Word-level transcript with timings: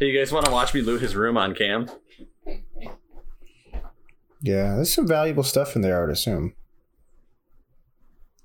Hey, 0.00 0.06
you 0.06 0.18
guys 0.18 0.32
want 0.32 0.44
to 0.44 0.50
watch 0.50 0.74
me 0.74 0.80
loot 0.80 1.00
his 1.00 1.14
room 1.14 1.36
on 1.36 1.54
cam? 1.54 1.88
Yeah, 4.42 4.74
there's 4.74 4.92
some 4.92 5.06
valuable 5.06 5.44
stuff 5.44 5.76
in 5.76 5.82
there, 5.82 5.98
I 5.98 6.00
would 6.00 6.10
assume. 6.10 6.54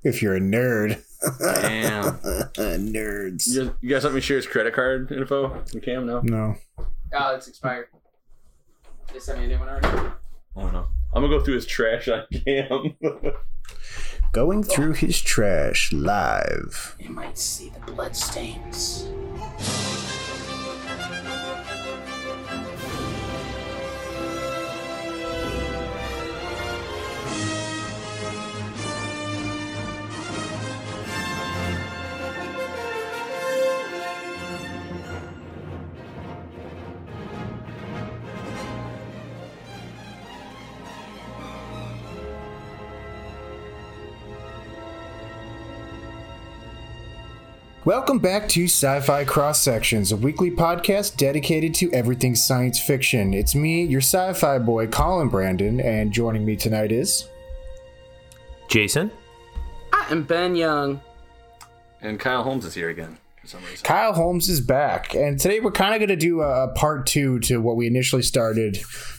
If 0.04 0.22
you're 0.22 0.36
a 0.36 0.40
nerd. 0.40 1.02
Damn. 1.40 2.04
Nerds. 2.94 3.48
You 3.48 3.64
guys, 3.66 3.74
you 3.82 3.90
guys 3.90 4.04
let 4.04 4.14
me 4.14 4.22
share 4.22 4.38
his 4.38 4.46
credit 4.46 4.76
card 4.76 5.12
info 5.12 5.46
on 5.52 5.82
cam? 5.82 6.06
No? 6.06 6.22
No. 6.22 6.56
Oh, 7.14 7.36
it's 7.36 7.48
expired. 7.48 7.88
They 9.12 9.20
sent 9.20 9.40
me 9.40 9.46
a 9.46 9.48
new 9.48 9.58
one 9.58 9.70
already. 9.70 9.88
Oh, 9.88 10.14
I 10.56 10.62
don't 10.62 10.74
know. 10.74 10.88
I'm 11.16 11.24
gonna 11.24 11.36
go 11.36 11.44
through 11.44 11.56
his 11.56 11.66
trash 11.66 12.08
on 12.10 12.26
cam. 12.46 12.96
Going 14.34 14.62
through 14.62 14.94
his 14.94 15.20
trash 15.20 15.92
live. 15.92 16.96
You 17.00 17.10
might 17.10 17.40
see 17.40 17.70
the 17.70 17.92
bloodstains. 17.92 19.10
Welcome 47.90 48.20
back 48.20 48.48
to 48.50 48.66
Sci 48.66 49.00
Fi 49.00 49.26
Cross 49.26 49.64
Sections, 49.64 50.12
a 50.12 50.16
weekly 50.16 50.52
podcast 50.52 51.18
dedicated 51.18 51.74
to 51.74 51.92
everything 51.92 52.36
science 52.36 52.80
fiction. 52.80 53.34
It's 53.34 53.56
me, 53.56 53.84
your 53.84 54.00
sci 54.00 54.34
fi 54.34 54.60
boy, 54.60 54.86
Colin 54.86 55.28
Brandon, 55.28 55.80
and 55.80 56.12
joining 56.12 56.46
me 56.46 56.56
tonight 56.56 56.92
is. 56.92 57.28
Jason? 58.68 59.10
I 59.92 60.06
am 60.12 60.22
Ben 60.22 60.56
Young. 60.56 61.02
and 62.00 62.20
Kyle 62.20 62.44
Holmes 62.44 62.64
is 62.64 62.76
here 62.76 62.90
again 62.90 63.18
for 63.42 63.48
some 63.48 63.62
reason. 63.62 63.84
Kyle 63.84 64.14
Holmes 64.14 64.50
is 64.50 64.62
back, 64.62 65.16
and 65.16 65.40
today 65.40 65.60
we're 65.60 65.72
kind 65.72 65.96
of 65.96 66.00
going 66.00 66.10
to 66.10 66.16
do 66.16 66.42
a, 66.42 66.66
a 66.66 66.74
part 66.76 67.08
two 67.08 67.40
to 67.40 67.60
what 67.60 67.76
we 67.76 67.88
initially 67.88 68.22
started 68.22 68.78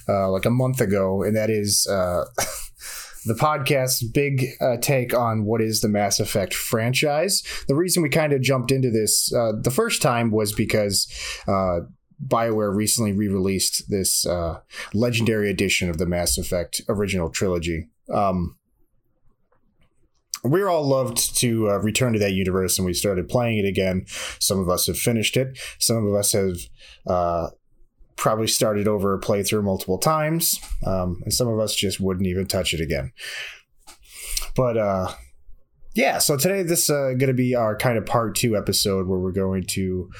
uh, 0.08 0.30
like 0.30 0.44
a 0.44 0.50
month 0.50 0.80
ago, 0.80 1.24
and 1.24 1.34
that 1.34 1.50
is 1.50 1.88
uh, 1.88 2.24
the 3.24 3.34
podcast's 3.34 4.02
big 4.02 4.46
uh, 4.60 4.76
take 4.78 5.14
on 5.14 5.44
what 5.44 5.60
is 5.60 5.80
the 5.80 5.88
Mass 5.88 6.20
Effect 6.20 6.54
franchise. 6.54 7.42
The 7.68 7.74
reason 7.74 8.02
we 8.02 8.08
kind 8.08 8.32
of 8.32 8.42
jumped 8.42 8.70
into 8.70 8.90
this 8.90 9.32
uh, 9.34 9.52
the 9.60 9.70
first 9.70 10.02
time 10.02 10.30
was 10.30 10.52
because. 10.52 11.10
Uh, 11.46 11.80
BioWare 12.22 12.76
recently 12.76 13.12
re 13.12 13.28
released 13.28 13.88
this 13.88 14.26
uh, 14.26 14.60
legendary 14.92 15.48
edition 15.48 15.88
of 15.88 15.96
the 15.96 16.04
Mass 16.04 16.36
Effect 16.36 16.82
original 16.86 17.30
trilogy. 17.30 17.88
Um, 18.12 18.58
we 20.42 20.62
all 20.62 20.86
loved 20.86 21.36
to 21.38 21.70
uh, 21.70 21.78
return 21.78 22.12
to 22.12 22.18
that 22.18 22.32
universe 22.32 22.78
and 22.78 22.86
we 22.86 22.94
started 22.94 23.28
playing 23.28 23.58
it 23.58 23.68
again. 23.68 24.04
Some 24.38 24.58
of 24.58 24.68
us 24.68 24.86
have 24.86 24.98
finished 24.98 25.36
it. 25.36 25.58
Some 25.78 26.06
of 26.06 26.14
us 26.14 26.32
have 26.32 26.56
uh, 27.06 27.48
probably 28.20 28.46
started 28.46 28.86
over 28.86 29.14
a 29.14 29.18
playthrough 29.18 29.64
multiple 29.64 29.98
times. 29.98 30.60
Um, 30.86 31.20
and 31.24 31.32
some 31.32 31.48
of 31.48 31.58
us 31.58 31.74
just 31.74 31.98
wouldn't 31.98 32.26
even 32.26 32.46
touch 32.46 32.74
it 32.74 32.80
again. 32.80 33.12
But 34.54 34.76
uh, 34.76 35.14
yeah, 35.94 36.18
so 36.18 36.36
today 36.36 36.62
this 36.62 36.84
is 36.84 36.90
uh, 36.90 37.14
going 37.16 37.28
to 37.28 37.34
be 37.34 37.54
our 37.54 37.74
kind 37.74 37.96
of 37.96 38.04
part 38.04 38.36
two 38.36 38.56
episode 38.56 39.08
where 39.08 39.18
we're 39.18 39.32
going 39.32 39.64
to 39.70 40.10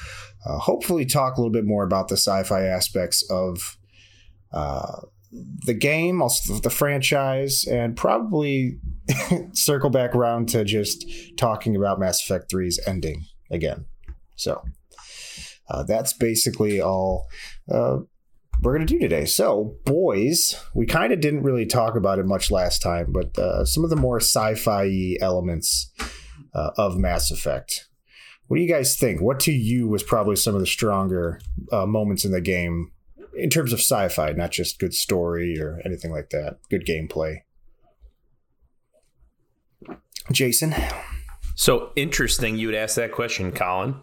uh, 0.45 0.57
hopefully 0.57 1.05
talk 1.05 1.37
a 1.37 1.39
little 1.39 1.51
bit 1.53 1.65
more 1.65 1.83
about 1.83 2.07
the 2.07 2.17
sci 2.17 2.43
fi 2.43 2.63
aspects 2.63 3.23
of 3.29 3.77
uh, 4.51 5.01
the 5.65 5.75
game, 5.75 6.23
also 6.23 6.55
the 6.55 6.71
franchise, 6.71 7.65
and 7.69 7.95
probably 7.95 8.79
circle 9.53 9.91
back 9.91 10.15
around 10.15 10.49
to 10.49 10.65
just 10.65 11.05
talking 11.37 11.75
about 11.75 11.99
Mass 11.99 12.21
Effect 12.23 12.51
3's 12.51 12.79
ending 12.87 13.25
again. 13.51 13.85
So 14.35 14.63
uh, 15.71 15.83
that's 15.83 16.13
basically 16.13 16.81
all 16.81 17.27
uh, 17.71 17.99
we're 18.61 18.75
going 18.75 18.85
to 18.85 18.93
do 18.93 18.99
today. 18.99 19.25
So, 19.25 19.75
boys, 19.85 20.55
we 20.75 20.85
kind 20.85 21.11
of 21.11 21.19
didn't 21.19 21.43
really 21.43 21.65
talk 21.65 21.95
about 21.95 22.19
it 22.19 22.25
much 22.25 22.51
last 22.51 22.81
time, 22.81 23.07
but 23.09 23.37
uh, 23.37 23.65
some 23.65 23.83
of 23.83 23.89
the 23.89 23.95
more 23.95 24.17
sci 24.17 24.55
fi 24.55 25.17
elements 25.19 25.91
uh, 26.53 26.71
of 26.77 26.97
Mass 26.97 27.31
Effect. 27.31 27.87
What 28.47 28.57
do 28.57 28.63
you 28.63 28.69
guys 28.69 28.97
think? 28.97 29.21
What 29.21 29.39
to 29.41 29.51
you 29.51 29.87
was 29.87 30.03
probably 30.03 30.35
some 30.35 30.55
of 30.55 30.59
the 30.59 30.67
stronger 30.67 31.39
uh, 31.71 31.85
moments 31.85 32.25
in 32.25 32.31
the 32.31 32.41
game 32.41 32.91
in 33.33 33.49
terms 33.49 33.71
of 33.71 33.79
sci-fi, 33.79 34.33
not 34.33 34.51
just 34.51 34.79
good 34.79 34.93
story 34.93 35.57
or 35.59 35.79
anything 35.85 36.11
like 36.11 36.31
that. 36.31 36.57
Good 36.69 36.85
gameplay. 36.85 37.43
Jason, 40.31 40.75
So 41.55 41.91
interesting 41.95 42.57
you 42.57 42.67
would 42.67 42.75
ask 42.75 42.95
that 42.95 43.11
question, 43.11 43.51
Colin. 43.51 43.95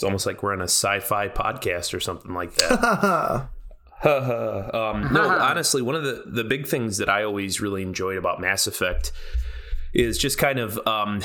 It's 0.00 0.04
almost 0.06 0.24
like 0.24 0.42
we're 0.42 0.54
on 0.54 0.62
a 0.62 0.64
sci 0.64 1.00
fi 1.00 1.28
podcast 1.28 1.92
or 1.92 2.00
something 2.00 2.32
like 2.32 2.54
that. 2.54 3.50
um, 4.02 5.12
no, 5.12 5.28
honestly, 5.28 5.82
one 5.82 5.94
of 5.94 6.04
the, 6.04 6.22
the 6.24 6.42
big 6.42 6.66
things 6.66 6.96
that 6.96 7.10
I 7.10 7.22
always 7.22 7.60
really 7.60 7.82
enjoyed 7.82 8.16
about 8.16 8.40
Mass 8.40 8.66
Effect 8.66 9.12
is 9.92 10.16
just 10.16 10.38
kind 10.38 10.58
of 10.58 10.78
um, 10.86 11.20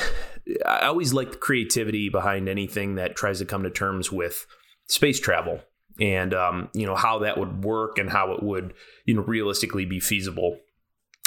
I 0.65 0.87
always 0.87 1.13
like 1.13 1.31
the 1.31 1.37
creativity 1.37 2.09
behind 2.09 2.49
anything 2.49 2.95
that 2.95 3.15
tries 3.15 3.39
to 3.39 3.45
come 3.45 3.63
to 3.63 3.69
terms 3.69 4.11
with 4.11 4.45
space 4.87 5.21
travel 5.21 5.61
and 6.01 6.33
um, 6.33 6.69
you 6.73 6.85
know 6.85 6.95
how 6.95 7.19
that 7.19 7.37
would 7.37 7.63
work 7.63 7.97
and 7.97 8.09
how 8.09 8.33
it 8.33 8.43
would 8.43 8.73
you 9.05 9.13
know 9.13 9.21
realistically 9.21 9.85
be 9.85 10.01
feasible. 10.01 10.59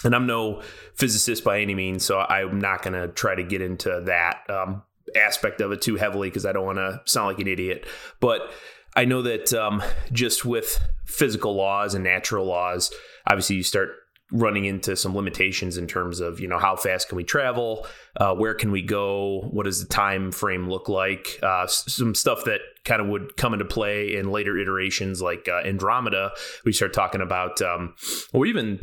And 0.05 0.15
I'm 0.15 0.27
no 0.27 0.61
physicist 0.97 1.45
by 1.45 1.61
any 1.61 1.75
means, 1.75 2.05
so 2.05 2.21
I'm 2.21 2.59
not 2.59 2.83
going 2.83 2.93
to 2.93 3.09
try 3.09 3.35
to 3.35 3.43
get 3.43 3.63
into 3.63 4.03
that 4.05 4.43
um, 4.51 4.83
aspect 5.19 5.61
of 5.61 5.73
it 5.73 5.83
too 5.83 5.97
heavily 5.97 6.29
because 6.29 6.47
I 6.47 6.53
don't 6.53 6.67
want 6.67 6.79
to 6.79 7.01
sound 7.05 7.29
like 7.29 7.39
an 7.39 7.49
idiot. 7.49 7.87
But 8.21 8.51
I 8.97 9.05
know 9.05 9.23
that 9.23 9.53
um, 9.53 9.83
just 10.13 10.45
with 10.45 10.81
physical 11.05 11.55
laws 11.55 11.95
and 11.95 12.05
natural 12.05 12.47
laws, 12.47 12.93
obviously 13.27 13.57
you 13.57 13.63
start 13.63 13.91
running 14.31 14.67
into 14.67 14.95
some 14.95 15.17
limitations 15.17 15.79
in 15.79 15.87
terms 15.87 16.21
of 16.21 16.39
you 16.39 16.47
know 16.47 16.59
how 16.59 16.77
fast 16.77 17.09
can 17.09 17.17
we 17.17 17.25
travel? 17.25 17.87
Uh, 18.17 18.35
where 18.35 18.55
can 18.55 18.71
we 18.71 18.83
go? 18.83 19.49
What 19.51 19.65
does 19.65 19.81
the 19.81 19.89
time 19.89 20.33
frame 20.33 20.69
look 20.69 20.89
like? 20.89 21.39
Uh, 21.43 21.67
some 21.67 22.15
stuff 22.15 22.45
that 22.45 22.61
kind 22.85 23.01
of 23.01 23.09
would 23.09 23.37
come 23.37 23.53
into 23.53 23.65
play 23.65 24.15
in 24.17 24.31
later 24.31 24.59
iterations 24.59 25.23
like 25.23 25.49
uh, 25.49 25.61
andromeda. 25.65 26.33
We 26.65 26.73
start 26.73 26.93
talking 26.93 27.21
about 27.21 27.63
um, 27.63 27.95
or 28.33 28.47
even 28.47 28.81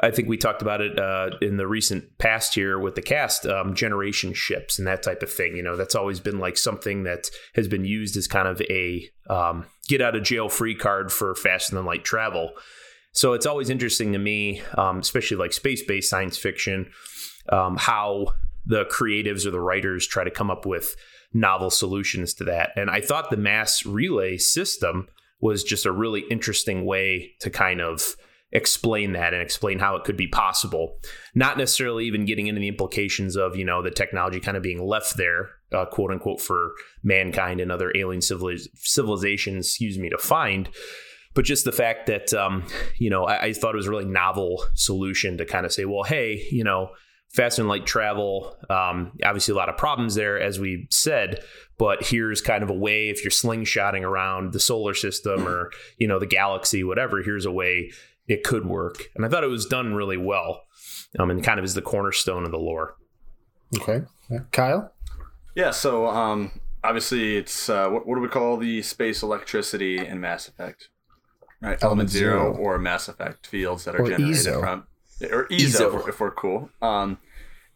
I 0.00 0.10
think 0.10 0.28
we 0.28 0.36
talked 0.36 0.60
about 0.60 0.82
it 0.82 0.98
uh, 0.98 1.30
in 1.40 1.56
the 1.56 1.66
recent 1.66 2.18
past 2.18 2.54
here 2.54 2.78
with 2.78 2.96
the 2.96 3.02
cast 3.02 3.46
um, 3.46 3.74
generation 3.74 4.34
ships 4.34 4.78
and 4.78 4.86
that 4.86 5.02
type 5.02 5.22
of 5.22 5.32
thing. 5.32 5.56
You 5.56 5.62
know, 5.62 5.76
that's 5.76 5.94
always 5.94 6.20
been 6.20 6.38
like 6.38 6.58
something 6.58 7.04
that 7.04 7.30
has 7.54 7.66
been 7.66 7.84
used 7.84 8.16
as 8.16 8.26
kind 8.26 8.46
of 8.46 8.60
a 8.62 9.08
um, 9.30 9.64
get 9.88 10.02
out 10.02 10.14
of 10.14 10.22
jail 10.22 10.48
free 10.50 10.74
card 10.74 11.10
for 11.10 11.34
faster 11.34 11.74
than 11.74 11.86
light 11.86 12.04
travel. 12.04 12.52
So 13.12 13.32
it's 13.32 13.46
always 13.46 13.70
interesting 13.70 14.12
to 14.12 14.18
me, 14.18 14.62
um, 14.76 14.98
especially 14.98 15.38
like 15.38 15.54
space 15.54 15.82
based 15.82 16.10
science 16.10 16.36
fiction, 16.36 16.90
um, 17.48 17.76
how 17.78 18.34
the 18.66 18.84
creatives 18.84 19.46
or 19.46 19.50
the 19.50 19.60
writers 19.60 20.06
try 20.06 20.24
to 20.24 20.30
come 20.30 20.50
up 20.50 20.66
with 20.66 20.94
novel 21.32 21.70
solutions 21.70 22.34
to 22.34 22.44
that. 22.44 22.72
And 22.76 22.90
I 22.90 23.00
thought 23.00 23.30
the 23.30 23.38
mass 23.38 23.86
relay 23.86 24.36
system 24.36 25.08
was 25.40 25.64
just 25.64 25.86
a 25.86 25.92
really 25.92 26.24
interesting 26.30 26.84
way 26.84 27.32
to 27.40 27.50
kind 27.50 27.80
of 27.80 28.16
explain 28.56 29.12
that 29.12 29.34
and 29.34 29.42
explain 29.42 29.78
how 29.78 29.96
it 29.96 30.04
could 30.04 30.16
be 30.16 30.26
possible. 30.26 30.98
Not 31.34 31.58
necessarily 31.58 32.06
even 32.06 32.24
getting 32.24 32.46
into 32.46 32.60
the 32.60 32.68
implications 32.68 33.36
of, 33.36 33.54
you 33.54 33.64
know, 33.64 33.82
the 33.82 33.90
technology 33.90 34.40
kind 34.40 34.56
of 34.56 34.62
being 34.62 34.84
left 34.84 35.18
there, 35.18 35.50
uh, 35.72 35.84
quote 35.84 36.10
unquote, 36.10 36.40
for 36.40 36.72
mankind 37.04 37.60
and 37.60 37.70
other 37.70 37.92
alien 37.94 38.22
civiliz- 38.22 38.68
civilizations, 38.74 39.66
excuse 39.66 39.98
me, 39.98 40.08
to 40.08 40.18
find. 40.18 40.70
But 41.34 41.44
just 41.44 41.66
the 41.66 41.72
fact 41.72 42.06
that, 42.06 42.32
um, 42.32 42.66
you 42.96 43.10
know, 43.10 43.24
I, 43.24 43.42
I 43.42 43.52
thought 43.52 43.74
it 43.74 43.76
was 43.76 43.88
a 43.88 43.90
really 43.90 44.06
novel 44.06 44.64
solution 44.74 45.36
to 45.36 45.44
kind 45.44 45.66
of 45.66 45.72
say, 45.72 45.84
well, 45.84 46.02
hey, 46.02 46.46
you 46.50 46.64
know, 46.64 46.92
fast 47.34 47.58
and 47.58 47.68
light 47.68 47.84
travel, 47.84 48.56
um, 48.70 49.12
obviously 49.22 49.52
a 49.52 49.56
lot 49.56 49.68
of 49.68 49.76
problems 49.76 50.14
there, 50.14 50.40
as 50.40 50.58
we 50.58 50.88
said, 50.90 51.40
but 51.76 52.02
here's 52.06 52.40
kind 52.40 52.62
of 52.62 52.70
a 52.70 52.74
way 52.74 53.10
if 53.10 53.22
you're 53.22 53.30
slingshotting 53.30 54.00
around 54.00 54.54
the 54.54 54.60
solar 54.60 54.94
system 54.94 55.46
or, 55.46 55.70
you 55.98 56.08
know, 56.08 56.18
the 56.18 56.24
galaxy, 56.24 56.82
whatever, 56.82 57.22
here's 57.22 57.44
a 57.44 57.52
way 57.52 57.90
it 58.28 58.42
could 58.44 58.66
work. 58.66 59.04
And 59.14 59.24
I 59.24 59.28
thought 59.28 59.44
it 59.44 59.48
was 59.48 59.66
done 59.66 59.94
really 59.94 60.16
well 60.16 60.62
um, 61.18 61.30
and 61.30 61.42
kind 61.42 61.58
of 61.58 61.64
is 61.64 61.74
the 61.74 61.82
cornerstone 61.82 62.44
of 62.44 62.50
the 62.50 62.58
lore. 62.58 62.96
okay, 63.80 64.04
Yeah. 64.30 64.40
Kyle. 64.52 64.92
Yeah, 65.54 65.70
so 65.70 66.06
um, 66.06 66.52
obviously 66.84 67.36
it's 67.38 67.68
uh, 67.70 67.88
what, 67.88 68.06
what 68.06 68.16
do 68.16 68.20
we 68.20 68.28
call 68.28 68.56
the 68.58 68.82
space 68.82 69.22
electricity 69.22 69.98
in 69.98 70.20
Mass 70.20 70.48
Effect? 70.48 70.88
Right, 71.62 71.70
Element, 71.70 71.82
Element 71.84 72.10
zero, 72.10 72.52
Zero. 72.52 72.56
or 72.56 72.78
Mass 72.78 73.08
Effect 73.08 73.46
fields 73.46 73.84
that 73.84 73.94
are 73.94 74.02
Or 74.02 74.08
generated 74.08 74.36
eezo. 74.36 74.60
from 74.60 74.86
or 75.32 75.46
eezo, 75.48 75.58
eezo. 75.58 75.86
If, 75.86 75.92
we're, 76.04 76.08
if 76.10 76.20
we're 76.20 76.30
cool. 76.34 76.68
Um, 76.82 77.16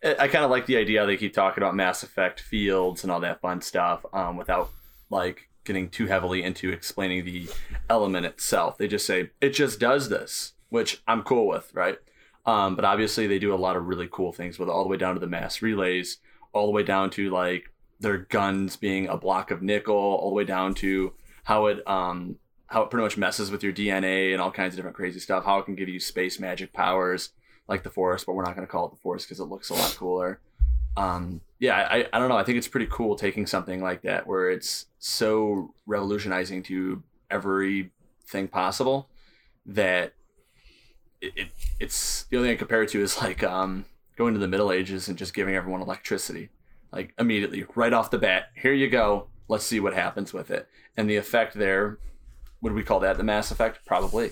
I, 0.05 0.17
I 0.20 0.29
kind 0.29 0.44
of 0.44 0.50
like 0.50 0.67
the 0.67 0.76
idea 0.76 1.06
they 1.06 1.17
keep 1.17 1.32
talking 1.32 1.62
about 1.62 1.75
Mass 1.75 2.02
Effect 2.02 2.41
fields 2.41 3.02
and 3.02 3.11
all 3.11 3.20
that 3.20 3.41
fun 3.41 3.62
stuff 3.62 4.05
um, 4.12 4.37
without 4.37 4.69
like 5.08 5.49
getting 5.65 5.89
too 5.89 6.07
heavily 6.07 6.43
into 6.43 6.71
explaining 6.71 7.25
the 7.25 7.49
element 7.89 8.27
itself. 8.27 8.79
They 8.79 8.89
just 8.89 9.07
say 9.07 9.31
it 9.41 9.51
just 9.51 9.81
does 9.81 10.09
this, 10.09 10.53
which 10.69 11.03
I'm 11.07 11.23
cool 11.23 11.47
with, 11.47 11.73
right? 11.75 11.99
Um, 12.47 12.75
but 12.77 12.85
obviously 12.85 13.27
they 13.27 13.39
do 13.39 13.55
a 13.55 13.57
lot 13.57 13.77
of 13.77 13.87
really 13.87 14.09
cool 14.11 14.33
things 14.33 14.59
with 14.59 14.69
all 14.69 14.83
the 14.83 14.89
way 14.89 14.97
down 14.97 15.15
to 15.15 15.21
the 15.21 15.27
mass 15.27 15.62
relays, 15.62 16.19
all 16.53 16.67
the 16.67 16.73
way 16.73 16.83
down 16.83 17.11
to 17.11 17.31
like 17.31 17.73
their 18.01 18.19
guns 18.19 18.77
being 18.77 19.09
a 19.09 19.17
block 19.17 19.51
of 19.51 19.62
nickel, 19.62 19.95
all 19.95 20.31
the 20.31 20.35
way 20.35 20.45
down 20.45 20.75
to 20.75 21.12
how 21.45 21.67
it 21.67 21.87
um 21.87 22.37
how 22.67 22.83
it 22.83 22.91
pretty 22.91 23.03
much 23.03 23.17
messes 23.17 23.51
with 23.51 23.62
your 23.62 23.73
DNA 23.73 24.33
and 24.33 24.41
all 24.41 24.51
kinds 24.51 24.75
of 24.75 24.77
different 24.77 24.97
crazy 24.97 25.19
stuff. 25.19 25.45
How 25.45 25.59
it 25.59 25.65
can 25.65 25.75
give 25.75 25.89
you 25.89 25.99
space 26.01 26.39
magic 26.39 26.73
powers 26.73 27.31
like 27.69 27.83
the 27.83 27.91
Force, 27.91 28.25
but 28.25 28.35
we're 28.35 28.45
not 28.45 28.55
going 28.55 28.67
to 28.67 28.71
call 28.71 28.87
it 28.87 28.91
the 28.91 29.01
Force 29.01 29.25
because 29.25 29.41
it 29.41 29.45
looks 29.45 29.71
a 29.71 29.75
lot 29.75 29.97
cooler. 29.99 30.41
Um, 30.96 31.40
yeah, 31.58 31.76
I, 31.90 32.06
I 32.12 32.19
don't 32.19 32.28
know. 32.28 32.37
I 32.37 32.42
think 32.42 32.58
it's 32.58 32.69
pretty 32.69 32.88
cool 32.90 33.16
taking 33.16 33.46
something 33.46 33.82
like 33.82 34.02
that 34.02 34.26
where 34.26 34.50
it's 34.50 34.87
so 34.98 35.75
revolutionizing 35.87 36.62
to 36.64 37.02
everything 37.31 38.48
possible 38.50 39.08
that 39.66 40.14
it, 41.20 41.32
it 41.37 41.48
it's 41.78 42.25
the 42.25 42.37
only 42.37 42.48
thing 42.48 42.56
I 42.56 42.58
compare 42.58 42.82
it 42.82 42.90
to 42.90 43.02
is 43.02 43.20
like 43.20 43.42
um, 43.42 43.84
going 44.16 44.34
to 44.34 44.40
the 44.40 44.48
Middle 44.48 44.72
Ages 44.72 45.08
and 45.08 45.19
just 45.19 45.34
giving 45.34 45.54
everyone 45.54 45.82
electricity, 45.82 46.48
like 46.92 47.14
immediately, 47.19 47.64
right 47.75 47.92
off 47.92 48.10
the 48.10 48.19
bat. 48.19 48.48
Here 48.54 48.72
you 48.72 48.88
go. 48.88 49.28
Let's 49.48 49.64
see 49.64 49.81
what 49.81 49.94
happens 49.94 50.32
with 50.32 50.50
it. 50.50 50.69
And 50.96 51.08
the 51.10 51.16
effect 51.16 51.54
there, 51.54 51.98
would 52.62 52.72
we 52.72 52.82
call 52.82 53.00
that 53.00 53.16
the 53.16 53.25
Mass 53.25 53.50
Effect? 53.50 53.81
Probably. 53.84 54.31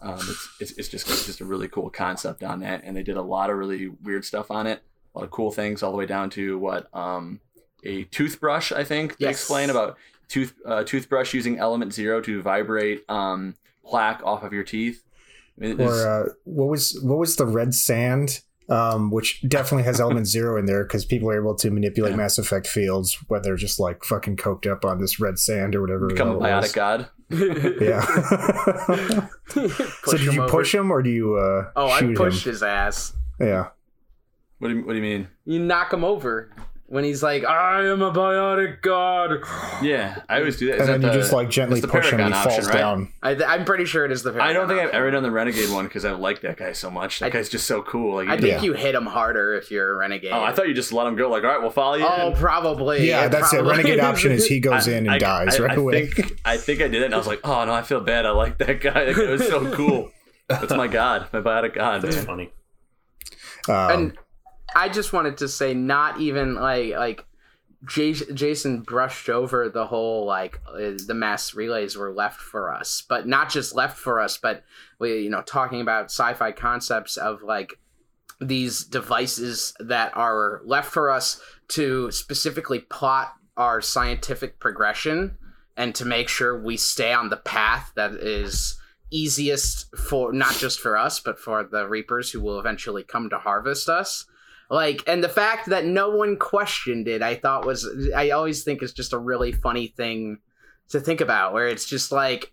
Um, 0.00 0.18
it's, 0.18 0.48
it's 0.60 0.72
it's 0.72 0.88
just 0.88 1.08
it's 1.08 1.26
just 1.26 1.40
a 1.40 1.44
really 1.44 1.68
cool 1.68 1.90
concept 1.90 2.42
on 2.42 2.60
that, 2.60 2.82
and 2.84 2.96
they 2.96 3.02
did 3.02 3.16
a 3.16 3.22
lot 3.22 3.50
of 3.50 3.56
really 3.56 3.88
weird 3.88 4.24
stuff 4.24 4.50
on 4.50 4.66
it. 4.66 4.82
A 5.14 5.18
lot 5.18 5.24
of 5.24 5.30
cool 5.30 5.50
things, 5.52 5.82
all 5.82 5.92
the 5.92 5.96
way 5.98 6.06
down 6.06 6.28
to 6.30 6.58
what 6.58 6.88
um, 6.94 7.40
a 7.84 8.04
toothbrush. 8.04 8.72
I 8.72 8.82
think 8.84 9.18
they 9.18 9.26
Yes. 9.26 9.36
explain 9.40 9.70
about 9.70 9.96
tooth 10.28 10.54
uh, 10.66 10.82
toothbrush 10.84 11.34
using 11.34 11.58
element 11.58 11.92
zero 11.92 12.20
to 12.22 12.42
vibrate 12.42 13.04
um, 13.08 13.54
plaque 13.86 14.22
off 14.24 14.42
of 14.42 14.52
your 14.52 14.64
teeth. 14.64 15.04
I 15.56 15.60
mean, 15.60 15.72
it's- 15.80 15.88
Or 15.88 16.08
uh, 16.08 16.28
what 16.44 16.68
was 16.68 16.98
what 17.02 17.18
was 17.18 17.36
the 17.36 17.46
red 17.46 17.74
sand? 17.74 18.40
Um, 18.70 19.10
which 19.10 19.46
definitely 19.46 19.82
has 19.82 20.00
element 20.00 20.26
zero 20.26 20.56
in 20.58 20.64
there 20.64 20.84
because 20.84 21.04
people 21.04 21.28
are 21.28 21.38
able 21.38 21.54
to 21.56 21.70
manipulate 21.70 22.12
Yeah. 22.12 22.16
Mass 22.16 22.38
Effect 22.38 22.66
fields 22.66 23.18
when 23.28 23.42
they're 23.42 23.56
just 23.56 23.78
like 23.78 24.02
fucking 24.04 24.36
coked 24.38 24.66
up 24.66 24.86
on 24.86 25.02
this 25.02 25.20
red 25.20 25.38
sand 25.38 25.74
or 25.74 25.82
whatever. 25.82 26.06
become 26.06 26.30
a 26.30 26.32
the 26.32 26.40
biotic 26.40 26.62
was. 26.62 26.72
god. 26.72 27.08
Yeah. 27.80 28.00
so 30.04 30.16
did 30.16 30.32
you 30.34 30.42
over. 30.42 30.48
push 30.50 30.74
him 30.74 30.90
or 30.90 31.02
do 31.02 31.10
you 31.10 31.34
uh, 31.34 31.70
Oh, 31.76 31.90
I 31.90 32.00
pushed 32.14 32.46
him? 32.46 32.52
his 32.52 32.62
ass. 32.62 33.12
Yeah. 33.38 33.68
What 34.58 34.68
do 34.68 34.74
you, 34.76 34.84
what 34.86 34.92
do 34.92 34.96
you 34.98 35.02
mean? 35.02 35.28
You 35.44 35.58
knock 35.58 35.92
him 35.92 36.04
over 36.04 36.50
when 36.86 37.02
he's 37.04 37.22
like, 37.22 37.44
"I 37.44 37.86
am 37.86 38.00
a 38.02 38.12
biotic 38.12 38.80
god." 38.82 39.40
Yeah, 39.82 40.22
I 40.28 40.38
always 40.38 40.56
do 40.58 40.66
that. 40.68 40.76
Is 40.76 40.80
And 40.82 40.88
then 40.88 41.00
that 41.02 41.14
you 41.14 41.20
just 41.20 41.32
like 41.32 41.50
gently 41.50 41.80
push 41.82 42.10
him 42.12 42.20
and 42.20 42.28
he 42.28 42.32
Paragon 42.32 42.50
falls 42.50 42.66
right? 42.68 42.78
down. 42.78 43.12
I, 43.22 43.34
th- 43.34 43.46
I'm 43.48 43.64
pretty 43.64 43.84
sure 43.84 44.04
it 44.04 44.12
is 44.12 44.22
the. 44.22 44.40
I 44.42 44.52
don't 44.52 44.68
think 44.68 44.80
I've 44.80 44.90
ever 44.90 45.10
done 45.10 45.22
the 45.22 45.30
Renegade 45.30 45.70
one 45.70 45.84
because 45.86 46.04
I 46.04 46.12
like 46.12 46.40
that 46.42 46.56
guy 46.56 46.72
so 46.72 46.90
much. 46.90 47.18
That 47.18 47.26
I- 47.26 47.30
guy's 47.30 47.48
just 47.48 47.66
so 47.66 47.82
cool. 47.82 48.14
Like, 48.14 48.28
I 48.28 48.36
think 48.36 48.46
Yeah. 48.48 48.62
you 48.62 48.72
hit 48.74 48.94
him 48.94 49.06
harder 49.06 49.54
if 49.54 49.70
you're 49.70 49.92
a 49.92 49.96
renegade. 49.96 50.32
oh, 50.32 50.42
I 50.42 50.52
thought 50.52 50.68
you 50.68 50.74
just 50.74 50.92
let 50.92 51.06
him 51.06 51.16
go. 51.16 51.28
Like, 51.28 51.42
all 51.42 51.50
right, 51.50 51.60
we'll 51.60 51.70
follow 51.70 51.96
you. 51.96 52.06
Oh, 52.08 52.30
in." 52.30 52.36
probably. 52.36 53.06
Yeah, 53.08 53.28
that's 53.28 53.52
it. 53.52 53.62
Renegade 53.64 54.00
option 54.00 54.30
is 54.32 54.46
he 54.46 54.60
goes 54.60 54.86
I- 54.88 54.92
in 54.92 54.98
and 54.98 55.10
I- 55.10 55.18
dies 55.18 55.58
I, 55.58 55.62
right 55.64 55.72
I 55.72 55.74
away. 55.80 56.06
Think, 56.06 56.38
I 56.44 56.56
think 56.56 56.80
I 56.80 56.88
did 56.88 57.02
it, 57.02 57.06
and 57.06 57.14
I 57.14 57.18
was 57.18 57.26
like, 57.26 57.40
oh 57.44 57.64
no, 57.64 57.72
I 57.74 57.82
feel 57.82 58.00
bad. 58.00 58.24
I 58.24 58.30
like 58.30 58.58
that 58.58 58.80
guy. 58.80 59.04
That 59.06 59.16
guy 59.16 59.30
was 59.30 59.46
so 59.46 59.70
cool. 59.74 60.10
That's 60.48 60.72
my 60.72 60.86
god, 60.86 61.28
my 61.32 61.40
biotic 61.40 61.74
god. 61.74 62.02
That's 62.02 62.16
man. 62.16 62.26
funny. 62.26 62.52
Um, 63.68 63.74
and 63.90 64.18
I 64.74 64.88
just 64.88 65.12
wanted 65.12 65.38
to 65.38 65.48
say, 65.48 65.74
not 65.74 66.20
even 66.20 66.54
like 66.54 66.92
like 66.94 67.24
Jason 67.86 68.80
brushed 68.80 69.28
over 69.28 69.68
the 69.68 69.86
whole 69.86 70.24
like 70.24 70.60
uh, 70.66 70.92
the 71.06 71.14
mass 71.14 71.54
relays 71.54 71.96
were 71.96 72.12
left 72.12 72.40
for 72.40 72.72
us, 72.72 73.02
but 73.08 73.26
not 73.26 73.50
just 73.50 73.74
left 73.74 73.98
for 73.98 74.20
us, 74.20 74.38
but 74.38 74.64
we 74.98 75.20
you 75.20 75.30
know 75.30 75.42
talking 75.42 75.80
about 75.80 76.06
sci-fi 76.06 76.52
concepts 76.52 77.16
of 77.16 77.42
like 77.42 77.78
these 78.40 78.84
devices 78.84 79.74
that 79.80 80.16
are 80.16 80.60
left 80.64 80.92
for 80.92 81.10
us 81.10 81.40
to 81.68 82.10
specifically 82.10 82.80
plot 82.80 83.34
our 83.56 83.80
scientific 83.80 84.58
progression 84.58 85.36
and 85.76 85.94
to 85.94 86.04
make 86.04 86.28
sure 86.28 86.60
we 86.60 86.76
stay 86.76 87.12
on 87.12 87.30
the 87.30 87.36
path 87.36 87.92
that 87.94 88.12
is 88.12 88.78
easiest 89.10 89.94
for 89.96 90.32
not 90.32 90.54
just 90.56 90.80
for 90.80 90.96
us 90.96 91.20
but 91.20 91.38
for 91.38 91.62
the 91.62 91.86
reapers 91.86 92.32
who 92.32 92.40
will 92.40 92.58
eventually 92.58 93.04
come 93.04 93.30
to 93.30 93.38
harvest 93.38 93.88
us 93.88 94.26
like 94.70 95.02
and 95.06 95.22
the 95.22 95.28
fact 95.28 95.68
that 95.68 95.84
no 95.84 96.10
one 96.10 96.36
questioned 96.36 97.06
it 97.08 97.22
i 97.22 97.34
thought 97.34 97.66
was 97.66 97.88
i 98.16 98.30
always 98.30 98.64
think 98.64 98.82
is 98.82 98.92
just 98.92 99.12
a 99.12 99.18
really 99.18 99.52
funny 99.52 99.88
thing 99.88 100.38
to 100.88 101.00
think 101.00 101.20
about 101.20 101.52
where 101.52 101.68
it's 101.68 101.86
just 101.86 102.10
like 102.12 102.52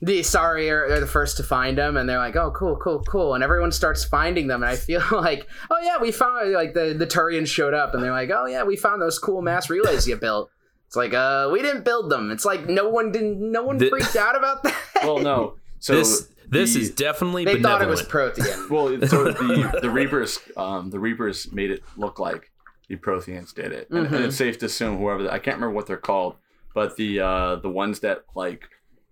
the 0.00 0.18
Asari 0.20 0.70
are, 0.70 0.92
are 0.92 1.00
the 1.00 1.06
first 1.06 1.36
to 1.36 1.42
find 1.42 1.78
them 1.78 1.96
and 1.96 2.08
they're 2.08 2.18
like 2.18 2.36
oh 2.36 2.50
cool 2.50 2.76
cool 2.76 3.02
cool 3.04 3.34
and 3.34 3.44
everyone 3.44 3.72
starts 3.72 4.04
finding 4.04 4.48
them 4.48 4.62
and 4.62 4.70
i 4.70 4.76
feel 4.76 5.02
like 5.12 5.46
oh 5.70 5.78
yeah 5.82 5.98
we 6.00 6.10
found 6.10 6.52
like 6.52 6.74
the 6.74 6.94
the 6.98 7.06
turians 7.06 7.46
showed 7.46 7.74
up 7.74 7.94
and 7.94 8.02
they're 8.02 8.10
like 8.12 8.30
oh 8.30 8.46
yeah 8.46 8.64
we 8.64 8.76
found 8.76 9.00
those 9.00 9.18
cool 9.18 9.40
mass 9.40 9.70
relays 9.70 10.06
you 10.08 10.16
built. 10.16 10.50
It's 10.86 10.96
like 10.96 11.14
uh 11.14 11.48
we 11.52 11.62
didn't 11.62 11.84
build 11.84 12.10
them. 12.10 12.30
It's 12.30 12.44
like 12.44 12.68
no 12.68 12.88
one 12.88 13.12
didn't 13.12 13.40
no 13.40 13.62
one 13.62 13.78
The- 13.78 13.88
freaked 13.88 14.16
out 14.16 14.36
about 14.36 14.62
that. 14.64 14.76
Well, 15.02 15.18
no. 15.18 15.56
So 15.80 15.94
this 15.96 16.28
this 16.48 16.74
the- 16.74 16.80
is 16.80 16.90
definitely 16.90 17.44
they 17.44 17.60
thought 17.62 17.82
it 17.82 17.88
was 17.88 18.02
Prothean 18.02 18.68
well. 18.70 18.88
So 19.08 19.24
the 19.32 19.78
the 19.82 19.90
Reapers, 20.00 20.38
um, 20.56 20.90
the 20.90 20.98
Reapers 20.98 21.52
made 21.52 21.70
it 21.70 21.82
look 21.96 22.18
like 22.18 22.50
the 22.88 22.96
Protheans 22.96 23.54
did 23.54 23.72
it, 23.72 23.88
and, 23.90 24.06
and 24.06 24.08
Mhm. 24.16 24.26
it's 24.26 24.36
safe 24.36 24.58
to 24.58 24.66
assume 24.66 24.98
whoever 24.98 25.28
I 25.30 25.38
can't 25.38 25.56
remember 25.56 25.70
what 25.74 25.86
they're 25.86 25.96
called, 25.96 26.36
but 26.74 26.96
the 26.96 27.20
uh, 27.20 27.56
the 27.56 27.70
ones 27.70 28.00
that 28.00 28.24
like 28.34 28.68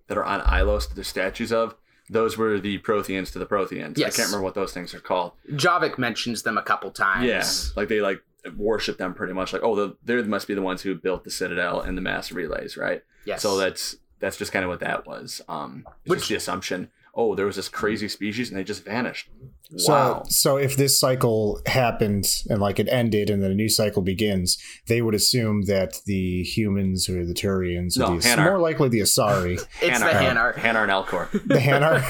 that 0.08 0.18
are 0.18 0.24
on 0.24 0.40
Ilos 0.42 0.88
that 0.88 0.94
the 0.94 1.04
statues 1.04 1.52
of. 1.52 1.74
Those 2.10 2.36
were 2.36 2.58
the 2.60 2.78
Protheans 2.80 3.32
to 3.32 3.38
the 3.38 3.46
Protheans. 3.46 3.96
Yes. 3.96 4.12
I 4.14 4.16
can't 4.16 4.28
remember 4.28 4.44
what 4.44 4.54
those 4.54 4.72
things 4.74 4.92
are 4.92 5.00
called. 5.00 5.32
javik 5.52 5.96
mentions 5.96 6.42
them 6.42 6.58
a 6.58 6.62
couple 6.62 6.90
times 6.90 7.24
Yeah, 7.26 7.44
like 7.80 7.88
they 7.88 8.02
like 8.02 8.22
worship 8.56 8.98
them 8.98 9.14
pretty 9.14 9.32
much. 9.32 9.52
Like, 9.54 9.62
oh, 9.62 9.74
the, 9.76 9.96
they 10.04 10.20
must 10.22 10.46
be 10.46 10.52
the 10.52 10.60
ones 10.60 10.82
who 10.82 10.94
built 10.96 11.24
the 11.24 11.30
Citadel 11.30 11.80
and 11.80 11.96
the 11.96 12.02
mass 12.02 12.30
relays, 12.30 12.76
right? 12.76 13.02
yes 13.24 13.40
So 13.40 13.56
that's 13.56 13.96
that's 14.18 14.36
just 14.36 14.52
kind 14.52 14.64
of 14.64 14.68
what 14.68 14.80
that 14.80 15.06
was. 15.06 15.40
Um, 15.48 15.86
it's 16.04 16.10
Which- 16.10 16.18
just 16.18 16.28
the 16.28 16.34
assumption. 16.34 16.90
Oh, 17.14 17.34
there 17.34 17.44
was 17.44 17.56
this 17.56 17.68
crazy 17.68 18.08
species 18.08 18.48
and 18.48 18.58
they 18.58 18.64
just 18.64 18.84
vanished. 18.86 19.28
So, 19.76 19.92
Wow. 19.92 20.22
so 20.28 20.56
if 20.56 20.76
this 20.78 20.98
cycle 20.98 21.60
happened 21.66 22.24
and 22.48 22.58
like 22.60 22.78
it 22.80 22.88
ended 22.88 23.28
and 23.28 23.42
then 23.42 23.50
a 23.50 23.54
new 23.54 23.68
cycle 23.68 24.00
begins, 24.00 24.56
they 24.86 25.02
would 25.02 25.14
assume 25.14 25.62
that 25.66 26.00
the 26.06 26.42
humans 26.42 27.08
or 27.10 27.24
the 27.26 27.34
Turians, 27.34 27.96
or 27.98 28.00
No, 28.00 28.18
the, 28.18 28.26
Hanar. 28.28 28.44
more 28.44 28.58
likely 28.60 28.88
the 28.88 29.00
Asari, 29.00 29.54
it's 29.82 29.98
the 30.00 30.06
Hanar, 30.06 30.54
hanar 30.54 30.54
Hanar 30.56 30.82
and 30.84 30.90
Elcor. 30.92 31.30
the 31.46 31.58
Hanar, 31.58 32.00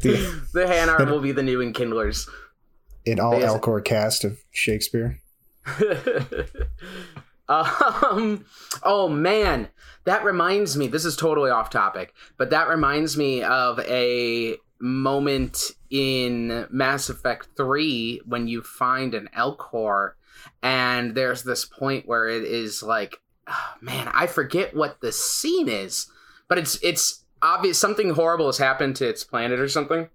the, 0.00 0.42
the 0.52 0.66
hanar 0.66 1.10
will 1.10 1.20
be 1.20 1.32
the 1.32 1.42
new 1.42 1.60
enkindlers 1.60 2.28
in 3.04 3.18
all 3.18 3.38
Yes. 3.40 3.50
Elcor 3.52 3.84
cast 3.84 4.22
of 4.24 4.38
Shakespeare. 4.52 5.20
um 7.48 8.44
oh 8.82 9.08
man 9.08 9.68
that 10.04 10.24
reminds 10.24 10.76
me 10.76 10.86
this 10.86 11.04
is 11.04 11.16
totally 11.16 11.50
off 11.50 11.70
topic 11.70 12.14
but 12.36 12.50
that 12.50 12.68
reminds 12.68 13.16
me 13.16 13.42
of 13.42 13.78
a 13.80 14.56
moment 14.80 15.70
in 15.90 16.66
mass 16.70 17.08
effect 17.08 17.48
3 17.56 18.20
when 18.26 18.48
you 18.48 18.62
find 18.62 19.14
an 19.14 19.28
elcor 19.36 20.12
and 20.62 21.14
there's 21.14 21.42
this 21.42 21.64
point 21.64 22.06
where 22.06 22.28
it 22.28 22.44
is 22.44 22.82
like 22.82 23.20
oh, 23.46 23.74
man 23.80 24.10
i 24.14 24.26
forget 24.26 24.74
what 24.74 25.00
the 25.00 25.12
scene 25.12 25.68
is 25.68 26.10
but 26.48 26.58
it's 26.58 26.82
it's 26.82 27.24
obvious 27.40 27.78
something 27.78 28.10
horrible 28.10 28.46
has 28.46 28.58
happened 28.58 28.96
to 28.96 29.08
its 29.08 29.24
planet 29.24 29.60
or 29.60 29.68
something 29.68 30.08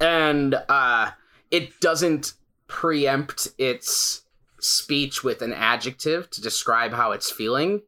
and 0.00 0.54
uh 0.68 1.10
it 1.50 1.80
doesn't 1.80 2.34
preempt 2.66 3.48
its 3.58 4.22
speech 4.60 5.22
with 5.22 5.42
an 5.42 5.52
adjective 5.52 6.30
to 6.30 6.40
describe 6.40 6.92
how 6.92 7.12
it's 7.12 7.30
feeling. 7.30 7.82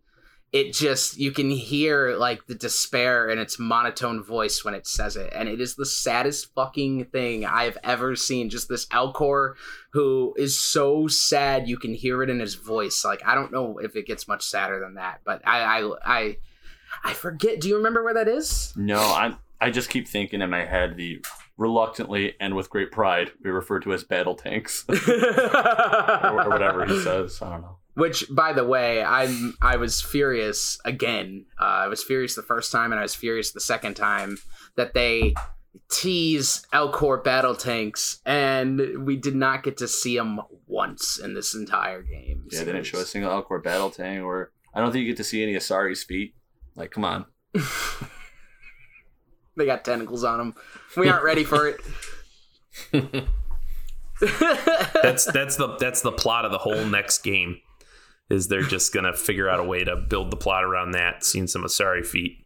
It 0.50 0.72
just 0.72 1.18
you 1.18 1.30
can 1.30 1.50
hear 1.50 2.16
like 2.16 2.46
the 2.46 2.54
despair 2.54 3.28
in 3.28 3.38
its 3.38 3.58
monotone 3.58 4.22
voice 4.22 4.64
when 4.64 4.72
it 4.72 4.86
says 4.86 5.14
it, 5.14 5.30
and 5.34 5.46
it 5.48 5.60
is 5.60 5.74
the 5.74 5.84
saddest 5.84 6.54
fucking 6.54 7.06
thing 7.06 7.44
I've 7.44 7.76
ever 7.84 8.16
seen. 8.16 8.48
Just 8.48 8.68
this 8.68 8.86
Elcor 8.86 9.54
who 9.92 10.34
is 10.38 10.58
so 10.58 11.06
sad 11.06 11.68
you 11.68 11.76
can 11.76 11.92
hear 11.92 12.22
it 12.22 12.30
in 12.30 12.40
his 12.40 12.54
voice. 12.54 13.04
Like 13.04 13.20
I 13.26 13.34
don't 13.34 13.52
know 13.52 13.78
if 13.78 13.94
it 13.94 14.06
gets 14.06 14.26
much 14.26 14.42
sadder 14.42 14.80
than 14.80 14.94
that, 14.94 15.20
but 15.24 15.42
I 15.46 15.60
I 15.60 15.92
I, 16.04 16.36
I 17.04 17.12
forget. 17.12 17.60
Do 17.60 17.68
you 17.68 17.76
remember 17.76 18.02
where 18.02 18.14
that 18.14 18.28
is? 18.28 18.72
No, 18.74 19.00
I 19.00 19.36
I 19.60 19.70
just 19.70 19.90
keep 19.90 20.08
thinking 20.08 20.40
in 20.40 20.48
my 20.48 20.64
head 20.64 20.96
the 20.96 21.22
reluctantly 21.58 22.34
and 22.40 22.54
with 22.54 22.70
great 22.70 22.92
pride 22.92 23.32
we 23.42 23.50
refer 23.50 23.80
to 23.80 23.92
as 23.92 24.04
battle 24.04 24.36
tanks 24.36 24.84
or, 24.88 24.94
or 24.94 26.48
whatever 26.48 26.86
he 26.86 26.98
says. 27.00 27.42
I 27.42 27.50
don't 27.50 27.62
know. 27.62 27.76
Which, 27.98 28.24
by 28.30 28.52
the 28.52 28.64
way, 28.64 29.02
I'm 29.02 29.56
I 29.60 29.76
was 29.76 30.00
furious 30.00 30.78
again. 30.84 31.46
Uh, 31.60 31.64
I 31.64 31.88
was 31.88 32.02
furious 32.04 32.36
the 32.36 32.42
first 32.42 32.70
time, 32.70 32.92
and 32.92 32.98
I 33.00 33.02
was 33.02 33.16
furious 33.16 33.50
the 33.50 33.60
second 33.60 33.94
time 33.94 34.38
that 34.76 34.94
they 34.94 35.34
tease 35.90 36.64
Elcor 36.72 37.24
battle 37.24 37.56
tanks, 37.56 38.20
and 38.24 39.04
we 39.04 39.16
did 39.16 39.34
not 39.34 39.64
get 39.64 39.76
to 39.78 39.88
see 39.88 40.16
them 40.16 40.40
once 40.68 41.18
in 41.18 41.34
this 41.34 41.54
entire 41.54 42.02
game. 42.02 42.44
Yeah, 42.52 42.60
they 42.60 42.72
didn't 42.72 42.84
show 42.84 42.98
a 42.98 43.04
single 43.04 43.32
Elcor 43.32 43.64
battle 43.64 43.90
tank, 43.90 44.22
or 44.22 44.52
I 44.72 44.80
don't 44.80 44.92
think 44.92 45.02
you 45.02 45.10
get 45.10 45.16
to 45.16 45.24
see 45.24 45.42
any 45.42 45.54
Asari's 45.54 46.04
feet. 46.04 46.34
Like, 46.76 46.92
come 46.92 47.04
on. 47.04 47.26
They 49.58 49.66
got 49.66 49.84
tentacles 49.84 50.22
on 50.22 50.38
them. 50.38 50.54
We 50.96 51.08
aren't 51.08 51.24
ready 51.24 51.42
for 51.42 51.66
it. 51.66 51.80
That's 55.02 55.24
that's 55.26 55.56
the 55.56 55.76
that's 55.78 56.00
the 56.00 56.12
plot 56.12 56.44
of 56.44 56.50
the 56.52 56.58
whole 56.58 56.84
next 56.84 57.22
game. 57.22 57.60
Is 58.30 58.48
they're 58.48 58.62
just 58.62 58.92
gonna 58.92 59.14
figure 59.14 59.48
out 59.48 59.58
a 59.60 59.64
way 59.64 59.84
to 59.84 59.96
build 59.96 60.30
the 60.30 60.36
plot 60.36 60.62
around 60.64 60.90
that. 60.92 61.24
Seen 61.24 61.46
some 61.46 61.62
Asari 61.62 62.04
feet. 62.04 62.44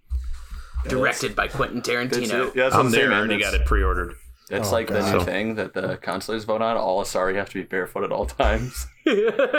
Directed 0.88 1.34
by 1.36 1.48
Quentin 1.48 1.80
Tarantino. 1.82 2.48
it. 2.48 2.56
Yeah, 2.56 2.62
that's 2.64 2.74
I'm 2.74 2.86
I'm 2.86 2.90
there. 2.92 3.00
saying, 3.02 3.10
man. 3.10 3.18
Already 3.18 3.40
got 3.40 3.54
it 3.54 3.64
pre-ordered. 3.66 4.14
that's 4.48 4.68
Oh, 4.68 4.72
like 4.72 4.88
the 4.88 5.00
new 5.00 5.18
So- 5.18 5.24
thing 5.24 5.54
that 5.56 5.74
the 5.74 5.96
counselors 5.96 6.44
vote 6.44 6.60
on. 6.62 6.76
All 6.76 7.02
Asari 7.02 7.34
have 7.36 7.48
to 7.50 7.54
be 7.54 7.62
barefoot 7.62 8.04
at 8.04 8.12
all 8.12 8.26
times. 8.26 8.86
the 9.04 9.10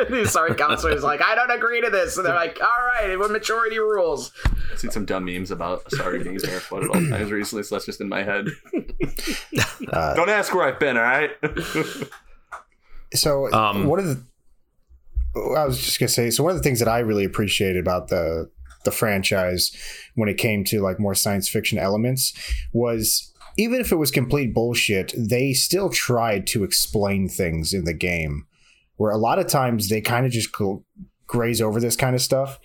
Asari 0.09 0.27
sorry 0.27 0.55
counselor's 0.55 1.03
like, 1.03 1.21
I 1.21 1.35
don't 1.35 1.51
agree 1.51 1.81
to 1.81 1.89
this. 1.89 2.15
And 2.17 2.25
they're 2.25 2.35
like, 2.35 2.57
all 2.61 2.85
right, 2.87 3.17
what 3.19 3.31
majority 3.31 3.79
rules? 3.79 4.31
I've 4.71 4.79
seen 4.79 4.91
some 4.91 5.05
dumb 5.05 5.25
memes 5.25 5.51
about 5.51 5.83
Asari 5.85 6.23
being 6.23 6.37
barefoot 6.37 6.83
at 6.83 6.89
all 6.89 6.95
times 7.09 7.31
recently, 7.31 7.63
so 7.63 7.75
that's 7.75 7.85
just 7.85 7.99
in 8.01 8.07
my 8.09 8.23
head. 8.23 8.47
Uh, 9.91 10.15
Don't 10.15 10.29
ask 10.29 10.53
where 10.55 10.65
I've 10.67 10.79
been, 10.79 10.97
all 10.97 11.03
right? 11.03 11.31
so 13.13 13.51
Um, 13.53 13.85
one 13.85 13.99
of 13.99 14.05
the 14.05 14.23
I 15.35 15.65
was 15.65 15.79
just 15.79 15.99
gonna 15.99 16.09
say, 16.09 16.29
so 16.29 16.43
one 16.43 16.51
of 16.51 16.57
the 16.57 16.63
things 16.63 16.79
that 16.79 16.87
I 16.87 16.99
really 16.99 17.25
appreciated 17.25 17.77
about 17.77 18.09
the 18.09 18.49
the 18.83 18.91
franchise 18.91 19.71
when 20.15 20.27
it 20.27 20.37
came 20.37 20.63
to 20.65 20.81
like 20.81 20.99
more 20.99 21.15
science 21.15 21.47
fiction 21.47 21.77
elements 21.77 22.33
was 22.73 23.33
even 23.57 23.79
if 23.79 23.91
it 23.91 23.97
was 23.97 24.11
complete 24.11 24.53
bullshit, 24.53 25.13
they 25.17 25.53
still 25.53 25.89
tried 25.89 26.47
to 26.47 26.63
explain 26.63 27.29
things 27.29 27.73
in 27.73 27.85
the 27.85 27.93
game. 27.93 28.45
Where 28.97 29.11
a 29.11 29.17
lot 29.17 29.39
of 29.39 29.47
times 29.47 29.89
they 29.89 30.01
kind 30.01 30.25
of 30.25 30.31
just 30.31 30.49
graze 31.27 31.61
over 31.61 31.79
this 31.79 31.95
kind 31.95 32.15
of 32.15 32.21
stuff. 32.21 32.59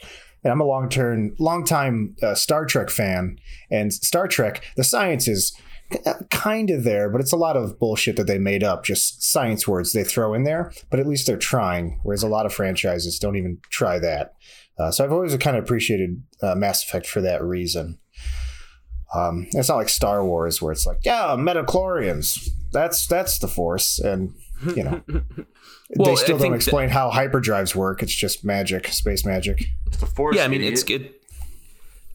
And 0.44 0.52
I'm 0.52 0.60
a 0.60 0.64
long 0.64 0.88
term, 0.88 1.34
long 1.38 1.64
time 1.64 2.14
uh, 2.22 2.34
Star 2.34 2.64
Trek 2.64 2.90
fan, 2.90 3.38
and 3.70 3.92
Star 3.92 4.28
Trek, 4.28 4.64
the 4.76 4.84
science 4.84 5.26
is 5.26 5.52
kind 6.30 6.70
of 6.70 6.84
there, 6.84 7.08
but 7.08 7.20
it's 7.20 7.32
a 7.32 7.36
lot 7.36 7.56
of 7.56 7.78
bullshit 7.78 8.16
that 8.16 8.26
they 8.26 8.38
made 8.38 8.62
up, 8.62 8.84
just 8.84 9.22
science 9.22 9.66
words 9.66 9.92
they 9.92 10.04
throw 10.04 10.34
in 10.34 10.44
there. 10.44 10.72
But 10.90 11.00
at 11.00 11.06
least 11.06 11.26
they're 11.26 11.36
trying, 11.36 12.00
whereas 12.02 12.22
a 12.22 12.28
lot 12.28 12.46
of 12.46 12.52
franchises 12.52 13.18
don't 13.18 13.36
even 13.36 13.58
try 13.70 13.98
that. 13.98 14.34
Uh, 14.78 14.90
so 14.90 15.04
I've 15.04 15.12
always 15.12 15.36
kind 15.36 15.56
of 15.56 15.64
appreciated 15.64 16.22
uh, 16.42 16.54
Mass 16.54 16.84
Effect 16.84 17.06
for 17.06 17.20
that 17.22 17.42
reason. 17.42 17.98
Um, 19.14 19.46
it's 19.52 19.68
not 19.68 19.76
like 19.76 19.88
Star 19.88 20.24
Wars 20.24 20.60
where 20.60 20.72
it's 20.72 20.86
like, 20.86 20.98
yeah, 21.04 21.34
midichlorians. 21.38 22.48
That's 22.70 23.06
that's 23.06 23.38
the 23.38 23.48
Force, 23.48 23.98
and 23.98 24.34
you 24.76 24.84
know, 24.84 25.02
Well, 25.96 26.10
they 26.10 26.16
still 26.16 26.36
I 26.36 26.38
don't 26.38 26.40
think 26.40 26.54
explain 26.56 26.90
how 26.90 27.10
hyperdrives 27.10 27.74
work. 27.74 28.02
It's 28.02 28.14
just 28.14 28.44
magic, 28.44 28.88
space 28.88 29.24
magic. 29.24 29.64
It's 29.86 29.96
the 29.96 30.06
force. 30.06 30.36
yeah, 30.36 30.44
I 30.44 30.48
mean, 30.48 30.60
it's 30.60 30.82
idiot. 30.82 31.02
it. 31.02 31.22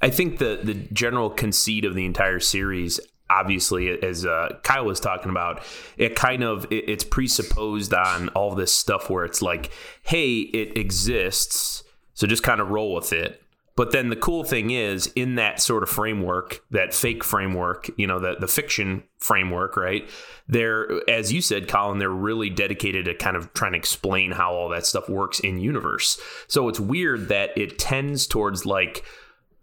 I 0.02 0.10
think 0.10 0.38
the 0.38 0.60
the 0.62 0.76
general 0.76 1.30
conceit 1.30 1.84
of 1.86 1.96
the 1.96 2.06
entire 2.06 2.40
series, 2.40 3.00
obviously, 3.30 3.90
as 4.04 4.26
uh, 4.26 4.58
Kyle 4.64 4.86
was 4.86 5.00
talking 5.00 5.32
about, 5.32 5.64
it 5.98 6.16
kind 6.16 6.44
of 6.44 6.66
it, 6.72 6.90
it's 6.90 7.04
presupposed 7.04 7.94
on 7.94 8.30
all 8.30 8.56
this 8.56 8.74
stuff 8.74 9.10
where 9.10 9.26
it's 9.26 9.42
like, 9.42 9.72
hey, 10.04 10.40
it 10.40 10.78
exists, 10.78 11.84
so 12.14 12.28
just 12.28 12.44
kind 12.44 12.62
of 12.62 12.70
roll 12.70 12.94
with 12.94 13.14
it. 13.14 13.40
But 13.76 13.92
then 13.92 14.10
the 14.10 14.16
cool 14.16 14.44
thing 14.44 14.70
is, 14.70 15.08
in 15.16 15.34
that 15.36 15.60
sort 15.60 15.82
of 15.82 15.90
framework, 15.90 16.64
that 16.70 16.94
fake 16.94 17.24
framework, 17.24 17.90
you 17.98 18.06
know, 18.06 18.20
the 18.20 18.36
the 18.40 18.48
fiction 18.48 19.04
framework, 19.18 19.76
right? 19.76 20.08
They're, 20.48 21.02
as 21.10 21.34
you 21.34 21.42
said, 21.42 21.68
Colin, 21.68 21.98
they're 21.98 22.10
really 22.10 22.52
dedicated 22.52 23.06
to 23.06 23.16
kind 23.16 23.36
of 23.36 23.52
trying 23.54 23.72
to 23.72 23.80
explain 23.80 24.32
how 24.32 24.54
all 24.54 24.70
that 24.70 24.86
stuff 24.86 25.10
works 25.10 25.40
in 25.40 25.58
universe. 25.58 26.20
So 26.48 26.70
it's 26.70 26.80
weird 26.80 27.30
that 27.30 27.58
it 27.58 27.80
tends 27.80 28.28
towards 28.28 28.64
like, 28.64 29.04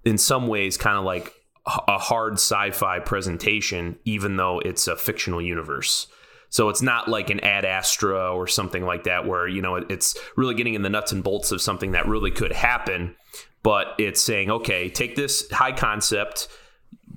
in 0.04 0.18
some 0.18 0.48
ways, 0.48 0.76
kind 0.76 0.98
of 0.98 1.04
like 1.04 1.32
a 1.66 1.98
hard 1.98 2.34
sci-fi 2.34 3.00
presentation, 3.00 3.98
even 4.04 4.36
though 4.36 4.60
it's 4.60 4.88
a 4.88 4.96
fictional 4.96 5.42
universe. 5.42 6.06
So 6.48 6.68
it's 6.68 6.82
not 6.82 7.06
like 7.06 7.30
an 7.30 7.40
Ad 7.40 7.64
Astra 7.64 8.34
or 8.34 8.46
something 8.46 8.84
like 8.84 9.04
that, 9.04 9.26
where 9.26 9.46
you 9.46 9.62
know 9.62 9.76
it's 9.76 10.16
really 10.36 10.54
getting 10.54 10.74
in 10.74 10.82
the 10.82 10.90
nuts 10.90 11.12
and 11.12 11.22
bolts 11.22 11.52
of 11.52 11.62
something 11.62 11.92
that 11.92 12.08
really 12.08 12.30
could 12.30 12.52
happen. 12.52 13.14
But 13.62 13.88
it's 13.98 14.20
saying, 14.20 14.50
okay, 14.50 14.88
take 14.88 15.16
this 15.16 15.48
high 15.50 15.72
concept, 15.72 16.48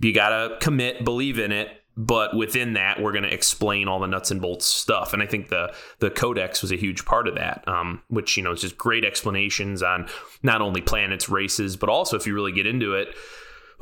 you 0.01 0.13
gotta 0.13 0.57
commit, 0.59 1.03
believe 1.03 1.39
in 1.39 1.51
it, 1.51 1.69
but 1.95 2.35
within 2.35 2.73
that, 2.73 3.01
we're 3.01 3.11
gonna 3.11 3.27
explain 3.27 3.87
all 3.87 3.99
the 3.99 4.07
nuts 4.07 4.29
and 4.29 4.41
bolts 4.41 4.65
stuff. 4.65 5.13
And 5.13 5.23
I 5.23 5.25
think 5.25 5.49
the 5.49 5.73
the 5.99 6.11
Codex 6.11 6.61
was 6.61 6.71
a 6.71 6.75
huge 6.75 7.05
part 7.05 7.27
of 7.27 7.35
that, 7.35 7.67
um, 7.67 8.03
which 8.09 8.37
you 8.37 8.43
know 8.43 8.51
is 8.51 8.61
just 8.61 8.77
great 8.77 9.05
explanations 9.05 9.81
on 9.81 10.07
not 10.43 10.61
only 10.61 10.81
planets, 10.81 11.29
races, 11.29 11.75
but 11.75 11.89
also 11.89 12.17
if 12.17 12.27
you 12.27 12.35
really 12.35 12.51
get 12.51 12.67
into 12.67 12.93
it, 12.93 13.15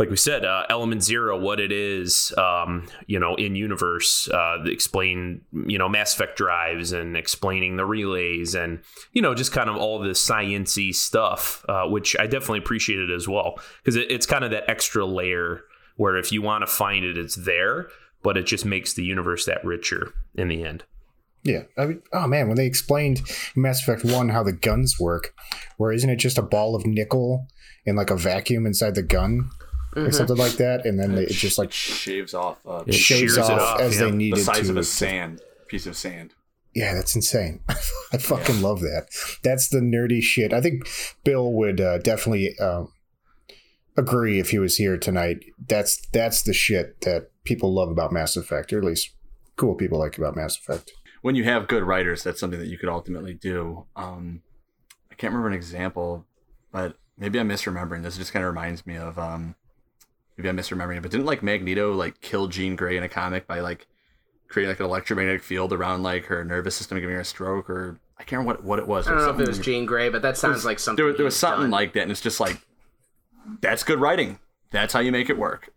like 0.02 0.10
we 0.10 0.18
said, 0.18 0.44
uh, 0.44 0.66
Element 0.68 1.04
Zero, 1.04 1.40
what 1.40 1.60
it 1.60 1.72
is, 1.72 2.34
um, 2.36 2.88
you 3.06 3.20
know, 3.20 3.36
in 3.36 3.56
universe, 3.56 4.28
uh, 4.30 4.58
explain, 4.66 5.42
you 5.68 5.78
know, 5.78 5.88
Mass 5.88 6.16
Effect 6.16 6.36
drives 6.36 6.92
and 6.92 7.16
explaining 7.16 7.78
the 7.78 7.86
relays 7.86 8.56
and, 8.56 8.80
you 9.14 9.22
know, 9.22 9.36
just 9.36 9.52
kind 9.52 9.70
of 9.70 9.76
all 9.76 10.00
this 10.00 10.28
sciency 10.28 10.92
stuff, 10.92 11.64
uh, 11.70 11.84
which 11.86 12.16
I 12.20 12.26
definitely 12.26 12.58
appreciated 12.58 13.12
as 13.12 13.28
well. 13.28 13.60
Because 13.84 13.96
it, 13.96 14.10
it's 14.10 14.26
kind 14.26 14.44
of 14.44 14.50
that 14.50 14.68
extra 14.68 15.06
layer 15.06 15.66
where 15.98 16.18
if 16.18 16.32
you 16.32 16.42
want 16.42 16.64
to 16.64 16.68
find 16.68 17.06
it, 17.06 17.16
it's 17.16 17.36
there, 17.36 17.88
but 18.24 18.38
it 18.38 18.48
just 18.48 18.66
makes 18.66 18.94
the 18.94 19.04
universe 19.04 19.46
that 19.46 19.64
richer 19.64 20.16
in 20.34 20.48
the 20.48 20.64
end. 20.64 20.84
Yeah, 21.44 21.66
I 21.78 21.86
mean, 21.86 22.02
oh 22.12 22.26
man, 22.26 22.48
when 22.48 22.58
they 22.58 22.66
explained 22.66 23.22
in 23.56 23.62
Mass 23.62 23.84
Effect 23.84 24.04
One 24.04 24.30
how 24.30 24.42
the 24.42 24.52
guns 24.52 25.00
work, 25.00 25.36
where 25.78 25.92
isn't 25.92 26.10
it 26.10 26.16
just 26.16 26.40
a 26.40 26.44
ball 26.44 26.76
of 26.76 26.88
nickel 26.88 27.46
in 27.86 27.96
like 27.96 28.10
a 28.10 28.18
vacuum 28.18 28.66
inside 28.66 28.96
the 28.96 29.04
gun 29.04 29.52
or 29.96 30.12
something 30.12 30.38
like 30.38 30.54
that, 30.54 30.86
and 30.86 31.00
then 31.00 31.16
they, 31.16 31.24
it 31.24 31.32
just 31.32 31.58
like 31.58 31.72
shaves 31.72 32.34
off 32.34 32.58
uh, 32.66 32.84
It 32.88 32.94
shaves 32.94 33.34
shears 33.34 33.38
off, 33.38 33.60
off, 33.60 33.80
as 33.82 33.96
yeah. 33.96 34.06
they 34.06 34.12
the 34.12 34.18
needed 34.18 34.40
size 34.44 34.66
to. 34.66 34.72
of 34.72 34.78
a 34.78 34.80
to- 34.82 34.84
sand 34.86 35.42
piece 35.68 35.86
of 35.86 35.96
sand. 35.98 36.34
Yeah, 36.74 36.94
that's 36.94 37.16
insane. 37.16 37.60
I 38.14 38.18
fucking 38.18 38.62
love 38.62 38.80
that. 38.80 39.08
That's 39.44 39.68
the 39.68 39.80
nerdy 39.80 40.22
shit. 40.22 40.54
I 40.54 40.62
think 40.62 40.88
Bill 41.26 41.52
would 41.52 41.82
uh, 41.82 41.98
definitely 41.98 42.58
um, 42.60 42.94
agree 43.98 44.40
if 44.40 44.52
he 44.52 44.60
was 44.60 44.78
here 44.78 44.98
tonight. 44.98 45.44
That's 45.68 46.00
that's 46.14 46.42
the 46.44 46.54
shit 46.54 47.02
that 47.02 47.30
people 47.44 47.74
love 47.74 47.90
about 47.90 48.12
Mass 48.14 48.38
Effect, 48.38 48.72
or 48.72 48.78
at 48.78 48.86
least 48.86 49.12
cool 49.58 49.76
people 49.76 50.00
like 50.00 50.18
about 50.18 50.36
Mass 50.36 50.58
Effect. 50.58 50.92
when 51.22 51.36
you 51.36 51.44
have 51.44 51.68
good 51.68 51.84
writers, 51.84 52.24
that's 52.24 52.40
something 52.40 52.60
that 52.60 52.68
you 52.70 52.78
could 52.78 52.90
ultimately 52.90 53.34
do. 53.34 53.86
Um, 53.96 54.42
I 55.12 55.16
can't 55.16 55.32
remember 55.34 55.50
an 55.50 55.54
example, 55.54 56.26
but 56.72 56.96
maybe 57.18 57.38
I'm 57.40 57.50
misremembering. 57.50 58.02
This 58.04 58.18
just 58.18 58.32
kind 58.34 58.46
of 58.46 58.50
reminds 58.50 58.86
me 58.88 58.96
of 58.96 59.20
um, 59.20 59.56
maybe 60.38 60.50
I'm 60.50 60.58
misremembering 60.58 60.98
it. 60.98 61.02
But 61.02 61.12
didn't 61.12 61.26
like 61.26 61.44
Magneto 61.44 61.94
like 61.94 62.22
kill 62.22 62.48
Jean 62.48 62.76
Grey 62.76 62.98
in 62.98 63.04
a 63.04 63.10
comic 63.10 63.48
by 63.48 63.60
like 63.60 63.88
creating 64.48 64.70
like 64.72 64.80
an 64.80 64.86
electromagnetic 64.86 65.44
field 65.44 65.72
around 65.74 66.04
like 66.04 66.26
her 66.26 66.44
nervous 66.44 66.76
system, 66.76 67.00
giving 67.00 67.16
her 67.16 67.22
a 67.22 67.26
stroke, 67.26 67.70
or 67.70 68.00
I 68.20 68.24
can't 68.24 68.40
remember 68.40 68.62
what 68.62 68.64
what 68.64 68.80
it 68.80 68.88
was. 68.88 69.08
I 69.08 69.12
don't 69.12 69.22
know 69.22 69.30
if 69.32 69.40
it 69.40 69.48
was 69.48 69.60
Jean 69.60 69.86
Grey, 69.86 70.10
but 70.10 70.22
that 70.22 70.38
sounds 70.38 70.66
like 70.66 70.80
something. 70.80 70.98
there, 70.98 71.06
was- 71.06 71.18
there 71.18 71.26
was 71.26 71.38
something 71.38 71.64
done. 71.64 71.72
like 71.72 71.94
that, 71.94 72.04
and 72.04 72.12
it's 72.12 72.22
just 72.22 72.40
like 72.40 72.60
that's 73.62 73.84
good 73.84 74.00
writing. 74.00 74.40
That's 74.72 74.94
how 74.94 75.00
you 75.00 75.12
make 75.12 75.30
it 75.30 75.38
work. 75.38 75.70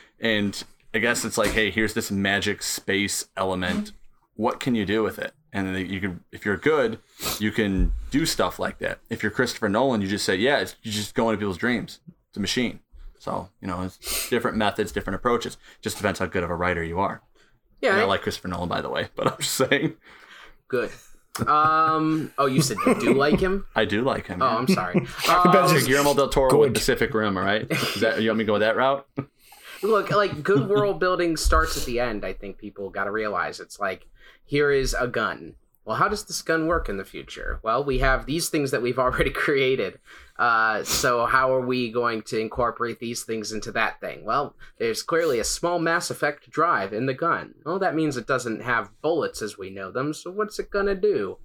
and 0.20 0.62
I 0.92 0.98
guess 0.98 1.24
it's 1.24 1.38
like, 1.38 1.50
hey, 1.52 1.70
here's 1.70 1.94
this 1.94 2.10
magic 2.10 2.62
space 2.62 3.26
element. 3.36 3.92
What 4.34 4.58
can 4.58 4.74
you 4.74 4.84
do 4.84 5.02
with 5.02 5.18
it? 5.18 5.32
And 5.52 5.68
then 5.68 5.86
you 5.88 6.00
can, 6.00 6.24
if 6.32 6.44
you're 6.44 6.56
good, 6.56 6.98
you 7.38 7.50
can 7.52 7.92
do 8.10 8.24
stuff 8.26 8.58
like 8.58 8.78
that. 8.78 8.98
If 9.08 9.22
you're 9.22 9.30
Christopher 9.30 9.68
Nolan, 9.68 10.00
you 10.00 10.08
just 10.08 10.24
say, 10.24 10.36
yeah, 10.36 10.58
it's, 10.58 10.74
you 10.82 10.90
just 10.90 11.14
go 11.14 11.28
into 11.28 11.38
people's 11.38 11.58
dreams. 11.58 12.00
It's 12.28 12.36
a 12.36 12.40
machine. 12.40 12.80
So 13.20 13.50
you 13.60 13.68
know, 13.68 13.82
it's 13.82 14.28
different 14.30 14.56
methods, 14.56 14.90
different 14.92 15.14
approaches. 15.14 15.56
Just 15.82 15.96
depends 15.98 16.18
how 16.18 16.26
good 16.26 16.42
of 16.42 16.50
a 16.50 16.56
writer 16.56 16.82
you 16.82 16.98
are. 16.98 17.22
Yeah, 17.80 17.92
And 17.92 18.00
I 18.00 18.04
like 18.04 18.22
Christopher 18.22 18.48
Nolan, 18.48 18.68
by 18.68 18.80
the 18.80 18.88
way, 18.90 19.08
but 19.14 19.26
I'm 19.32 19.38
just 19.38 19.54
saying, 19.54 19.94
good. 20.68 20.90
Um. 21.46 22.32
Oh, 22.38 22.46
you 22.46 22.60
said 22.60 22.76
you 22.86 22.94
do 23.00 23.14
like 23.14 23.38
him? 23.40 23.66
I 23.76 23.84
do 23.84 24.02
like 24.02 24.26
him. 24.26 24.42
Oh, 24.42 24.46
man. 24.48 24.56
I'm 24.56 24.68
sorry. 24.68 25.06
about 25.24 25.56
Um, 25.56 25.74
just- 25.74 25.86
Guillermo 25.86 26.14
del 26.14 26.28
Toro 26.28 26.50
Good. 26.50 26.58
with 26.60 26.74
Pacific 26.74 27.14
Rim, 27.14 27.36
all 27.38 27.44
right? 27.44 27.70
Is 27.70 28.00
that 28.00 28.20
you 28.20 28.28
want 28.30 28.38
me 28.38 28.44
to 28.44 28.52
go 28.52 28.58
that 28.58 28.76
route? 28.76 29.06
look, 29.82 30.10
like 30.10 30.42
good 30.42 30.68
world 30.68 30.98
building 31.00 31.36
starts 31.36 31.76
at 31.78 31.84
the 31.84 32.00
end. 32.00 32.24
I 32.24 32.32
think 32.34 32.58
people 32.58 32.90
got 32.90 33.04
to 33.04 33.10
realize 33.12 33.60
it's 33.60 33.78
like 33.80 34.06
here 34.44 34.70
is 34.70 34.94
a 34.98 35.06
gun. 35.06 35.54
Well, 35.90 35.98
how 35.98 36.06
does 36.06 36.22
this 36.22 36.40
gun 36.40 36.68
work 36.68 36.88
in 36.88 36.98
the 36.98 37.04
future? 37.04 37.58
Well, 37.64 37.82
we 37.82 37.98
have 37.98 38.24
these 38.24 38.48
things 38.48 38.70
that 38.70 38.80
we've 38.80 39.00
already 39.00 39.30
created. 39.46 39.98
Uh, 40.38 40.84
so 40.84 41.26
how 41.26 41.52
are 41.52 41.66
we 41.66 41.90
going 41.90 42.22
to 42.26 42.38
incorporate 42.38 43.00
these 43.00 43.24
things 43.24 43.50
into 43.50 43.72
that 43.72 44.00
thing? 44.00 44.24
Well, 44.24 44.54
there's 44.78 45.02
clearly 45.02 45.40
a 45.40 45.44
small 45.44 45.80
Mass 45.80 46.08
Effect 46.08 46.48
drive 46.48 46.92
in 46.92 47.06
the 47.06 47.12
gun. 47.12 47.54
Well, 47.66 47.80
that 47.80 47.96
means 47.96 48.16
it 48.16 48.28
doesn't 48.28 48.62
have 48.62 48.92
bullets 49.02 49.42
as 49.42 49.58
we 49.58 49.70
know 49.70 49.90
them. 49.90 50.14
So 50.14 50.30
what's 50.30 50.60
it 50.60 50.70
gonna 50.70 50.94
do? 50.94 51.38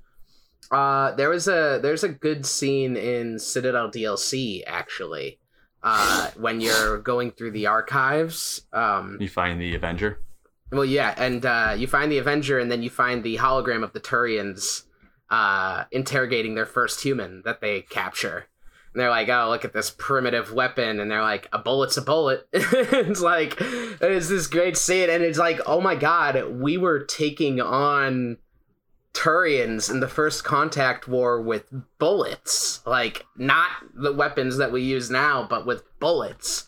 Uh, 0.70 1.16
there 1.16 1.30
was 1.30 1.48
a 1.48 1.80
there's 1.82 2.04
a 2.04 2.10
good 2.10 2.46
scene 2.46 2.96
in 2.96 3.40
Citadel 3.40 3.90
DLC 3.90 4.62
actually. 4.68 5.40
Uh, 5.82 6.30
when 6.38 6.62
you're 6.62 7.00
going 7.00 7.32
through 7.32 7.52
the 7.52 7.66
archives, 7.66 8.62
um, 8.74 9.18
You 9.20 9.28
find 9.28 9.60
the 9.60 9.74
Avenger. 9.74 10.20
Well, 10.76 10.86
yeah, 10.86 11.14
and 11.18 11.46
uh, 11.46 11.76
you 11.78 11.88
find 11.88 12.12
the 12.12 12.18
Avenger, 12.18 12.60
and 12.60 12.72
then 12.72 12.84
you 12.84 12.90
find 12.90 13.24
the 13.24 13.38
hologram 13.38 13.84
of 13.84 13.94
the 13.94 14.00
Turians 14.00 14.84
uh, 15.30 15.86
interrogating 15.92 16.56
their 16.56 16.66
first 16.66 17.02
human 17.02 17.42
that 17.46 17.62
they 17.62 17.82
capture. 17.82 18.48
And 18.94 19.02
they're 19.02 19.10
like, 19.10 19.30
"Oh, 19.30 19.50
look 19.50 19.66
at 19.66 19.74
this 19.74 19.90
primitive 19.90 20.54
weapon," 20.54 21.00
and 21.00 21.10
they're 21.12 21.22
like, 21.22 21.50
"A 21.52 21.60
bullet's 21.60 21.98
a 21.98 22.02
bullet." 22.02 22.48
it's 22.54 23.22
like 23.22 23.58
it's 23.60 24.30
this 24.30 24.48
great 24.48 24.78
scene, 24.78 25.10
and 25.10 25.24
it's 25.24 25.40
like, 25.40 25.60
"Oh 25.66 25.82
my 25.82 25.96
god, 25.96 26.42
we 26.50 26.78
were 26.78 27.04
taking 27.04 27.60
on 27.60 28.38
Turians 29.14 29.90
in 29.90 30.00
the 30.00 30.08
first 30.08 30.44
contact 30.44 31.08
war 31.08 31.42
with 31.42 31.66
bullets, 32.00 32.86
like 32.86 33.26
not 33.36 33.70
the 33.94 34.14
weapons 34.14 34.58
that 34.58 34.72
we 34.72 34.82
use 34.82 35.10
now, 35.10 35.46
but 35.50 35.66
with 35.66 35.84
bullets." 36.00 36.68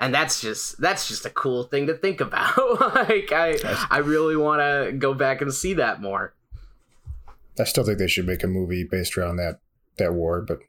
And 0.00 0.14
that's 0.14 0.40
just 0.40 0.80
that's 0.80 1.06
just 1.06 1.26
a 1.26 1.30
cool 1.30 1.64
thing 1.64 1.86
to 1.86 1.94
think 1.94 2.20
about. 2.20 2.56
like 2.94 3.30
I 3.32 3.58
I 3.90 3.98
really 3.98 4.36
want 4.36 4.60
to 4.60 4.92
go 4.92 5.14
back 5.14 5.42
and 5.42 5.52
see 5.52 5.74
that 5.74 6.00
more. 6.00 6.34
I 7.58 7.64
still 7.64 7.84
think 7.84 7.98
they 7.98 8.08
should 8.08 8.26
make 8.26 8.42
a 8.42 8.46
movie 8.46 8.82
based 8.82 9.18
around 9.18 9.36
that 9.36 9.60
that 9.98 10.14
war, 10.14 10.40
but 10.40 10.60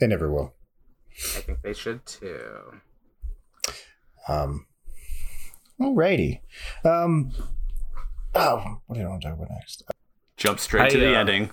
they 0.00 0.08
never 0.08 0.30
will. 0.30 0.52
I 1.12 1.40
think 1.40 1.62
they 1.62 1.72
should 1.72 2.04
too. 2.04 2.80
Um, 4.28 4.66
alrighty. 5.80 6.40
Um, 6.84 7.32
oh, 8.34 8.80
what 8.86 8.96
do 8.96 9.02
I 9.02 9.08
want 9.08 9.22
to 9.22 9.28
talk 9.28 9.36
about 9.36 9.50
next? 9.50 9.84
Jump 10.36 10.58
straight 10.58 10.82
I, 10.82 10.88
to 10.88 10.98
the 10.98 11.14
uh, 11.14 11.20
ending. 11.20 11.50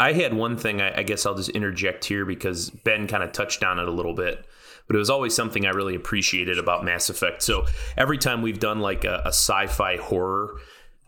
I 0.00 0.12
had 0.12 0.34
one 0.34 0.56
thing. 0.56 0.80
I, 0.80 0.98
I 0.98 1.02
guess 1.04 1.24
I'll 1.24 1.36
just 1.36 1.50
interject 1.50 2.04
here 2.04 2.24
because 2.24 2.70
Ben 2.70 3.06
kind 3.06 3.22
of 3.22 3.32
touched 3.32 3.62
on 3.62 3.78
it 3.78 3.86
a 3.86 3.90
little 3.92 4.14
bit, 4.14 4.44
but 4.88 4.96
it 4.96 4.98
was 4.98 5.10
always 5.10 5.34
something 5.34 5.66
I 5.66 5.70
really 5.70 5.94
appreciated 5.94 6.58
about 6.58 6.84
Mass 6.84 7.08
Effect. 7.08 7.42
So 7.42 7.66
every 7.96 8.18
time 8.18 8.42
we've 8.42 8.58
done 8.58 8.80
like 8.80 9.04
a, 9.04 9.22
a 9.24 9.28
sci-fi 9.28 9.98
horror, 9.98 10.58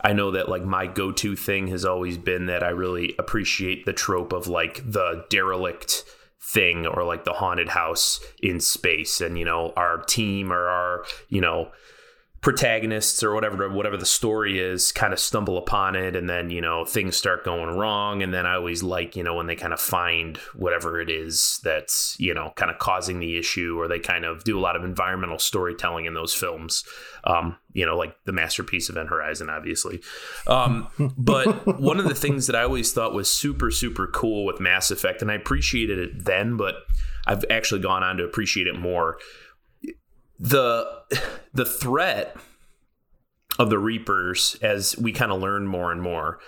I 0.03 0.13
know 0.13 0.31
that 0.31 0.49
like 0.49 0.65
my 0.65 0.87
go-to 0.87 1.35
thing 1.35 1.67
has 1.69 1.85
always 1.85 2.17
been 2.17 2.47
that 2.47 2.63
I 2.63 2.69
really 2.69 3.15
appreciate 3.19 3.87
the 3.87 3.93
trope 3.93 4.33
of 4.33 4.47
like 4.47 4.83
the 4.89 5.25
derelict 5.29 6.05
thing 6.41 6.87
or 6.87 7.05
like 7.05 7.25
the 7.25 7.33
haunted 7.33 7.69
house 7.69 8.21
in 8.43 8.61
space, 8.61 9.21
and 9.21 9.39
you 9.39 9.45
know 9.45 9.73
our 9.77 9.99
team 9.99 10.53
or 10.53 10.69
our 10.69 11.05
you 11.29 11.41
know 11.41 11.71
protagonists 12.41 13.23
or 13.23 13.35
whatever 13.35 13.69
whatever 13.69 13.99
the 13.99 14.07
story 14.07 14.59
is 14.59 14.93
kind 14.93 15.13
of 15.13 15.19
stumble 15.19 15.59
upon 15.59 15.95
it 15.95 16.17
and 16.17 16.29
then 16.29 16.49
you 16.49 16.61
know 16.61 16.87
things 16.87 17.17
start 17.17 17.45
going 17.45 17.77
wrong. 17.77 18.23
And 18.23 18.33
then 18.33 18.47
i 18.47 18.55
always 18.55 18.83
like 18.83 19.15
you 19.15 19.23
know 19.23 19.35
when 19.35 19.47
they 19.47 19.57
kind 19.57 19.75
of 19.75 19.81
find 19.81 20.39
whatever 20.55 21.01
it 21.01 21.11
is 21.11 21.61
that's 21.63 22.17
you 22.19 22.33
know 22.33 22.53
kind 22.57 22.71
of 22.71 22.79
causing 22.79 23.21
the 23.21 23.37
issue 23.37 23.79
or 23.79 23.89
they 23.89 23.99
kind 23.99 24.25
of 24.25 24.43
do 24.45 24.59
a 24.59 24.61
lot 24.61 24.75
of 24.75 24.85
environmental 24.85 25.39
storytelling 25.39 26.07
in 26.07 26.15
those 26.15 26.35
films. 26.35 26.85
Um, 27.25 27.59
you 27.75 27.85
know 27.85 27.97
like 27.97 28.17
the 28.25 28.33
masterpiece 28.33 28.89
of 28.89 28.97
event 28.97 29.11
horizon 29.11 29.51
obviously. 29.51 30.01
Um, 30.47 30.89
but 31.19 31.79
one 31.79 31.99
of 31.99 32.09
the 32.09 32.15
things 32.15 32.47
that 32.47 32.57
i 32.57 32.63
always 32.63 32.93
thought 32.93 33.13
was 33.13 33.31
super 33.31 33.71
super 33.71 34.07
cool 34.07 34.47
with 34.47 34.61
mass 34.61 34.91
effect 34.91 35.21
and 35.21 35.31
i 35.31 35.35
appreciated 35.35 35.99
it 35.99 36.25
then 36.25 36.57
but 36.57 36.77
i've 37.27 37.45
actually 37.51 37.81
gone 37.81 38.03
on 38.03 38.17
to 38.17 38.25
appreciate 38.25 38.67
it 38.67 38.79
more. 38.79 39.19
The 40.39 40.87
the 41.53 41.65
threat 41.65 42.37
of 43.59 43.71
the 43.71 43.79
reapers 43.79 44.57
as 44.63 44.97
we 44.99 45.13
kind 45.13 45.33
of 45.33 45.41
learn 45.41 45.67
more 45.67 45.93
and 45.93 46.03
more 46.03 46.39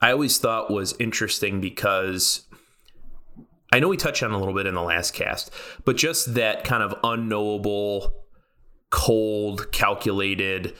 i 0.00 0.10
always 0.10 0.38
thought 0.38 0.70
was 0.70 0.94
interesting 0.98 1.60
because 1.60 2.42
i 3.72 3.78
know 3.78 3.88
we 3.88 3.96
touched 3.96 4.22
on 4.22 4.32
a 4.32 4.38
little 4.38 4.54
bit 4.54 4.66
in 4.66 4.74
the 4.74 4.82
last 4.82 5.14
cast 5.14 5.50
but 5.84 5.96
just 5.96 6.34
that 6.34 6.64
kind 6.64 6.82
of 6.82 6.94
unknowable 7.04 8.12
cold 8.90 9.72
calculated 9.72 10.74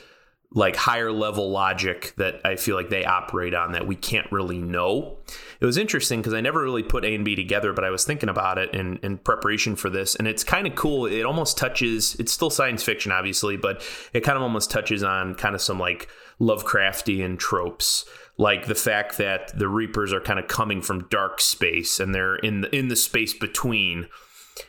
like 0.54 0.76
higher 0.76 1.10
level 1.10 1.50
logic 1.50 2.12
that 2.18 2.40
I 2.44 2.56
feel 2.56 2.76
like 2.76 2.90
they 2.90 3.04
operate 3.04 3.54
on 3.54 3.72
that 3.72 3.86
we 3.86 3.96
can't 3.96 4.30
really 4.30 4.58
know. 4.58 5.18
It 5.60 5.64
was 5.64 5.78
interesting 5.78 6.20
because 6.20 6.34
I 6.34 6.40
never 6.40 6.62
really 6.62 6.82
put 6.82 7.04
A 7.04 7.14
and 7.14 7.24
B 7.24 7.34
together, 7.34 7.72
but 7.72 7.84
I 7.84 7.90
was 7.90 8.04
thinking 8.04 8.28
about 8.28 8.58
it 8.58 8.74
in, 8.74 8.98
in 8.98 9.18
preparation 9.18 9.76
for 9.76 9.88
this, 9.88 10.14
and 10.14 10.28
it's 10.28 10.44
kind 10.44 10.66
of 10.66 10.74
cool. 10.74 11.06
It 11.06 11.24
almost 11.24 11.56
touches, 11.56 12.16
it's 12.16 12.32
still 12.32 12.50
science 12.50 12.82
fiction, 12.82 13.12
obviously, 13.12 13.56
but 13.56 13.82
it 14.12 14.20
kind 14.20 14.36
of 14.36 14.42
almost 14.42 14.70
touches 14.70 15.02
on 15.02 15.34
kind 15.36 15.54
of 15.54 15.62
some 15.62 15.78
like 15.78 16.08
Lovecraftian 16.40 17.38
tropes. 17.38 18.04
Like 18.38 18.66
the 18.66 18.74
fact 18.74 19.18
that 19.18 19.56
the 19.58 19.68
Reapers 19.68 20.12
are 20.12 20.20
kind 20.20 20.38
of 20.38 20.48
coming 20.48 20.82
from 20.82 21.06
dark 21.08 21.40
space 21.40 22.00
and 22.00 22.14
they're 22.14 22.36
in 22.36 22.62
the 22.62 22.74
in 22.74 22.88
the 22.88 22.96
space 22.96 23.34
between. 23.34 24.08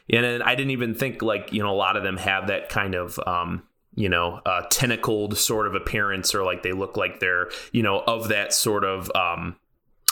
And 0.10 0.44
I 0.44 0.54
didn't 0.56 0.72
even 0.72 0.94
think 0.94 1.22
like, 1.22 1.52
you 1.54 1.64
know, 1.64 1.72
a 1.72 1.76
lot 1.76 1.96
of 1.96 2.04
them 2.04 2.18
have 2.18 2.48
that 2.48 2.70
kind 2.70 2.94
of 2.94 3.20
um, 3.26 3.64
you 3.96 4.10
know, 4.10 4.42
uh, 4.46 4.64
tentacled 4.70 5.38
sort 5.38 5.68
of 5.68 5.76
appearance, 5.76 6.34
or 6.34 6.44
like 6.44 6.64
they 6.64 6.74
look 6.74 6.98
like 6.98 7.20
they're, 7.20 7.50
you 7.72 7.84
know, 7.84 8.00
of 8.08 8.30
that 8.30 8.54
sort 8.54 8.84
of, 8.84 9.12
um, 9.16 9.56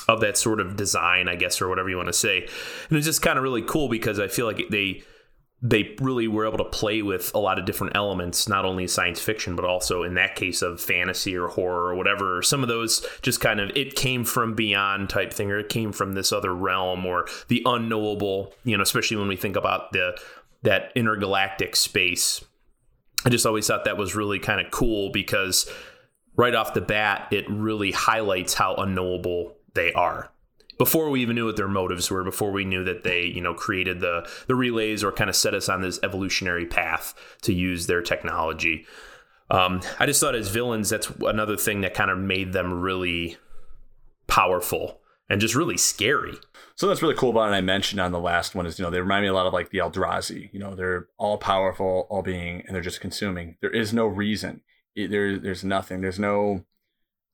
of 0.07 0.19
that 0.21 0.37
sort 0.37 0.59
of 0.59 0.75
design, 0.75 1.27
I 1.27 1.35
guess, 1.35 1.61
or 1.61 1.69
whatever 1.69 1.89
you 1.89 1.97
want 1.97 2.07
to 2.07 2.13
say. 2.13 2.47
And 2.89 2.97
it's 2.97 3.05
just 3.05 3.21
kind 3.21 3.37
of 3.37 3.43
really 3.43 3.61
cool 3.61 3.87
because 3.87 4.19
I 4.19 4.27
feel 4.27 4.45
like 4.45 4.69
they, 4.69 5.03
they 5.61 5.95
really 5.99 6.27
were 6.27 6.47
able 6.47 6.57
to 6.57 6.65
play 6.65 7.03
with 7.03 7.31
a 7.35 7.39
lot 7.39 7.59
of 7.59 7.65
different 7.65 7.95
elements, 7.95 8.49
not 8.49 8.65
only 8.65 8.87
science 8.87 9.21
fiction, 9.21 9.55
but 9.55 9.63
also 9.63 10.01
in 10.01 10.15
that 10.15 10.35
case 10.35 10.63
of 10.63 10.81
fantasy 10.81 11.35
or 11.35 11.47
horror 11.49 11.89
or 11.89 11.95
whatever. 11.95 12.41
Some 12.41 12.63
of 12.63 12.69
those 12.69 13.05
just 13.21 13.41
kind 13.41 13.59
of 13.59 13.69
it 13.75 13.95
came 13.95 14.25
from 14.25 14.55
beyond 14.55 15.09
type 15.09 15.31
thing, 15.31 15.51
or 15.51 15.59
it 15.59 15.69
came 15.69 15.91
from 15.91 16.13
this 16.13 16.31
other 16.31 16.53
realm 16.53 17.05
or 17.05 17.27
the 17.47 17.61
unknowable. 17.65 18.53
You 18.63 18.75
know, 18.75 18.83
especially 18.83 19.17
when 19.17 19.27
we 19.27 19.35
think 19.35 19.55
about 19.55 19.91
the 19.91 20.19
that 20.63 20.91
intergalactic 20.95 21.75
space 21.75 22.43
I 23.25 23.29
just 23.29 23.45
always 23.45 23.67
thought 23.67 23.85
that 23.85 23.97
was 23.97 24.15
really 24.15 24.39
kind 24.39 24.59
of 24.59 24.71
cool 24.71 25.11
because 25.11 25.69
right 26.35 26.55
off 26.55 26.73
the 26.73 26.81
bat, 26.81 27.27
it 27.31 27.49
really 27.49 27.91
highlights 27.91 28.53
how 28.53 28.75
unknowable 28.75 29.55
they 29.73 29.93
are. 29.93 30.31
Before 30.77 31.11
we 31.11 31.21
even 31.21 31.35
knew 31.35 31.45
what 31.45 31.57
their 31.57 31.67
motives 31.67 32.09
were, 32.09 32.23
before 32.23 32.51
we 32.51 32.65
knew 32.65 32.83
that 32.83 33.03
they, 33.03 33.25
you 33.25 33.41
know, 33.41 33.53
created 33.53 33.99
the 33.99 34.27
the 34.47 34.55
relays 34.55 35.03
or 35.03 35.11
kind 35.11 35.29
of 35.29 35.35
set 35.35 35.53
us 35.53 35.69
on 35.69 35.81
this 35.81 35.99
evolutionary 36.01 36.65
path 36.65 37.13
to 37.43 37.53
use 37.53 37.85
their 37.85 38.01
technology. 38.01 38.87
Um, 39.51 39.81
I 39.99 40.05
just 40.07 40.19
thought 40.21 40.33
as 40.33 40.47
villains, 40.47 40.89
that's 40.89 41.11
another 41.21 41.57
thing 41.57 41.81
that 41.81 41.93
kind 41.93 42.09
of 42.09 42.17
made 42.17 42.53
them 42.53 42.81
really 42.81 43.37
powerful 44.25 45.01
and 45.29 45.41
just 45.41 45.55
really 45.55 45.77
scary. 45.77 46.37
So 46.81 46.87
that's 46.87 47.03
really 47.03 47.13
cool 47.13 47.29
about 47.29 47.51
it. 47.51 47.55
I 47.55 47.61
mentioned 47.61 48.01
on 48.01 48.11
the 48.11 48.19
last 48.19 48.55
one 48.55 48.65
is 48.65 48.79
you 48.79 48.83
know 48.83 48.89
they 48.89 48.99
remind 48.99 49.21
me 49.21 49.27
a 49.27 49.35
lot 49.35 49.45
of 49.45 49.53
like 49.53 49.69
the 49.69 49.77
Eldrazi. 49.77 50.51
You 50.51 50.59
know 50.59 50.73
they're 50.73 51.09
all 51.19 51.37
powerful, 51.37 52.07
all 52.09 52.23
being, 52.23 52.63
and 52.65 52.73
they're 52.73 52.81
just 52.81 52.99
consuming. 52.99 53.55
There 53.61 53.69
is 53.69 53.93
no 53.93 54.07
reason. 54.07 54.61
There, 54.95 55.37
there's 55.37 55.63
nothing. 55.63 56.01
There's 56.01 56.17
no. 56.17 56.65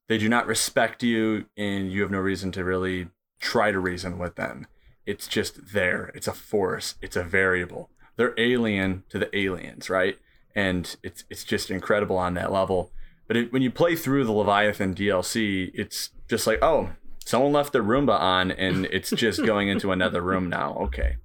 They 0.09 0.17
do 0.17 0.27
not 0.27 0.47
respect 0.47 1.01
you, 1.01 1.45
and 1.55 1.89
you 1.89 2.01
have 2.01 2.11
no 2.11 2.19
reason 2.19 2.51
to 2.51 2.65
really 2.65 3.07
try 3.39 3.71
to 3.71 3.79
reason 3.79 4.19
with 4.19 4.35
them. 4.35 4.67
It's 5.05 5.29
just 5.29 5.71
there. 5.71 6.11
It's 6.13 6.27
a 6.27 6.33
force. 6.33 6.95
It's 7.01 7.15
a 7.15 7.23
variable. 7.23 7.89
They're 8.17 8.35
alien 8.37 9.05
to 9.07 9.17
the 9.17 9.33
aliens, 9.33 9.89
right? 9.89 10.17
And 10.55 10.93
it's 11.03 11.23
it's 11.29 11.45
just 11.45 11.71
incredible 11.71 12.17
on 12.17 12.33
that 12.33 12.51
level. 12.51 12.91
But 13.29 13.37
it, 13.37 13.53
when 13.53 13.61
you 13.61 13.71
play 13.71 13.95
through 13.95 14.25
the 14.25 14.33
Leviathan 14.33 14.93
DLC, 14.93 15.71
it's 15.73 16.09
just 16.29 16.47
like, 16.47 16.59
oh, 16.61 16.89
someone 17.27 17.51
left 17.51 17.73
their 17.73 17.83
Roomba 17.83 18.17
on 18.17 18.51
and 18.51 18.85
it's 18.85 19.09
just 19.11 19.45
going 19.45 19.67
into 19.67 19.91
another 19.91 20.21
room 20.21 20.47
now. 20.47 20.75
Okay. 20.75 21.17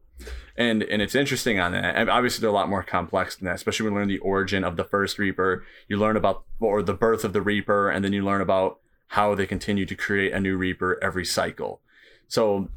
And 0.57 0.83
and 0.83 1.01
it's 1.01 1.15
interesting 1.15 1.61
on 1.61 1.73
that. 1.73 2.09
Obviously, 2.09 2.43
they're 2.43 2.51
a 2.51 2.53
lot 2.53 2.69
more 2.69 2.83
complex 2.83 3.37
than 3.37 3.47
that, 3.47 3.55
especially 3.55 3.85
when 3.85 3.93
you 3.93 3.99
learn 4.01 4.09
the 4.09 4.19
origin 4.19 4.65
of 4.65 4.77
the 4.77 4.85
first 4.85 5.19
Reaper. 5.19 5.65
You 5.89 5.97
learn 5.97 6.17
about 6.17 6.45
or 6.61 6.83
the 6.83 6.93
birth 6.93 7.25
of 7.25 7.33
the 7.33 7.41
Reaper, 7.41 7.89
and 7.89 8.05
then 8.05 8.13
you 8.13 8.23
learn 8.23 8.43
about 8.43 8.81
how 9.09 9.35
they 9.35 9.47
continue 9.47 9.87
to 9.87 9.95
create 9.95 10.33
a 10.33 10.41
new 10.41 10.57
Reaper 10.57 10.99
every 11.03 11.25
cycle. 11.25 11.81
So 12.29 12.69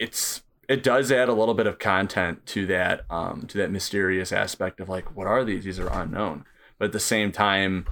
it's 0.00 0.42
it 0.68 0.82
does 0.82 1.12
add 1.12 1.28
a 1.28 1.34
little 1.34 1.54
bit 1.54 1.68
of 1.68 1.78
content 1.78 2.44
to 2.46 2.66
that 2.66 3.04
um, 3.08 3.46
to 3.48 3.58
that 3.58 3.70
mysterious 3.70 4.32
aspect 4.32 4.80
of 4.80 4.88
like 4.88 5.14
what 5.14 5.28
are 5.28 5.44
these? 5.44 5.64
These 5.64 5.78
are 5.78 5.92
unknown. 5.92 6.44
But 6.78 6.86
at 6.86 6.92
the 6.92 7.00
same 7.00 7.30
time, 7.30 7.86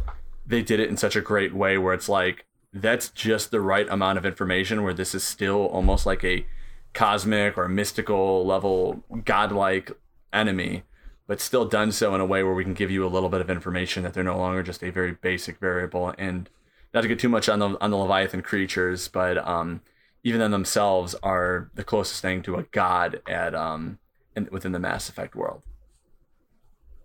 they 0.44 0.62
did 0.62 0.80
it 0.80 0.88
in 0.88 0.96
such 0.96 1.14
a 1.14 1.20
great 1.20 1.54
way 1.54 1.78
where 1.78 1.94
it's 1.94 2.08
like 2.08 2.46
that's 2.72 3.08
just 3.08 3.50
the 3.50 3.60
right 3.60 3.88
amount 3.88 4.18
of 4.18 4.24
information 4.24 4.82
where 4.82 4.94
this 4.94 5.14
is 5.14 5.24
still 5.24 5.66
almost 5.66 6.06
like 6.06 6.24
a 6.24 6.46
cosmic 6.92 7.56
or 7.56 7.68
mystical 7.68 8.44
level 8.44 9.02
godlike 9.24 9.92
enemy 10.32 10.82
but 11.30 11.40
still 11.40 11.64
done 11.64 11.92
so 11.92 12.12
in 12.12 12.20
a 12.20 12.26
way 12.26 12.42
where 12.42 12.54
we 12.54 12.64
can 12.64 12.74
give 12.74 12.90
you 12.90 13.06
a 13.06 13.08
little 13.08 13.28
bit 13.28 13.40
of 13.40 13.48
information 13.48 14.02
that 14.02 14.12
they're 14.12 14.24
no 14.24 14.36
longer 14.36 14.64
just 14.64 14.82
a 14.82 14.90
very 14.90 15.12
basic 15.12 15.58
variable. 15.58 16.12
And 16.18 16.50
not 16.92 17.02
to 17.02 17.06
get 17.08 17.20
too 17.20 17.28
much 17.28 17.48
on 17.48 17.60
the 17.60 17.80
on 17.80 17.92
the 17.92 17.96
leviathan 17.96 18.42
creatures 18.42 19.06
but 19.06 19.38
um 19.46 19.80
even 20.24 20.40
them 20.40 20.50
themselves 20.50 21.14
are 21.22 21.70
the 21.76 21.84
closest 21.84 22.20
thing 22.20 22.42
to 22.42 22.56
a 22.56 22.64
god 22.72 23.22
at 23.28 23.54
um 23.54 24.00
in, 24.34 24.48
within 24.50 24.72
the 24.72 24.80
mass 24.80 25.08
effect 25.08 25.36
world. 25.36 25.62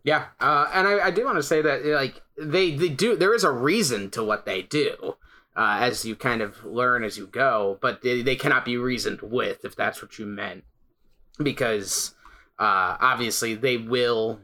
Yeah 0.04 0.26
uh, 0.40 0.72
and 0.74 0.88
I, 0.88 1.06
I 1.06 1.12
do 1.12 1.24
want 1.24 1.38
to 1.38 1.44
say 1.44 1.62
that 1.62 1.86
like 1.86 2.20
they 2.36 2.76
they 2.76 2.90
do 2.90 3.16
there 3.16 3.36
is 3.36 3.44
a 3.44 3.52
reason 3.52 4.10
to 4.10 4.24
what 4.24 4.48
they 4.48 4.64
do 4.64 5.18
uh, 5.56 5.78
as 5.82 6.06
you 6.06 6.16
kind 6.16 6.42
of 6.42 6.64
learn 6.66 7.04
as 7.04 7.18
you 7.18 7.28
go, 7.28 7.78
but 7.82 8.02
they, 8.02 8.22
they 8.22 8.36
cannot 8.36 8.66
be 8.66 8.78
reasoned 8.78 9.22
with 9.22 9.64
if 9.64 9.76
that's 9.76 10.02
what 10.02 10.20
you 10.20 10.26
meant, 10.26 10.64
because 11.42 12.14
uh, 12.60 12.98
obviously 13.00 13.56
they 13.56 13.78
will 13.78 14.40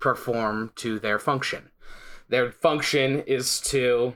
perform 0.00 0.72
to 0.76 0.98
their 0.98 1.18
function. 1.18 1.70
Their 2.28 2.52
function 2.52 3.20
is 3.20 3.60
to 3.62 4.14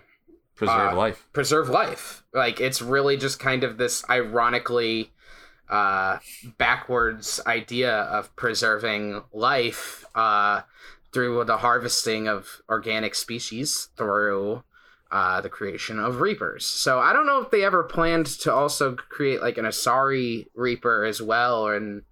preserve 0.54 0.92
uh, 0.92 0.96
life. 0.96 1.26
Preserve 1.32 1.68
life. 1.68 2.24
Like 2.34 2.60
it's 2.60 2.82
really 2.82 3.16
just 3.16 3.38
kind 3.38 3.64
of 3.64 3.78
this 3.78 4.04
ironically 4.10 5.12
uh, 5.68 6.18
backwards 6.56 7.40
idea 7.46 7.92
of 7.92 8.34
preserving 8.36 9.22
life 9.32 10.04
uh, 10.14 10.62
through 11.12 11.44
the 11.44 11.58
harvesting 11.58 12.28
of 12.28 12.62
organic 12.68 13.14
species 13.14 13.88
through 13.96 14.62
uh, 15.10 15.40
the 15.40 15.48
creation 15.48 15.98
of 15.98 16.20
reapers. 16.20 16.66
So 16.66 16.98
I 16.98 17.12
don't 17.12 17.26
know 17.26 17.40
if 17.40 17.50
they 17.50 17.64
ever 17.64 17.82
planned 17.82 18.26
to 18.40 18.52
also 18.52 18.94
create 18.94 19.40
like 19.40 19.58
an 19.58 19.64
Asari 19.64 20.46
reaper 20.54 21.04
as 21.04 21.22
well, 21.22 21.68
and 21.68 22.02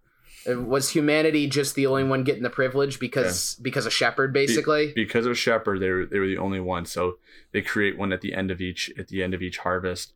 was 0.46 0.90
humanity 0.90 1.48
just 1.48 1.74
the 1.74 1.86
only 1.86 2.04
one 2.04 2.22
getting 2.22 2.42
the 2.42 2.50
privilege 2.50 3.00
because 3.00 3.56
yeah. 3.58 3.62
because 3.64 3.86
of 3.86 3.92
Shepard 3.92 4.32
basically? 4.32 4.88
Be- 4.88 5.04
because 5.04 5.26
of 5.26 5.36
Shepard, 5.36 5.80
they 5.80 5.90
were 5.90 6.06
they 6.06 6.18
were 6.18 6.26
the 6.26 6.38
only 6.38 6.60
one. 6.60 6.86
So 6.86 7.18
they 7.52 7.62
create 7.62 7.98
one 7.98 8.12
at 8.12 8.20
the 8.20 8.34
end 8.34 8.50
of 8.50 8.60
each 8.60 8.90
at 8.98 9.08
the 9.08 9.22
end 9.22 9.34
of 9.34 9.42
each 9.42 9.58
harvest, 9.58 10.12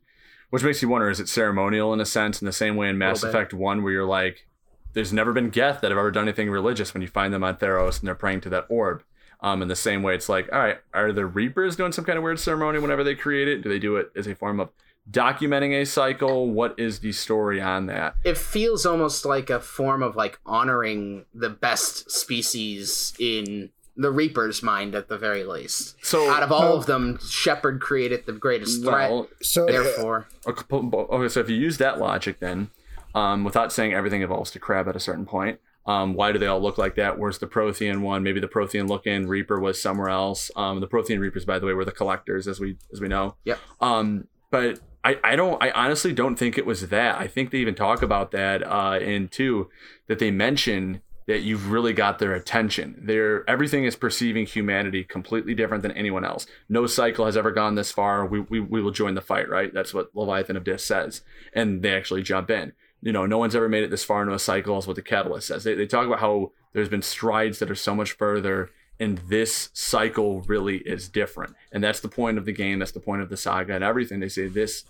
which 0.49 0.63
makes 0.63 0.81
you 0.81 0.89
wonder: 0.89 1.09
is 1.09 1.19
it 1.19 1.29
ceremonial 1.29 1.93
in 1.93 1.99
a 1.99 2.05
sense, 2.05 2.41
in 2.41 2.45
the 2.45 2.51
same 2.51 2.75
way 2.75 2.89
in 2.89 2.97
Mass 2.97 3.23
Effect 3.23 3.53
One, 3.53 3.83
where 3.83 3.93
you're 3.93 4.05
like, 4.05 4.47
there's 4.93 5.13
never 5.13 5.33
been 5.33 5.49
Geth 5.49 5.81
that 5.81 5.91
have 5.91 5.97
ever 5.97 6.11
done 6.11 6.23
anything 6.23 6.49
religious 6.49 6.93
when 6.93 7.01
you 7.01 7.07
find 7.07 7.33
them 7.33 7.43
on 7.43 7.57
Theros 7.57 7.99
and 7.99 8.07
they're 8.07 8.15
praying 8.15 8.41
to 8.41 8.49
that 8.49 8.65
orb. 8.69 9.03
Um, 9.43 9.63
in 9.63 9.67
the 9.67 9.75
same 9.75 10.03
way, 10.03 10.13
it's 10.13 10.29
like, 10.29 10.51
all 10.53 10.59
right, 10.59 10.77
are 10.93 11.11
the 11.11 11.25
Reapers 11.25 11.75
doing 11.75 11.91
some 11.91 12.05
kind 12.05 12.17
of 12.17 12.23
weird 12.23 12.39
ceremony 12.39 12.77
whenever 12.77 13.03
they 13.03 13.15
create 13.15 13.47
it? 13.47 13.63
Do 13.63 13.69
they 13.69 13.79
do 13.79 13.95
it 13.95 14.11
as 14.15 14.27
a 14.27 14.35
form 14.35 14.59
of 14.59 14.69
documenting 15.09 15.81
a 15.81 15.85
cycle? 15.85 16.51
What 16.51 16.75
is 16.77 16.99
the 16.99 17.11
story 17.11 17.59
on 17.59 17.87
that? 17.87 18.15
It 18.23 18.37
feels 18.37 18.85
almost 18.85 19.25
like 19.25 19.49
a 19.49 19.59
form 19.59 20.03
of 20.03 20.15
like 20.15 20.39
honoring 20.45 21.25
the 21.33 21.49
best 21.49 22.11
species 22.11 23.13
in 23.17 23.71
the 23.97 24.11
Reaper's 24.11 24.61
mind 24.63 24.95
at 24.95 25.09
the 25.09 25.17
very 25.17 25.43
least. 25.43 25.95
So 26.03 26.29
out 26.29 26.43
of 26.43 26.51
all 26.51 26.77
of 26.77 26.85
them, 26.85 27.19
Shepard 27.27 27.81
created 27.81 28.25
the 28.25 28.33
greatest 28.33 28.83
threat. 28.83 29.09
Well, 29.09 29.27
so 29.41 29.65
therefore, 29.65 30.27
okay. 30.47 31.27
So 31.29 31.39
if 31.39 31.49
you 31.49 31.55
use 31.55 31.77
that 31.79 31.99
logic, 31.99 32.39
then 32.39 32.69
um, 33.15 33.43
without 33.43 33.73
saying 33.73 33.93
everything 33.93 34.21
evolves 34.21 34.51
to 34.51 34.59
crab 34.59 34.87
at 34.87 34.95
a 34.95 34.99
certain 34.99 35.25
point, 35.25 35.59
um, 35.85 36.13
why 36.13 36.31
do 36.31 36.39
they 36.39 36.47
all 36.47 36.61
look 36.61 36.77
like 36.77 36.95
that? 36.95 37.17
Where's 37.17 37.39
the 37.39 37.47
Prothean 37.47 38.01
one? 38.01 38.23
Maybe 38.23 38.39
the 38.39 38.47
Prothean 38.47 38.87
looking 38.87 39.27
Reaper 39.27 39.59
was 39.59 39.81
somewhere 39.81 40.09
else. 40.09 40.51
Um, 40.55 40.79
the 40.79 40.87
Prothean 40.87 41.19
Reapers, 41.19 41.45
by 41.45 41.59
the 41.59 41.65
way, 41.65 41.73
were 41.73 41.85
the 41.85 41.91
collectors, 41.91 42.47
as 42.47 42.59
we 42.59 42.77
as 42.93 43.01
we 43.01 43.07
know. 43.07 43.35
Yep. 43.45 43.59
Um, 43.79 44.27
but 44.51 44.79
I, 45.03 45.17
I 45.23 45.35
don't 45.35 45.61
I 45.61 45.71
honestly 45.71 46.13
don't 46.13 46.35
think 46.35 46.57
it 46.57 46.65
was 46.65 46.89
that. 46.89 47.17
I 47.17 47.27
think 47.27 47.51
they 47.51 47.57
even 47.59 47.75
talk 47.75 48.01
about 48.01 48.31
that 48.31 48.61
uh, 48.63 48.99
in 49.01 49.27
two 49.27 49.69
that 50.07 50.19
they 50.19 50.29
mention 50.29 51.01
that 51.27 51.41
you've 51.41 51.71
really 51.71 51.93
got 51.93 52.19
their 52.19 52.33
attention. 52.33 52.99
They're 53.03 53.49
everything 53.49 53.85
is 53.85 53.95
perceiving 53.95 54.45
humanity 54.45 55.03
completely 55.03 55.55
different 55.55 55.81
than 55.81 55.91
anyone 55.93 56.25
else. 56.25 56.45
No 56.69 56.85
cycle 56.85 57.25
has 57.25 57.37
ever 57.37 57.51
gone 57.51 57.75
this 57.75 57.91
far. 57.91 58.25
We, 58.25 58.41
we, 58.41 58.59
we 58.59 58.81
will 58.81 58.91
join 58.91 59.15
the 59.15 59.21
fight, 59.21 59.49
right? 59.49 59.73
That's 59.73 59.93
what 59.93 60.15
Leviathan 60.15 60.57
of 60.57 60.63
Dis 60.63 60.83
says. 60.83 61.21
And 61.53 61.81
they 61.81 61.95
actually 61.95 62.21
jump 62.21 62.51
in 62.51 62.73
you 63.01 63.11
know, 63.11 63.25
no 63.25 63.37
one's 63.37 63.55
ever 63.55 63.69
made 63.69 63.83
it 63.83 63.89
this 63.89 64.03
far 64.03 64.21
into 64.21 64.33
a 64.33 64.39
cycle, 64.39 64.77
is 64.77 64.87
what 64.87 64.95
the 64.95 65.01
catalyst 65.01 65.47
says. 65.47 65.63
They, 65.63 65.73
they 65.73 65.87
talk 65.87 66.05
about 66.05 66.19
how 66.19 66.51
there's 66.73 66.89
been 66.89 67.01
strides 67.01 67.59
that 67.59 67.71
are 67.71 67.75
so 67.75 67.95
much 67.95 68.13
further, 68.13 68.69
and 68.99 69.17
this 69.27 69.69
cycle 69.73 70.41
really 70.41 70.77
is 70.77 71.09
different. 71.09 71.55
And 71.71 71.83
that's 71.83 71.99
the 71.99 72.07
point 72.07 72.37
of 72.37 72.45
the 72.45 72.51
game. 72.53 72.79
That's 72.79 72.91
the 72.91 72.99
point 72.99 73.21
of 73.21 73.29
the 73.29 73.37
saga 73.37 73.73
and 73.73 73.83
everything. 73.83 74.19
They 74.19 74.29
say 74.29 74.47
this 74.47 74.85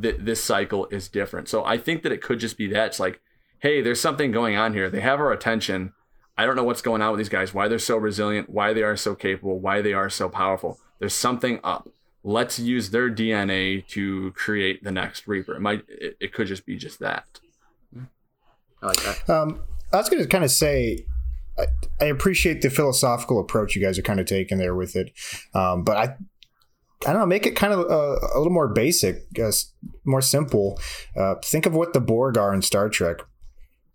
th- 0.00 0.18
this 0.20 0.42
cycle 0.42 0.86
is 0.90 1.08
different. 1.08 1.48
So 1.48 1.64
I 1.64 1.78
think 1.78 2.02
that 2.02 2.12
it 2.12 2.22
could 2.22 2.38
just 2.38 2.56
be 2.56 2.68
that. 2.68 2.88
It's 2.88 3.00
like, 3.00 3.20
hey, 3.58 3.80
there's 3.80 4.00
something 4.00 4.30
going 4.30 4.56
on 4.56 4.72
here. 4.72 4.88
They 4.88 5.00
have 5.00 5.20
our 5.20 5.32
attention. 5.32 5.92
I 6.38 6.46
don't 6.46 6.56
know 6.56 6.64
what's 6.64 6.82
going 6.82 7.02
on 7.02 7.10
with 7.10 7.18
these 7.18 7.28
guys, 7.28 7.52
why 7.52 7.68
they're 7.68 7.78
so 7.78 7.96
resilient, 7.96 8.48
why 8.48 8.72
they 8.72 8.82
are 8.82 8.96
so 8.96 9.14
capable, 9.14 9.58
why 9.58 9.82
they 9.82 9.92
are 9.92 10.08
so 10.08 10.28
powerful. 10.28 10.78
There's 10.98 11.14
something 11.14 11.60
up 11.62 11.88
let's 12.22 12.58
use 12.58 12.90
their 12.90 13.10
DNA 13.10 13.86
to 13.88 14.32
create 14.32 14.84
the 14.84 14.92
next 14.92 15.26
Reaper. 15.26 15.54
It 15.54 15.60
might 15.60 15.82
it, 15.88 16.16
it 16.20 16.32
could 16.32 16.46
just 16.46 16.66
be 16.66 16.76
just 16.76 16.98
that. 17.00 17.24
I 18.82 18.86
like 18.86 19.02
that. 19.02 19.28
Um, 19.28 19.60
I 19.92 19.96
was 19.96 20.08
going 20.08 20.22
to 20.22 20.28
kind 20.28 20.44
of 20.44 20.50
say. 20.50 21.06
I, 21.58 21.66
I 22.00 22.04
appreciate 22.06 22.62
the 22.62 22.70
philosophical 22.70 23.38
approach 23.40 23.74
you 23.74 23.82
guys 23.82 23.98
are 23.98 24.02
kind 24.02 24.20
of 24.20 24.26
taking 24.26 24.56
there 24.56 24.74
with 24.74 24.96
it, 24.96 25.12
um, 25.52 25.82
but 25.82 25.96
I 25.96 26.16
I 27.06 27.12
don't 27.12 27.20
know, 27.20 27.26
make 27.26 27.46
it 27.46 27.56
kind 27.56 27.72
of 27.72 27.80
uh, 27.90 28.18
a 28.34 28.38
little 28.38 28.52
more 28.52 28.68
basic, 28.68 29.26
uh, 29.42 29.50
more 30.04 30.20
simple. 30.20 30.78
Uh, 31.16 31.36
think 31.42 31.64
of 31.64 31.74
what 31.74 31.94
the 31.94 32.00
Borg 32.00 32.36
are 32.36 32.52
in 32.52 32.60
Star 32.60 32.90
Trek. 32.90 33.18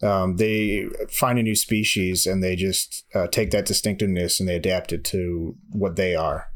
Um, 0.02 0.38
they 0.38 0.88
find 1.10 1.38
a 1.40 1.44
new 1.44 1.56
species 1.56 2.26
and 2.26 2.44
they 2.44 2.56
just 2.56 3.06
uh, 3.14 3.28
take 3.28 3.52
that 3.52 3.66
distinctiveness 3.66 4.40
and 4.40 4.50
they 4.50 4.56
adapt 4.56 4.92
it 4.92 5.04
to 5.06 5.56
what 5.70 5.96
they 5.96 6.16
are. 6.16 6.48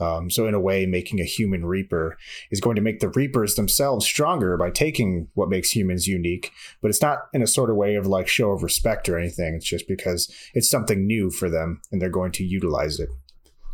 Um, 0.00 0.28
so, 0.28 0.46
in 0.46 0.54
a 0.54 0.60
way, 0.60 0.86
making 0.86 1.20
a 1.20 1.24
human 1.24 1.64
reaper 1.64 2.16
is 2.50 2.60
going 2.60 2.76
to 2.76 2.82
make 2.82 3.00
the 3.00 3.10
reapers 3.10 3.54
themselves 3.54 4.04
stronger 4.04 4.56
by 4.56 4.70
taking 4.70 5.28
what 5.34 5.48
makes 5.48 5.70
humans 5.70 6.06
unique. 6.06 6.52
But 6.82 6.88
it's 6.88 7.02
not 7.02 7.28
in 7.32 7.42
a 7.42 7.46
sort 7.46 7.70
of 7.70 7.76
way 7.76 7.94
of 7.94 8.06
like 8.06 8.26
show 8.26 8.50
of 8.50 8.62
respect 8.62 9.08
or 9.08 9.18
anything. 9.18 9.54
It's 9.54 9.66
just 9.66 9.86
because 9.86 10.32
it's 10.52 10.68
something 10.68 11.06
new 11.06 11.30
for 11.30 11.48
them 11.48 11.80
and 11.92 12.02
they're 12.02 12.10
going 12.10 12.32
to 12.32 12.44
utilize 12.44 12.98
it. 12.98 13.08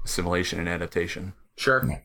Assimilation 0.04 0.58
and 0.58 0.68
adaptation. 0.68 1.32
Sure. 1.56 1.84
Yeah. 1.88 2.00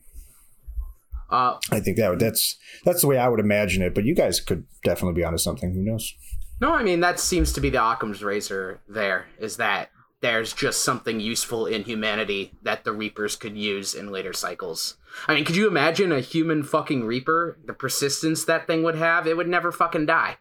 Uh, 1.28 1.58
I 1.70 1.80
think 1.80 1.96
that 1.96 2.18
that's 2.18 2.56
that's 2.84 3.00
the 3.00 3.06
way 3.06 3.18
I 3.18 3.28
would 3.28 3.40
imagine 3.40 3.82
it. 3.82 3.94
But 3.94 4.04
you 4.04 4.14
guys 4.14 4.40
could 4.40 4.64
definitely 4.84 5.20
be 5.20 5.24
onto 5.24 5.38
something. 5.38 5.72
Who 5.72 5.82
knows? 5.82 6.14
No, 6.60 6.72
I 6.72 6.82
mean 6.82 7.00
that 7.00 7.20
seems 7.20 7.52
to 7.54 7.60
be 7.60 7.68
the 7.68 7.84
Occam's 7.84 8.22
razor. 8.22 8.80
There 8.88 9.26
is 9.38 9.56
that 9.56 9.90
there's 10.26 10.52
just 10.52 10.82
something 10.82 11.20
useful 11.20 11.66
in 11.66 11.84
humanity 11.84 12.52
that 12.62 12.82
the 12.82 12.92
Reapers 12.92 13.36
could 13.36 13.56
use 13.56 13.94
in 13.94 14.10
later 14.10 14.32
cycles. 14.32 14.96
I 15.28 15.34
mean, 15.34 15.44
could 15.44 15.54
you 15.54 15.68
imagine 15.68 16.10
a 16.10 16.20
human 16.20 16.64
fucking 16.64 17.04
Reaper? 17.04 17.58
The 17.64 17.72
persistence 17.72 18.44
that 18.44 18.66
thing 18.66 18.82
would 18.82 18.96
have, 18.96 19.28
it 19.28 19.36
would 19.36 19.48
never 19.48 19.70
fucking 19.70 20.06
die. 20.06 20.38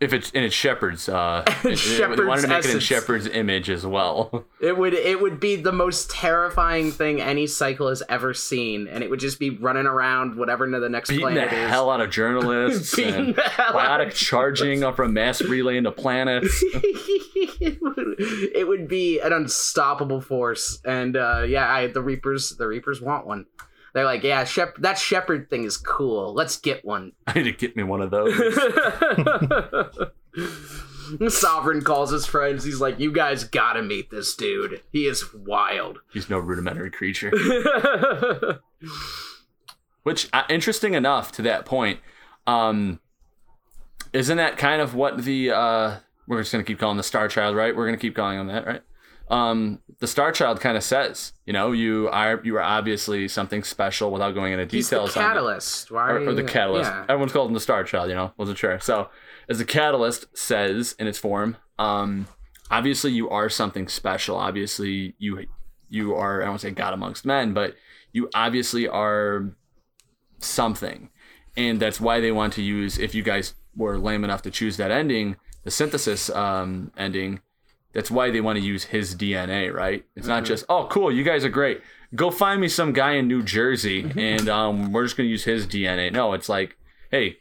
If 0.00 0.12
it's 0.12 0.30
in 0.30 0.44
its 0.44 0.54
Shepard's, 0.54 1.08
uh, 1.08 1.44
Shepard's 1.74 2.22
wanted 2.22 2.42
to 2.42 2.48
make 2.48 2.58
essence. 2.58 2.66
it 2.66 2.74
in 2.74 2.80
Shepard's 2.80 3.26
image 3.26 3.68
as 3.68 3.84
well. 3.84 4.44
It 4.60 4.76
would 4.76 4.92
it 4.92 5.20
would 5.20 5.38
be 5.38 5.54
the 5.54 5.70
most 5.70 6.10
terrifying 6.10 6.90
thing 6.90 7.20
any 7.20 7.46
cycle 7.46 7.88
has 7.88 8.02
ever 8.08 8.34
seen, 8.34 8.88
and 8.88 9.04
it 9.04 9.10
would 9.10 9.20
just 9.20 9.38
be 9.38 9.50
running 9.50 9.86
around 9.86 10.34
whatever 10.36 10.68
the 10.68 10.88
next 10.88 11.10
Beating 11.10 11.22
planet 11.22 11.50
the 11.50 11.56
is. 11.64 11.70
hell 11.70 11.90
out 11.90 12.00
of 12.00 12.10
journalists, 12.10 12.98
and 12.98 13.36
biotic 13.36 14.12
charging 14.14 14.82
up 14.82 14.96
from 14.96 15.12
mass 15.14 15.40
relay 15.40 15.76
into 15.76 15.92
planets. 15.92 16.60
it, 16.62 17.78
would, 17.80 18.16
it 18.18 18.66
would 18.66 18.88
be 18.88 19.20
an 19.20 19.32
unstoppable 19.32 20.20
force, 20.20 20.80
and 20.84 21.16
uh, 21.16 21.44
yeah, 21.46 21.72
I, 21.72 21.86
the 21.86 22.02
Reapers 22.02 22.56
the 22.56 22.66
Reapers 22.66 23.00
want 23.00 23.26
one. 23.28 23.46
They're 23.94 24.04
like, 24.04 24.22
yeah, 24.22 24.44
Shep- 24.44 24.76
that 24.78 24.98
Shepard 24.98 25.48
thing 25.50 25.64
is 25.64 25.76
cool. 25.76 26.34
Let's 26.34 26.56
get 26.58 26.84
one. 26.84 27.12
I 27.26 27.34
need 27.34 27.44
to 27.44 27.52
get 27.52 27.76
me 27.76 27.82
one 27.82 28.00
of 28.02 28.10
those. 28.10 28.34
Sovereign 31.28 31.82
calls 31.82 32.10
his 32.10 32.26
friends. 32.26 32.64
He's 32.64 32.80
like, 32.80 33.00
you 33.00 33.10
guys 33.12 33.44
gotta 33.44 33.82
meet 33.82 34.10
this 34.10 34.34
dude. 34.36 34.82
He 34.92 35.06
is 35.06 35.32
wild. 35.32 36.00
He's 36.12 36.28
no 36.28 36.38
rudimentary 36.38 36.90
creature. 36.90 37.32
Which, 40.02 40.28
uh, 40.32 40.44
interesting 40.48 40.94
enough 40.94 41.32
to 41.32 41.42
that 41.42 41.64
point, 41.64 42.00
um, 42.46 43.00
isn't 44.12 44.36
that 44.36 44.56
kind 44.58 44.80
of 44.80 44.94
what 44.94 45.24
the, 45.24 45.50
uh, 45.50 45.96
we're 46.26 46.40
just 46.40 46.52
gonna 46.52 46.64
keep 46.64 46.78
calling 46.78 46.96
the 46.98 47.02
Star 47.02 47.26
Child, 47.28 47.56
right? 47.56 47.74
We're 47.74 47.86
gonna 47.86 47.96
keep 47.98 48.14
calling 48.14 48.38
him 48.38 48.46
that, 48.48 48.66
right? 48.66 48.82
Um, 49.30 49.80
the 49.98 50.06
Star 50.06 50.32
Child 50.32 50.60
kind 50.60 50.76
of 50.76 50.82
says, 50.82 51.32
you 51.44 51.52
know, 51.52 51.72
you 51.72 52.08
are 52.10 52.40
you 52.44 52.56
are 52.56 52.62
obviously 52.62 53.28
something 53.28 53.62
special 53.62 54.10
without 54.10 54.32
going 54.32 54.52
into 54.52 54.64
details. 54.64 55.08
He's 55.08 55.14
the 55.14 55.20
catalyst, 55.20 55.90
Why? 55.90 56.10
Or, 56.10 56.28
or, 56.28 56.32
the 56.34 56.44
catalyst. 56.44 56.90
Yeah. 56.90 57.04
Everyone's 57.08 57.32
called 57.32 57.48
him 57.48 57.54
the 57.54 57.60
Star 57.60 57.84
Child. 57.84 58.08
You 58.08 58.14
know, 58.14 58.32
wasn't 58.36 58.58
sure. 58.58 58.80
So, 58.80 59.10
as 59.48 59.58
the 59.58 59.64
catalyst 59.64 60.26
says 60.36 60.94
in 60.98 61.06
its 61.06 61.18
form, 61.18 61.56
um, 61.78 62.26
obviously 62.70 63.12
you 63.12 63.28
are 63.28 63.48
something 63.48 63.88
special. 63.88 64.36
Obviously 64.36 65.14
you 65.18 65.46
you 65.88 66.14
are 66.14 66.40
I 66.40 66.44
don't 66.44 66.52
want 66.52 66.60
to 66.62 66.68
say 66.68 66.72
God 66.72 66.94
amongst 66.94 67.26
men, 67.26 67.52
but 67.52 67.74
you 68.12 68.30
obviously 68.34 68.88
are 68.88 69.54
something, 70.38 71.10
and 71.56 71.80
that's 71.80 72.00
why 72.00 72.20
they 72.20 72.32
want 72.32 72.54
to 72.54 72.62
use. 72.62 72.98
If 72.98 73.14
you 73.14 73.22
guys 73.22 73.54
were 73.76 73.98
lame 73.98 74.24
enough 74.24 74.42
to 74.42 74.50
choose 74.50 74.76
that 74.78 74.90
ending, 74.90 75.36
the 75.64 75.70
synthesis 75.70 76.30
um, 76.30 76.92
ending 76.96 77.40
that's 77.98 78.12
why 78.12 78.30
they 78.30 78.40
want 78.40 78.56
to 78.56 78.64
use 78.64 78.84
his 78.84 79.16
DNA, 79.16 79.74
right? 79.74 80.04
It's 80.14 80.22
mm-hmm. 80.22 80.36
not 80.36 80.44
just, 80.44 80.64
oh, 80.68 80.86
cool, 80.88 81.10
you 81.10 81.24
guys 81.24 81.44
are 81.44 81.48
great. 81.48 81.80
Go 82.14 82.30
find 82.30 82.60
me 82.60 82.68
some 82.68 82.92
guy 82.92 83.14
in 83.14 83.26
New 83.26 83.42
Jersey 83.42 84.04
mm-hmm. 84.04 84.16
and 84.16 84.48
um, 84.48 84.92
we're 84.92 85.02
just 85.02 85.16
going 85.16 85.26
to 85.26 85.30
use 85.32 85.42
his 85.42 85.66
DNA. 85.66 86.12
No, 86.12 86.32
it's 86.32 86.48
like, 86.48 86.76
hey, 87.10 87.38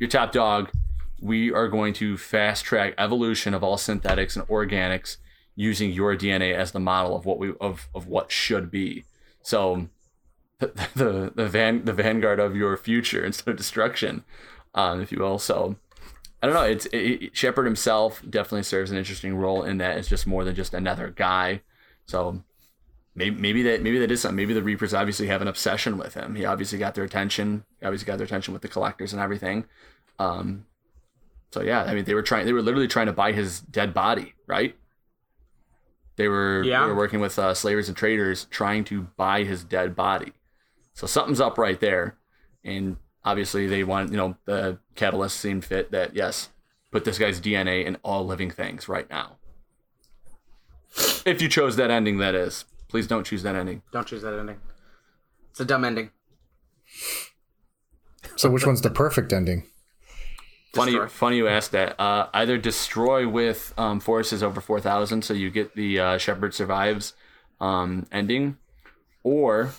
you're 0.00 0.08
top 0.08 0.32
dog. 0.32 0.72
We 1.20 1.52
are 1.52 1.68
going 1.68 1.94
to 1.94 2.16
fast 2.16 2.64
track 2.64 2.94
evolution 2.98 3.54
of 3.54 3.62
all 3.62 3.76
synthetics 3.76 4.34
and 4.34 4.44
organics 4.48 5.18
using 5.54 5.92
your 5.92 6.16
DNA 6.16 6.56
as 6.56 6.72
the 6.72 6.80
model 6.80 7.14
of 7.14 7.24
what 7.24 7.38
we 7.38 7.52
of, 7.60 7.86
of 7.94 8.08
what 8.08 8.32
should 8.32 8.68
be. 8.68 9.04
So 9.42 9.86
the 10.58 10.72
the, 10.96 11.32
the 11.36 11.46
van 11.46 11.84
the 11.84 11.92
vanguard 11.92 12.40
of 12.40 12.56
your 12.56 12.76
future 12.76 13.24
instead 13.24 13.48
of 13.52 13.56
destruction, 13.56 14.24
um, 14.74 15.00
if 15.00 15.12
you 15.12 15.20
will. 15.20 15.38
So 15.38 15.76
I 16.42 16.46
don't 16.46 16.54
know. 16.54 16.62
It's 16.62 16.86
it, 16.92 17.36
Shepard 17.36 17.66
himself 17.66 18.22
definitely 18.28 18.62
serves 18.62 18.90
an 18.90 18.96
interesting 18.96 19.34
role 19.36 19.62
in 19.62 19.78
that 19.78 19.98
it's 19.98 20.08
just 20.08 20.26
more 20.26 20.44
than 20.44 20.54
just 20.54 20.72
another 20.74 21.10
guy. 21.10 21.60
So 22.06 22.42
maybe 23.14 23.36
maybe 23.38 23.62
that 23.64 23.82
maybe 23.82 23.98
that 23.98 24.10
is 24.10 24.22
something. 24.22 24.36
Maybe 24.36 24.54
the 24.54 24.62
Reapers 24.62 24.94
obviously 24.94 25.26
have 25.26 25.42
an 25.42 25.48
obsession 25.48 25.98
with 25.98 26.14
him. 26.14 26.34
He 26.34 26.44
obviously 26.44 26.78
got 26.78 26.94
their 26.94 27.04
attention. 27.04 27.64
He 27.78 27.86
obviously 27.86 28.06
got 28.06 28.16
their 28.18 28.24
attention 28.24 28.52
with 28.54 28.62
the 28.62 28.68
collectors 28.68 29.12
and 29.12 29.20
everything. 29.20 29.66
Um, 30.18 30.64
So 31.52 31.60
yeah, 31.62 31.82
I 31.84 31.94
mean 31.94 32.04
they 32.04 32.14
were 32.14 32.22
trying 32.22 32.46
they 32.46 32.52
were 32.52 32.62
literally 32.62 32.88
trying 32.88 33.06
to 33.06 33.12
buy 33.12 33.32
his 33.32 33.60
dead 33.60 33.92
body, 33.92 34.34
right? 34.46 34.76
They 36.16 36.28
were 36.28 36.62
Yeah. 36.64 36.82
they 36.84 36.88
were 36.90 36.96
working 36.96 37.20
with 37.20 37.38
uh, 37.38 37.54
slavers 37.54 37.88
and 37.88 37.96
traders 37.96 38.46
trying 38.50 38.84
to 38.84 39.02
buy 39.16 39.44
his 39.44 39.64
dead 39.64 39.94
body. 39.94 40.32
So 40.94 41.06
something's 41.06 41.40
up 41.40 41.56
right 41.58 41.80
there, 41.80 42.16
and 42.64 42.96
obviously 43.24 43.66
they 43.66 43.84
want 43.84 44.10
you 44.10 44.16
know 44.16 44.36
the 44.44 44.78
catalyst 44.94 45.38
seemed 45.38 45.64
fit 45.64 45.90
that 45.92 46.14
yes, 46.14 46.50
put 46.90 47.04
this 47.04 47.18
guy's 47.18 47.40
DNA 47.40 47.84
in 47.84 47.96
all 48.02 48.26
living 48.26 48.50
things 48.50 48.88
right 48.88 49.08
now. 49.10 49.36
If 51.24 51.40
you 51.40 51.48
chose 51.48 51.76
that 51.76 51.90
ending, 51.90 52.18
that 52.18 52.34
is. 52.34 52.64
Please 52.88 53.06
don't 53.06 53.24
choose 53.24 53.42
that 53.44 53.54
ending. 53.54 53.82
Don't 53.92 54.06
choose 54.06 54.22
that 54.22 54.36
ending. 54.36 54.56
It's 55.50 55.60
a 55.60 55.64
dumb 55.64 55.84
ending. 55.84 56.10
So 58.36 58.50
which 58.50 58.66
one's 58.66 58.80
the 58.80 58.90
perfect 58.90 59.32
ending? 59.32 59.64
Funny, 60.74 60.92
Destroy. 60.92 61.08
funny 61.08 61.36
you 61.36 61.48
asked 61.48 61.72
that. 61.72 62.00
Uh, 62.00 62.28
either 62.32 62.56
destroy 62.56 63.28
with 63.28 63.74
um, 63.76 63.98
forces 64.00 64.42
over 64.42 64.60
four 64.60 64.80
thousand, 64.80 65.22
so 65.24 65.34
you 65.34 65.50
get 65.50 65.74
the 65.74 65.98
uh, 65.98 66.18
Shepard 66.18 66.54
survives 66.54 67.12
um, 67.60 68.06
ending, 68.12 68.56
or 69.24 69.72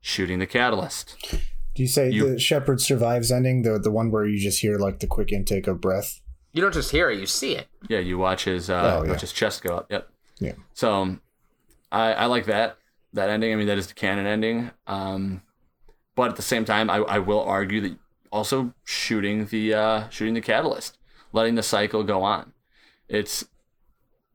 shooting 0.00 0.40
the 0.40 0.46
catalyst. 0.46 1.16
Do 1.74 1.82
you 1.82 1.88
say 1.88 2.10
You- 2.10 2.32
the 2.34 2.38
Shepard 2.38 2.80
survives 2.80 3.30
ending, 3.32 3.62
the 3.62 3.78
the 3.78 3.90
one 3.90 4.10
where 4.10 4.24
you 4.26 4.38
just 4.38 4.60
hear 4.60 4.78
like 4.78 5.00
the 5.00 5.06
quick 5.06 5.32
intake 5.32 5.66
of 5.66 5.80
breath? 5.80 6.20
You 6.52 6.60
don't 6.60 6.74
just 6.74 6.90
hear 6.90 7.08
it; 7.10 7.18
you 7.18 7.26
see 7.26 7.56
it. 7.56 7.66
Yeah, 7.88 8.00
you 8.00 8.18
watch 8.18 8.44
his 8.44 8.68
uh, 8.68 8.98
Oh, 9.00 9.04
yeah. 9.04 9.10
watch 9.12 9.22
his 9.22 9.32
chest 9.32 9.62
go 9.62 9.76
up. 9.78 9.86
Yep. 9.90 10.08
Yeah. 10.38 10.52
So 10.74 10.92
um, 10.92 11.20
I, 11.90 12.12
I 12.12 12.26
like 12.26 12.44
that 12.46 12.76
that 13.14 13.30
ending. 13.30 13.52
I 13.52 13.56
mean, 13.56 13.66
that 13.68 13.78
is 13.78 13.86
the 13.86 13.94
canon 13.94 14.26
ending. 14.26 14.70
Um, 14.86 15.42
but 16.14 16.28
at 16.30 16.36
the 16.36 16.42
same 16.42 16.64
time, 16.66 16.90
I, 16.90 16.96
I 16.96 17.18
will 17.20 17.40
argue 17.40 17.80
that 17.80 17.96
also 18.30 18.74
shooting 18.84 19.46
the 19.46 19.72
uh, 19.74 20.08
shooting 20.10 20.34
the 20.34 20.40
catalyst, 20.42 20.98
letting 21.32 21.54
the 21.54 21.62
cycle 21.62 22.02
go 22.02 22.22
on. 22.22 22.52
It's 23.08 23.46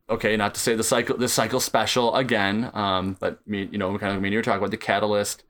okay, 0.09 0.35
not 0.37 0.55
to 0.55 0.59
say 0.59 0.73
the 0.75 0.83
cycle 0.83 1.17
the 1.17 1.27
cycle 1.27 1.59
special 1.59 2.15
again. 2.15 2.71
Um, 2.73 3.15
but 3.19 3.47
me, 3.47 3.69
you 3.71 3.77
know, 3.77 3.91
we 3.91 3.99
kind 3.99 4.11
of 4.13 4.17
I 4.17 4.21
mean, 4.21 4.31
you 4.31 4.39
were 4.39 4.43
talking 4.43 4.57
about 4.59 4.71
the 4.71 4.77
catalyst 4.77 5.43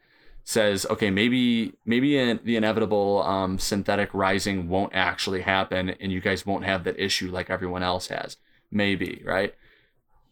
says, 0.47 0.85
okay, 0.89 1.11
maybe 1.11 1.73
maybe 1.85 2.17
in, 2.17 2.39
the 2.45 2.55
inevitable 2.55 3.21
um, 3.23 3.59
synthetic 3.59 4.13
rising 4.13 4.69
won't 4.69 4.95
actually 4.95 5.41
happen, 5.41 5.89
and 5.89 6.09
you 6.09 6.21
guys 6.21 6.45
won't 6.45 6.63
have 6.63 6.85
that 6.85 6.97
issue 6.97 7.29
like 7.29 7.49
everyone 7.49 7.83
else 7.83 8.07
has. 8.07 8.37
Maybe, 8.71 9.21
right? 9.25 9.53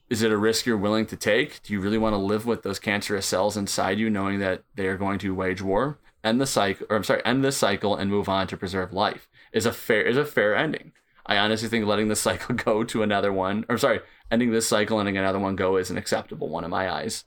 Is 0.09 0.21
it 0.21 0.31
a 0.31 0.37
risk 0.37 0.65
you're 0.65 0.77
willing 0.77 1.05
to 1.07 1.17
take? 1.17 1.61
Do 1.63 1.73
you 1.73 1.81
really 1.81 1.97
want 1.97 2.13
to 2.13 2.17
live 2.17 2.45
with 2.45 2.63
those 2.63 2.79
cancerous 2.79 3.25
cells 3.25 3.57
inside 3.57 3.99
you, 3.99 4.09
knowing 4.09 4.39
that 4.39 4.63
they 4.75 4.87
are 4.87 4.95
going 4.95 5.19
to 5.19 5.35
wage 5.35 5.61
war, 5.61 5.99
end 6.23 6.39
the 6.39 6.47
cycle, 6.47 6.87
or 6.89 6.95
I'm 6.95 7.03
sorry, 7.03 7.21
end 7.25 7.43
this 7.43 7.57
cycle 7.57 7.97
and 7.97 8.09
move 8.09 8.29
on 8.29 8.47
to 8.47 8.55
preserve 8.55 8.93
life? 8.93 9.27
Is 9.51 9.65
a 9.65 9.73
fair 9.73 10.01
is 10.01 10.15
a 10.15 10.23
fair 10.23 10.55
ending. 10.55 10.93
I 11.25 11.37
honestly 11.37 11.67
think 11.67 11.85
letting 11.85 12.07
the 12.07 12.15
cycle 12.27 12.55
go 12.55 12.85
to 12.85 13.03
another 13.03 13.33
one, 13.33 13.65
or 13.67 13.77
sorry, 13.77 13.99
ending 14.31 14.51
this 14.51 14.65
cycle 14.67 14.97
and 14.97 15.07
letting 15.07 15.17
another 15.17 15.39
one 15.39 15.57
go 15.57 15.75
is 15.75 15.89
an 15.89 15.97
acceptable 15.97 16.47
one 16.47 16.63
in 16.63 16.69
my 16.69 16.89
eyes. 16.89 17.25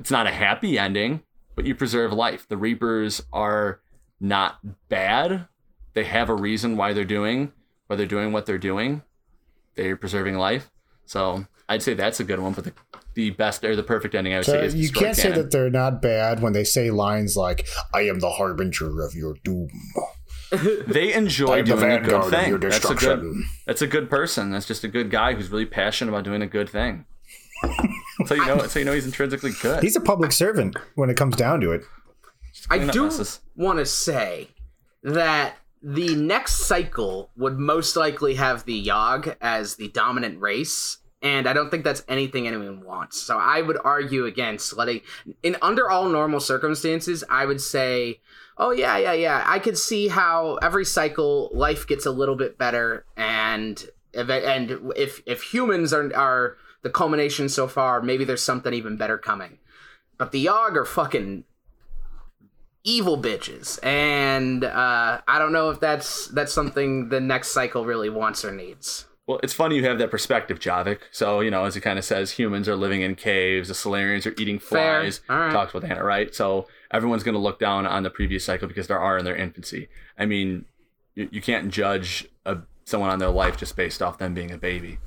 It's 0.00 0.10
not 0.10 0.26
a 0.26 0.32
happy 0.32 0.76
ending, 0.76 1.22
but 1.60 1.66
you 1.66 1.74
preserve 1.74 2.10
life. 2.10 2.48
The 2.48 2.56
Reapers 2.56 3.22
are 3.34 3.82
not 4.18 4.60
bad. 4.88 5.46
They 5.92 6.04
have 6.04 6.30
a 6.30 6.34
reason 6.34 6.78
why 6.78 6.94
they're 6.94 7.04
doing 7.04 7.52
why 7.86 7.96
they're 7.96 8.06
doing 8.06 8.32
what 8.32 8.46
they're 8.46 8.56
doing. 8.56 9.02
They're 9.74 9.96
preserving 9.96 10.38
life. 10.38 10.70
So 11.04 11.44
I'd 11.68 11.82
say 11.82 11.92
that's 11.92 12.18
a 12.18 12.24
good 12.24 12.38
one. 12.40 12.54
But 12.54 12.64
the, 12.64 12.72
the 13.12 13.30
best 13.30 13.62
or 13.62 13.76
the 13.76 13.82
perfect 13.82 14.14
ending 14.14 14.32
I 14.32 14.38
would 14.38 14.46
So 14.46 14.52
say 14.52 14.64
is 14.64 14.74
you 14.74 14.90
can't 14.90 15.14
say 15.14 15.32
that 15.32 15.50
they're 15.50 15.68
not 15.68 16.00
bad 16.00 16.40
when 16.40 16.54
they 16.54 16.64
say 16.64 16.90
lines 16.90 17.36
like 17.36 17.66
"I 17.92 18.02
am 18.02 18.20
the 18.20 18.30
harbinger 18.30 19.02
of 19.02 19.14
your 19.14 19.34
doom." 19.44 19.68
they 20.86 21.12
enjoy 21.12 21.58
I'm 21.58 21.66
the 21.66 21.76
doing 21.76 21.92
a 21.92 22.00
good 22.00 22.14
of 22.14 22.30
thing. 22.30 22.58
That's 22.58 22.88
a 22.88 22.94
good. 22.94 23.34
That's 23.66 23.82
a 23.82 23.86
good 23.86 24.08
person. 24.08 24.50
That's 24.50 24.66
just 24.66 24.82
a 24.82 24.88
good 24.88 25.10
guy 25.10 25.34
who's 25.34 25.50
really 25.50 25.66
passionate 25.66 26.10
about 26.10 26.24
doing 26.24 26.40
a 26.40 26.46
good 26.46 26.70
thing. 26.70 27.04
so 28.26 28.34
you 28.34 28.46
know. 28.46 28.58
So 28.66 28.78
you 28.78 28.84
know 28.84 28.92
he's 28.92 29.06
intrinsically 29.06 29.52
good. 29.60 29.82
He's 29.82 29.96
a 29.96 30.00
public 30.00 30.32
servant 30.32 30.76
when 30.94 31.10
it 31.10 31.16
comes 31.16 31.36
down 31.36 31.60
to 31.60 31.72
it. 31.72 31.82
I 32.68 32.78
do 32.78 33.10
want 33.56 33.78
to 33.78 33.86
say 33.86 34.48
that 35.02 35.56
the 35.82 36.14
next 36.14 36.66
cycle 36.66 37.30
would 37.36 37.58
most 37.58 37.96
likely 37.96 38.34
have 38.34 38.64
the 38.64 38.86
Yahg 38.86 39.36
as 39.40 39.76
the 39.76 39.88
dominant 39.88 40.40
race, 40.40 40.98
and 41.22 41.48
I 41.48 41.52
don't 41.52 41.70
think 41.70 41.84
that's 41.84 42.04
anything 42.08 42.46
anyone 42.46 42.84
wants. 42.84 43.20
So 43.20 43.38
I 43.38 43.62
would 43.62 43.78
argue 43.82 44.26
against 44.26 44.76
letting, 44.76 45.00
in 45.42 45.56
under 45.62 45.90
all 45.90 46.08
normal 46.08 46.40
circumstances, 46.40 47.24
I 47.30 47.46
would 47.46 47.60
say, 47.60 48.20
oh 48.58 48.72
yeah, 48.72 48.98
yeah, 48.98 49.14
yeah, 49.14 49.44
I 49.46 49.58
could 49.58 49.78
see 49.78 50.08
how 50.08 50.56
every 50.56 50.84
cycle 50.84 51.50
life 51.54 51.86
gets 51.86 52.04
a 52.04 52.10
little 52.10 52.36
bit 52.36 52.58
better, 52.58 53.06
and 53.16 53.82
if 54.12 54.28
and 54.28 54.92
if 54.96 55.22
if 55.24 55.42
humans 55.42 55.92
are 55.92 56.14
are 56.14 56.56
the 56.82 56.90
culmination 56.90 57.48
so 57.48 57.68
far, 57.68 58.00
maybe 58.00 58.24
there's 58.24 58.42
something 58.42 58.72
even 58.72 58.96
better 58.96 59.18
coming. 59.18 59.58
But 60.18 60.32
the 60.32 60.46
Yahg 60.46 60.76
are 60.76 60.84
fucking 60.84 61.44
evil 62.82 63.20
bitches 63.20 63.78
and 63.82 64.64
uh 64.64 65.20
i 65.28 65.38
don't 65.38 65.52
know 65.52 65.68
if 65.68 65.78
that's 65.80 66.28
that's 66.28 66.50
something 66.50 67.10
the 67.10 67.20
next 67.20 67.48
cycle 67.48 67.84
really 67.84 68.08
wants 68.08 68.42
or 68.42 68.50
needs 68.52 69.04
Well, 69.26 69.38
it's 69.42 69.52
funny 69.52 69.76
you 69.76 69.84
have 69.84 69.98
that 69.98 70.10
perspective, 70.10 70.58
Javik. 70.58 71.00
So, 71.12 71.38
you 71.40 71.52
know, 71.52 71.64
as 71.64 71.76
it 71.76 71.82
kind 71.82 72.00
of 72.00 72.04
says, 72.04 72.32
humans 72.32 72.68
are 72.68 72.74
living 72.74 73.02
in 73.02 73.14
caves, 73.14 73.68
the 73.68 73.74
Salarians 73.74 74.26
are 74.26 74.34
eating 74.40 74.58
flies. 74.58 75.20
Right. 75.28 75.52
Talks 75.52 75.72
about 75.72 75.88
Hanar, 75.88 76.02
right? 76.02 76.34
So 76.34 76.66
everyone's 76.90 77.22
going 77.22 77.36
to 77.36 77.40
look 77.40 77.60
down 77.60 77.86
on 77.86 78.02
the 78.02 78.10
previous 78.10 78.44
cycle 78.44 78.66
because 78.66 78.88
there 78.88 78.98
are 78.98 79.18
in 79.18 79.24
their 79.24 79.36
infancy. 79.36 79.88
I 80.18 80.26
mean, 80.26 80.64
you, 81.14 81.28
you 81.30 81.40
can't 81.40 81.70
judge 81.70 82.26
a, 82.44 82.58
someone 82.86 83.10
on 83.10 83.20
their 83.20 83.30
life 83.30 83.56
just 83.56 83.76
based 83.76 84.02
off 84.02 84.18
them 84.18 84.34
being 84.34 84.50
a 84.50 84.58
baby. 84.58 84.98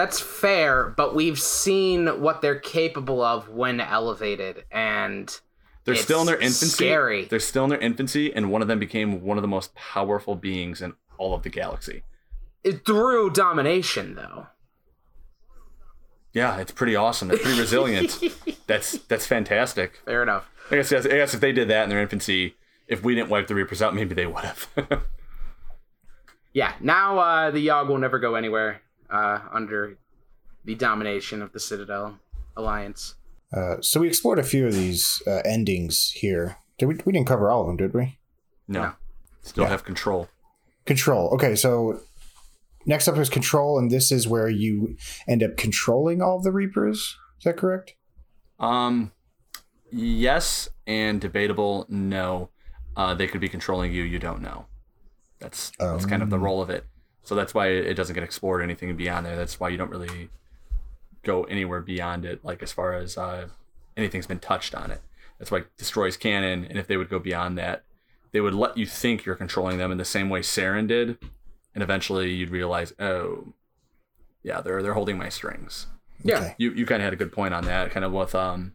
That's 0.00 0.18
fair 0.18 0.94
but 0.96 1.14
we've 1.14 1.38
seen 1.38 2.06
what 2.22 2.40
they're 2.40 2.58
capable 2.58 3.20
of 3.22 3.50
when 3.50 3.80
elevated 3.80 4.64
and 4.72 5.38
They're 5.84 5.94
still 5.94 6.20
in 6.20 6.26
their 6.26 6.36
infancy. 6.38 6.66
scary. 6.68 7.24
They're 7.26 7.38
still 7.38 7.64
in 7.64 7.70
their 7.70 7.78
infancy, 7.80 8.32
and 8.34 8.50
one 8.50 8.62
of 8.62 8.68
them 8.68 8.78
became 8.78 9.20
one 9.22 9.36
of 9.36 9.42
the 9.42 9.48
most 9.48 9.74
powerful 9.74 10.36
beings 10.36 10.80
in 10.80 10.94
all 11.18 11.34
of 11.34 11.42
the 11.42 11.50
galaxy. 11.50 12.02
it, 12.64 12.86
through 12.86 13.30
domination 13.30 14.14
though 14.14 14.46
Yeah, 16.32 16.56
it's 16.58 16.72
pretty 16.72 16.96
awesome. 16.96 17.28
They're 17.28 17.36
pretty 17.38 17.60
resilient. 17.60 18.18
that's 18.66 18.98
that's 19.10 19.26
fantastic. 19.26 20.00
fair 20.06 20.22
enough 20.22 20.48
I 20.70 20.76
guess, 20.76 20.92
I 20.92 21.00
guess 21.02 21.34
if 21.34 21.40
they 21.40 21.52
did 21.52 21.68
that 21.68 21.82
in 21.84 21.90
their 21.90 22.00
infancy, 22.00 22.54
if 22.86 23.02
we 23.02 23.14
didn't 23.16 23.28
wipe 23.28 23.48
the 23.48 23.54
Reapers 23.56 23.82
out, 23.82 23.94
maybe 23.94 24.14
they 24.14 24.26
would 24.26 24.44
have. 24.44 24.68
yeah 26.54 26.72
now 26.80 27.18
uh 27.18 27.50
the 27.50 27.66
Yahg 27.66 27.86
will 27.88 27.98
never 27.98 28.18
go 28.18 28.34
anywhere 28.34 28.80
uh 29.10 29.40
under 29.52 29.96
the 30.64 30.74
domination 30.74 31.42
of 31.42 31.52
the 31.52 31.60
citadel 31.60 32.18
alliance 32.56 33.14
Uh, 33.52 33.76
so 33.80 34.00
we 34.00 34.06
explored 34.08 34.38
a 34.38 34.44
few 34.44 34.66
of 34.66 34.74
these 34.74 35.22
uh, 35.26 35.40
endings 35.44 36.12
here. 36.14 36.56
Did 36.78 36.86
we? 36.86 36.94
We 37.04 37.12
didn't 37.12 37.26
cover 37.26 37.50
all 37.50 37.62
of 37.62 37.66
them, 37.66 37.76
did 37.76 37.92
we? 37.92 38.18
no, 38.68 38.80
No. 38.82 38.92
still 39.42 39.64
Yeah. 39.64 39.70
have 39.70 39.84
control. 39.84 40.28
Control. 40.86 41.30
Okay, 41.34 41.56
so 41.56 42.00
next 42.86 43.08
up 43.08 43.16
is 43.18 43.28
control, 43.28 43.76
and 43.78 43.90
this 43.90 44.12
is 44.12 44.28
where 44.28 44.48
you 44.48 44.96
end 45.26 45.42
up 45.42 45.56
controlling 45.56 46.22
all 46.22 46.36
of 46.36 46.44
the 46.44 46.52
Reapers. 46.52 46.98
Is 47.38 47.44
that 47.44 47.56
correct? 47.56 47.94
Um, 48.60 49.10
yes, 49.90 50.68
and 50.86 51.20
debatable. 51.20 51.86
No, 51.88 52.50
uh, 52.96 53.14
they 53.14 53.26
could 53.26 53.40
be 53.40 53.48
controlling 53.48 53.92
you. 53.92 54.02
You 54.04 54.18
don't 54.20 54.42
know. 54.42 54.66
That's 55.40 55.72
that's 55.78 56.06
kind 56.06 56.22
of 56.22 56.30
the 56.30 56.36
Um. 56.36 56.44
role 56.44 56.62
of 56.62 56.70
it. 56.70 56.84
So 57.22 57.34
that's 57.34 57.54
why 57.54 57.68
it 57.68 57.94
doesn't 57.94 58.14
get 58.14 58.24
explored 58.24 58.62
anything 58.62 58.94
beyond 58.96 59.26
there. 59.26 59.36
That's 59.36 59.60
why 59.60 59.68
you 59.68 59.76
don't 59.76 59.90
really 59.90 60.30
go 61.22 61.44
anywhere 61.44 61.80
beyond 61.80 62.24
it. 62.24 62.44
Like 62.44 62.62
as 62.62 62.72
far 62.72 62.94
as 62.94 63.16
uh, 63.18 63.48
anything's 63.96 64.26
been 64.26 64.38
touched 64.38 64.74
on 64.74 64.90
it. 64.90 65.00
That's 65.38 65.50
why 65.50 65.58
it 65.58 65.76
destroys 65.76 66.16
canon. 66.16 66.64
And 66.64 66.78
if 66.78 66.86
they 66.86 66.96
would 66.96 67.08
go 67.08 67.18
beyond 67.18 67.56
that, 67.58 67.84
they 68.32 68.40
would 68.40 68.54
let 68.54 68.76
you 68.76 68.86
think 68.86 69.24
you're 69.24 69.34
controlling 69.36 69.78
them 69.78 69.90
in 69.92 69.98
the 69.98 70.04
same 70.04 70.28
way 70.28 70.40
Saren 70.40 70.86
did, 70.86 71.18
and 71.74 71.82
eventually 71.82 72.32
you'd 72.32 72.50
realize, 72.50 72.92
oh, 73.00 73.52
yeah, 74.42 74.60
they're 74.60 74.82
they're 74.82 74.94
holding 74.94 75.18
my 75.18 75.28
strings 75.28 75.86
yeah 76.22 76.36
Okay. 76.36 76.54
you 76.58 76.72
you 76.72 76.86
kind 76.86 77.00
of 77.02 77.04
had 77.04 77.12
a 77.12 77.16
good 77.16 77.32
point 77.32 77.54
on 77.54 77.64
that, 77.64 77.90
kind 77.90 78.04
of 78.04 78.12
with 78.12 78.34
um, 78.34 78.74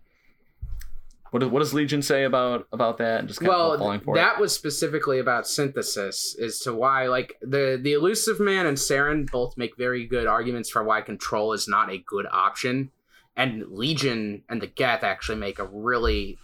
what 1.36 1.41
does, 1.41 1.50
what 1.52 1.60
does 1.60 1.74
Legion 1.74 2.02
say 2.02 2.24
about 2.24 2.65
about 2.71 2.98
that, 3.00 3.19
and 3.19 3.28
just 3.28 3.41
kind 3.41 3.50
well 3.50 3.74
of 3.74 3.80
falling 3.80 4.00
for 4.00 4.15
that 4.15 4.39
was 4.39 4.54
specifically 4.54 5.19
about 5.19 5.45
synthesis 5.45 6.34
as 6.41 6.60
to 6.60 6.74
why 6.74 7.08
like 7.08 7.36
the 7.41 7.78
the 7.82 7.91
Illusive 7.91 8.39
Man 8.39 8.65
and 8.65 8.78
Saren 8.78 9.30
both 9.30 9.58
make 9.58 9.76
very 9.76 10.06
good 10.06 10.28
arguments 10.28 10.69
for 10.69 10.82
why 10.82 11.02
control 11.02 11.52
is 11.52 11.67
not 11.67 11.91
a 11.91 11.98
good 11.98 12.26
option. 12.32 12.89
And 13.36 13.67
legion 13.67 14.43
and 14.48 14.62
the 14.62 14.67
geth 14.67 15.04
actually 15.04 15.38
make 15.38 15.60
a 15.60 15.65
really 15.65 16.38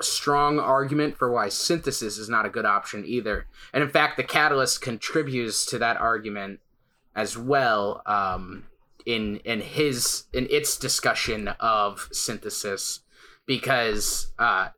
strong 0.00 0.60
argument 0.60 1.18
for 1.18 1.32
why 1.32 1.48
synthesis 1.48 2.16
is 2.16 2.28
not 2.28 2.46
a 2.46 2.48
good 2.48 2.66
option 2.66 3.04
either. 3.04 3.46
And 3.72 3.82
in 3.82 3.90
fact 3.90 4.16
the 4.16 4.22
catalyst 4.22 4.80
contributes 4.80 5.66
to 5.66 5.78
that 5.78 5.96
argument 5.96 6.60
as 7.16 7.36
well 7.36 8.00
um, 8.06 8.66
in 9.04 9.38
in 9.38 9.60
his 9.60 10.26
in 10.32 10.46
its 10.50 10.76
discussion 10.76 11.48
of 11.58 12.08
synthesis 12.12 13.00
because 13.46 14.32
uh, 14.38 14.68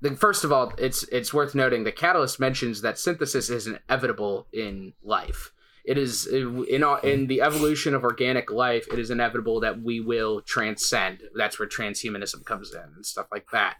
the, 0.00 0.16
first 0.16 0.44
of 0.44 0.52
all, 0.52 0.72
it's 0.78 1.04
it's 1.04 1.32
worth 1.32 1.54
noting 1.54 1.84
the 1.84 1.92
catalyst 1.92 2.38
mentions 2.38 2.82
that 2.82 2.98
synthesis 2.98 3.48
is 3.48 3.66
inevitable 3.66 4.46
in 4.52 4.92
life. 5.02 5.52
it 5.84 5.96
is 5.96 6.26
in 6.26 6.64
in 7.04 7.26
the 7.28 7.40
evolution 7.40 7.94
of 7.94 8.02
organic 8.04 8.50
life, 8.50 8.86
it 8.92 8.98
is 8.98 9.10
inevitable 9.10 9.60
that 9.60 9.80
we 9.80 10.00
will 10.00 10.40
transcend. 10.42 11.22
That's 11.34 11.58
where 11.58 11.68
transhumanism 11.68 12.44
comes 12.44 12.74
in 12.74 12.82
and 12.94 13.06
stuff 13.06 13.28
like 13.30 13.50
that. 13.52 13.76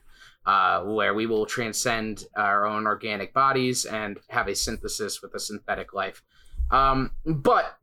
Uh, 0.47 0.83
where 0.85 1.13
we 1.13 1.27
will 1.27 1.45
transcend 1.45 2.25
our 2.37 2.67
own 2.67 2.87
organic 2.87 3.35
bodies 3.35 3.85
and 3.85 4.21
have 4.29 4.47
a 4.47 4.55
synthesis 4.55 5.21
with 5.21 5.35
a 5.35 5.41
synthetic 5.41 5.93
life. 5.93 6.23
Um, 6.71 7.11
but 7.25 7.77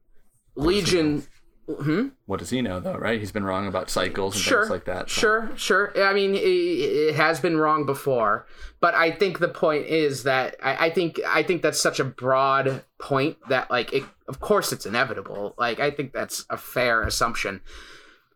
Legion. 0.55 1.27
Hmm? 1.67 2.09
What 2.25 2.39
does 2.39 2.49
he 2.49 2.61
know 2.61 2.79
though, 2.81 2.95
right? 2.97 3.19
He's 3.19 3.31
been 3.31 3.45
wrong 3.45 3.67
about 3.67 3.89
cycles 3.89 4.35
and 4.35 4.43
Sure, 4.43 4.61
things 4.63 4.69
like 4.71 4.85
that. 4.85 5.09
so- 5.09 5.19
Sure, 5.21 5.51
sure. 5.55 6.03
I 6.03 6.13
mean, 6.13 6.35
it, 6.35 6.39
it 6.39 7.15
has 7.15 7.39
been 7.39 7.55
wrong 7.57 7.85
before, 7.85 8.45
but 8.81 8.93
I 8.95 9.11
think 9.11 9.39
the 9.39 9.47
point 9.47 9.85
is 9.85 10.23
that 10.23 10.55
I, 10.61 10.87
I 10.87 10.89
think 10.89 11.21
I 11.25 11.41
think 11.43 11.61
that's 11.61 11.79
such 11.79 11.99
a 12.01 12.03
broad 12.03 12.83
point 12.99 13.37
that, 13.47 13.71
like, 13.71 13.93
it, 13.93 14.03
of 14.27 14.39
course, 14.41 14.73
it's 14.73 14.85
inevitable. 14.85 15.55
Like, 15.57 15.79
I 15.79 15.89
think 15.91 16.11
that's 16.11 16.45
a 16.49 16.57
fair 16.57 17.01
assumption. 17.03 17.61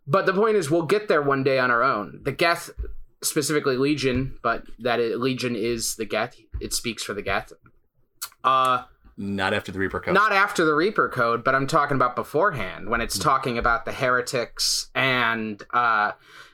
But 0.08 0.26
the 0.26 0.34
point 0.34 0.56
is, 0.56 0.72
we'll 0.72 0.84
get 0.84 1.10
there 1.10 1.22
one 1.22 1.44
day 1.44 1.60
on 1.60 1.70
our 1.70 1.84
own. 1.84 2.22
The 2.24 2.32
Geth, 2.32 2.70
specifically 3.22 3.76
Legion, 3.76 4.38
but 4.42 4.64
that 4.80 5.02
it, 5.02 5.20
Legion 5.20 5.54
is 5.56 5.96
the 5.96 6.06
Geth. 6.06 6.38
It 6.62 6.74
speaks 6.74 7.04
for 7.04 7.14
the 7.14 7.22
Geth. 7.22 7.52
Uh, 8.44 8.84
Not 9.18 9.54
after 9.54 9.72
the 9.72 9.80
Reaper 9.80 10.00
Code. 10.00 10.14
not 10.14 10.32
after 10.32 10.64
the 10.64 10.74
Reaper 10.76 11.10
Code, 11.10 11.44
but 11.44 11.56
I'm 11.56 11.66
talking 11.68 11.96
about 11.96 12.16
beforehand 12.16 12.88
when 12.90 13.02
it's 13.02 13.18
talking 13.18 13.58
about 13.58 13.86
the 13.86 13.92
heretics 13.92 14.92
and 14.94 15.62
uh, 15.74 16.12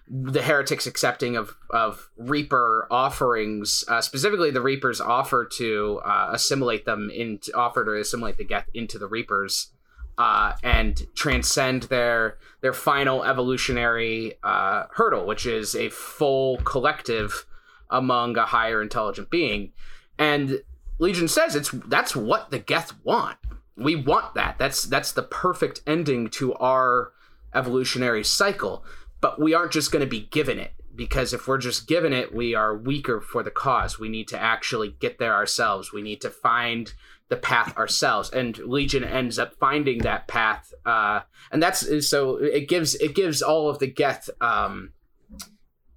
the 0.07 0.41
heretics 0.41 0.87
accepting 0.87 1.35
of 1.35 1.57
of 1.69 2.09
Reaper 2.17 2.87
offerings, 2.89 3.83
uh, 3.87 3.99
specifically 4.01 4.49
the 4.51 4.61
Reapers 4.61 5.01
offer 5.01 5.45
to 5.57 6.01
uh, 6.05 6.29
assimilate 6.31 6.85
them 6.85 7.09
into 7.09 7.53
offer 7.53 7.83
to 7.83 7.99
assimilate 7.99 8.37
the 8.37 8.45
Geth 8.45 8.69
into 8.73 8.97
the 8.97 9.07
Reapers. 9.07 9.69
Uh, 10.15 10.53
and 10.61 11.07
transcend 11.15 11.83
their 11.83 12.37
their 12.61 12.71
final 12.71 13.23
evolutionary 13.23 14.35
uh, 14.43 14.83
hurdle, 14.91 15.25
which 15.25 15.47
is 15.47 15.73
a 15.73 15.89
full 15.89 16.57
collective 16.57 17.47
among 17.89 18.37
a 18.37 18.45
higher 18.45 18.79
intelligent 18.79 19.31
being. 19.31 19.71
And 20.19 20.61
Legion 20.99 21.27
says 21.27 21.55
it's 21.55 21.71
that's 21.71 22.15
what 22.15 22.51
the 22.51 22.59
Geth 22.59 22.93
want. 23.03 23.37
We 23.75 23.95
want 23.95 24.35
that. 24.35 24.57
That's 24.57 24.83
that's 24.83 25.11
the 25.11 25.23
perfect 25.23 25.81
ending 25.87 26.29
to 26.31 26.53
our 26.55 27.11
evolutionary 27.53 28.23
cycle. 28.23 28.85
But 29.21 29.39
we 29.39 29.53
aren't 29.53 29.71
just 29.71 29.91
going 29.91 30.03
to 30.03 30.09
be 30.09 30.27
given 30.31 30.59
it 30.59 30.73
because 30.95 31.33
if 31.33 31.47
we're 31.47 31.57
just 31.57 31.87
given 31.87 32.13
it, 32.13 32.33
we 32.33 32.53
are 32.55 32.75
weaker 32.75 33.21
for 33.21 33.41
the 33.41 33.51
cause. 33.51 33.99
We 33.99 34.09
need 34.09 34.27
to 34.29 34.39
actually 34.39 34.95
get 34.99 35.17
there 35.17 35.33
ourselves. 35.33 35.91
We 35.91 36.01
need 36.01 36.21
to 36.21 36.29
find 36.29 36.93
the 37.29 37.37
path 37.37 37.75
ourselves, 37.77 38.29
and 38.29 38.57
Legion 38.59 39.03
ends 39.03 39.39
up 39.39 39.55
finding 39.55 39.99
that 39.99 40.27
path. 40.27 40.73
Uh, 40.85 41.21
and 41.51 41.63
that's 41.63 42.07
so 42.07 42.35
it 42.35 42.67
gives 42.67 42.95
it 42.95 43.15
gives 43.15 43.41
all 43.41 43.69
of 43.69 43.79
the 43.79 43.87
Geth. 43.87 44.29
Um, 44.41 44.91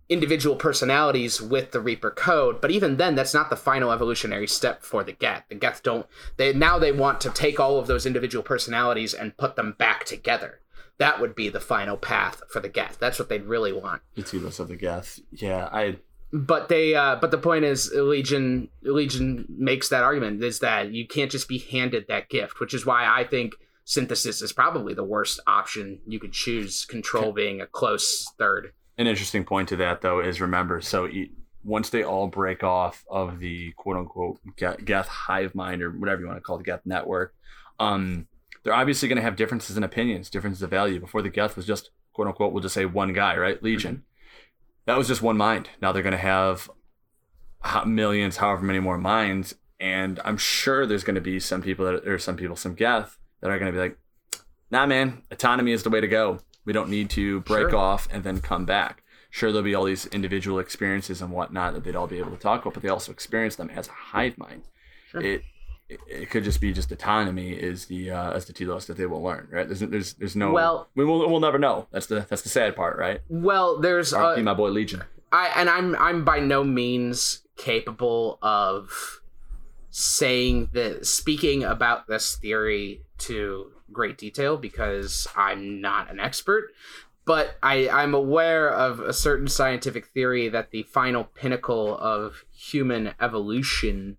individual 0.09 0.57
personalities 0.57 1.41
with 1.41 1.73
the 1.73 1.81
Reaper 1.81 2.11
code, 2.11 2.61
but 2.61 2.71
even 2.71 2.97
then, 2.97 3.15
that's 3.15 3.35
not 3.35 3.51
the 3.51 3.57
final 3.57 3.91
evolutionary 3.91 4.47
step 4.47 4.83
for 4.83 5.03
the 5.03 5.13
Geth. 5.13 5.45
The 5.49 5.57
Geth 5.57 5.83
don't. 5.83 6.07
They 6.37 6.53
now 6.53 6.79
they 6.79 6.93
want 6.93 7.21
to 7.23 7.31
take 7.31 7.59
all 7.59 7.79
of 7.79 7.87
those 7.87 8.07
individual 8.07 8.43
personalities 8.43 9.15
and 9.15 9.37
put 9.37 9.57
them 9.57 9.75
back 9.79 10.05
together. 10.05 10.61
That 10.99 11.21
would 11.21 11.35
be 11.35 11.49
the 11.49 11.61
final 11.61 11.97
path 11.97 12.43
for 12.49 12.61
the 12.61 12.69
Geth. 12.69 12.99
That's 12.99 13.19
what 13.19 13.29
they'd 13.29 13.45
really 13.45 13.73
want. 13.73 14.03
Heedless 14.15 14.59
of 14.61 14.69
the 14.69 14.77
Geth. 14.77 15.21
Yeah, 15.33 15.69
I 15.73 15.97
But 16.33 16.69
they. 16.69 16.95
Uh, 16.95 17.17
but 17.17 17.31
the 17.31 17.39
point 17.39 17.65
is, 17.65 17.93
Legion. 17.93 18.69
Legion 18.83 19.45
makes 19.49 19.89
that 19.89 20.05
argument 20.05 20.43
is 20.43 20.61
that 20.61 20.93
you 20.93 21.07
can't 21.07 21.31
just 21.31 21.49
be 21.49 21.59
handed 21.59 22.07
that 22.09 22.29
gift, 22.29 22.61
which 22.61 22.75
is 22.75 22.87
why 22.87 23.07
I 23.07 23.25
think 23.25 23.55
synthesis 23.85 24.41
is 24.41 24.53
probably 24.53 24.95
the 24.95 25.05
worst 25.05 25.41
option 25.47 26.01
you 26.07 26.19
could 26.19 26.33
choose. 26.33 26.85
Control 26.85 27.33
being 27.33 27.61
a 27.61 27.67
close 27.67 28.33
third. 28.39 28.73
An 28.99 29.07
interesting 29.07 29.45
point 29.45 29.69
to 29.69 29.77
that 29.77 30.01
though 30.01 30.21
is 30.21 30.41
remember 30.41 30.81
so 30.81 31.07
e- 31.07 31.33
once 31.65 31.91
they 31.91 32.03
all 32.03 32.29
break 32.29 32.63
off 32.63 33.05
of 33.11 33.41
the 33.41 33.73
quote 33.73 33.97
unquote 33.97 34.41
Geth, 34.57 35.09
hive 35.09 35.55
mind 35.55 35.83
or 35.83 35.91
whatever 35.91 36.21
you 36.21 36.27
want 36.27 36.39
to 36.39 36.43
call 36.43 36.59
the 36.59 36.65
Geth 36.65 36.83
network, 36.85 37.35
um, 37.81 38.29
they're 38.63 38.73
obviously 38.73 39.09
going 39.09 39.17
to 39.17 39.23
have 39.23 39.37
differences 39.37 39.77
in 39.77 39.83
opinions, 39.83 40.31
differences 40.31 40.63
of 40.63 40.71
value. 40.71 41.01
Before 41.01 41.23
the 41.23 41.29
Geth 41.29 41.57
was 41.57 41.67
just 41.67 41.91
quote 42.13 42.29
unquote, 42.29 42.53
we'll 42.53 42.63
just 42.63 42.75
say 42.75 42.87
one 42.87 43.13
guy, 43.13 43.37
right? 43.37 43.63
Legion. 43.63 44.05
That 44.87 44.97
was 44.97 45.09
just 45.09 45.23
one 45.23 45.37
mind. 45.37 45.71
Now 45.83 45.93
they're 45.93 46.03
going 46.03 46.13
to 46.13 46.19
have 46.19 46.71
millions, 47.85 48.37
however 48.37 48.65
many 48.65 48.79
more 48.79 48.99
minds, 48.99 49.57
and 49.81 50.21
I'm 50.25 50.39
sure 50.39 50.87
there's 50.87 51.05
going 51.05 51.17
to 51.17 51.21
be 51.21 51.41
some 51.41 51.63
people 51.63 51.85
that 51.85 52.07
or 52.07 52.19
some 52.19 52.37
people, 52.37 52.57
some 52.57 52.75
Geth 52.75 53.19
that 53.41 53.51
are 53.51 53.59
going 53.59 53.73
to 53.73 53.77
be 53.77 53.83
like, 53.83 53.99
nah, 54.71 54.87
man, 54.87 55.23
autonomy 55.31 55.73
is 55.73 55.83
the 55.83 55.91
way 55.91 56.01
to 56.01 56.09
go. 56.09 56.39
We 56.67 56.73
don't 56.75 56.91
need 56.91 57.09
to 57.11 57.41
break 57.41 57.71
Sure. 57.71 57.77
off 57.79 58.09
and 58.13 58.23
then 58.25 58.41
come 58.43 58.67
back. 58.67 59.03
Sure, 59.31 59.51
there'll 59.51 59.65
be 59.65 59.75
all 59.75 59.85
these 59.85 60.07
individual 60.07 60.59
experiences 60.59 61.23
and 61.23 61.31
whatnot 61.31 61.73
that 61.75 61.85
they'd 61.85 61.97
all 61.97 62.07
be 62.07 62.19
able 62.19 62.33
to 62.33 62.37
talk 62.39 62.61
about, 62.63 62.75
but 62.75 62.83
they 62.83 62.89
also 62.89 63.13
experience 63.13 63.57
them 63.57 63.71
as 63.71 63.89
a 63.89 63.93
hive 63.93 64.37
mind. 64.37 64.63
Sure. 65.11 65.23
It, 65.23 65.43
it 65.89 66.01
it 66.09 66.31
could 66.31 66.43
just 66.43 66.61
be 66.61 66.73
just 66.73 66.91
autonomy 66.91 67.53
is 67.53 67.87
the 67.87 68.11
uh, 68.11 68.33
as 68.33 68.47
the 68.47 68.53
telos 68.53 68.87
that 68.87 68.97
they 68.97 69.07
will 69.07 69.23
learn, 69.23 69.47
right? 69.51 69.69
There's 69.69 69.81
there's 69.81 70.15
there's 70.15 70.35
no 70.37 70.51
Well- 70.53 70.89
we 70.97 71.05
will 71.05 71.31
we'll 71.31 71.41
never 71.41 71.59
know. 71.59 71.87
That's 71.93 72.07
the 72.07 72.27
that's 72.29 72.43
the 72.43 72.49
sad 72.49 72.75
part, 72.75 72.99
right? 72.99 73.21
Well, 73.29 73.79
there's 73.79 74.13
uh, 74.13 74.37
my 74.43 74.55
boy 74.55 74.71
Legion. 74.71 75.05
I 75.31 75.53
and 75.55 75.69
I'm 75.71 75.95
I'm 75.97 76.25
by 76.25 76.41
no 76.41 76.65
means 76.65 77.43
capable 77.57 78.39
of 78.43 79.21
saying 79.91 80.71
the 80.73 81.05
speaking 81.05 81.63
about 81.65 82.07
this 82.07 82.37
theory 82.37 83.03
to 83.19 83.71
great 83.93 84.19
detail 84.19 84.57
because 84.57 85.27
I'm 85.37 85.81
not 85.81 86.11
an 86.11 86.21
expert. 86.21 86.73
But 87.25 87.57
I, 87.61 87.89
I'm 87.89 88.15
aware 88.15 88.71
of 88.71 89.01
a 89.01 89.13
certain 89.13 89.49
scientific 89.49 90.07
theory 90.07 90.49
that 90.49 90.71
the 90.71 90.85
final 90.85 91.25
pinnacle 91.25 91.99
of 91.99 92.45
human 92.55 93.15
evolution 93.21 94.19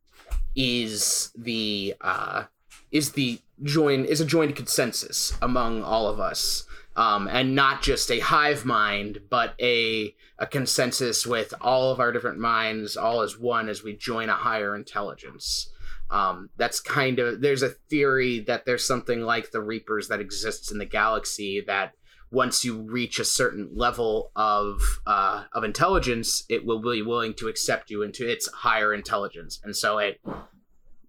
is 0.57 1.31
the 1.37 1.95
uh, 2.01 2.45
is 2.91 3.13
the 3.13 3.39
join 3.63 4.03
is 4.03 4.19
a 4.19 4.25
joined 4.25 4.55
consensus 4.57 5.37
among 5.41 5.83
all 5.83 6.07
of 6.07 6.19
us, 6.19 6.65
um, 6.97 7.29
and 7.29 7.55
not 7.55 7.81
just 7.81 8.11
a 8.11 8.19
hive 8.19 8.65
mind, 8.65 9.21
but 9.29 9.53
a 9.61 10.13
a 10.37 10.45
consensus 10.45 11.25
with 11.25 11.53
all 11.61 11.91
of 11.91 11.99
our 11.99 12.11
different 12.11 12.39
minds, 12.39 12.97
all 12.97 13.21
as 13.21 13.39
one 13.39 13.69
as 13.69 13.83
we 13.83 13.93
join 13.93 14.29
a 14.29 14.33
higher 14.33 14.75
intelligence. 14.75 15.69
Um, 16.09 16.49
that's 16.57 16.79
kind 16.79 17.19
of 17.19 17.41
there's 17.41 17.63
a 17.63 17.69
theory 17.69 18.39
that 18.41 18.65
there's 18.65 18.85
something 18.85 19.21
like 19.21 19.51
the 19.51 19.61
Reapers 19.61 20.07
that 20.07 20.21
exists 20.21 20.71
in 20.71 20.77
the 20.77 20.85
galaxy 20.85 21.61
that 21.67 21.93
once 22.31 22.65
you 22.65 22.81
reach 22.81 23.19
a 23.19 23.25
certain 23.25 23.69
level 23.73 24.31
of 24.35 24.81
uh, 25.05 25.45
of 25.53 25.63
intelligence, 25.63 26.43
it 26.49 26.65
will 26.65 26.79
be 26.79 27.01
willing 27.01 27.33
to 27.35 27.47
accept 27.47 27.89
you 27.89 28.03
into 28.03 28.29
its 28.29 28.47
higher 28.51 28.93
intelligence, 28.93 29.59
and 29.63 29.75
so 29.75 29.97
it 29.97 30.19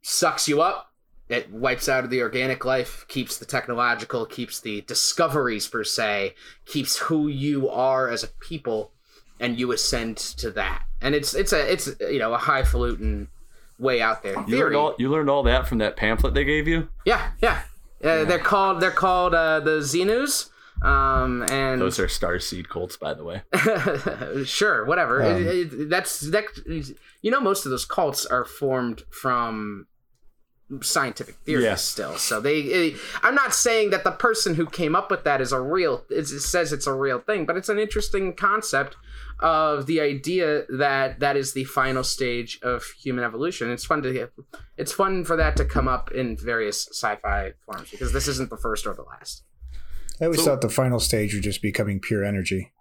sucks 0.02 0.48
you 0.48 0.60
up. 0.60 0.86
It 1.28 1.52
wipes 1.52 1.88
out 1.88 2.04
of 2.04 2.10
the 2.10 2.22
organic 2.22 2.64
life, 2.64 3.04
keeps 3.08 3.36
the 3.36 3.44
technological, 3.44 4.24
keeps 4.24 4.60
the 4.60 4.80
discoveries 4.82 5.68
per 5.68 5.84
se, 5.84 6.34
keeps 6.64 6.96
who 6.96 7.28
you 7.28 7.68
are 7.68 8.08
as 8.08 8.24
a 8.24 8.28
people, 8.28 8.92
and 9.38 9.58
you 9.58 9.72
ascend 9.72 10.16
to 10.16 10.50
that. 10.52 10.84
And 11.00 11.14
it's 11.14 11.34
it's 11.34 11.52
a 11.52 11.72
it's 11.72 11.90
you 12.00 12.18
know 12.18 12.32
a 12.32 12.38
highfalutin 12.38 13.28
way 13.78 14.00
out 14.02 14.22
there 14.22 14.34
You 14.46 14.58
learned 14.58 14.76
all 14.76 14.94
you 14.98 15.08
learned 15.10 15.30
all 15.30 15.42
that 15.44 15.66
from 15.68 15.78
that 15.78 15.96
pamphlet 15.96 16.34
they 16.34 16.44
gave 16.44 16.66
you. 16.68 16.88
yeah, 17.04 17.30
yeah. 17.40 17.62
Uh, 18.02 18.24
They're 18.24 18.38
called 18.38 18.80
they're 18.80 18.90
called 18.92 19.34
uh, 19.34 19.60
the 19.60 19.78
Xenus. 19.80 20.50
Um, 20.82 21.42
and 21.50 21.80
Those 21.80 21.98
are 21.98 22.06
star 22.06 22.38
seed 22.38 22.68
cults, 22.68 22.96
by 22.96 23.12
the 23.12 23.24
way. 23.24 23.42
sure, 24.44 24.84
whatever. 24.84 25.22
Um, 25.24 25.42
It- 25.42 25.72
it- 25.72 25.88
that's 25.90 26.20
that. 26.30 26.44
You 27.20 27.30
know, 27.32 27.40
most 27.40 27.64
of 27.66 27.70
those 27.70 27.84
cults 27.84 28.24
are 28.26 28.44
formed 28.44 29.02
from 29.10 29.86
scientific 30.82 31.36
theories 31.44 31.64
Yeah. 31.64 31.74
still. 31.76 32.16
So 32.18 32.40
they. 32.40 32.60
It, 32.60 32.96
I'm 33.22 33.34
not 33.34 33.54
saying 33.54 33.90
that 33.90 34.04
the 34.04 34.10
person 34.10 34.54
who 34.54 34.66
came 34.66 34.94
up 34.94 35.10
with 35.10 35.24
that 35.24 35.40
is 35.40 35.52
a 35.52 35.60
real. 35.60 36.04
It 36.10 36.26
says 36.26 36.72
it's 36.72 36.86
a 36.86 36.92
real 36.92 37.20
thing, 37.20 37.46
but 37.46 37.56
it's 37.56 37.68
an 37.68 37.78
interesting 37.78 38.34
concept 38.34 38.96
of 39.40 39.86
the 39.86 40.00
idea 40.00 40.64
that 40.68 41.20
that 41.20 41.36
is 41.36 41.52
the 41.52 41.64
final 41.64 42.02
stage 42.04 42.58
of 42.62 42.84
human 43.00 43.24
evolution. 43.24 43.70
It's 43.70 43.84
fun 43.84 44.02
to 44.02 44.12
get. 44.12 44.32
It's 44.76 44.92
fun 44.92 45.24
for 45.24 45.36
that 45.36 45.56
to 45.56 45.64
come 45.64 45.88
up 45.88 46.10
in 46.12 46.36
various 46.36 46.86
sci-fi 46.88 47.52
forms 47.64 47.90
because 47.90 48.12
this 48.12 48.28
isn't 48.28 48.50
the 48.50 48.56
first 48.58 48.86
or 48.86 48.94
the 48.94 49.02
last. 49.04 49.44
I 50.20 50.24
always 50.24 50.40
So- 50.40 50.46
thought 50.50 50.60
the 50.60 50.68
final 50.68 51.00
stage 51.00 51.32
was 51.34 51.42
just 51.44 51.62
becoming 51.62 52.00
pure 52.00 52.24
energy. 52.24 52.72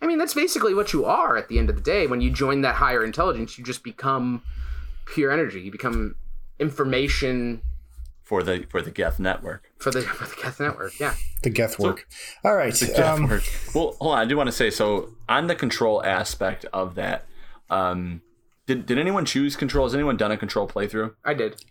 I 0.00 0.06
mean, 0.06 0.18
that's 0.18 0.34
basically 0.34 0.74
what 0.74 0.92
you 0.92 1.04
are 1.04 1.36
at 1.36 1.48
the 1.48 1.58
end 1.58 1.70
of 1.70 1.76
the 1.76 1.82
day. 1.82 2.06
When 2.06 2.20
you 2.20 2.30
join 2.30 2.60
that 2.60 2.74
higher 2.76 3.02
intelligence, 3.04 3.58
you 3.58 3.64
just 3.64 3.82
become 3.82 4.42
pure 5.06 5.30
energy. 5.32 5.60
You 5.60 5.70
become 5.72 6.14
information 6.58 7.62
for 8.22 8.42
the 8.42 8.66
for 8.70 8.80
the 8.80 8.90
Geth 8.90 9.18
network. 9.20 9.70
for 9.78 9.90
the 9.90 10.02
for 10.02 10.24
the 10.26 10.42
Geth 10.42 10.60
network. 10.60 10.98
Yeah. 10.98 11.14
The 11.42 11.50
Geth 11.50 11.78
work. 11.78 12.08
All 12.44 12.54
right. 12.54 12.72
The 12.74 12.86
Geth 12.86 12.98
Um, 13.18 13.28
work. 13.28 13.42
Well, 13.74 13.96
hold 14.00 14.12
on. 14.14 14.18
I 14.18 14.24
do 14.24 14.36
want 14.36 14.48
to 14.48 14.52
say 14.52 14.70
so 14.70 15.10
on 15.28 15.46
the 15.46 15.54
control 15.54 16.02
aspect 16.04 16.64
of 16.72 16.94
that. 16.94 17.26
Um, 17.70 18.22
did 18.66 18.86
did 18.86 18.98
anyone 18.98 19.24
choose 19.26 19.56
control? 19.56 19.84
Has 19.86 19.94
anyone 19.94 20.16
done 20.16 20.32
a 20.32 20.36
control 20.36 20.66
playthrough? 20.66 21.14
I 21.24 21.34
did. 21.34 21.62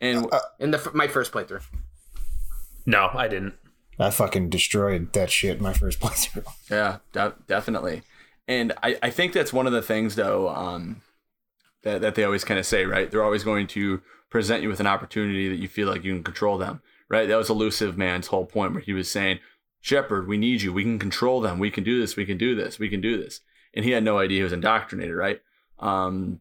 And 0.00 0.26
in 0.58 0.70
the 0.72 0.90
my 0.92 1.08
first 1.08 1.32
playthrough. 1.32 1.62
No, 2.86 3.10
I 3.14 3.28
didn't. 3.28 3.54
I 3.98 4.10
fucking 4.10 4.50
destroyed 4.50 5.12
that 5.14 5.30
shit 5.30 5.60
my 5.60 5.72
first 5.72 6.00
playthrough. 6.00 6.44
Yeah, 6.70 6.98
de- 7.12 7.34
definitely. 7.46 8.02
And 8.46 8.72
I, 8.82 8.98
I 9.02 9.08
think 9.10 9.32
that's 9.32 9.52
one 9.54 9.66
of 9.66 9.72
the 9.72 9.80
things 9.80 10.16
though 10.16 10.50
um, 10.50 11.00
that 11.82 12.02
that 12.02 12.14
they 12.14 12.24
always 12.24 12.44
kind 12.44 12.60
of 12.60 12.66
say, 12.66 12.84
right? 12.84 13.10
They're 13.10 13.24
always 13.24 13.44
going 13.44 13.66
to 13.68 14.02
present 14.34 14.64
you 14.64 14.68
with 14.68 14.80
an 14.80 14.86
opportunity 14.88 15.48
that 15.48 15.60
you 15.60 15.68
feel 15.68 15.88
like 15.88 16.02
you 16.02 16.12
can 16.12 16.24
control 16.24 16.58
them, 16.58 16.82
right? 17.08 17.28
That 17.28 17.36
was 17.36 17.48
Illusive 17.48 17.96
Man's 17.96 18.26
whole 18.26 18.46
point 18.46 18.72
where 18.72 18.82
he 18.82 18.92
was 18.92 19.08
saying, 19.08 19.38
Shepard, 19.80 20.26
we 20.26 20.36
need 20.36 20.60
you. 20.60 20.72
We 20.72 20.82
can 20.82 20.98
control 20.98 21.40
them. 21.40 21.60
We 21.60 21.70
can 21.70 21.84
do 21.84 22.00
this. 22.00 22.16
We 22.16 22.26
can 22.26 22.36
do 22.36 22.56
this. 22.56 22.80
We 22.80 22.88
can 22.88 23.00
do 23.00 23.16
this. 23.16 23.42
And 23.74 23.84
he 23.84 23.92
had 23.92 24.02
no 24.02 24.18
idea 24.18 24.38
he 24.38 24.42
was 24.42 24.52
indoctrinated, 24.52 25.14
right? 25.14 25.40
Um, 25.78 26.40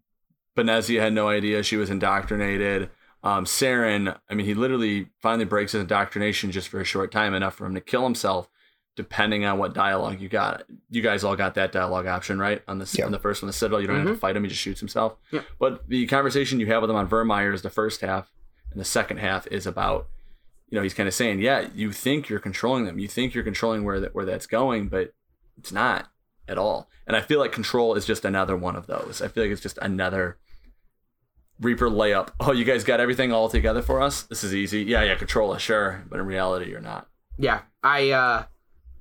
Benezia 0.58 1.02
had 1.02 1.14
no 1.14 1.30
idea 1.30 1.62
she 1.62 1.78
was 1.78 1.92
indoctrinated. 1.92 2.90
Um, 3.22 3.46
Saren, 3.46 4.18
I 4.28 4.34
mean, 4.34 4.48
he 4.48 4.56
literally 4.56 5.10
finally 5.20 5.46
breaks 5.46 5.74
his 5.74 5.82
indoctrination 5.82 6.52
just 6.52 6.70
for 6.70 6.82
a 6.82 6.86
short 6.86 7.12
time, 7.12 7.36
enough 7.36 7.54
for 7.54 7.68
him 7.68 7.76
to 7.76 7.82
kill 7.82 8.06
himself, 8.06 8.50
depending 8.96 9.44
on 9.46 9.58
what 9.58 9.74
dialogue 9.74 10.20
you 10.22 10.30
got. 10.30 10.64
You 10.90 11.02
guys 11.02 11.24
all 11.24 11.36
got 11.36 11.56
that 11.56 11.72
dialogue 11.72 12.06
option, 12.08 12.38
right? 12.40 12.62
On 12.68 12.78
the 12.80 12.90
Yeah. 12.98 13.06
on 13.06 13.12
the 13.12 13.20
first 13.20 13.42
one, 13.42 13.48
the 13.48 13.54
Citadel, 13.54 13.82
you 13.82 13.88
don't 13.88 13.98
have 14.00 14.08
to 14.08 14.16
fight 14.16 14.36
him; 14.36 14.44
he 14.44 14.50
just 14.50 14.62
shoots 14.62 14.80
himself. 14.80 15.16
Yeah. 15.32 15.42
But 15.60 15.88
the 15.90 16.06
conversation 16.08 16.60
you 16.60 16.68
have 16.68 16.82
with 16.82 16.90
him 16.90 16.96
on 16.96 17.10
Virmire 17.10 17.54
is 17.54 17.62
the 17.64 17.70
first 17.70 18.02
half, 18.02 18.32
and 18.72 18.80
the 18.80 18.86
second 18.86 19.18
half 19.18 19.48
is 19.48 19.66
about, 19.66 20.08
you 20.70 20.76
know, 20.78 20.84
he's 20.84 20.94
kind 20.94 21.08
of 21.08 21.14
saying, 21.14 21.40
yeah, 21.40 21.68
you 21.74 21.92
think 21.92 22.30
you're 22.30 22.40
controlling 22.40 22.86
them, 22.86 23.00
you 23.00 23.08
think 23.08 23.34
you're 23.34 23.44
controlling 23.44 23.84
where 23.84 24.00
that 24.00 24.14
where 24.16 24.26
that's 24.26 24.46
going, 24.48 24.88
but 24.90 25.14
it's 25.58 25.72
not 25.72 26.10
at 26.48 26.58
all. 26.58 26.90
And 27.08 27.16
I 27.16 27.22
feel 27.22 27.40
like 27.40 27.52
control 27.52 27.96
is 27.96 28.06
just 28.06 28.26
another 28.26 28.56
one 28.56 28.76
of 28.76 28.86
those. 28.88 29.22
I 29.22 29.28
feel 29.28 29.44
like 29.44 29.52
it's 29.52 29.62
just 29.62 29.78
another 29.82 30.38
Reaper 31.62 31.88
layup. 31.90 32.30
Oh, 32.40 32.52
you 32.52 32.66
guys 32.66 32.84
got 32.84 33.00
everything 33.00 33.32
all 33.32 33.48
together 33.48 33.82
for 33.82 34.02
us? 34.02 34.24
This 34.24 34.44
is 34.44 34.54
easy. 34.54 34.82
Yeah, 34.84 35.04
yeah, 35.04 35.16
control 35.16 35.52
us, 35.54 35.62
sure. 35.62 36.04
But 36.10 36.20
in 36.20 36.26
reality, 36.26 36.70
you're 36.70 36.82
not. 36.82 37.08
Yeah, 37.38 37.62
I 37.84 38.10
uh 38.12 38.44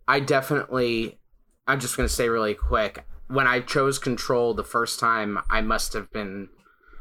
I 0.07 0.20
definitely 0.20 1.18
I'm 1.66 1.80
just 1.80 1.96
going 1.96 2.09
to 2.09 2.14
say 2.14 2.28
really 2.28 2.55
quick 2.55 3.05
when 3.28 3.46
I 3.46 3.61
chose 3.61 3.98
control 3.98 4.55
the 4.55 4.64
first 4.64 4.98
time 5.00 5.38
I 5.48 5.61
must 5.61 5.92
have 5.92 6.11
been 6.12 6.48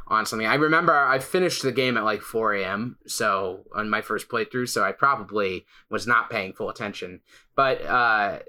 on 0.07 0.25
something. 0.25 0.47
I 0.47 0.55
remember 0.55 0.93
I 0.93 1.19
finished 1.19 1.63
the 1.63 1.71
game 1.71 1.97
at 1.97 2.03
like 2.03 2.21
4 2.21 2.55
a.m. 2.55 2.97
so 3.07 3.63
on 3.75 3.89
my 3.89 4.01
first 4.01 4.29
playthrough 4.29 4.69
so 4.69 4.83
I 4.83 4.91
probably 4.91 5.65
was 5.89 6.05
not 6.05 6.29
paying 6.29 6.53
full 6.53 6.69
attention. 6.69 7.21
But 7.55 7.81
uh 7.83 8.39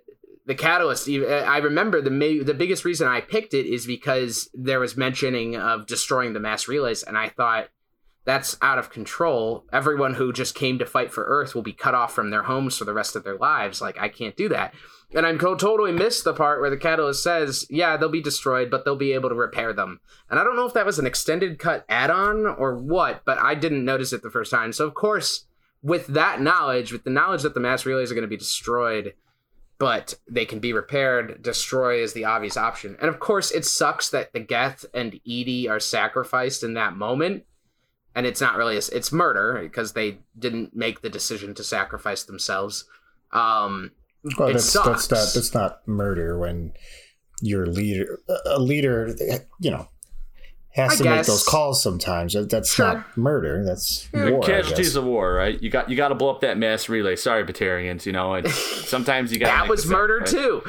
the 0.44 0.54
catalyst 0.54 1.08
I 1.08 1.58
remember 1.58 2.00
the 2.00 2.42
the 2.42 2.54
biggest 2.54 2.84
reason 2.84 3.06
i 3.06 3.20
picked 3.20 3.54
it 3.54 3.66
is 3.66 3.86
because 3.86 4.50
there 4.52 4.80
was 4.80 4.96
mentioning 4.96 5.56
of 5.56 5.86
destroying 5.86 6.32
the 6.32 6.40
mass 6.40 6.66
relays 6.66 7.02
and 7.02 7.16
i 7.16 7.28
thought 7.28 7.68
that's 8.24 8.56
out 8.62 8.78
of 8.78 8.90
control 8.90 9.64
everyone 9.72 10.14
who 10.14 10.32
just 10.32 10.54
came 10.54 10.78
to 10.78 10.86
fight 10.86 11.12
for 11.12 11.24
earth 11.24 11.54
will 11.54 11.62
be 11.62 11.72
cut 11.72 11.94
off 11.94 12.14
from 12.14 12.30
their 12.30 12.44
homes 12.44 12.76
for 12.76 12.84
the 12.84 12.92
rest 12.92 13.16
of 13.16 13.24
their 13.24 13.36
lives 13.36 13.80
like 13.80 13.98
i 14.00 14.08
can't 14.08 14.36
do 14.36 14.48
that 14.48 14.74
and 15.14 15.26
i 15.26 15.36
totally 15.36 15.92
missed 15.92 16.24
the 16.24 16.32
part 16.32 16.60
where 16.60 16.70
the 16.70 16.76
catalyst 16.76 17.22
says 17.22 17.66
yeah 17.68 17.96
they'll 17.96 18.08
be 18.08 18.22
destroyed 18.22 18.70
but 18.70 18.84
they'll 18.84 18.96
be 18.96 19.12
able 19.12 19.28
to 19.28 19.34
repair 19.34 19.72
them 19.72 20.00
and 20.30 20.38
i 20.38 20.44
don't 20.44 20.56
know 20.56 20.66
if 20.66 20.74
that 20.74 20.86
was 20.86 20.98
an 20.98 21.06
extended 21.06 21.58
cut 21.58 21.84
add-on 21.88 22.46
or 22.46 22.76
what 22.76 23.22
but 23.24 23.38
i 23.38 23.54
didn't 23.54 23.84
notice 23.84 24.12
it 24.12 24.22
the 24.22 24.30
first 24.30 24.50
time 24.50 24.72
so 24.72 24.86
of 24.86 24.94
course 24.94 25.46
with 25.82 26.06
that 26.08 26.40
knowledge 26.40 26.92
with 26.92 27.04
the 27.04 27.10
knowledge 27.10 27.42
that 27.42 27.54
the 27.54 27.60
mass 27.60 27.84
relays 27.84 28.10
are 28.10 28.14
going 28.14 28.22
to 28.22 28.28
be 28.28 28.36
destroyed 28.36 29.14
but 29.82 30.14
they 30.30 30.44
can 30.44 30.60
be 30.60 30.72
repaired. 30.72 31.42
Destroy 31.42 32.00
is 32.00 32.12
the 32.12 32.24
obvious 32.24 32.56
option. 32.56 32.96
And 33.00 33.08
of 33.08 33.18
course, 33.18 33.50
it 33.50 33.64
sucks 33.64 34.10
that 34.10 34.32
the 34.32 34.38
Geth 34.38 34.84
and 34.94 35.18
EDI 35.24 35.68
are 35.68 35.80
sacrificed 35.80 36.62
in 36.62 36.74
that 36.74 36.96
moment. 36.96 37.46
And 38.14 38.26
it's 38.26 38.40
not 38.40 38.56
really, 38.56 38.76
a, 38.76 38.80
it's 38.92 39.10
murder 39.12 39.58
because 39.62 39.92
they 39.94 40.18
didn't 40.38 40.76
make 40.76 41.00
the 41.00 41.08
decision 41.10 41.54
to 41.54 41.64
sacrifice 41.64 42.24
themselves. 42.24 42.84
Um, 43.32 43.92
Well, 44.38 44.48
It 44.48 44.52
that's 44.54 44.72
that's 44.72 44.86
not 44.86 45.00
sucks. 45.00 45.34
that's 45.34 45.54
not 45.54 45.86
murder 45.88 46.38
when 46.38 46.72
your 47.40 47.66
leader, 47.66 48.20
a 48.46 48.60
leader, 48.60 49.14
you 49.58 49.70
know, 49.70 49.88
has 50.74 50.92
I 51.00 51.04
to 51.04 51.10
make 51.10 51.26
those 51.26 51.44
calls 51.44 51.82
sometimes. 51.82 52.34
That's 52.48 52.72
Sure. 52.72 52.86
not 52.94 53.16
murder. 53.16 53.64
That's 53.64 54.08
The 54.12 54.32
war. 54.32 54.42
Casualties 54.42 54.94
of 54.96 55.04
war, 55.04 55.34
right? 55.34 55.60
You 55.60 55.68
got 55.70 55.90
you 55.90 55.96
got 55.96 56.08
to 56.08 56.14
blow 56.14 56.30
up 56.30 56.40
that 56.42 56.56
mass 56.56 56.88
relay. 56.88 57.16
Sorry, 57.16 57.44
Batarians. 57.44 58.06
You 58.06 58.12
know, 58.12 58.34
it's, 58.34 58.54
sometimes 58.88 59.32
you 59.32 59.38
got 59.38 59.46
that 59.46 59.68
was 59.68 59.86
murder 59.86 60.20
too. 60.20 60.62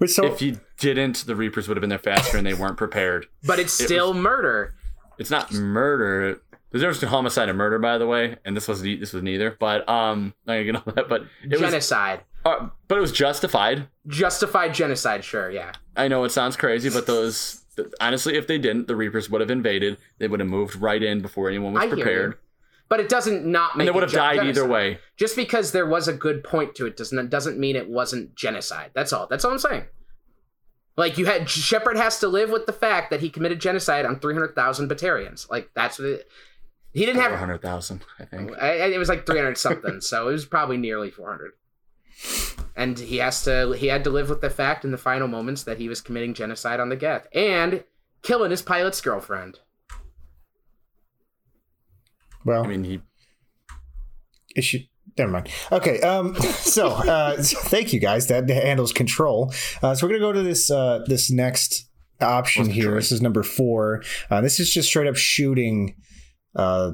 Wait, 0.00 0.10
so 0.10 0.24
If 0.26 0.42
you 0.42 0.58
didn't, 0.78 1.24
the 1.26 1.34
Reapers 1.36 1.66
would 1.68 1.76
have 1.76 1.80
been 1.80 1.88
there 1.90 1.98
faster, 1.98 2.36
and 2.36 2.46
they 2.46 2.52
weren't 2.54 2.76
prepared. 2.76 3.26
But 3.44 3.58
it's 3.58 3.78
It 3.80 3.84
still 3.84 4.12
murder. 4.12 4.74
It's 5.18 5.30
not 5.30 5.52
murder. 5.52 6.40
There's 6.70 6.82
difference 6.82 6.98
between 6.98 7.10
homicide 7.10 7.48
and 7.48 7.56
murder, 7.56 7.78
by 7.78 7.96
the 7.96 8.06
way, 8.06 8.36
and 8.44 8.56
this 8.56 8.68
was 8.68 8.82
this 8.82 9.12
was 9.12 9.22
neither. 9.22 9.56
But 9.58 9.88
um, 9.88 10.34
not 10.46 10.54
gonna 10.54 10.64
get 10.64 10.76
all 10.76 10.92
that. 10.94 11.08
But 11.08 11.22
it 11.42 11.52
was, 11.52 11.60
genocide. 11.60 12.20
uh, 12.44 12.68
but 12.88 12.98
it 12.98 13.00
was 13.00 13.12
justified. 13.12 13.88
Justified 14.06 14.74
genocide, 14.74 15.24
sure, 15.24 15.50
yeah. 15.50 15.72
I 15.96 16.08
know 16.08 16.24
it 16.24 16.30
sounds 16.30 16.56
crazy, 16.56 16.90
but 16.90 17.06
those 17.06 17.64
honestly, 18.00 18.36
if 18.36 18.46
they 18.46 18.58
didn't, 18.58 18.86
the 18.86 18.96
Reapers 18.96 19.30
would 19.30 19.40
have 19.40 19.50
invaded. 19.50 19.98
They 20.18 20.28
would 20.28 20.40
have 20.40 20.48
moved 20.48 20.76
right 20.76 21.02
in 21.02 21.20
before 21.20 21.48
anyone 21.48 21.72
was 21.72 21.84
I 21.84 21.88
prepared. 21.88 22.36
But 22.88 23.00
it 23.00 23.08
doesn't 23.10 23.44
not 23.44 23.76
make 23.76 23.86
and 23.86 23.88
they 23.88 23.92
would 23.92 24.02
have 24.02 24.12
died 24.12 24.36
genocide. 24.36 24.56
either 24.56 24.66
way. 24.66 24.98
just 25.16 25.36
because 25.36 25.72
there 25.72 25.84
was 25.86 26.08
a 26.08 26.12
good 26.14 26.42
point 26.42 26.74
to 26.76 26.86
it 26.86 26.96
doesn't 26.96 27.28
doesn't 27.28 27.58
mean 27.58 27.76
it 27.76 27.88
wasn't 27.88 28.34
genocide. 28.34 28.90
That's 28.94 29.12
all. 29.12 29.26
That's 29.26 29.44
all 29.44 29.52
I'm 29.52 29.58
saying. 29.58 29.84
Like 30.96 31.18
you 31.18 31.26
had 31.26 31.50
Shepard 31.50 31.96
has 31.96 32.18
to 32.20 32.28
live 32.28 32.50
with 32.50 32.66
the 32.66 32.72
fact 32.72 33.10
that 33.10 33.20
he 33.20 33.28
committed 33.28 33.60
genocide 33.60 34.06
on 34.06 34.18
300,000 34.18 34.88
Batarians. 34.90 35.48
Like 35.50 35.70
that's 35.74 35.98
what 35.98 36.08
it, 36.08 36.28
he 36.92 37.04
didn't 37.06 37.20
have. 37.20 37.32
hundred 37.38 37.62
thousand, 37.62 38.04
I 38.18 38.24
think. 38.24 38.52
I, 38.60 38.70
I- 38.80 38.88
it 38.88 38.98
was 38.98 39.08
like 39.08 39.26
300 39.26 39.56
something, 39.58 40.00
so 40.00 40.28
it 40.28 40.32
was 40.32 40.44
probably 40.46 40.76
nearly 40.76 41.10
400. 41.10 41.52
And 42.74 42.98
he 42.98 43.18
has 43.18 43.42
to 43.44 43.72
he 43.72 43.86
had 43.88 44.04
to 44.04 44.10
live 44.10 44.28
with 44.28 44.40
the 44.40 44.50
fact 44.50 44.84
in 44.84 44.90
the 44.90 44.98
final 44.98 45.28
moments 45.28 45.62
that 45.64 45.78
he 45.78 45.88
was 45.88 46.00
committing 46.00 46.34
genocide 46.34 46.80
on 46.80 46.88
the 46.88 46.96
Geth 46.96 47.26
and 47.34 47.84
killing 48.22 48.50
his 48.50 48.62
pilot's 48.62 49.00
girlfriend. 49.00 49.58
well, 52.44 52.64
I 52.64 52.66
mean, 52.68 52.84
he 52.84 53.00
it 54.56 54.62
should. 54.64 54.84
Never 55.16 55.30
mind. 55.32 55.48
Okay. 55.72 56.00
Um. 56.00 56.34
So, 56.68 56.88
uh, 56.88 57.36
thank 57.42 57.92
you 57.92 57.98
guys. 57.98 58.28
That 58.28 58.48
handles 58.48 58.92
control. 58.92 59.52
Uh, 59.82 59.94
so 59.94 60.06
we're 60.06 60.10
gonna 60.12 60.20
go 60.20 60.32
to 60.32 60.42
this 60.42 60.70
uh, 60.70 61.00
this 61.06 61.30
next 61.30 61.88
option 62.20 62.64
What's 62.64 62.74
here. 62.74 62.94
This 62.94 63.10
is 63.10 63.20
number 63.22 63.42
four. 63.42 64.02
Uh, 64.30 64.40
this 64.42 64.60
is 64.60 64.72
just 64.72 64.88
straight 64.88 65.08
up 65.08 65.16
shooting. 65.16 65.96
Uh, 66.54 66.92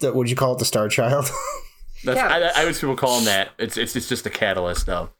the, 0.00 0.12
what 0.12 0.24
do 0.24 0.30
you 0.30 0.36
call 0.36 0.54
it? 0.54 0.58
The 0.58 0.64
Star 0.64 0.88
Child. 0.88 1.30
that's 2.04 2.18
I, 2.18 2.28
Catalyst. 2.28 2.56
I 2.58 2.64
would 2.64 2.74
people 2.74 2.96
call 2.96 3.18
him 3.18 3.24
that. 3.26 3.50
It's 3.58 3.76
it's 3.76 3.96
it's 3.96 4.08
just 4.08 4.26
a 4.26 4.30
catalyst, 4.30 4.86
though. 4.86 5.10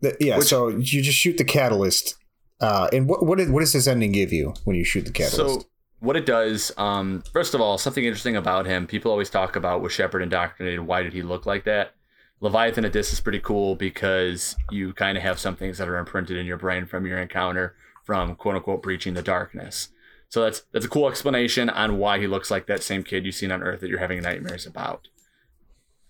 The- 0.00 0.16
yeah. 0.20 0.38
Which- 0.38 0.48
so 0.48 0.68
you 0.68 1.02
just 1.02 1.18
shoot 1.18 1.38
the 1.38 1.44
catalyst. 1.44 2.16
Uh, 2.60 2.88
and 2.92 3.08
what 3.08 3.24
what, 3.24 3.38
is, 3.38 3.50
what 3.50 3.60
does 3.60 3.72
this 3.72 3.86
ending 3.86 4.12
give 4.12 4.32
you 4.32 4.54
when 4.64 4.76
you 4.76 4.84
shoot 4.84 5.04
the 5.04 5.12
catalyst? 5.12 5.60
So 5.60 5.66
what 6.00 6.16
it 6.16 6.26
does, 6.26 6.72
um, 6.76 7.22
first 7.32 7.54
of 7.54 7.60
all, 7.60 7.78
something 7.78 8.04
interesting 8.04 8.36
about 8.36 8.66
him. 8.66 8.86
People 8.86 9.10
always 9.10 9.30
talk 9.30 9.56
about 9.56 9.80
was 9.80 9.92
Shepard 9.92 10.22
indoctrinated? 10.22 10.80
Why 10.80 11.02
did 11.02 11.12
he 11.12 11.22
look 11.22 11.46
like 11.46 11.64
that? 11.64 11.94
Leviathan 12.40 12.84
at 12.84 12.92
this 12.92 13.12
is 13.12 13.20
pretty 13.20 13.40
cool 13.40 13.76
because 13.76 14.56
you 14.70 14.92
kind 14.92 15.16
of 15.16 15.22
have 15.22 15.38
some 15.38 15.56
things 15.56 15.78
that 15.78 15.88
are 15.88 15.96
imprinted 15.96 16.36
in 16.36 16.44
your 16.46 16.58
brain 16.58 16.84
from 16.84 17.06
your 17.06 17.18
encounter 17.18 17.76
from 18.04 18.36
quote 18.36 18.56
unquote 18.56 18.82
breaching 18.82 19.14
the 19.14 19.22
darkness. 19.22 19.88
So 20.28 20.42
that's 20.42 20.62
that's 20.72 20.84
a 20.84 20.88
cool 20.88 21.08
explanation 21.08 21.70
on 21.70 21.98
why 21.98 22.18
he 22.18 22.26
looks 22.26 22.50
like 22.50 22.66
that 22.66 22.82
same 22.82 23.02
kid 23.02 23.24
you've 23.24 23.34
seen 23.34 23.52
on 23.52 23.62
Earth 23.62 23.80
that 23.80 23.88
you're 23.88 23.98
having 23.98 24.22
nightmares 24.22 24.66
about. 24.66 25.08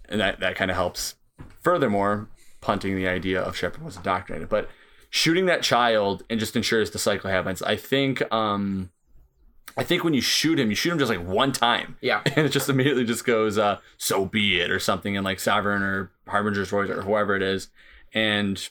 And 0.08 0.20
that, 0.20 0.40
that 0.40 0.56
kind 0.56 0.70
of 0.70 0.76
helps. 0.76 1.16
Furthermore, 1.60 2.28
punting 2.60 2.96
the 2.96 3.08
idea 3.08 3.40
of 3.40 3.56
Shepard 3.56 3.82
was 3.84 3.96
indoctrinated. 3.96 4.48
But 4.48 4.70
shooting 5.10 5.46
that 5.46 5.62
child 5.62 6.22
and 6.30 6.40
just 6.40 6.56
ensures 6.56 6.90
the 6.90 6.98
cycle 6.98 7.30
happens. 7.30 7.62
I 7.62 7.76
think 7.76 8.22
um 8.32 8.90
I 9.76 9.84
think 9.84 10.04
when 10.04 10.14
you 10.14 10.22
shoot 10.22 10.58
him, 10.58 10.70
you 10.70 10.76
shoot 10.76 10.92
him 10.92 10.98
just 10.98 11.10
like 11.10 11.26
one 11.26 11.52
time. 11.52 11.96
Yeah. 12.00 12.22
And 12.36 12.46
it 12.46 12.50
just 12.50 12.68
immediately 12.68 13.04
just 13.04 13.26
goes, 13.26 13.58
uh, 13.58 13.78
so 13.98 14.24
be 14.24 14.60
it, 14.60 14.70
or 14.70 14.78
something 14.78 15.14
in 15.14 15.24
like 15.24 15.38
Sovereign 15.38 15.82
or 15.82 16.10
Harbinger's 16.26 16.70
Voice 16.70 16.88
or 16.88 17.02
whoever 17.02 17.36
it 17.36 17.42
is. 17.42 17.68
And 18.14 18.66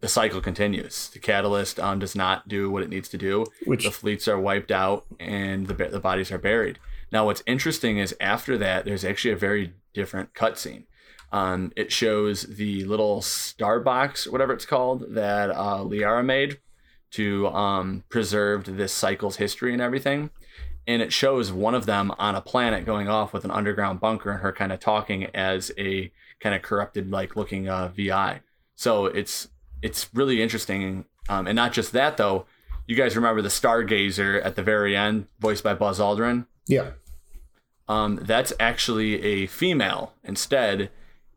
the 0.00 0.08
cycle 0.08 0.40
continues. 0.40 1.08
The 1.10 1.18
catalyst 1.18 1.78
um, 1.78 1.98
does 1.98 2.16
not 2.16 2.48
do 2.48 2.70
what 2.70 2.82
it 2.82 2.88
needs 2.88 3.08
to 3.10 3.18
do. 3.18 3.46
Which- 3.64 3.84
the 3.84 3.90
fleets 3.90 4.26
are 4.28 4.40
wiped 4.40 4.70
out 4.70 5.04
and 5.18 5.66
the, 5.66 5.74
the 5.74 6.00
bodies 6.00 6.32
are 6.32 6.38
buried. 6.38 6.78
Now, 7.12 7.26
what's 7.26 7.42
interesting 7.46 7.98
is 7.98 8.14
after 8.20 8.56
that, 8.58 8.84
there's 8.84 9.04
actually 9.04 9.32
a 9.32 9.36
very 9.36 9.74
different 9.92 10.32
cutscene. 10.32 10.84
Um, 11.32 11.72
it 11.76 11.92
shows 11.92 12.42
the 12.42 12.84
little 12.84 13.22
star 13.22 13.80
box, 13.80 14.26
whatever 14.26 14.52
it's 14.52 14.66
called, 14.66 15.14
that 15.14 15.50
uh, 15.50 15.78
Liara 15.78 16.24
made 16.24 16.58
to 17.12 17.48
um, 17.48 18.04
preserve 18.08 18.76
this 18.76 18.92
cycle's 18.92 19.36
history 19.36 19.72
and 19.72 19.82
everything. 19.82 20.30
And 20.86 21.02
it 21.02 21.12
shows 21.12 21.52
one 21.52 21.74
of 21.74 21.86
them 21.86 22.12
on 22.18 22.34
a 22.34 22.40
planet 22.40 22.84
going 22.84 23.08
off 23.08 23.32
with 23.32 23.44
an 23.44 23.50
underground 23.50 24.00
bunker 24.00 24.30
and 24.30 24.40
her 24.40 24.52
kind 24.52 24.72
of 24.72 24.80
talking 24.80 25.26
as 25.34 25.70
a 25.78 26.10
kind 26.40 26.54
of 26.54 26.62
corrupted, 26.62 27.10
like 27.10 27.36
looking 27.36 27.68
uh, 27.68 27.88
VI. 27.88 28.40
So 28.74 29.06
it's 29.06 29.48
it's 29.82 30.08
really 30.14 30.42
interesting. 30.42 31.04
Um, 31.28 31.46
and 31.46 31.56
not 31.56 31.72
just 31.72 31.92
that 31.92 32.16
though. 32.16 32.46
You 32.86 32.96
guys 32.96 33.14
remember 33.14 33.40
the 33.40 33.48
Stargazer 33.48 34.44
at 34.44 34.56
the 34.56 34.62
very 34.64 34.96
end, 34.96 35.28
voiced 35.38 35.62
by 35.62 35.74
Buzz 35.74 36.00
Aldrin? 36.00 36.46
yeah. 36.70 36.90
um, 37.88 38.18
that's 38.22 38.52
actually 38.60 39.22
a 39.22 39.46
female 39.46 40.14
instead, 40.24 40.90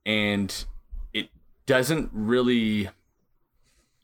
and 0.06 0.66
it 1.14 1.30
doesn't 1.66 2.10
really 2.14 2.90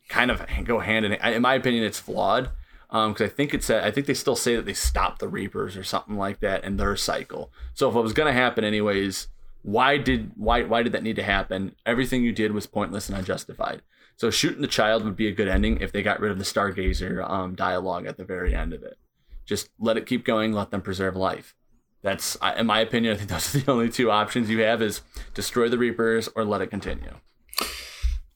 kind 0.10 0.32
of 0.32 0.44
go 0.64 0.80
hand 0.80 1.06
in 1.06 1.14
hand. 1.14 1.36
In 1.36 1.42
my 1.42 1.54
opinion, 1.54 1.84
it's 1.84 2.00
flawed 2.00 2.50
because 2.90 3.22
um, 3.22 3.26
I 3.26 3.28
think 3.28 3.54
it's 3.54 3.70
I 3.70 3.92
think 3.92 4.08
they 4.08 4.16
still 4.16 4.36
say 4.36 4.56
that 4.56 4.66
they 4.66 4.74
stop 4.74 5.20
the 5.20 5.28
Reapers 5.28 5.78
or 5.78 5.84
something 5.84 6.18
like 6.18 6.40
that 6.40 6.64
in 6.64 6.78
their 6.78 6.96
cycle. 6.96 7.52
So 7.76 7.90
if 7.90 7.96
it 7.96 8.02
was 8.02 8.14
gonna 8.14 8.34
happen 8.34 8.64
anyways, 8.64 9.28
why 9.62 9.98
did 9.98 10.32
why 10.36 10.64
why 10.64 10.82
did 10.82 10.94
that 10.94 11.04
need 11.04 11.18
to 11.18 11.24
happen? 11.24 11.76
Everything 11.86 12.24
you 12.24 12.32
did 12.32 12.52
was 12.52 12.66
pointless 12.66 13.08
and 13.08 13.18
unjustified. 13.18 13.84
So 14.20 14.30
shooting 14.30 14.62
the 14.62 14.68
child 14.68 15.06
would 15.06 15.16
be 15.16 15.30
a 15.30 15.32
good 15.32 15.48
ending 15.48 15.80
if 15.80 15.94
they 15.94 16.04
got 16.04 16.20
rid 16.20 16.30
of 16.30 16.38
the 16.38 16.44
Stargazer 16.44 17.28
um, 17.30 17.56
dialogue 17.56 18.06
at 18.06 18.18
the 18.18 18.26
very 18.26 18.54
end 18.54 18.74
of 18.74 18.84
it. 18.84 18.98
Just 19.46 19.70
let 19.80 19.96
it 19.96 20.06
keep 20.06 20.26
going. 20.26 20.52
Let 20.52 20.72
them 20.72 20.82
preserve 20.82 21.16
life. 21.16 21.56
That's, 22.02 22.38
in 22.58 22.68
my 22.68 22.82
opinion, 22.82 23.14
I 23.14 23.18
think 23.18 23.30
those 23.30 23.56
are 23.56 23.60
the 23.60 23.72
only 23.72 23.90
two 23.90 24.12
options 24.12 24.50
you 24.50 24.60
have: 24.60 24.82
is 24.82 25.00
destroy 25.34 25.70
the 25.70 25.78
Reapers 25.78 26.28
or 26.36 26.44
let 26.44 26.60
it 26.60 26.68
continue. 26.68 27.14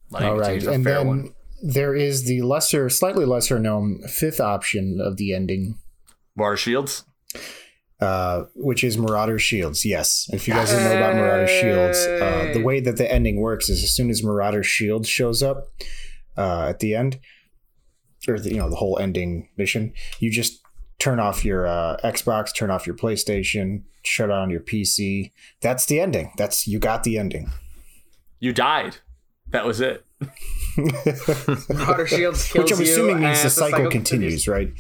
Let 0.10 0.24
All 0.24 0.38
right, 0.38 0.64
and 0.64 0.86
then 0.86 1.08
one. 1.08 1.36
there 1.62 1.94
is 1.94 2.24
the 2.24 2.44
lesser, 2.44 2.88
slightly 2.88 3.26
lesser 3.26 3.60
known 3.60 4.04
fifth 4.08 4.40
option 4.40 5.02
of 5.04 5.18
the 5.18 5.34
ending. 5.34 5.80
Bar 6.34 6.56
shields. 6.56 7.04
Uh, 8.04 8.47
which 8.56 8.84
is 8.84 8.97
Marauder 8.97 9.39
Shields. 9.39 9.86
Yes, 9.86 10.28
if 10.34 10.45
you 10.45 10.54
guys 10.54 10.72
didn't 10.72 10.84
know 10.84 10.97
about 10.97 11.16
Marauder 11.16 11.47
Shields, 11.47 11.97
uh, 12.06 12.51
the 12.54 12.62
way 12.62 12.82
that 12.82 12.97
the 12.97 13.10
ending 13.10 13.39
works 13.39 13.70
is 13.70 13.82
as 13.82 13.95
soon 13.95 14.10
as 14.10 14.22
Marauder 14.22 14.62
Shield 14.62 15.08
shows 15.08 15.41
up 15.41 15.68
uh, 16.38 16.66
at 16.68 16.80
the 16.80 16.95
end, 16.95 17.22
or 18.28 18.38
the, 18.38 18.49
you 18.49 18.58
know 18.58 18.70
the 18.70 18.76
whole 18.76 18.99
ending 18.99 19.47
mission, 19.56 19.93
you 20.20 20.30
just 20.30 20.60
turn 20.99 21.22
off 21.22 21.45
your 21.45 21.66
uh, 21.66 21.95
Xbox, 22.04 22.54
turn 22.54 22.70
off 22.70 22.86
your 22.86 22.95
PlayStation, 22.97 23.84
shut 24.04 24.30
on 24.30 24.49
your 24.49 24.60
PC. 24.60 25.32
That's 25.62 25.86
the 25.86 26.01
ending. 26.01 26.34
That's 26.36 26.68
you 26.68 26.80
got 26.80 27.04
the 27.04 27.18
ending. 27.18 27.51
You 28.41 28.51
died. 28.51 28.97
That 29.47 29.66
was 29.66 29.80
it. 29.80 30.06
Marauder 31.70 32.08
Shields 32.08 32.51
kills 32.51 32.66
Which 32.66 32.72
I'm 32.74 32.82
assuming 32.82 33.22
you, 33.22 33.28
means 33.28 33.43
the 33.43 33.49
cycle, 33.49 33.78
cycle 33.78 33.91
continues, 33.91 34.43
continues, 34.43 34.47
right? 34.49 34.74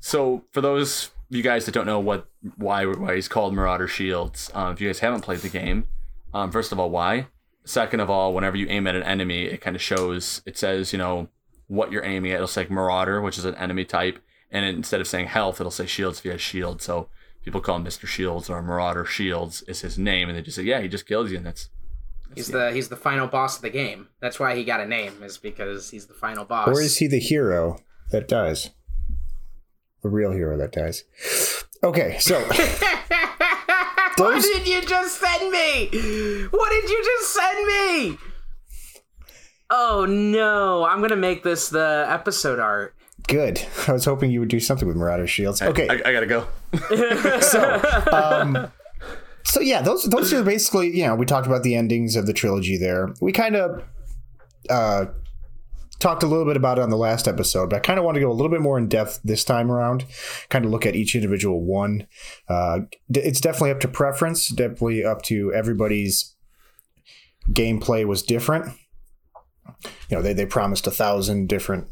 So 0.00 0.42
for 0.50 0.60
those 0.60 1.10
you 1.28 1.42
guys 1.42 1.64
that 1.66 1.72
don't 1.72 1.86
know 1.86 2.00
what 2.00 2.28
why 2.56 2.84
why 2.84 3.14
he's 3.14 3.28
called 3.28 3.54
Marauder 3.54 3.88
Shields, 3.88 4.50
um, 4.54 4.72
if 4.72 4.80
you 4.80 4.88
guys 4.88 5.00
haven't 5.00 5.22
played 5.22 5.40
the 5.40 5.48
game, 5.48 5.86
um, 6.32 6.50
first 6.50 6.72
of 6.72 6.78
all, 6.78 6.90
why? 6.90 7.28
Second 7.64 8.00
of 8.00 8.08
all, 8.08 8.32
whenever 8.32 8.56
you 8.56 8.68
aim 8.68 8.86
at 8.86 8.94
an 8.94 9.02
enemy, 9.02 9.44
it 9.44 9.60
kind 9.60 9.74
of 9.74 9.82
shows. 9.82 10.42
It 10.46 10.56
says 10.56 10.92
you 10.92 10.98
know 10.98 11.28
what 11.66 11.90
you're 11.90 12.04
aiming 12.04 12.30
at. 12.32 12.36
It'll 12.36 12.46
say 12.46 12.66
Marauder, 12.68 13.20
which 13.20 13.38
is 13.38 13.44
an 13.44 13.56
enemy 13.56 13.84
type, 13.84 14.20
and 14.50 14.64
instead 14.64 15.00
of 15.00 15.08
saying 15.08 15.26
health, 15.26 15.60
it'll 15.60 15.70
say 15.70 15.86
shields 15.86 16.18
if 16.18 16.24
he 16.24 16.30
has 16.30 16.40
shield. 16.40 16.80
So 16.80 17.08
people 17.46 17.60
call 17.60 17.76
him 17.76 17.84
Mr. 17.84 18.06
Shields 18.06 18.50
or 18.50 18.60
Marauder 18.60 19.04
Shields 19.04 19.62
is 19.62 19.80
his 19.80 19.96
name, 19.96 20.28
and 20.28 20.36
they 20.36 20.42
just 20.42 20.56
say, 20.56 20.64
yeah, 20.64 20.80
he 20.80 20.88
just 20.88 21.06
kills 21.06 21.30
you, 21.30 21.38
and 21.38 21.46
that's. 21.46 21.70
that's 22.28 22.36
he's 22.36 22.48
the, 22.48 22.72
he's 22.72 22.88
the 22.88 22.96
final 22.96 23.28
boss 23.28 23.56
of 23.56 23.62
the 23.62 23.70
game. 23.70 24.08
That's 24.20 24.38
why 24.38 24.56
he 24.56 24.64
got 24.64 24.80
a 24.80 24.86
name, 24.86 25.22
is 25.22 25.38
because 25.38 25.90
he's 25.90 26.06
the 26.06 26.14
final 26.14 26.44
boss. 26.44 26.68
Or 26.68 26.80
is 26.80 26.98
he 26.98 27.06
the 27.06 27.20
hero 27.20 27.78
that 28.10 28.28
dies? 28.28 28.70
The 30.06 30.10
real 30.10 30.30
hero 30.30 30.56
that 30.58 30.70
dies. 30.70 31.02
Okay, 31.82 32.16
so. 32.20 32.38
those... 32.44 32.54
What 34.18 34.40
did 34.40 34.68
you 34.68 34.80
just 34.82 35.20
send 35.20 35.50
me? 35.50 36.46
What 36.52 36.70
did 36.70 36.88
you 36.88 37.02
just 37.04 37.34
send 37.34 37.66
me? 37.66 38.18
Oh 39.68 40.06
no! 40.08 40.86
I'm 40.86 41.00
gonna 41.00 41.16
make 41.16 41.42
this 41.42 41.70
the 41.70 42.06
episode 42.08 42.60
art. 42.60 42.94
Good. 43.26 43.66
I 43.88 43.92
was 43.92 44.04
hoping 44.04 44.30
you 44.30 44.38
would 44.38 44.48
do 44.48 44.60
something 44.60 44.86
with 44.86 44.96
Marauder 44.96 45.26
Shields. 45.26 45.60
Okay, 45.60 45.88
I, 45.88 45.94
I, 45.94 46.02
I 46.04 46.12
gotta 46.12 46.26
go. 46.26 46.46
so, 47.40 47.82
um, 48.12 48.70
so 49.42 49.58
yeah, 49.58 49.82
those 49.82 50.04
those 50.04 50.32
are 50.32 50.44
basically 50.44 50.96
you 50.96 51.04
know 51.04 51.16
we 51.16 51.26
talked 51.26 51.48
about 51.48 51.64
the 51.64 51.74
endings 51.74 52.14
of 52.14 52.26
the 52.26 52.32
trilogy 52.32 52.76
there. 52.76 53.12
We 53.20 53.32
kind 53.32 53.56
of 53.56 53.82
uh, 54.70 55.06
talked 55.98 56.22
a 56.22 56.26
little 56.26 56.44
bit 56.44 56.56
about 56.56 56.78
it 56.78 56.82
on 56.82 56.90
the 56.90 56.96
last 56.96 57.26
episode, 57.26 57.70
but 57.70 57.76
I 57.76 57.80
kind 57.80 57.98
of 57.98 58.04
want 58.04 58.16
to 58.16 58.20
go 58.20 58.30
a 58.30 58.34
little 58.34 58.50
bit 58.50 58.60
more 58.60 58.78
in 58.78 58.88
depth 58.88 59.20
this 59.24 59.44
time 59.44 59.70
around. 59.70 60.04
Kind 60.48 60.64
of 60.64 60.70
look 60.70 60.86
at 60.86 60.96
each 60.96 61.14
individual 61.14 61.62
one. 61.62 62.06
Uh, 62.48 62.80
it's 63.08 63.40
definitely 63.40 63.70
up 63.70 63.80
to 63.80 63.88
preference. 63.88 64.48
Definitely 64.48 65.04
up 65.04 65.22
to 65.22 65.52
everybody's 65.52 66.34
gameplay 67.50 68.04
was 68.04 68.22
different. 68.22 68.74
You 70.08 70.16
know, 70.16 70.22
they 70.22 70.32
they 70.32 70.46
promised 70.46 70.86
a 70.86 70.90
thousand 70.90 71.48
different 71.48 71.88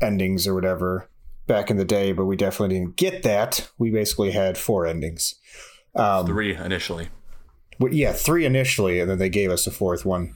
endings 0.00 0.46
or 0.46 0.54
whatever 0.54 1.08
back 1.46 1.70
in 1.70 1.76
the 1.76 1.84
day, 1.84 2.12
but 2.12 2.24
we 2.24 2.36
definitely 2.36 2.76
didn't 2.76 2.96
get 2.96 3.22
that. 3.22 3.70
We 3.78 3.90
basically 3.90 4.32
had 4.32 4.58
four 4.58 4.86
endings. 4.86 5.34
Um, 5.94 6.26
three 6.26 6.54
initially. 6.54 7.08
Well, 7.78 7.92
yeah, 7.92 8.12
three 8.12 8.44
initially, 8.44 9.00
and 9.00 9.10
then 9.10 9.18
they 9.18 9.28
gave 9.28 9.50
us 9.50 9.66
a 9.66 9.70
fourth 9.70 10.04
one 10.04 10.34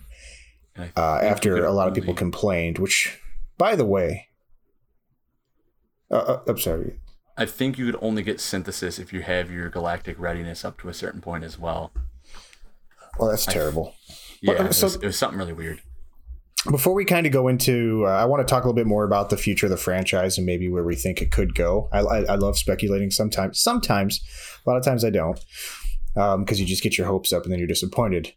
uh, 0.97 1.19
after 1.23 1.65
a 1.65 1.73
lot 1.73 1.89
of 1.89 1.95
people 1.95 2.15
complained. 2.15 2.79
Which, 2.79 3.19
by 3.59 3.77
the 3.77 3.85
way, 3.85 4.29
uh, 6.11 6.17
uh, 6.17 6.43
I'm 6.47 6.59
sorry. 6.59 7.01
I 7.37 7.45
think 7.45 7.77
you 7.77 7.87
could 7.87 7.99
only 8.01 8.23
get 8.23 8.41
synthesis 8.41 8.99
if 8.99 9.13
you 9.13 9.21
have 9.23 9.51
your 9.51 9.69
galactic 9.69 10.19
readiness 10.19 10.65
up 10.65 10.81
to 10.81 10.89
a 10.89 10.95
certain 10.95 11.21
point 11.21 11.45
as 11.45 11.59
well. 11.59 11.93
Well, 13.19 13.31
that's 13.31 13.47
terrible. 13.47 13.95
yeah, 14.41 14.55
but, 14.63 14.75
so, 14.75 14.87
it, 14.87 14.89
was, 14.89 14.95
it 14.97 15.07
was 15.07 15.19
something 15.19 15.39
really 15.39 15.53
weird 15.53 15.81
before 16.71 16.95
we 16.95 17.05
kind 17.05 17.27
of 17.27 17.33
go 17.33 17.49
into, 17.49 18.05
uh, 18.07 18.11
I 18.11 18.25
want 18.25 18.47
to 18.47 18.51
talk 18.51 18.65
a 18.65 18.67
little 18.67 18.75
bit 18.77 18.87
more 18.87 19.05
about 19.05 19.31
the 19.31 19.37
future 19.37 19.67
of 19.67 19.71
the 19.71 19.77
franchise 19.77 20.37
and 20.37 20.47
maybe 20.47 20.69
where 20.69 20.85
we 20.85 20.97
think 20.97 21.23
it 21.23 21.31
could 21.31 21.55
go. 21.55 21.89
I, 21.93 22.01
I, 22.01 22.19
I 22.25 22.35
love 22.37 22.59
speculating 22.59 23.11
sometimes. 23.11 23.61
Sometimes, 23.61 24.21
a 24.65 24.71
lot 24.71 24.77
of 24.77 24.85
times 24.85 25.05
I 25.05 25.11
don't, 25.11 25.39
because 26.15 26.35
um, 26.35 26.47
you 26.49 26.65
just 26.65 26.83
get 26.83 26.99
your 26.99 27.07
hopes 27.07 27.33
up 27.33 27.45
and 27.45 27.53
then 27.53 27.59
you're 27.59 27.69
disappointed. 27.69 28.33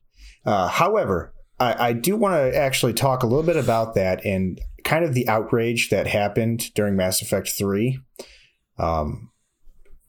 Uh, 0.45 0.67
however, 0.67 1.33
I, 1.59 1.89
I 1.89 1.93
do 1.93 2.15
want 2.15 2.35
to 2.35 2.57
actually 2.57 2.93
talk 2.93 3.23
a 3.23 3.27
little 3.27 3.43
bit 3.43 3.57
about 3.57 3.95
that 3.95 4.25
and 4.25 4.59
kind 4.83 5.03
of 5.03 5.13
the 5.13 5.27
outrage 5.27 5.89
that 5.89 6.07
happened 6.07 6.73
during 6.73 6.95
Mass 6.95 7.21
Effect 7.21 7.49
Three. 7.49 7.99
Um, 8.77 9.31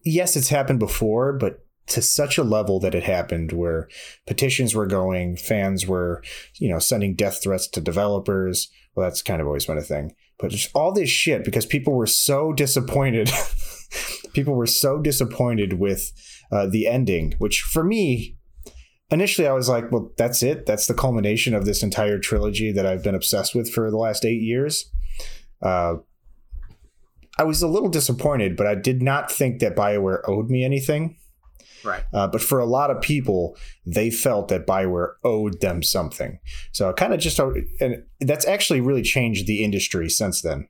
yes, 0.04 0.36
it's 0.36 0.48
happened 0.48 0.78
before, 0.78 1.32
but 1.32 1.64
to 1.88 2.00
such 2.00 2.38
a 2.38 2.44
level 2.44 2.78
that 2.80 2.94
it 2.94 3.02
happened 3.02 3.52
where 3.52 3.88
petitions 4.26 4.74
were 4.74 4.86
going, 4.86 5.36
fans 5.36 5.86
were, 5.86 6.22
you 6.58 6.68
know, 6.68 6.78
sending 6.78 7.14
death 7.14 7.42
threats 7.42 7.66
to 7.68 7.80
developers. 7.80 8.70
Well, 8.94 9.06
that's 9.06 9.22
kind 9.22 9.40
of 9.40 9.46
always 9.46 9.66
been 9.66 9.78
a 9.78 9.82
thing. 9.82 10.14
But 10.38 10.52
just 10.52 10.70
all 10.74 10.92
this 10.92 11.10
shit 11.10 11.44
because 11.44 11.66
people 11.66 11.94
were 11.94 12.06
so 12.06 12.52
disappointed. 12.52 13.30
people 14.32 14.54
were 14.54 14.66
so 14.66 14.98
disappointed 14.98 15.74
with 15.74 16.12
uh, 16.52 16.66
the 16.66 16.86
ending, 16.86 17.34
which 17.38 17.60
for 17.60 17.82
me, 17.82 18.36
initially 19.10 19.46
I 19.46 19.52
was 19.52 19.68
like, 19.68 19.90
well, 19.90 20.12
that's 20.16 20.42
it. 20.42 20.66
That's 20.66 20.86
the 20.86 20.94
culmination 20.94 21.54
of 21.54 21.64
this 21.64 21.82
entire 21.82 22.18
trilogy 22.18 22.72
that 22.72 22.86
I've 22.86 23.02
been 23.02 23.14
obsessed 23.14 23.54
with 23.54 23.72
for 23.72 23.90
the 23.90 23.96
last 23.96 24.24
eight 24.24 24.42
years. 24.42 24.90
Uh, 25.62 25.96
I 27.38 27.44
was 27.44 27.62
a 27.62 27.68
little 27.68 27.88
disappointed, 27.88 28.56
but 28.56 28.66
I 28.66 28.74
did 28.74 29.02
not 29.02 29.30
think 29.30 29.60
that 29.60 29.76
BioWare 29.76 30.20
owed 30.26 30.50
me 30.50 30.64
anything. 30.64 31.16
Right. 31.84 32.02
Uh, 32.12 32.26
but 32.26 32.42
for 32.42 32.58
a 32.58 32.66
lot 32.66 32.90
of 32.90 33.00
people, 33.00 33.56
they 33.86 34.10
felt 34.10 34.48
that 34.48 34.66
Bioware 34.66 35.14
owed 35.24 35.60
them 35.60 35.82
something. 35.82 36.38
So 36.72 36.92
kind 36.92 37.14
of 37.14 37.20
just, 37.20 37.38
and 37.38 38.04
that's 38.20 38.46
actually 38.46 38.80
really 38.80 39.02
changed 39.02 39.46
the 39.46 39.64
industry 39.64 40.10
since 40.10 40.42
then. 40.42 40.68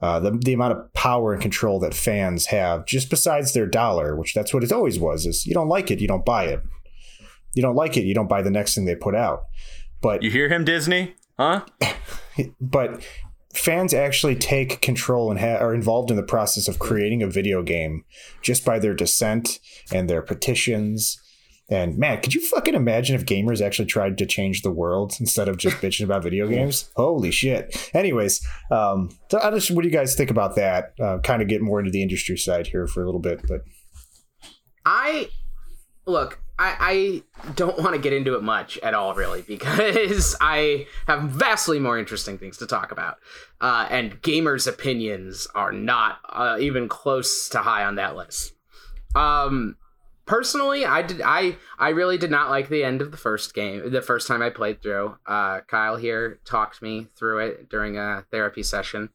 Uh, 0.00 0.20
the, 0.20 0.30
the 0.30 0.52
amount 0.52 0.72
of 0.72 0.92
power 0.92 1.32
and 1.32 1.42
control 1.42 1.80
that 1.80 1.94
fans 1.94 2.46
have, 2.46 2.86
just 2.86 3.10
besides 3.10 3.52
their 3.52 3.66
dollar, 3.66 4.16
which 4.16 4.32
that's 4.32 4.54
what 4.54 4.62
it 4.62 4.72
always 4.72 4.98
was, 4.98 5.26
is 5.26 5.44
you 5.44 5.54
don't 5.54 5.68
like 5.68 5.90
it, 5.90 6.00
you 6.00 6.06
don't 6.06 6.24
buy 6.24 6.44
it. 6.44 6.60
You 7.54 7.62
don't 7.62 7.76
like 7.76 7.96
it, 7.96 8.04
you 8.04 8.14
don't 8.14 8.28
buy 8.28 8.42
the 8.42 8.50
next 8.50 8.74
thing 8.74 8.84
they 8.84 8.94
put 8.94 9.14
out. 9.14 9.44
But 10.00 10.22
you 10.22 10.30
hear 10.30 10.48
him, 10.48 10.64
Disney? 10.64 11.14
Huh? 11.38 11.64
but 12.60 13.02
fans 13.54 13.92
actually 13.92 14.36
take 14.36 14.80
control 14.80 15.30
and 15.30 15.40
ha- 15.40 15.56
are 15.56 15.74
involved 15.74 16.10
in 16.10 16.16
the 16.16 16.22
process 16.22 16.68
of 16.68 16.78
creating 16.78 17.22
a 17.22 17.28
video 17.28 17.62
game 17.62 18.04
just 18.42 18.64
by 18.64 18.78
their 18.78 18.94
dissent 18.94 19.58
and 19.92 20.08
their 20.08 20.22
petitions. 20.22 21.20
And 21.70 21.98
man, 21.98 22.20
could 22.22 22.34
you 22.34 22.40
fucking 22.40 22.74
imagine 22.74 23.14
if 23.14 23.26
gamers 23.26 23.60
actually 23.60 23.86
tried 23.86 24.16
to 24.18 24.26
change 24.26 24.62
the 24.62 24.70
world 24.70 25.14
instead 25.20 25.48
of 25.48 25.58
just 25.58 25.76
bitching 25.82 26.04
about 26.04 26.22
video 26.22 26.48
games? 26.48 26.90
Holy 26.96 27.30
shit! 27.30 27.90
Anyways, 27.92 28.40
um, 28.70 29.10
so 29.30 29.38
I 29.40 29.50
just, 29.50 29.70
what 29.70 29.82
do 29.82 29.88
you 29.88 29.94
guys 29.94 30.14
think 30.14 30.30
about 30.30 30.56
that? 30.56 30.94
Uh, 31.00 31.18
kind 31.18 31.42
of 31.42 31.48
get 31.48 31.60
more 31.60 31.78
into 31.78 31.90
the 31.90 32.02
industry 32.02 32.38
side 32.38 32.68
here 32.68 32.86
for 32.86 33.02
a 33.02 33.06
little 33.06 33.20
bit, 33.20 33.42
but 33.46 33.60
I 34.86 35.28
look. 36.06 36.40
I, 36.58 37.22
I 37.46 37.52
don't 37.52 37.78
want 37.78 37.94
to 37.94 38.00
get 38.00 38.12
into 38.12 38.34
it 38.34 38.42
much 38.42 38.78
at 38.78 38.94
all, 38.94 39.14
really, 39.14 39.42
because 39.46 40.36
I 40.40 40.86
have 41.06 41.22
vastly 41.22 41.78
more 41.78 41.98
interesting 41.98 42.38
things 42.38 42.56
to 42.58 42.66
talk 42.66 42.90
about. 42.90 43.18
Uh, 43.60 43.86
and 43.90 44.20
gamers' 44.22 44.66
opinions 44.66 45.46
are 45.54 45.72
not 45.72 46.18
uh, 46.28 46.56
even 46.60 46.88
close 46.88 47.48
to 47.50 47.58
high 47.58 47.84
on 47.84 47.96
that 47.96 48.16
list. 48.16 48.54
Um, 49.14 49.76
personally, 50.26 50.84
I 50.84 51.02
did 51.02 51.22
I 51.24 51.56
I 51.78 51.88
really 51.90 52.18
did 52.18 52.30
not 52.30 52.50
like 52.50 52.68
the 52.68 52.84
end 52.84 53.00
of 53.00 53.10
the 53.10 53.16
first 53.16 53.54
game. 53.54 53.90
The 53.90 54.02
first 54.02 54.28
time 54.28 54.42
I 54.42 54.50
played 54.50 54.82
through, 54.82 55.16
uh, 55.26 55.60
Kyle 55.62 55.96
here 55.96 56.38
talked 56.44 56.82
me 56.82 57.06
through 57.16 57.38
it 57.38 57.68
during 57.68 57.96
a 57.98 58.24
therapy 58.30 58.62
session. 58.62 59.10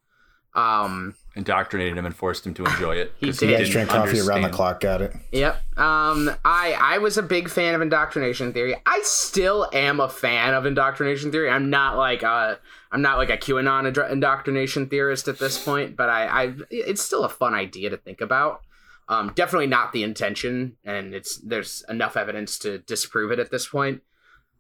Um, 0.56 1.16
indoctrinated 1.36 1.98
him 1.98 2.06
and 2.06 2.16
forced 2.16 2.46
him 2.46 2.54
to 2.54 2.66
enjoy 2.66 2.96
it. 2.96 3.14
he 3.20 3.32
did. 3.32 3.42
You 3.42 3.48
guys 3.48 3.58
didn't 3.58 3.72
drank 3.72 3.90
coffee 3.90 4.20
around 4.20 4.44
the 4.44 4.50
clock. 4.50 4.80
Got 4.80 5.02
it. 5.02 5.16
Yep. 5.32 5.56
Um, 5.78 6.30
I 6.46 6.78
I 6.80 6.98
was 7.00 7.18
a 7.18 7.24
big 7.24 7.50
fan 7.50 7.74
of 7.74 7.82
indoctrination 7.82 8.54
theory. 8.54 8.76
I 8.86 9.02
still 9.04 9.68
am 9.74 10.00
a 10.00 10.10
fan 10.10 10.54
of 10.54 10.66
indoctrination 10.66 11.32
theory. 11.32 11.50
I'm 11.50 11.70
not 11.70 11.98
like 11.98 12.24
uh 12.24 12.56
I'm 12.92 13.02
not 13.02 13.18
like 13.18 13.30
a 13.30 13.38
QAnon 13.38 13.92
indro- 13.92 14.12
indoctrination 14.12 14.88
theorist 14.88 15.28
at 15.28 15.40
this 15.40 15.64
point, 15.64 15.96
but 15.96 16.10
I 16.10 16.26
I 16.28 16.54
it's 16.70 17.02
still 17.02 17.24
a 17.24 17.30
fun 17.30 17.54
idea 17.54 17.90
to 17.90 17.98
think 17.98 18.22
about. 18.22 18.62
Um, 19.10 19.34
definitely 19.36 19.68
not 19.68 19.92
the 19.92 20.04
intention, 20.04 20.78
and 20.86 21.14
it's 21.14 21.38
there's 21.38 21.84
enough 21.90 22.16
evidence 22.16 22.58
to 22.60 22.78
disprove 22.80 23.32
it 23.32 23.40
at 23.40 23.52
this 23.52 23.68
point. 23.68 24.02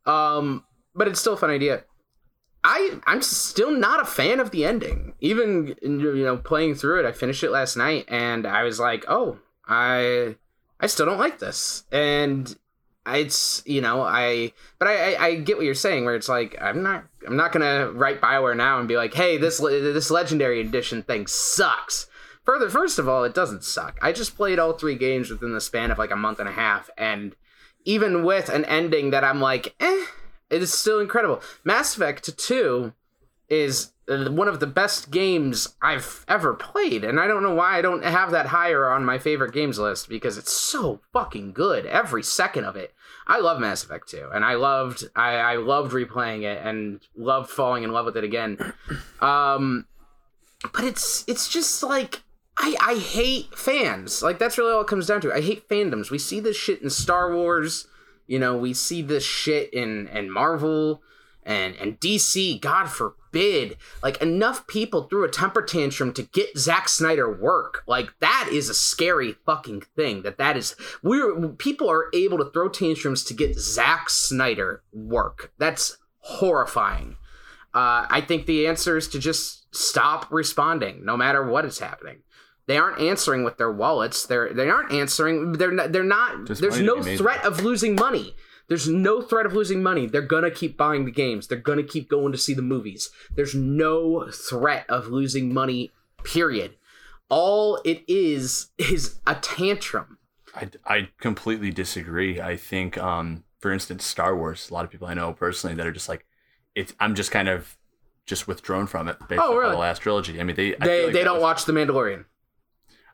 Um, 0.05 0.65
but 0.95 1.07
it's 1.07 1.19
still 1.19 1.33
a 1.33 1.37
fun 1.37 1.49
idea. 1.49 1.83
I 2.63 2.99
I'm 3.05 3.21
still 3.21 3.71
not 3.71 4.01
a 4.01 4.05
fan 4.05 4.39
of 4.39 4.51
the 4.51 4.65
ending. 4.65 5.13
Even 5.19 5.75
you 5.81 6.23
know 6.23 6.37
playing 6.37 6.75
through 6.75 7.01
it, 7.01 7.05
I 7.05 7.11
finished 7.11 7.43
it 7.43 7.51
last 7.51 7.75
night, 7.75 8.05
and 8.07 8.45
I 8.47 8.63
was 8.63 8.79
like, 8.79 9.05
oh, 9.07 9.39
I 9.67 10.35
I 10.79 10.87
still 10.87 11.05
don't 11.05 11.19
like 11.19 11.39
this, 11.39 11.83
and 11.91 12.55
it's 13.05 13.63
you 13.65 13.81
know 13.81 14.01
I 14.01 14.53
but 14.79 14.87
I, 14.87 15.13
I 15.13 15.25
I 15.25 15.35
get 15.35 15.57
what 15.57 15.65
you're 15.65 15.75
saying 15.75 16.05
where 16.05 16.15
it's 16.15 16.29
like 16.29 16.57
I'm 16.61 16.83
not 16.83 17.03
I'm 17.27 17.35
not 17.35 17.51
gonna 17.51 17.91
write 17.91 18.21
Bioware 18.21 18.55
now 18.55 18.79
and 18.79 18.87
be 18.87 18.97
like, 18.97 19.13
hey, 19.13 19.37
this 19.37 19.59
this 19.59 20.09
legendary 20.09 20.61
edition 20.61 21.03
thing 21.03 21.27
sucks. 21.27 22.07
Further, 22.45 22.69
first 22.69 22.99
of 22.99 23.07
all, 23.07 23.23
it 23.23 23.33
doesn't 23.33 23.63
suck. 23.63 23.97
I 24.01 24.11
just 24.11 24.35
played 24.35 24.59
all 24.59 24.73
three 24.73 24.95
games 24.95 25.29
within 25.29 25.53
the 25.53 25.61
span 25.61 25.91
of 25.91 25.97
like 25.97 26.11
a 26.11 26.15
month 26.17 26.39
and 26.39 26.49
a 26.49 26.53
half, 26.53 26.89
and 26.97 27.35
even 27.85 28.23
with 28.23 28.47
an 28.49 28.63
ending 28.65 29.11
that 29.11 29.23
I'm 29.23 29.41
like, 29.41 29.75
eh, 29.79 30.05
it 30.53 30.61
is 30.61 30.73
still 30.73 30.99
incredible. 30.99 31.41
Mass 31.63 31.95
Effect 31.95 32.37
2 32.37 32.93
is 33.49 33.91
uh, 34.07 34.29
one 34.31 34.47
of 34.47 34.59
the 34.59 34.67
best 34.67 35.11
games 35.11 35.75
I've 35.81 36.25
ever 36.27 36.53
played, 36.53 37.03
and 37.03 37.19
I 37.19 37.27
don't 37.27 37.43
know 37.43 37.55
why 37.55 37.77
I 37.77 37.81
don't 37.81 38.03
have 38.03 38.31
that 38.31 38.47
higher 38.47 38.89
on 38.89 39.05
my 39.05 39.17
favorite 39.17 39.53
games 39.53 39.79
list 39.79 40.09
because 40.09 40.37
it's 40.37 40.53
so 40.53 41.01
fucking 41.11 41.53
good 41.53 41.85
every 41.85 42.23
second 42.23 42.65
of 42.65 42.75
it. 42.75 42.93
I 43.25 43.39
love 43.39 43.59
Mass 43.59 43.83
Effect 43.83 44.09
2, 44.09 44.29
and 44.33 44.43
I 44.43 44.55
loved 44.55 45.05
I, 45.15 45.35
I 45.35 45.55
loved 45.55 45.91
replaying 45.91 46.43
it 46.43 46.61
and 46.63 46.99
loved 47.15 47.49
falling 47.49 47.83
in 47.83 47.91
love 47.91 48.05
with 48.05 48.17
it 48.17 48.23
again. 48.23 48.57
Um, 49.21 49.85
but 50.73 50.83
it's 50.83 51.23
it's 51.29 51.47
just 51.47 51.81
like 51.81 52.23
I 52.57 52.75
I 52.81 52.95
hate 52.95 53.57
fans. 53.57 54.21
Like 54.21 54.37
that's 54.37 54.57
really 54.57 54.73
all 54.73 54.81
it 54.81 54.87
comes 54.87 55.07
down 55.07 55.21
to. 55.21 55.33
I 55.33 55.39
hate 55.39 55.69
fandoms. 55.69 56.11
We 56.11 56.17
see 56.17 56.41
this 56.41 56.57
shit 56.57 56.81
in 56.81 56.89
Star 56.89 57.33
Wars. 57.33 57.87
You 58.27 58.39
know, 58.39 58.57
we 58.57 58.73
see 58.73 59.01
this 59.01 59.23
shit 59.23 59.73
in 59.73 60.07
in 60.07 60.31
Marvel 60.31 61.01
and 61.43 61.75
and 61.75 61.99
DC. 61.99 62.59
God 62.61 62.89
forbid. 62.89 63.77
Like 64.01 64.21
enough 64.21 64.67
people 64.67 65.03
threw 65.03 65.23
a 65.25 65.29
temper 65.29 65.61
tantrum 65.61 66.13
to 66.13 66.23
get 66.23 66.57
Zack 66.57 66.87
Snyder 66.87 67.31
work. 67.31 67.83
Like 67.87 68.09
that 68.19 68.49
is 68.51 68.69
a 68.69 68.73
scary 68.73 69.35
fucking 69.45 69.81
thing. 69.95 70.21
That 70.21 70.37
that 70.37 70.57
is 70.57 70.75
we're 71.01 71.49
people 71.49 71.89
are 71.89 72.09
able 72.13 72.37
to 72.37 72.49
throw 72.51 72.69
tantrums 72.69 73.23
to 73.25 73.33
get 73.33 73.59
Zack 73.59 74.09
Snyder 74.09 74.83
work. 74.91 75.51
That's 75.57 75.97
horrifying. 76.19 77.17
Uh, 77.73 78.05
I 78.07 78.21
think 78.21 78.45
the 78.45 78.67
answer 78.67 78.97
is 78.97 79.07
to 79.09 79.19
just 79.19 79.65
stop 79.75 80.31
responding, 80.31 81.03
no 81.03 81.17
matter 81.17 81.43
what 81.43 81.65
is 81.65 81.79
happening. 81.79 82.21
They 82.65 82.77
aren't 82.77 82.99
answering 82.99 83.43
with 83.43 83.57
their 83.57 83.71
wallets. 83.71 84.25
They're 84.25 84.53
they 84.53 84.69
aren't 84.69 84.91
answering. 84.93 85.53
They're 85.53 85.71
not. 85.71 85.91
They're 85.91 86.03
not. 86.03 86.45
Just 86.45 86.61
there's 86.61 86.79
no 86.79 86.95
to 86.95 87.01
be 87.03 87.09
made. 87.11 87.17
threat 87.17 87.43
of 87.43 87.61
losing 87.63 87.95
money. 87.95 88.35
There's 88.69 88.87
no 88.87 89.21
threat 89.21 89.45
of 89.45 89.53
losing 89.53 89.83
money. 89.83 90.07
They're 90.07 90.21
gonna 90.21 90.49
keep 90.49 90.77
buying 90.77 91.03
the 91.05 91.11
games. 91.11 91.47
They're 91.47 91.57
gonna 91.57 91.83
keep 91.83 92.09
going 92.09 92.31
to 92.31 92.37
see 92.37 92.53
the 92.53 92.61
movies. 92.61 93.09
There's 93.35 93.53
no 93.53 94.29
threat 94.31 94.85
of 94.89 95.07
losing 95.07 95.53
money. 95.53 95.91
Period. 96.23 96.75
All 97.29 97.81
it 97.83 98.03
is 98.07 98.67
is 98.77 99.19
a 99.27 99.35
tantrum. 99.35 100.17
I, 100.55 100.69
I 100.85 101.09
completely 101.19 101.71
disagree. 101.71 102.39
I 102.39 102.55
think, 102.57 102.95
um, 102.97 103.43
for 103.59 103.71
instance, 103.73 104.05
Star 104.05 104.35
Wars. 104.37 104.69
A 104.69 104.73
lot 104.73 104.85
of 104.85 104.91
people 104.91 105.07
I 105.07 105.13
know 105.15 105.33
personally 105.33 105.75
that 105.75 105.85
are 105.87 105.91
just 105.91 106.07
like, 106.07 106.25
it's. 106.75 106.93
I'm 106.99 107.15
just 107.15 107.31
kind 107.31 107.49
of 107.49 107.77
just 108.25 108.47
withdrawn 108.47 108.87
from 108.87 109.07
it 109.09 109.17
based 109.27 109.41
Oh, 109.43 109.51
on 109.53 109.57
really? 109.57 109.71
the 109.71 109.77
last 109.79 109.99
trilogy. 109.99 110.39
I 110.39 110.43
mean, 110.43 110.55
they 110.55 110.75
They 110.79 111.05
like 111.05 111.13
they 111.13 111.23
don't 111.25 111.35
was- 111.37 111.41
watch 111.43 111.65
The 111.65 111.73
Mandalorian. 111.73 112.25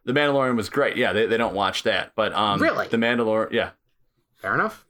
The 0.06 0.14
Mandalorian 0.14 0.56
was 0.56 0.70
great. 0.70 0.98
Yeah, 0.98 1.14
they, 1.14 1.26
they 1.26 1.38
don't 1.38 1.54
watch 1.54 1.84
that, 1.84 2.14
but 2.16 2.34
um, 2.34 2.62
Really? 2.62 2.88
the 2.88 2.98
Mandalorian. 2.98 3.52
Yeah, 3.52 3.72
Fair 4.38 4.54
enough. 4.56 4.86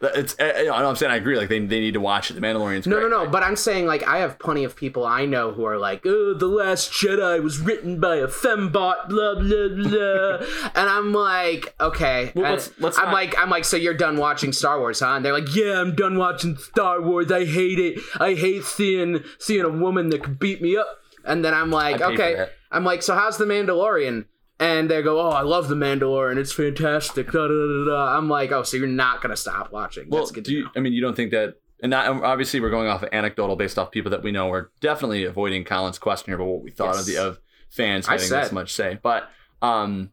it's. 0.00 0.36
Uh, 0.38 0.52
you 0.58 0.64
know, 0.66 0.74
I'm 0.74 0.94
saying 0.94 1.10
I 1.10 1.16
agree. 1.16 1.36
Like 1.36 1.48
they, 1.48 1.58
they 1.58 1.80
need 1.80 1.94
to 1.94 2.00
watch 2.00 2.30
it. 2.30 2.34
The 2.34 2.40
Mandalorian's 2.40 2.86
No, 2.86 3.00
great. 3.00 3.10
no, 3.10 3.24
no. 3.24 3.30
But 3.30 3.42
I'm 3.42 3.56
saying, 3.56 3.86
like, 3.86 4.06
I 4.06 4.18
have 4.18 4.38
plenty 4.38 4.62
of 4.62 4.76
people 4.76 5.04
I 5.04 5.24
know 5.24 5.50
who 5.50 5.64
are 5.64 5.76
like, 5.78 6.02
"Oh, 6.06 6.34
the 6.34 6.46
Last 6.46 6.92
Jedi 6.92 7.42
was 7.42 7.58
written 7.58 7.98
by 7.98 8.16
a 8.16 8.28
fembot," 8.28 9.08
blah 9.08 9.34
blah 9.34 9.34
blah, 9.40 10.46
and 10.76 10.88
I'm 10.88 11.12
like, 11.12 11.74
okay. 11.80 12.30
Well, 12.36 12.52
let's- 12.52 12.70
let's 12.78 12.96
I'm 12.98 13.06
not- 13.06 13.14
like, 13.14 13.34
I'm 13.38 13.50
like, 13.50 13.64
so 13.64 13.76
you're 13.76 13.94
done 13.94 14.18
watching 14.18 14.52
Star 14.52 14.78
Wars, 14.78 15.00
huh? 15.00 15.14
And 15.16 15.24
they're 15.24 15.32
like, 15.32 15.52
yeah, 15.56 15.80
I'm 15.80 15.96
done 15.96 16.16
watching 16.16 16.56
Star 16.58 17.00
Wars. 17.02 17.32
I 17.32 17.44
hate 17.44 17.78
it. 17.80 18.00
I 18.20 18.34
hate 18.34 18.62
seeing 18.64 19.24
seeing 19.38 19.64
a 19.64 19.68
woman 19.70 20.10
that 20.10 20.22
could 20.22 20.38
beat 20.38 20.62
me 20.62 20.76
up. 20.76 20.86
And 21.24 21.44
then 21.44 21.54
I'm 21.54 21.70
like, 21.70 22.00
okay. 22.00 22.48
I'm 22.70 22.84
like, 22.84 23.02
so 23.02 23.14
how's 23.14 23.38
the 23.38 23.44
Mandalorian? 23.44 24.26
And 24.60 24.90
they 24.90 25.02
go, 25.02 25.20
oh, 25.20 25.30
I 25.30 25.42
love 25.42 25.68
the 25.68 25.76
Mandalorian. 25.76 26.36
It's 26.36 26.52
fantastic. 26.52 27.30
Da, 27.30 27.46
da, 27.46 27.48
da, 27.48 27.84
da. 27.86 28.16
I'm 28.16 28.28
like, 28.28 28.50
oh, 28.50 28.64
so 28.64 28.76
you're 28.76 28.86
not 28.88 29.22
gonna 29.22 29.36
stop 29.36 29.70
watching? 29.72 30.08
Well, 30.10 30.22
That's 30.22 30.32
good 30.32 30.44
do 30.44 30.52
you. 30.52 30.68
I 30.76 30.80
mean, 30.80 30.92
you 30.92 31.00
don't 31.00 31.14
think 31.14 31.30
that, 31.30 31.54
and 31.80 31.90
not, 31.90 32.24
obviously 32.24 32.58
we're 32.60 32.70
going 32.70 32.88
off 32.88 33.02
of 33.02 33.08
anecdotal 33.12 33.54
based 33.54 33.78
off 33.78 33.92
people 33.92 34.10
that 34.10 34.22
we 34.22 34.32
know. 34.32 34.48
We're 34.48 34.70
definitely 34.80 35.24
avoiding 35.24 35.64
Colin's 35.64 35.98
question 35.98 36.26
here 36.26 36.36
about 36.36 36.48
what 36.48 36.62
we 36.62 36.70
thought 36.72 36.98
of 36.98 37.06
the 37.06 37.18
of 37.18 37.40
fans 37.70 38.06
having 38.06 38.28
this 38.28 38.50
much 38.50 38.72
say, 38.72 38.98
but 39.00 39.30
um, 39.62 40.10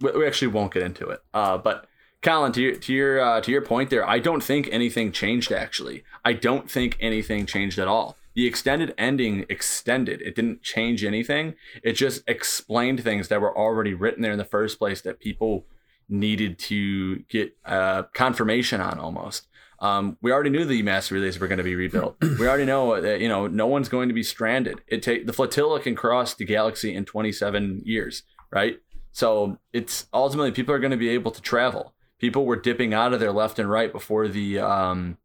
we, 0.00 0.10
we 0.12 0.26
actually 0.26 0.48
won't 0.48 0.72
get 0.72 0.82
into 0.82 1.08
it. 1.08 1.20
Uh, 1.32 1.56
but 1.56 1.86
Colin, 2.20 2.52
to 2.52 2.60
your 2.60 2.74
to 2.76 2.92
your 2.92 3.20
uh, 3.20 3.40
to 3.40 3.50
your 3.50 3.62
point 3.62 3.90
there, 3.90 4.06
I 4.08 4.18
don't 4.18 4.42
think 4.42 4.68
anything 4.70 5.12
changed. 5.12 5.52
Actually, 5.52 6.04
I 6.24 6.32
don't 6.32 6.70
think 6.70 6.96
anything 7.00 7.46
changed 7.46 7.78
at 7.78 7.88
all. 7.88 8.16
The 8.38 8.46
extended 8.46 8.94
ending 8.96 9.46
extended. 9.48 10.22
It 10.22 10.36
didn't 10.36 10.62
change 10.62 11.02
anything. 11.02 11.56
It 11.82 11.94
just 11.94 12.22
explained 12.28 13.02
things 13.02 13.26
that 13.26 13.40
were 13.40 13.58
already 13.58 13.94
written 13.94 14.22
there 14.22 14.30
in 14.30 14.38
the 14.38 14.44
first 14.44 14.78
place 14.78 15.00
that 15.00 15.18
people 15.18 15.66
needed 16.08 16.56
to 16.60 17.16
get 17.28 17.56
uh, 17.64 18.04
confirmation 18.14 18.80
on 18.80 19.00
almost. 19.00 19.48
Um, 19.80 20.18
we 20.22 20.30
already 20.30 20.50
knew 20.50 20.64
the 20.64 20.82
mass 20.82 21.10
relays 21.10 21.40
were 21.40 21.48
going 21.48 21.58
to 21.58 21.64
be 21.64 21.74
rebuilt. 21.74 22.16
we 22.38 22.46
already 22.46 22.64
know 22.64 23.00
that 23.00 23.20
you 23.20 23.28
know 23.28 23.48
no 23.48 23.66
one's 23.66 23.88
going 23.88 24.06
to 24.06 24.14
be 24.14 24.22
stranded. 24.22 24.82
It 24.86 25.02
take 25.02 25.26
the 25.26 25.32
flotilla 25.32 25.80
can 25.80 25.96
cross 25.96 26.34
the 26.34 26.44
galaxy 26.44 26.94
in 26.94 27.06
27 27.06 27.82
years, 27.84 28.22
right? 28.52 28.78
So 29.10 29.58
it's 29.72 30.06
ultimately 30.14 30.52
people 30.52 30.76
are 30.76 30.78
going 30.78 30.92
to 30.92 30.96
be 30.96 31.08
able 31.08 31.32
to 31.32 31.42
travel. 31.42 31.92
People 32.20 32.46
were 32.46 32.54
dipping 32.54 32.94
out 32.94 33.12
of 33.12 33.18
there 33.18 33.32
left 33.32 33.58
and 33.58 33.68
right 33.68 33.90
before 33.90 34.28
the 34.28 34.60
um, 34.60 35.18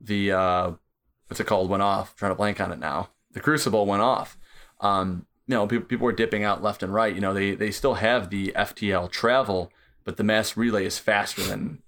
the 0.00 0.30
uh, 0.30 0.72
what's 1.28 1.40
it 1.40 1.46
called 1.46 1.70
went 1.70 1.82
off. 1.82 2.10
I'm 2.12 2.18
trying 2.18 2.32
to 2.32 2.36
blank 2.36 2.60
on 2.60 2.72
it 2.72 2.78
now. 2.78 3.10
The 3.32 3.40
Crucible 3.40 3.86
went 3.86 4.02
off. 4.02 4.38
Um, 4.80 5.26
you 5.46 5.54
know, 5.54 5.66
people, 5.66 5.86
people 5.86 6.04
were 6.04 6.12
dipping 6.12 6.44
out 6.44 6.62
left 6.62 6.82
and 6.82 6.92
right. 6.92 7.14
You 7.14 7.20
know, 7.20 7.34
they 7.34 7.54
they 7.54 7.70
still 7.70 7.94
have 7.94 8.30
the 8.30 8.52
FTL 8.56 9.10
travel, 9.10 9.72
but 10.04 10.16
the 10.16 10.24
mass 10.24 10.56
relay 10.56 10.86
is 10.86 10.98
faster 10.98 11.42
than 11.42 11.82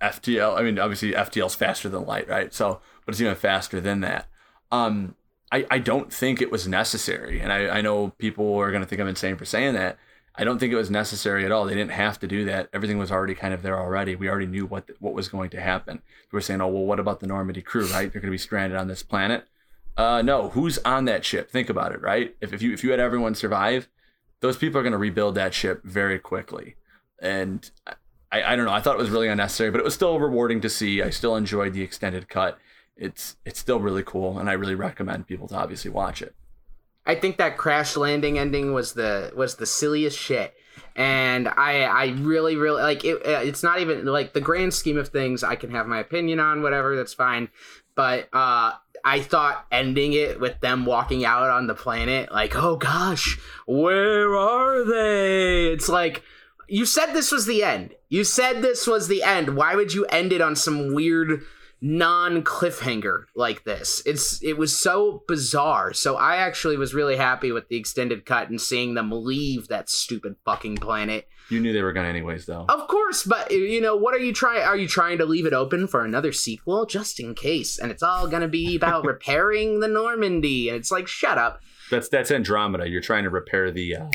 FTL. 0.00 0.56
I 0.56 0.62
mean, 0.62 0.78
obviously 0.78 1.12
FTL 1.12 1.46
is 1.46 1.54
faster 1.54 1.88
than 1.88 2.06
light, 2.06 2.28
right? 2.28 2.52
So, 2.54 2.80
but 3.04 3.14
it's 3.14 3.20
even 3.20 3.34
faster 3.34 3.80
than 3.80 4.00
that. 4.00 4.28
Um, 4.70 5.16
I, 5.50 5.66
I 5.70 5.78
don't 5.78 6.12
think 6.12 6.42
it 6.42 6.50
was 6.50 6.68
necessary, 6.68 7.40
and 7.40 7.52
I, 7.52 7.78
I 7.78 7.80
know 7.80 8.10
people 8.18 8.56
are 8.56 8.70
going 8.70 8.82
to 8.82 8.88
think 8.88 9.00
I'm 9.00 9.08
insane 9.08 9.36
for 9.36 9.46
saying 9.46 9.74
that. 9.74 9.98
I 10.38 10.44
don't 10.44 10.60
think 10.60 10.72
it 10.72 10.76
was 10.76 10.90
necessary 10.90 11.44
at 11.44 11.50
all. 11.50 11.66
They 11.66 11.74
didn't 11.74 11.90
have 11.90 12.20
to 12.20 12.28
do 12.28 12.44
that. 12.44 12.68
Everything 12.72 12.96
was 12.96 13.10
already 13.10 13.34
kind 13.34 13.52
of 13.52 13.62
there 13.62 13.76
already. 13.76 14.14
We 14.14 14.28
already 14.28 14.46
knew 14.46 14.66
what 14.66 14.88
what 15.00 15.12
was 15.12 15.28
going 15.28 15.50
to 15.50 15.60
happen. 15.60 16.00
We 16.30 16.36
were 16.36 16.40
saying, 16.40 16.60
oh 16.60 16.68
well, 16.68 16.84
what 16.84 17.00
about 17.00 17.18
the 17.18 17.26
Normandy 17.26 17.60
crew? 17.60 17.86
Right? 17.86 18.12
They're 18.12 18.22
going 18.22 18.30
to 18.30 18.34
be 18.34 18.38
stranded 18.38 18.78
on 18.78 18.86
this 18.86 19.02
planet. 19.02 19.46
Uh, 19.96 20.22
no, 20.22 20.50
who's 20.50 20.78
on 20.78 21.06
that 21.06 21.24
ship? 21.24 21.50
Think 21.50 21.68
about 21.68 21.90
it, 21.90 22.00
right? 22.00 22.36
If, 22.40 22.52
if 22.52 22.62
you 22.62 22.72
if 22.72 22.84
you 22.84 22.92
had 22.92 23.00
everyone 23.00 23.34
survive, 23.34 23.88
those 24.38 24.56
people 24.56 24.78
are 24.78 24.84
going 24.84 24.92
to 24.92 24.98
rebuild 24.98 25.34
that 25.34 25.54
ship 25.54 25.82
very 25.82 26.20
quickly. 26.20 26.76
And 27.20 27.68
I, 28.30 28.42
I 28.52 28.56
don't 28.56 28.64
know. 28.64 28.72
I 28.72 28.80
thought 28.80 28.94
it 28.94 29.02
was 29.02 29.10
really 29.10 29.26
unnecessary, 29.26 29.72
but 29.72 29.80
it 29.80 29.84
was 29.84 29.94
still 29.94 30.20
rewarding 30.20 30.60
to 30.60 30.68
see. 30.68 31.02
I 31.02 31.10
still 31.10 31.34
enjoyed 31.34 31.72
the 31.72 31.82
extended 31.82 32.28
cut. 32.28 32.58
It's 32.96 33.36
it's 33.44 33.58
still 33.58 33.80
really 33.80 34.04
cool, 34.04 34.38
and 34.38 34.48
I 34.48 34.52
really 34.52 34.76
recommend 34.76 35.26
people 35.26 35.48
to 35.48 35.56
obviously 35.56 35.90
watch 35.90 36.22
it. 36.22 36.34
I 37.08 37.14
think 37.14 37.38
that 37.38 37.56
crash 37.56 37.96
landing 37.96 38.38
ending 38.38 38.74
was 38.74 38.92
the 38.92 39.32
was 39.34 39.56
the 39.56 39.64
silliest 39.66 40.18
shit, 40.18 40.54
and 40.94 41.48
I 41.48 41.84
I 41.84 42.06
really 42.18 42.54
really 42.56 42.82
like 42.82 43.02
it. 43.02 43.16
uh, 43.26 43.40
It's 43.42 43.62
not 43.62 43.80
even 43.80 44.04
like 44.04 44.34
the 44.34 44.42
grand 44.42 44.74
scheme 44.74 44.98
of 44.98 45.08
things. 45.08 45.42
I 45.42 45.56
can 45.56 45.70
have 45.70 45.86
my 45.86 46.00
opinion 46.00 46.38
on 46.38 46.62
whatever. 46.62 46.94
That's 46.94 47.14
fine, 47.14 47.48
but 47.96 48.28
uh, 48.34 48.72
I 49.04 49.20
thought 49.20 49.64
ending 49.72 50.12
it 50.12 50.38
with 50.38 50.60
them 50.60 50.84
walking 50.84 51.24
out 51.24 51.48
on 51.48 51.66
the 51.66 51.74
planet, 51.74 52.30
like 52.30 52.54
oh 52.54 52.76
gosh, 52.76 53.38
where 53.66 54.36
are 54.36 54.84
they? 54.84 55.72
It's 55.72 55.88
like 55.88 56.22
you 56.68 56.84
said 56.84 57.14
this 57.14 57.32
was 57.32 57.46
the 57.46 57.62
end. 57.64 57.94
You 58.10 58.22
said 58.22 58.60
this 58.60 58.86
was 58.86 59.08
the 59.08 59.22
end. 59.22 59.56
Why 59.56 59.74
would 59.74 59.94
you 59.94 60.04
end 60.06 60.30
it 60.32 60.42
on 60.42 60.54
some 60.56 60.92
weird? 60.92 61.40
Non 61.80 62.42
cliffhanger 62.42 63.24
like 63.34 63.64
this. 63.64 64.02
It's 64.04 64.42
it 64.42 64.58
was 64.58 64.78
so 64.78 65.22
bizarre. 65.28 65.92
So 65.92 66.16
I 66.16 66.36
actually 66.36 66.76
was 66.76 66.94
really 66.94 67.16
happy 67.16 67.52
with 67.52 67.68
the 67.68 67.76
extended 67.76 68.26
cut 68.26 68.50
and 68.50 68.60
seeing 68.60 68.94
them 68.94 69.10
leave 69.12 69.68
that 69.68 69.88
stupid 69.88 70.36
fucking 70.44 70.76
planet. 70.76 71.28
You 71.50 71.60
knew 71.60 71.72
they 71.72 71.82
were 71.82 71.92
gonna 71.92 72.08
anyways, 72.08 72.46
though. 72.46 72.66
Of 72.68 72.88
course, 72.88 73.22
but 73.22 73.50
you 73.50 73.80
know 73.80 73.96
what 73.96 74.14
are 74.14 74.18
you 74.18 74.32
trying? 74.32 74.62
Are 74.62 74.76
you 74.76 74.88
trying 74.88 75.18
to 75.18 75.24
leave 75.24 75.46
it 75.46 75.52
open 75.52 75.86
for 75.86 76.04
another 76.04 76.32
sequel 76.32 76.84
just 76.84 77.20
in 77.20 77.34
case? 77.34 77.78
And 77.78 77.90
it's 77.90 78.02
all 78.02 78.26
gonna 78.28 78.48
be 78.48 78.76
about 78.76 79.04
repairing 79.06 79.80
the 79.80 79.88
Normandy, 79.88 80.68
and 80.68 80.76
it's 80.76 80.90
like 80.90 81.08
shut 81.08 81.38
up. 81.38 81.60
That's 81.90 82.08
that's 82.08 82.30
Andromeda. 82.30 82.88
You're 82.88 83.00
trying 83.00 83.24
to 83.24 83.30
repair 83.30 83.70
the 83.70 83.96
uh, 83.96 84.10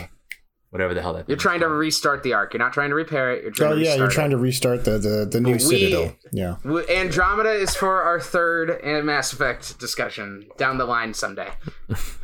whatever 0.74 0.94
the 0.94 1.02
hell 1.02 1.14
that. 1.14 1.30
You're 1.30 1.38
trying 1.38 1.60
to 1.62 1.70
restart 1.70 2.24
the 2.24 2.34
arc. 2.34 2.54
You're 2.54 2.60
not 2.60 2.74
trying 2.74 2.90
to 2.90 2.96
repair 2.96 3.32
it. 3.32 3.44
You're 3.44 3.52
trying 3.52 3.72
Oh 3.74 3.76
to 3.76 3.82
yeah, 3.82 3.96
you're 3.96 4.08
restart 4.08 4.12
trying 4.14 4.32
it. 4.32 4.36
to 4.36 4.38
restart 4.40 4.84
the 4.86 4.98
the, 4.98 5.28
the 5.32 5.40
new 5.40 5.54
We- 5.54 5.60
Citadel. 5.60 6.16
Yeah. 6.32 6.56
W- 6.64 6.86
Andromeda 6.90 7.52
is 7.54 7.76
for 7.76 8.02
our 8.02 8.20
third 8.20 8.70
and 8.84 9.06
Mass 9.06 9.32
Effect 9.32 9.80
discussion 9.80 10.48
down 10.58 10.78
the 10.78 10.86
line 10.86 11.14
someday. 11.14 11.50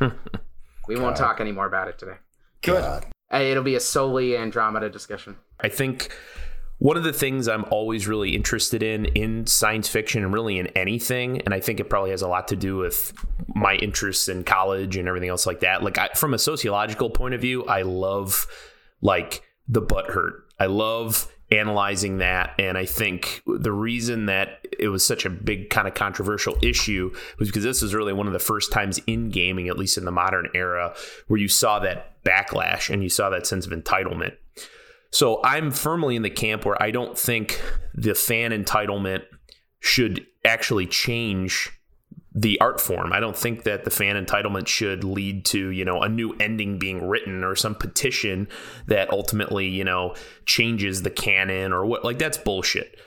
we 0.88 0.96
won't 0.98 1.16
talk 1.16 1.40
anymore 1.40 1.66
about 1.66 1.88
it 1.88 1.98
today. 1.98 2.16
God. 2.62 3.06
Uh, 3.32 3.38
It'll 3.38 3.62
be 3.62 3.76
a 3.76 3.80
solely 3.80 4.36
Andromeda 4.36 4.90
discussion. 4.90 5.36
I 5.60 5.68
think 5.68 6.10
one 6.80 6.96
of 6.96 7.04
the 7.04 7.12
things 7.12 7.46
I'm 7.46 7.66
always 7.70 8.08
really 8.08 8.34
interested 8.34 8.82
in 8.82 9.04
in 9.04 9.46
science 9.46 9.86
fiction 9.86 10.24
and 10.24 10.32
really 10.32 10.58
in 10.58 10.66
anything, 10.68 11.42
and 11.42 11.54
I 11.54 11.60
think 11.60 11.78
it 11.78 11.90
probably 11.90 12.10
has 12.10 12.22
a 12.22 12.28
lot 12.28 12.48
to 12.48 12.56
do 12.56 12.78
with 12.78 13.12
my 13.54 13.74
interests 13.76 14.28
in 14.28 14.44
college 14.44 14.96
and 14.96 15.06
everything 15.06 15.28
else 15.28 15.46
like 15.46 15.60
that. 15.60 15.82
Like 15.82 15.98
I, 15.98 16.08
from 16.16 16.32
a 16.32 16.38
sociological 16.38 17.10
point 17.10 17.34
of 17.34 17.40
view, 17.42 17.64
I 17.66 17.82
love 17.82 18.46
like 19.02 19.42
the 19.68 19.82
butt 19.82 20.06
hurt. 20.06 20.46
I 20.58 20.66
love 20.66 21.30
analyzing 21.52 22.18
that 22.18 22.54
and 22.60 22.78
i 22.78 22.84
think 22.84 23.42
the 23.44 23.72
reason 23.72 24.26
that 24.26 24.64
it 24.78 24.86
was 24.86 25.04
such 25.04 25.24
a 25.24 25.30
big 25.30 25.68
kind 25.68 25.88
of 25.88 25.94
controversial 25.94 26.56
issue 26.62 27.12
was 27.40 27.48
because 27.48 27.64
this 27.64 27.82
is 27.82 27.92
really 27.92 28.12
one 28.12 28.28
of 28.28 28.32
the 28.32 28.38
first 28.38 28.70
times 28.70 29.00
in 29.08 29.30
gaming 29.30 29.68
at 29.68 29.76
least 29.76 29.98
in 29.98 30.04
the 30.04 30.12
modern 30.12 30.48
era 30.54 30.94
where 31.26 31.40
you 31.40 31.48
saw 31.48 31.80
that 31.80 32.22
backlash 32.22 32.88
and 32.88 33.02
you 33.02 33.08
saw 33.08 33.28
that 33.30 33.48
sense 33.48 33.66
of 33.66 33.72
entitlement 33.72 34.36
so 35.10 35.40
I'm 35.42 35.70
firmly 35.70 36.16
in 36.16 36.22
the 36.22 36.30
camp 36.30 36.64
where 36.64 36.80
I 36.82 36.90
don't 36.90 37.18
think 37.18 37.60
the 37.94 38.14
fan 38.14 38.52
entitlement 38.52 39.24
should 39.80 40.26
actually 40.44 40.86
change 40.86 41.70
the 42.32 42.60
art 42.60 42.80
form. 42.80 43.12
I 43.12 43.18
don't 43.18 43.36
think 43.36 43.64
that 43.64 43.84
the 43.84 43.90
fan 43.90 44.22
entitlement 44.24 44.68
should 44.68 45.02
lead 45.02 45.44
to, 45.46 45.70
you 45.70 45.84
know, 45.84 46.00
a 46.00 46.08
new 46.08 46.34
ending 46.38 46.78
being 46.78 47.06
written 47.06 47.42
or 47.42 47.56
some 47.56 47.74
petition 47.74 48.48
that 48.86 49.10
ultimately, 49.10 49.66
you 49.66 49.84
know, 49.84 50.14
changes 50.46 51.02
the 51.02 51.10
canon 51.10 51.72
or 51.72 51.84
what 51.84 52.04
like 52.04 52.18
that's 52.18 52.38
bullshit. 52.38 53.00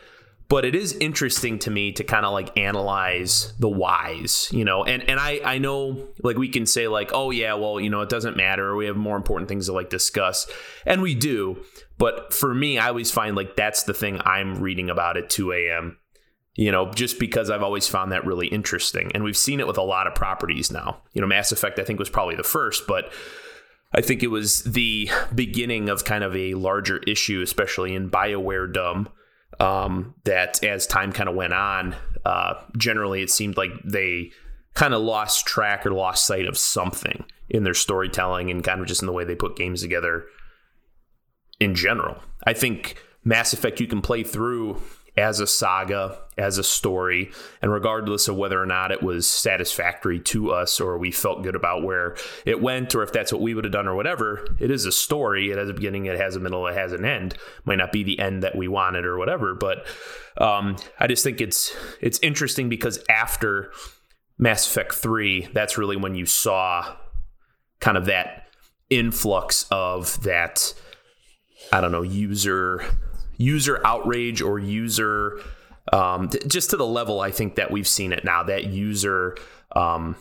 But 0.50 0.66
it 0.66 0.76
is 0.76 0.94
interesting 0.98 1.58
to 1.60 1.72
me 1.72 1.94
to 1.94 2.04
kind 2.04 2.26
of 2.26 2.34
like 2.34 2.56
analyze 2.60 3.54
the 3.60 3.70
whys, 3.70 4.50
you 4.52 4.66
know, 4.66 4.84
and 4.84 5.10
and 5.10 5.20
I 5.20 5.40
I 5.46 5.58
know 5.58 6.10
like 6.22 6.38
we 6.38 6.50
can 6.50 6.66
say 6.66 6.90
like, 6.90 7.12
oh 7.14 7.32
yeah, 7.32 7.54
well, 7.54 7.80
you 7.80 7.90
know, 7.90 8.02
it 8.02 8.10
doesn't 8.10 8.36
matter, 8.36 8.76
we 8.76 8.88
have 8.88 8.98
more 8.98 9.16
important 9.16 9.48
things 9.48 9.68
to 9.68 9.74
like 9.74 9.90
discuss, 9.90 10.48
and 10.86 11.02
we 11.02 11.16
do. 11.16 11.64
But 11.98 12.34
for 12.34 12.54
me, 12.54 12.78
I 12.78 12.90
always 12.90 13.12
find 13.12 13.36
like 13.36 13.56
that's 13.56 13.84
the 13.84 13.94
thing 13.94 14.20
I'm 14.26 14.60
reading 14.60 14.90
about 14.90 15.18
at 15.18 15.30
2 15.30 15.52
a.m. 15.54 15.98
You 16.56 16.72
know, 16.72 16.92
just 16.92 17.20
because 17.20 17.50
I've 17.50 17.64
always 17.64 17.88
found 17.88 18.12
that 18.12 18.26
really 18.26 18.48
interesting, 18.48 19.12
and 19.14 19.24
we've 19.24 19.38
seen 19.38 19.60
it 19.60 19.68
with 19.68 19.78
a 19.78 19.84
lot 19.84 20.06
of 20.06 20.14
properties 20.14 20.72
now. 20.72 21.02
You 21.14 21.22
know, 21.22 21.28
Mass 21.28 21.52
Effect 21.52 21.80
I 21.80 21.84
think 21.84 22.00
was 22.00 22.10
probably 22.10 22.36
the 22.36 22.44
first, 22.44 22.86
but 22.88 23.12
I 23.92 24.02
think 24.02 24.24
it 24.24 24.28
was 24.28 24.64
the 24.64 25.10
beginning 25.34 25.90
of 25.90 26.04
kind 26.04 26.24
of 26.24 26.36
a 26.36 26.54
larger 26.56 26.98
issue, 27.00 27.42
especially 27.42 27.96
in 27.96 28.10
Bioware 28.10 28.72
Dumb. 28.72 29.10
Um, 29.60 30.16
that 30.24 30.64
as 30.64 30.88
time 30.88 31.14
kind 31.14 31.30
of 31.30 31.36
went 31.36 31.54
on, 31.54 31.96
uh, 32.26 32.56
generally 32.76 33.22
it 33.22 33.30
seemed 33.30 33.56
like 33.56 33.70
they 33.86 34.32
kind 34.74 34.96
of 34.96 35.02
lost 35.02 35.46
track 35.46 35.86
or 35.86 35.92
lost 35.92 36.26
sight 36.26 36.48
of 36.48 36.58
something 36.58 37.24
in 37.50 37.64
their 37.64 37.76
storytelling 37.76 38.50
and 38.50 38.64
kind 38.64 38.82
of 38.82 38.88
just 38.88 39.04
in 39.04 39.06
the 39.06 39.14
way 39.14 39.24
they 39.24 39.36
put 39.36 39.56
games 39.56 39.82
together 39.82 40.26
in 41.60 41.76
general. 41.76 42.18
I 42.46 42.54
think 42.54 43.02
Mass 43.24 43.54
Effect 43.54 43.80
you 43.80 43.88
can 43.88 44.02
play 44.02 44.24
through 44.24 44.82
as 45.16 45.40
a 45.40 45.46
saga, 45.46 46.18
as 46.40 46.58
a 46.58 46.64
story, 46.64 47.32
and 47.62 47.72
regardless 47.72 48.28
of 48.28 48.36
whether 48.36 48.62
or 48.62 48.66
not 48.66 48.92
it 48.92 49.04
was 49.04 49.28
satisfactory 49.28 50.20
to 50.20 50.52
us 50.52 50.82
or 50.82 50.98
we 50.98 51.12
felt 51.12 51.44
good 51.44 51.56
about 51.56 51.84
where 51.84 52.16
it 52.46 52.62
went 52.62 52.96
or 52.96 53.04
if 53.04 53.14
that's 53.14 53.32
what 53.32 53.42
we 53.42 53.54
would 53.54 53.64
have 53.64 53.72
done 53.72 53.88
or 53.88 53.96
whatever, 53.96 54.48
it 54.60 54.72
is 54.72 54.86
a 54.86 54.92
story. 54.92 55.52
It 55.52 55.58
has 55.58 55.70
a 55.70 55.74
beginning, 55.74 56.08
it 56.08 56.20
has 56.20 56.36
a 56.36 56.40
middle, 56.40 56.66
it 56.66 56.74
has 56.74 56.94
an 56.94 57.06
end. 57.06 57.36
Might 57.64 57.78
not 57.78 57.92
be 57.92 58.04
the 58.04 58.18
end 58.18 58.42
that 58.42 58.56
we 58.56 58.68
wanted 58.68 59.06
or 59.06 59.18
whatever, 59.20 59.54
but 59.54 59.86
um, 60.38 60.78
I 61.00 61.06
just 61.06 61.24
think 61.24 61.40
it's 61.40 61.76
it's 62.02 62.20
interesting 62.20 62.68
because 62.68 63.00
after 63.08 63.72
Mass 64.40 64.66
Effect 64.66 64.96
3, 64.96 65.50
that's 65.54 65.78
really 65.78 65.96
when 65.96 66.16
you 66.16 66.26
saw 66.26 66.96
kind 67.80 67.98
of 67.98 68.06
that 68.06 68.48
influx 68.90 69.68
of 69.70 70.22
that 70.24 70.74
I 71.74 71.82
don't 71.82 71.92
know, 71.92 72.04
user 72.04 72.86
user 73.38 73.82
outrage 73.84 74.42
or 74.42 74.60
user 74.60 75.40
um, 75.92 76.30
th- 76.30 76.48
just 76.48 76.70
to 76.70 76.78
the 76.78 76.86
level 76.86 77.20
I 77.20 77.32
think 77.32 77.56
that 77.56 77.72
we've 77.72 77.88
seen 77.88 78.14
it 78.14 78.24
now. 78.24 78.44
That 78.44 78.66
user 78.66 79.36
um, 79.76 80.16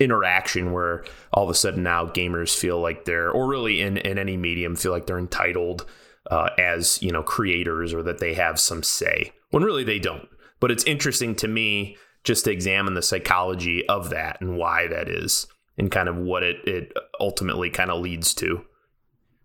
interaction 0.00 0.72
where 0.72 1.04
all 1.32 1.44
of 1.44 1.50
a 1.50 1.54
sudden 1.54 1.84
now 1.84 2.06
gamers 2.06 2.56
feel 2.56 2.80
like 2.80 3.04
they're, 3.04 3.30
or 3.30 3.46
really 3.46 3.80
in 3.80 3.98
in 3.98 4.18
any 4.18 4.36
medium, 4.36 4.74
feel 4.74 4.90
like 4.90 5.06
they're 5.06 5.18
entitled 5.18 5.86
uh, 6.28 6.50
as 6.58 7.00
you 7.00 7.12
know 7.12 7.22
creators 7.22 7.94
or 7.94 8.02
that 8.02 8.18
they 8.18 8.34
have 8.34 8.58
some 8.58 8.82
say 8.82 9.32
when 9.50 9.62
really 9.62 9.84
they 9.84 10.00
don't. 10.00 10.28
But 10.58 10.72
it's 10.72 10.84
interesting 10.84 11.36
to 11.36 11.48
me 11.48 11.96
just 12.24 12.44
to 12.46 12.50
examine 12.50 12.94
the 12.94 13.02
psychology 13.02 13.88
of 13.88 14.10
that 14.10 14.40
and 14.40 14.58
why 14.58 14.88
that 14.88 15.08
is 15.08 15.46
and 15.78 15.88
kind 15.88 16.08
of 16.08 16.16
what 16.16 16.42
it 16.42 16.56
it 16.66 16.92
ultimately 17.20 17.70
kind 17.70 17.92
of 17.92 18.02
leads 18.02 18.34
to 18.34 18.64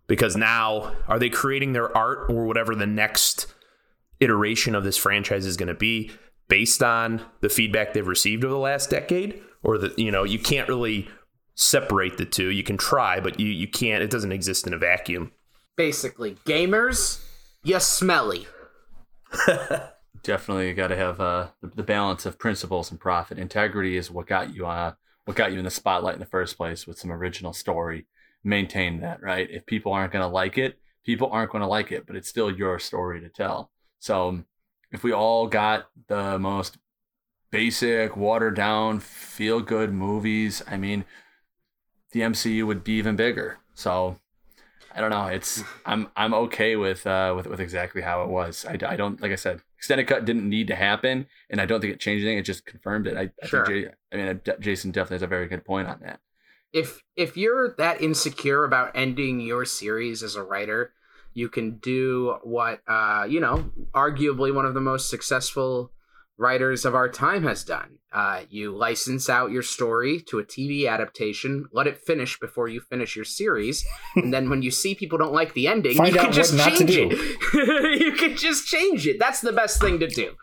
because 0.06 0.36
now 0.36 0.92
are 1.08 1.18
they 1.18 1.28
creating 1.28 1.72
their 1.72 1.96
art 1.96 2.30
or 2.30 2.46
whatever 2.46 2.74
the 2.74 2.86
next 2.86 3.46
iteration 4.20 4.74
of 4.74 4.84
this 4.84 4.96
franchise 4.96 5.46
is 5.46 5.56
going 5.56 5.68
to 5.68 5.74
be 5.74 6.10
based 6.48 6.82
on 6.82 7.20
the 7.40 7.48
feedback 7.48 7.92
they've 7.92 8.06
received 8.06 8.44
over 8.44 8.54
the 8.54 8.58
last 8.58 8.88
decade 8.90 9.42
or 9.62 9.78
that 9.78 9.98
you 9.98 10.10
know 10.10 10.24
you 10.24 10.38
can't 10.38 10.68
really 10.68 11.08
separate 11.54 12.18
the 12.18 12.24
two 12.24 12.50
you 12.50 12.62
can 12.62 12.76
try 12.76 13.18
but 13.18 13.40
you 13.40 13.48
you 13.48 13.66
can't 13.66 14.02
it 14.02 14.10
doesn't 14.10 14.32
exist 14.32 14.66
in 14.66 14.72
a 14.72 14.78
vacuum 14.78 15.32
Basically, 15.76 16.36
gamers, 16.46 17.22
you 17.62 17.78
smelly. 17.80 18.46
Definitely 20.22 20.68
you 20.68 20.74
got 20.74 20.88
to 20.88 20.96
have 20.96 21.20
uh, 21.20 21.48
the, 21.60 21.68
the 21.68 21.82
balance 21.82 22.24
of 22.24 22.38
principles 22.38 22.90
and 22.90 22.98
profit. 22.98 23.38
Integrity 23.38 23.98
is 23.98 24.10
what 24.10 24.26
got 24.26 24.54
you 24.54 24.66
uh, 24.66 24.94
what 25.26 25.36
got 25.36 25.52
you 25.52 25.58
in 25.58 25.64
the 25.66 25.70
spotlight 25.70 26.14
in 26.14 26.20
the 26.20 26.26
first 26.26 26.56
place 26.56 26.86
with 26.86 26.98
some 26.98 27.12
original 27.12 27.52
story. 27.52 28.06
Maintain 28.46 29.00
that, 29.00 29.20
right? 29.20 29.50
If 29.50 29.66
people 29.66 29.92
aren't 29.92 30.12
going 30.12 30.22
to 30.22 30.28
like 30.28 30.56
it, 30.56 30.78
people 31.04 31.28
aren't 31.32 31.50
going 31.50 31.62
to 31.62 31.66
like 31.68 31.90
it, 31.90 32.06
but 32.06 32.14
it's 32.14 32.28
still 32.28 32.48
your 32.50 32.78
story 32.78 33.20
to 33.20 33.28
tell. 33.28 33.72
So 33.98 34.44
if 34.92 35.02
we 35.02 35.12
all 35.12 35.48
got 35.48 35.88
the 36.06 36.38
most 36.38 36.78
basic, 37.50 38.16
watered 38.16 38.54
down, 38.54 39.00
feel 39.00 39.58
good 39.60 39.92
movies, 39.92 40.62
I 40.68 40.76
mean, 40.76 41.04
the 42.12 42.20
MCU 42.20 42.64
would 42.64 42.84
be 42.84 42.92
even 42.92 43.16
bigger. 43.16 43.58
So 43.74 44.20
I 44.94 45.00
don't 45.00 45.10
know. 45.10 45.26
It's 45.26 45.64
I'm 45.86 46.08
I'm 46.16 46.32
okay 46.34 46.76
with 46.76 47.04
uh 47.04 47.32
with 47.36 47.46
with 47.48 47.58
exactly 47.60 48.02
how 48.02 48.22
it 48.22 48.28
was. 48.28 48.64
I, 48.64 48.78
I 48.86 48.96
don't 48.96 49.20
like 49.20 49.32
I 49.32 49.36
said 49.36 49.60
extended 49.76 50.06
cut 50.06 50.24
didn't 50.24 50.48
need 50.48 50.68
to 50.68 50.76
happen, 50.76 51.26
and 51.50 51.60
I 51.60 51.66
don't 51.66 51.80
think 51.80 51.92
it 51.92 52.00
changed 52.00 52.22
anything. 52.24 52.38
It 52.38 52.42
just 52.42 52.64
confirmed 52.64 53.08
it. 53.08 53.16
I, 53.16 53.30
I 53.42 53.46
Sure. 53.46 53.66
think 53.66 53.86
Jay, 53.86 53.92
I 54.12 54.16
mean 54.16 54.40
Jason 54.60 54.92
definitely 54.92 55.16
has 55.16 55.22
a 55.22 55.26
very 55.26 55.48
good 55.48 55.64
point 55.64 55.88
on 55.88 55.98
that. 56.02 56.20
If 56.76 57.02
if 57.16 57.38
you're 57.38 57.74
that 57.78 58.02
insecure 58.02 58.64
about 58.64 58.92
ending 58.94 59.40
your 59.40 59.64
series 59.64 60.22
as 60.22 60.36
a 60.36 60.42
writer, 60.42 60.92
you 61.32 61.48
can 61.48 61.78
do 61.78 62.36
what 62.42 62.80
uh, 62.86 63.26
you 63.28 63.40
know, 63.40 63.70
arguably 63.94 64.54
one 64.54 64.66
of 64.66 64.74
the 64.74 64.80
most 64.80 65.08
successful 65.08 65.90
writers 66.36 66.84
of 66.84 66.94
our 66.94 67.08
time 67.08 67.44
has 67.44 67.64
done. 67.64 67.96
Uh, 68.12 68.42
you 68.50 68.76
license 68.76 69.30
out 69.30 69.50
your 69.50 69.62
story 69.62 70.20
to 70.20 70.38
a 70.38 70.44
TV 70.44 70.86
adaptation, 70.88 71.64
let 71.72 71.86
it 71.86 71.98
finish 71.98 72.38
before 72.38 72.68
you 72.68 72.80
finish 72.80 73.16
your 73.16 73.24
series, 73.24 73.82
and 74.16 74.32
then 74.34 74.50
when 74.50 74.60
you 74.60 74.70
see 74.70 74.94
people 74.94 75.16
don't 75.16 75.32
like 75.32 75.54
the 75.54 75.66
ending, 75.66 75.96
Find 75.96 76.14
you 76.14 76.20
can 76.20 76.32
just 76.32 76.52
what 76.52 76.58
not 76.58 76.76
to 76.76 76.86
change 76.86 77.14
it. 77.16 78.00
you 78.00 78.12
can 78.12 78.36
just 78.36 78.66
change 78.66 79.06
it. 79.06 79.16
That's 79.18 79.40
the 79.40 79.52
best 79.52 79.80
thing 79.80 79.98
to 80.00 80.08
do. 80.08 80.34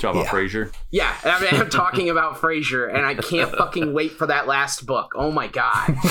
Talk 0.00 0.14
about 0.14 0.24
Yeah. 0.24 0.30
Frasier. 0.30 0.72
Yeah, 0.90 1.14
I 1.24 1.40
mean, 1.40 1.60
I'm 1.60 1.70
talking 1.70 2.10
about 2.10 2.36
Frasier, 2.36 2.92
and 2.92 3.04
I 3.04 3.14
can't 3.14 3.54
fucking 3.54 3.92
wait 3.92 4.12
for 4.12 4.26
that 4.26 4.46
last 4.46 4.86
book. 4.86 5.12
Oh 5.14 5.30
my 5.30 5.46
god. 5.46 5.94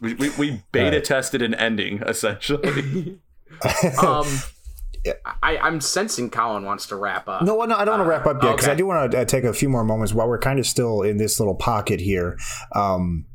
We, 0.00 0.14
we, 0.14 0.30
we 0.38 0.62
beta 0.72 1.00
tested 1.00 1.42
an 1.42 1.54
ending 1.54 2.02
essentially. 2.02 3.18
um 4.02 4.26
I, 5.42 5.58
I'm 5.58 5.80
sensing 5.82 6.30
Colin 6.30 6.64
wants 6.64 6.86
to 6.86 6.96
wrap 6.96 7.28
up. 7.28 7.42
No, 7.42 7.62
no, 7.64 7.76
I 7.76 7.84
don't 7.84 7.98
want 7.98 8.06
to 8.06 8.08
wrap 8.08 8.26
up 8.26 8.42
yet 8.42 8.52
because 8.52 8.66
okay. 8.66 8.72
I 8.72 8.74
do 8.74 8.86
want 8.86 9.12
to 9.12 9.20
uh, 9.20 9.24
take 9.26 9.44
a 9.44 9.52
few 9.52 9.68
more 9.68 9.84
moments 9.84 10.14
while 10.14 10.26
we're 10.26 10.38
kind 10.38 10.58
of 10.58 10.66
still 10.66 11.02
in 11.02 11.18
this 11.18 11.38
little 11.38 11.54
pocket 11.54 12.00
here. 12.00 12.38
Um, 12.74 13.26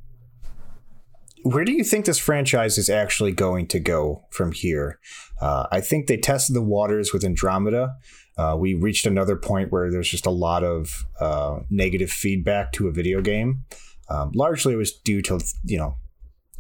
where 1.44 1.64
do 1.64 1.72
you 1.72 1.84
think 1.84 2.06
this 2.06 2.18
franchise 2.18 2.78
is 2.78 2.90
actually 2.90 3.32
going 3.34 3.68
to 3.68 3.80
go 3.80 4.24
from 4.32 4.52
here? 4.52 5.00
Uh, 5.40 5.68
I 5.72 5.80
think 5.80 6.08
they 6.08 6.18
tested 6.18 6.56
the 6.56 6.62
waters 6.62 7.14
with 7.14 7.24
Andromeda. 7.24 7.96
Uh, 8.40 8.56
we 8.56 8.74
reached 8.74 9.06
another 9.06 9.36
point 9.36 9.70
where 9.70 9.92
there's 9.92 10.10
just 10.10 10.26
a 10.26 10.32
lot 10.32 10.64
of 10.64 11.06
uh, 11.20 11.60
negative 11.70 12.10
feedback 12.10 12.72
to 12.72 12.88
a 12.88 12.92
video 12.92 13.20
game. 13.20 13.66
Um, 14.10 14.32
largely, 14.34 14.74
it 14.74 14.78
was 14.78 14.94
due 14.94 15.22
to 15.24 15.42
you 15.66 15.78
know 15.78 15.98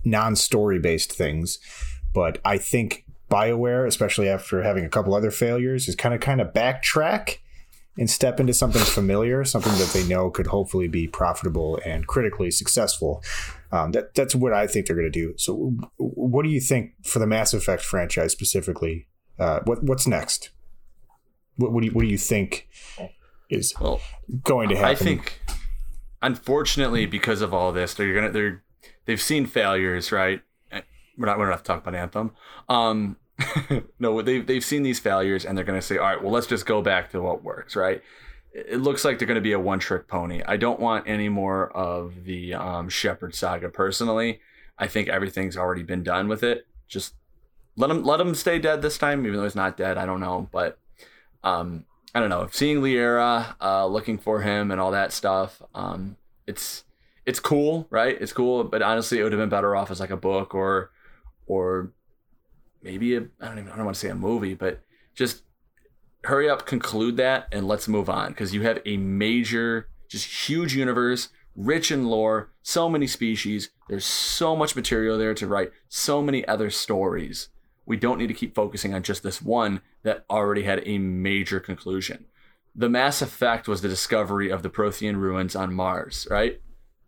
non-story 0.03 0.77
based 0.77 1.13
things, 1.13 1.57
but 2.13 2.39
I 2.43 2.57
think 2.57 3.05
Bioware, 3.32 3.88
especially 3.88 4.27
after 4.27 4.61
having 4.61 4.84
a 4.84 4.89
couple 4.89 5.15
other 5.15 5.32
failures, 5.32 5.88
is 5.88 5.95
kind 5.95 6.13
of 6.13 6.19
kind 6.19 6.41
of 6.41 6.51
backtrack 6.51 7.38
and 7.97 8.09
step 8.09 8.41
into 8.41 8.53
something 8.53 8.82
familiar, 8.82 9.45
something 9.45 9.73
that 9.77 9.91
they 9.93 10.05
know 10.05 10.30
could 10.30 10.47
hopefully 10.47 10.89
be 10.89 11.07
profitable 11.07 11.80
and 11.86 12.07
critically 12.07 12.51
successful. 12.51 13.23
Um, 13.71 13.93
that 13.93 14.13
that's 14.15 14.36
what 14.36 14.51
I 14.51 14.67
think 14.67 14.86
they're 14.86 14.97
going 14.97 15.09
to 15.09 15.19
do. 15.19 15.34
So, 15.38 15.77
what 15.95 16.43
do 16.43 16.49
you 16.49 16.59
think 16.59 16.91
for 17.05 17.19
the 17.19 17.27
Mass 17.27 17.53
Effect 17.53 17.84
franchise 17.84 18.34
specifically? 18.34 19.07
Uh, 19.39 19.61
what 19.63 19.82
what's 19.82 20.07
next? 20.07 20.49
What, 21.60 21.72
what 21.74 21.82
do 21.82 21.88
you 21.88 21.93
what 21.93 22.01
do 22.03 22.07
you 22.07 22.18
think 22.18 22.68
is 23.49 23.74
Well, 23.80 23.99
going 24.43 24.70
to 24.70 24.76
happen? 24.76 24.89
I 24.89 24.95
think, 24.95 25.41
unfortunately, 26.22 27.05
because 27.05 27.41
of 27.41 27.53
all 27.53 27.72
this, 27.72 27.93
they're 27.93 28.14
gonna 28.14 28.32
they're 28.32 28.64
they've 29.05 29.22
seen 29.22 29.45
failures, 29.45 30.12
right? 30.12 30.41
Eh, 30.72 30.82
We're 31.18 31.26
not 31.26 31.38
we're 31.38 31.45
not 31.45 31.51
have 31.51 31.64
to 31.64 31.68
talk 31.68 31.82
about 31.82 31.95
Anthem. 31.95 32.32
Um, 32.68 33.18
no, 33.99 34.22
they've 34.22 34.45
they've 34.45 34.64
seen 34.64 34.84
these 34.84 34.99
failures, 34.99 35.45
and 35.45 35.57
they're 35.57 35.66
gonna 35.66 35.82
say, 35.82 35.97
all 35.97 36.05
right, 36.05 36.22
well, 36.22 36.32
let's 36.32 36.47
just 36.47 36.66
go 36.66 36.82
back 36.82 37.12
to 37.12 37.22
what 37.22 37.43
works, 37.43 37.76
right? 37.76 38.01
It 38.53 38.78
looks 38.80 39.05
like 39.05 39.20
they're 39.20 39.28
gonna 39.28 39.41
be 39.41 39.51
a 39.51 39.60
one 39.60 39.80
trick 39.80 40.07
pony. 40.07 40.41
I 40.47 40.57
don't 40.57 40.80
want 40.80 41.07
any 41.07 41.30
more 41.30 41.72
of 41.76 42.24
the 42.24 42.53
um, 42.53 42.89
Shepard 42.89 43.36
saga 43.36 43.70
personally. 43.70 44.39
I 44.78 44.88
think 44.88 45.10
everything's 45.10 45.57
already 45.57 45.84
been 45.84 46.03
done 46.03 46.28
with 46.30 46.41
it. 46.43 46.66
Just 46.88 47.16
let 47.76 47.89
him 47.91 48.03
let 48.03 48.20
him 48.20 48.34
stay 48.34 48.60
dead 48.60 48.82
this 48.82 48.97
time, 48.97 49.26
even 49.26 49.38
though 49.38 49.43
he's 49.43 49.55
not 49.55 49.78
dead. 49.78 49.97
I 49.97 50.05
don't 50.05 50.20
know, 50.22 50.49
but 50.51 50.78
um, 51.43 51.85
I 52.13 52.19
don't 52.19 52.29
know. 52.29 52.47
Seeing 52.51 52.81
Liara, 52.81 53.55
uh, 53.61 53.85
looking 53.85 54.17
for 54.17 54.41
him 54.41 54.71
and 54.71 54.81
all 54.81 54.91
that 54.91 55.13
stuff, 55.13 55.61
um, 55.75 56.17
it's 56.47 56.83
it's 57.25 57.39
cool, 57.39 57.87
right? 57.89 58.17
It's 58.19 58.33
cool, 58.33 58.63
but 58.63 58.81
honestly, 58.81 59.19
it 59.19 59.23
would 59.23 59.31
have 59.31 59.39
been 59.39 59.49
better 59.49 59.75
off 59.75 59.91
as 59.91 59.99
like 59.99 60.09
a 60.09 60.17
book 60.17 60.55
or 60.55 60.91
or 61.45 61.93
maybe 62.81 63.15
a 63.15 63.27
I 63.39 63.47
don't 63.47 63.59
even 63.59 63.71
I 63.71 63.75
don't 63.75 63.85
want 63.85 63.95
to 63.95 63.99
say 63.99 64.09
a 64.09 64.15
movie, 64.15 64.55
but 64.55 64.81
just 65.13 65.43
hurry 66.23 66.49
up, 66.49 66.65
conclude 66.65 67.17
that, 67.17 67.47
and 67.51 67.67
let's 67.67 67.87
move 67.87 68.09
on 68.09 68.29
because 68.29 68.53
you 68.53 68.63
have 68.63 68.81
a 68.85 68.97
major, 68.97 69.89
just 70.07 70.49
huge 70.49 70.75
universe, 70.75 71.29
rich 71.55 71.91
in 71.91 72.07
lore, 72.07 72.51
so 72.63 72.89
many 72.89 73.07
species. 73.07 73.69
There's 73.87 74.05
so 74.05 74.55
much 74.55 74.75
material 74.75 75.17
there 75.17 75.33
to 75.35 75.47
write, 75.47 75.71
so 75.87 76.21
many 76.21 76.47
other 76.47 76.69
stories. 76.69 77.49
We 77.85 77.97
don't 77.97 78.17
need 78.17 78.27
to 78.27 78.33
keep 78.33 78.55
focusing 78.55 78.93
on 78.93 79.03
just 79.03 79.23
this 79.23 79.41
one 79.41 79.81
that 80.04 80.26
already 80.30 80.64
had 80.64 80.82
a 80.86 80.97
major 80.97 81.60
conclusion. 81.60 82.26
The 82.76 82.89
Mass 82.89 83.22
Effect 83.22 83.68
was 83.68 83.82
the 83.82 83.89
discovery 83.89 84.50
of 84.50 84.64
the 84.64 84.70
Prothean 84.70 85.16
ruins 85.16 85.56
on 85.56 85.74
Mars, 85.74 86.28
right? 86.30 86.62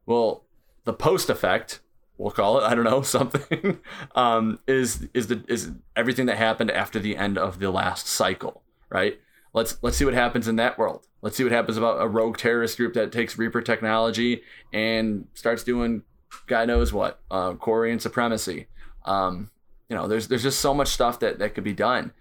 Well, 0.06 0.46
the 0.84 0.94
post 0.94 1.30
effect, 1.30 1.80
we'll 2.18 2.32
call 2.32 2.60
it, 2.60 2.64
I 2.64 2.76
don't 2.76 2.84
know, 2.84 3.02
something, 3.04 3.80
um, 4.16 4.60
is 4.68 5.08
is 5.14 5.28
the 5.28 5.44
is 5.48 5.72
everything 5.96 6.26
that 6.26 6.38
happened 6.38 6.72
after 6.72 7.00
the 7.00 7.16
end 7.16 7.38
of 7.38 7.60
the 7.60 7.72
last 7.72 8.08
cycle, 8.08 8.64
right? 8.90 9.20
Let's 9.54 9.78
let's 9.82 9.98
see 9.98 10.06
what 10.06 10.14
happens 10.14 10.48
in 10.48 10.56
that 10.58 10.78
world. 10.78 11.08
Let's 11.22 11.38
see 11.38 11.44
what 11.44 11.54
happens 11.54 11.78
about 11.78 12.02
a 12.02 12.08
rogue 12.08 12.38
terrorist 12.38 12.78
group 12.78 12.94
that 12.96 13.12
takes 13.12 13.38
Reaper 13.38 13.62
technology 13.62 14.42
and 14.74 15.28
starts 15.34 15.64
doing 15.64 16.04
God 16.48 16.68
knows 16.68 16.94
what, 16.94 17.20
uh, 17.30 17.54
Korean 17.54 18.00
supremacy. 18.00 18.68
Um, 19.06 19.50
you 19.90 19.96
know, 19.96 20.08
there's 20.08 20.28
there's 20.28 20.44
just 20.44 20.60
so 20.60 20.74
much 20.74 20.88
stuff 20.88 21.20
that 21.20 21.40
that 21.40 21.54
could 21.54 21.64
be 21.64 21.74
done. 21.74 22.14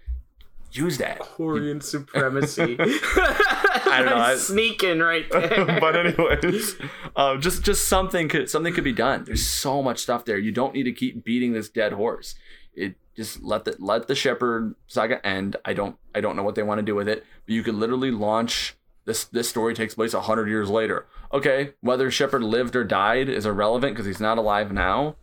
Use 0.71 0.97
that. 0.99 1.19
Korean 1.19 1.81
supremacy. 1.81 2.77
I 2.79 3.97
don't 3.99 4.05
know, 4.05 4.17
I- 4.17 4.35
Sneaking 4.37 4.99
right 4.99 5.25
there. 5.31 5.79
but 5.79 5.95
anyways, 5.95 6.75
um, 7.15 7.41
just 7.41 7.63
just 7.63 7.87
something 7.87 8.29
could 8.29 8.49
something 8.49 8.73
could 8.73 8.83
be 8.83 8.93
done. 8.93 9.23
There's 9.25 9.45
so 9.45 9.81
much 9.81 9.99
stuff 9.99 10.25
there. 10.25 10.37
You 10.37 10.51
don't 10.51 10.73
need 10.73 10.83
to 10.83 10.91
keep 10.93 11.23
beating 11.23 11.53
this 11.53 11.69
dead 11.69 11.93
horse. 11.93 12.35
It 12.73 12.95
just 13.15 13.43
let 13.43 13.65
the 13.65 13.75
let 13.79 14.07
the 14.07 14.15
Shepard 14.15 14.75
saga 14.87 15.25
end. 15.25 15.57
I 15.65 15.73
don't 15.73 15.97
I 16.15 16.21
don't 16.21 16.35
know 16.35 16.43
what 16.43 16.55
they 16.55 16.63
want 16.63 16.79
to 16.79 16.83
do 16.83 16.95
with 16.95 17.09
it. 17.09 17.25
But 17.45 17.53
you 17.53 17.63
could 17.63 17.75
literally 17.75 18.11
launch 18.11 18.75
this. 19.05 19.25
This 19.25 19.49
story 19.49 19.73
takes 19.73 19.95
place 19.95 20.13
a 20.13 20.21
hundred 20.21 20.47
years 20.47 20.69
later. 20.69 21.05
Okay, 21.33 21.73
whether 21.81 22.09
Shepard 22.11 22.43
lived 22.43 22.75
or 22.75 22.83
died 22.83 23.27
is 23.29 23.45
irrelevant 23.45 23.93
because 23.93 24.05
he's 24.05 24.21
not 24.21 24.37
alive 24.37 24.71
now. 24.71 25.15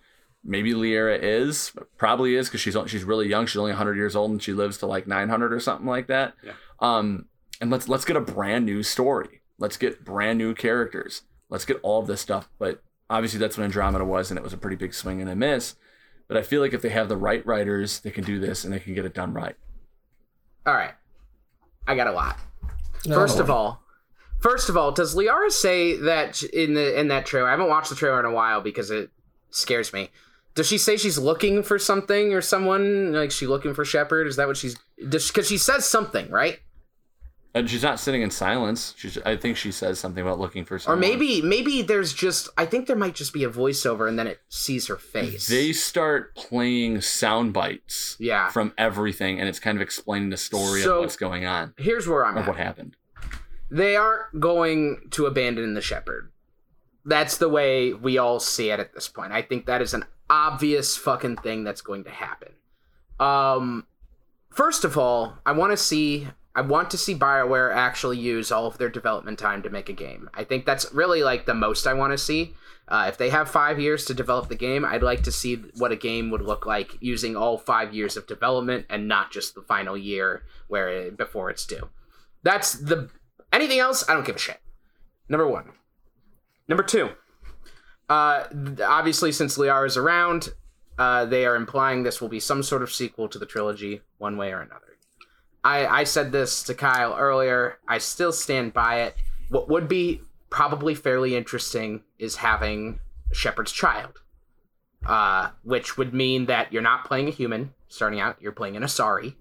Maybe 0.45 0.72
Liara 0.72 1.18
is, 1.20 1.72
probably 1.99 2.34
is 2.36 2.49
because 2.49 2.61
she's 2.61 2.76
on- 2.76 2.86
she's 2.86 3.05
really 3.05 3.28
young. 3.28 3.47
She's 3.47 3.59
only 3.59 3.72
100 3.72 3.97
years 3.97 4.14
old 4.16 4.30
and 4.30 4.43
she 4.43 4.53
lives 4.53 4.78
to 4.78 4.86
like 4.86 5.07
900 5.07 5.53
or 5.53 5.61
something 5.61 5.86
like 5.86 6.07
that. 6.07 6.34
Yeah. 6.45 6.53
Um, 6.80 7.26
and 7.61 7.70
let's 7.70 7.89
let's 7.89 8.05
get 8.05 8.16
a 8.16 8.20
brand 8.20 8.64
new 8.64 8.82
story. 8.82 9.43
Let's 9.59 9.76
get 9.76 10.05
brand 10.05 10.39
new 10.39 10.55
characters. 10.55 11.22
Let's 11.51 11.64
get 11.64 11.80
all 11.82 12.01
of 12.01 12.07
this 12.07 12.20
stuff. 12.20 12.49
But 12.59 12.82
obviously, 13.11 13.41
that's 13.41 13.59
what 13.59 13.64
Andromeda 13.64 14.05
was, 14.05 14.30
and 14.30 14.39
it 14.39 14.45
was 14.45 14.53
a 14.53 14.59
pretty 14.59 14.76
big 14.76 14.95
swing 14.95 15.20
and 15.20 15.28
a 15.28 15.34
miss. 15.34 15.74
But 16.28 16.36
I 16.36 16.43
feel 16.43 16.61
like 16.61 16.72
if 16.72 16.82
they 16.82 16.91
have 16.91 17.09
the 17.09 17.16
right 17.16 17.45
writers, 17.45 18.01
they 18.01 18.11
can 18.11 18.22
do 18.22 18.39
this 18.39 18.62
and 18.64 18.72
they 18.72 18.78
can 18.78 18.95
get 18.95 19.05
it 19.07 19.14
done 19.14 19.32
right. 19.32 19.57
all 20.66 20.74
right. 20.74 20.93
I 21.86 21.97
got 21.97 22.07
a 22.07 22.12
lot. 22.12 22.39
First 23.12 23.39
of 23.41 23.51
all, 23.51 23.82
first 24.41 24.68
of 24.68 24.76
all, 24.76 24.93
does 24.93 25.14
Liara 25.14 25.51
say 25.51 25.97
that 25.97 26.43
in 26.43 26.74
the 26.74 26.99
in 27.01 27.09
that 27.09 27.24
trailer? 27.26 27.49
I 27.49 27.53
haven't 27.53 27.68
watched 27.68 27.89
the 27.91 27.97
trailer 27.97 28.20
in 28.20 28.26
a 28.26 28.30
while 28.32 28.61
because 28.61 28.91
it 28.91 29.11
scares 29.51 29.93
me. 29.93 30.11
Does 30.59 30.67
she 30.67 30.77
say 30.77 30.97
she's 30.97 31.19
looking 31.21 31.63
for 31.63 31.79
something 31.79 32.35
or 32.35 32.41
someone? 32.41 33.13
Like 33.13 33.31
she 33.31 33.47
looking 33.47 33.75
for 33.75 33.85
Shepard? 33.85 34.27
Is 34.27 34.35
that 34.35 34.49
what 34.49 34.57
she's? 34.57 34.77
Because 34.97 35.47
she 35.47 35.57
says 35.57 35.87
something, 35.87 36.29
right? 36.33 36.59
And 37.55 37.71
she's 37.71 37.85
not 37.85 38.01
sitting 38.01 38.23
in 38.23 38.33
silence. 38.33 38.93
She's, 38.97 39.19
I 39.19 39.37
think 39.37 39.57
she 39.57 39.71
says 39.71 40.01
something 40.01 40.21
about 40.21 40.41
looking 40.41 40.65
for 40.65 40.81
someone. 40.81 40.99
Or 40.99 41.01
maybe 41.01 41.41
maybe 41.43 41.83
there's 41.83 42.13
just 42.13 42.49
I 42.59 42.67
think 42.67 42.89
there 42.89 42.97
might 42.97 43.15
just 43.15 43.33
be 43.33 43.45
a 43.45 43.49
voiceover 43.49 44.09
and 44.09 44.19
then 44.19 44.27
it 44.27 44.41
sees 44.49 44.89
her 44.89 44.97
face. 44.97 45.47
they 45.47 45.73
start 45.73 46.35
playing 46.35 47.03
sound 47.03 47.53
bites 47.53 48.17
yeah. 48.19 48.49
from 48.49 48.73
everything, 48.77 49.39
and 49.39 49.49
it's 49.49 49.61
kind 49.61 49.79
of 49.79 49.83
explaining 49.83 50.31
the 50.31 50.37
story 50.37 50.83
So- 50.83 50.97
of 50.97 51.01
what's 51.03 51.17
going 51.17 51.47
on 51.47 51.73
Here's 51.77 52.09
where 52.09 52.27
I'm 52.27 52.37
or 52.37 52.41
at. 52.41 52.49
what 52.49 52.57
happened. 52.57 52.97
they 53.71 53.95
aren't 53.95 54.41
going 54.41 55.07
to 55.13 55.27
abandon 55.27 55.75
the 55.75 55.83
Shepard. 55.83 56.33
That's 57.05 57.37
the 57.37 57.49
way 57.49 57.93
we 57.93 58.19
all 58.19 58.41
see 58.41 58.71
it 58.71 58.81
at 58.81 58.93
this 58.93 59.07
point. 59.07 59.31
I 59.31 59.43
think 59.43 59.67
that 59.67 59.81
is 59.81 59.95
an 59.95 60.05
obvious 60.31 60.97
fucking 60.97 61.37
thing 61.37 61.64
that's 61.64 61.81
going 61.81 62.05
to 62.05 62.11
happen. 62.11 62.53
Um, 63.20 63.87
first 64.51 64.85
of 64.85 64.97
all, 64.97 65.39
I 65.45 65.53
want 65.53 65.72
to 65.72 65.76
see. 65.76 66.29
I 66.55 66.62
want 66.62 66.91
to 66.91 66.99
see 66.99 67.14
Bioware 67.14 67.72
actually 67.72 68.18
use 68.18 68.51
all 68.51 68.66
of 68.66 68.79
their 68.79 68.89
development 68.89 69.39
time 69.39 69.62
to 69.62 69.70
make 69.70 69.89
a 69.89 69.93
game. 69.93 70.29
I 70.35 70.43
think 70.43 70.66
that's 70.66 70.93
really 70.93 71.22
like 71.22 71.47
the 71.47 71.55
most 71.55 71.87
I 71.87 71.93
want 71.93 72.12
to 72.12 72.18
see. 72.18 72.55
Uh, 72.89 73.05
if 73.07 73.16
they 73.16 73.31
have 73.31 73.49
five 73.49 73.79
years 73.79 74.07
to 74.07 74.14
develop 74.14 74.49
the 74.49 74.57
game, 74.57 74.85
I'd 74.85 75.03
like 75.03 75.22
to 75.24 75.31
see 75.31 75.57
what 75.76 75.93
a 75.93 75.97
game 75.97 76.31
would 76.31 76.41
look 76.41 76.66
like 76.66 76.97
using 77.01 77.37
all 77.37 77.59
five 77.59 77.95
years 77.95 78.16
of 78.16 78.26
development 78.26 78.87
and 78.89 79.07
not 79.07 79.31
just 79.31 79.55
the 79.55 79.61
final 79.61 79.97
year 79.97 80.43
where 80.66 80.89
it, 80.89 81.16
before 81.16 81.49
it's 81.51 81.66
due. 81.66 81.91
That's 82.43 82.72
the 82.72 83.11
anything 83.53 83.79
else. 83.79 84.09
I 84.09 84.14
don't 84.14 84.26
give 84.26 84.37
a 84.37 84.41
shit. 84.41 84.61
Number 85.29 85.47
one. 85.47 85.72
Number 86.66 86.83
two. 86.83 87.11
Uh, 88.09 88.45
obviously, 88.85 89.33
since 89.33 89.59
Liara's 89.59 89.97
around, 89.97 90.51
uh, 90.99 91.25
they 91.25 91.47
are 91.47 91.57
implying 91.57 92.03
this 92.03 92.21
will 92.21 92.29
be 92.29 92.41
some 92.41 92.63
sort 92.63 92.83
of 92.83 92.93
sequel 92.93 93.29
to 93.29 93.39
the 93.39 93.47
trilogy, 93.47 94.01
one 94.19 94.37
way 94.37 94.53
or 94.53 94.61
another. 94.61 94.85
I, 95.65 95.87
I 95.87 96.05
said 96.05 96.33
this 96.33 96.63
to 96.65 96.75
Kyle 96.75 97.15
earlier. 97.17 97.79
I 97.87 97.99
still 97.99 98.33
stand 98.33 98.73
by 98.73 99.03
it. 99.03 99.17
What 99.49 99.69
would 99.69 99.89
be 99.89 100.23
probably 100.51 100.95
fairly 100.95 101.37
interesting 101.37 102.03
is 102.19 102.37
having 102.37 103.01
Shepard's 103.33 103.73
child, 103.73 104.21
uh, 105.07 105.51
which 105.63 105.99
would 105.99 106.15
mean 106.15 106.47
that 106.47 106.73
you're 106.73 106.83
not 106.83 107.05
playing 107.05 107.29
a 107.29 107.33
human 107.33 107.75
starting 107.89 108.21
out. 108.21 108.37
You're 108.41 108.53
playing 108.53 108.77
an 108.77 108.83
Asari. 108.83 109.35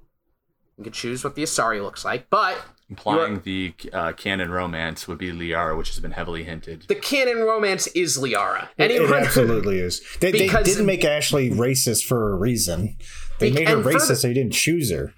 You 0.78 0.84
can 0.84 0.94
choose 0.94 1.24
what 1.24 1.36
the 1.36 1.44
Asari 1.44 1.82
looks 1.82 2.04
like, 2.06 2.30
but 2.30 2.58
Implying 2.90 3.42
the 3.42 3.74
uh, 3.92 4.14
canon 4.14 4.50
romance 4.50 5.08
would 5.10 5.18
be 5.18 5.32
Liara, 5.32 5.78
which 5.78 5.90
has 5.90 6.00
been 6.00 6.12
heavily 6.12 6.46
hinted. 6.46 6.84
the 6.88 6.96
canon 6.96 7.40
romance 7.40 7.88
is 7.88 8.18
Liara. 8.18 8.70
It, 8.78 8.92
it 8.92 9.12
absolutely 9.12 9.80
is. 9.80 10.02
They, 10.22 10.32
they 10.32 10.40
Because- 10.46 10.66
didn't 10.66 10.86
make 10.86 11.04
Ashley 11.04 11.50
racist 11.50 12.06
for 12.06 12.32
a 12.32 12.36
reason. 12.38 12.96
They 13.40 13.50
Be- 13.50 13.56
made 13.56 13.68
her 13.68 13.76
and 13.76 13.84
further- 13.84 13.98
racist. 14.00 14.22
They 14.24 14.34
didn't 14.34 14.54
choose 14.54 14.90
her. 14.92 15.14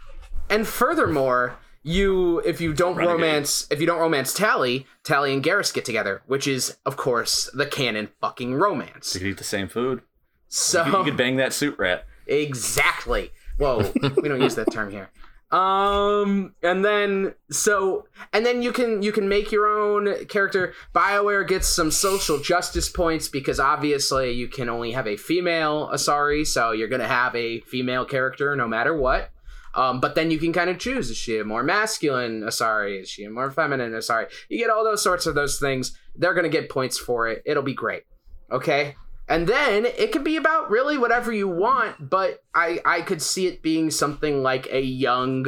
And 0.49 0.67
furthermore, 0.67 1.57
you 1.83 2.39
if 2.39 2.59
you 2.59 2.73
don't 2.73 2.95
Renegade. 2.95 3.13
romance 3.21 3.67
if 3.69 3.79
you 3.79 3.85
don't 3.85 3.99
romance 3.99 4.33
Tali, 4.33 4.85
Tali 5.03 5.31
and 5.33 5.43
Garrus 5.43 5.71
get 5.73 5.85
together, 5.85 6.23
which 6.25 6.47
is 6.47 6.75
of 6.87 6.97
course 6.97 7.49
the 7.53 7.65
canon 7.67 8.09
fucking 8.19 8.55
romance. 8.55 9.13
They 9.13 9.19
could 9.19 9.27
eat 9.29 9.37
the 9.37 9.43
same 9.43 9.67
food. 9.69 10.01
So 10.47 10.83
You 10.85 11.03
could 11.03 11.15
bang 11.17 11.35
that 11.37 11.53
suit 11.53 11.77
rat. 11.77 12.05
exactly. 12.25 13.31
Whoa, 13.57 13.91
we 14.21 14.27
don't 14.27 14.41
use 14.41 14.55
that 14.55 14.71
term 14.71 14.89
here. 14.91 15.09
Um, 15.51 16.53
and 16.61 16.85
then 16.85 17.33
so 17.49 18.05
and 18.33 18.45
then 18.45 18.61
you 18.61 18.71
can 18.71 19.01
you 19.01 19.11
can 19.11 19.27
make 19.27 19.51
your 19.51 19.67
own 19.67 20.25
character. 20.25 20.73
Bioware 20.93 21.47
gets 21.47 21.67
some 21.67 21.89
social 21.89 22.37
justice 22.37 22.87
points 22.87 23.27
because 23.27 23.59
obviously 23.59 24.31
you 24.31 24.47
can 24.47 24.69
only 24.69 24.91
have 24.91 25.07
a 25.07 25.17
female 25.17 25.89
Asari, 25.91 26.45
so 26.45 26.71
you're 26.71 26.87
gonna 26.87 27.07
have 27.07 27.35
a 27.35 27.61
female 27.61 28.05
character 28.05 28.55
no 28.55 28.67
matter 28.67 28.95
what. 28.95 29.31
Um, 29.73 29.99
but 29.99 30.13
then 30.13 30.29
you 30.29 30.37
can 30.37 30.53
kind 30.53 30.69
of 30.69 30.77
choose: 30.77 31.09
is 31.09 31.17
she 31.17 31.39
a 31.39 31.43
more 31.43 31.63
masculine 31.63 32.41
Asari? 32.41 33.01
Is 33.01 33.09
she 33.09 33.23
a 33.23 33.31
more 33.31 33.49
feminine 33.49 33.93
Asari? 33.93 34.27
You 34.49 34.59
get 34.59 34.69
all 34.69 34.83
those 34.83 35.01
sorts 35.01 35.25
of 35.25 35.33
those 35.33 35.57
things. 35.57 35.97
They're 36.15 36.35
gonna 36.35 36.49
get 36.49 36.69
points 36.69 36.99
for 36.99 37.27
it. 37.27 37.41
It'll 37.43 37.63
be 37.63 37.73
great. 37.73 38.03
Okay. 38.51 38.95
And 39.29 39.45
then 39.45 39.85
it 39.85 40.11
could 40.11 40.23
be 40.23 40.37
about 40.37 40.71
really 40.71 40.97
whatever 40.97 41.31
you 41.31 41.47
want, 41.47 42.09
but 42.09 42.43
I 42.55 42.79
I 42.83 43.01
could 43.01 43.21
see 43.21 43.45
it 43.45 43.61
being 43.61 43.91
something 43.91 44.41
like 44.41 44.67
a 44.71 44.81
young, 44.81 45.45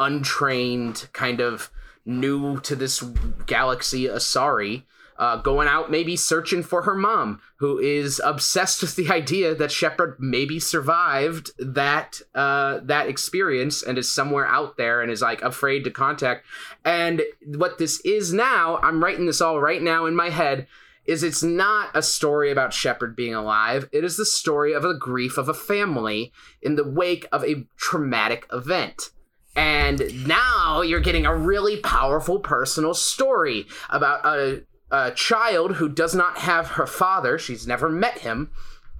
untrained 0.00 1.08
kind 1.12 1.40
of 1.40 1.70
new 2.04 2.58
to 2.60 2.74
this 2.74 3.00
galaxy 3.46 4.06
Asari. 4.06 4.82
Uh, 5.18 5.36
going 5.36 5.68
out 5.68 5.88
maybe 5.88 6.16
searching 6.16 6.64
for 6.64 6.82
her 6.82 6.96
mom, 6.96 7.40
who 7.56 7.78
is 7.78 8.20
obsessed 8.24 8.82
with 8.82 8.96
the 8.96 9.08
idea 9.10 9.54
that 9.54 9.70
Shepard 9.70 10.16
maybe 10.18 10.58
survived 10.58 11.52
that 11.58 12.20
uh, 12.34 12.80
that 12.82 13.06
experience 13.06 13.84
and 13.84 13.96
is 13.98 14.12
somewhere 14.12 14.46
out 14.46 14.76
there 14.76 15.00
and 15.00 15.12
is 15.12 15.22
like 15.22 15.40
afraid 15.42 15.84
to 15.84 15.90
contact. 15.92 16.44
And 16.84 17.22
what 17.44 17.78
this 17.78 18.00
is 18.00 18.32
now, 18.32 18.78
I'm 18.82 19.04
writing 19.04 19.26
this 19.26 19.40
all 19.40 19.60
right 19.60 19.82
now 19.82 20.06
in 20.06 20.16
my 20.16 20.30
head 20.30 20.66
is 21.04 21.22
it's 21.22 21.42
not 21.42 21.90
a 21.94 22.02
story 22.02 22.50
about 22.50 22.72
Shepard 22.72 23.16
being 23.16 23.34
alive. 23.34 23.88
It 23.92 24.04
is 24.04 24.16
the 24.16 24.24
story 24.24 24.72
of 24.72 24.82
the 24.82 24.94
grief 24.94 25.36
of 25.36 25.48
a 25.48 25.54
family 25.54 26.32
in 26.60 26.76
the 26.76 26.88
wake 26.88 27.26
of 27.32 27.44
a 27.44 27.66
traumatic 27.76 28.46
event. 28.52 29.10
And 29.54 30.26
now 30.26 30.80
you're 30.80 31.00
getting 31.00 31.26
a 31.26 31.36
really 31.36 31.78
powerful 31.78 32.38
personal 32.38 32.94
story 32.94 33.66
about 33.90 34.24
a, 34.24 34.62
a 34.90 35.10
child 35.10 35.76
who 35.76 35.88
does 35.88 36.14
not 36.14 36.38
have 36.38 36.68
her 36.68 36.86
father. 36.86 37.38
She's 37.38 37.66
never 37.66 37.88
met 37.88 38.18
him. 38.18 38.50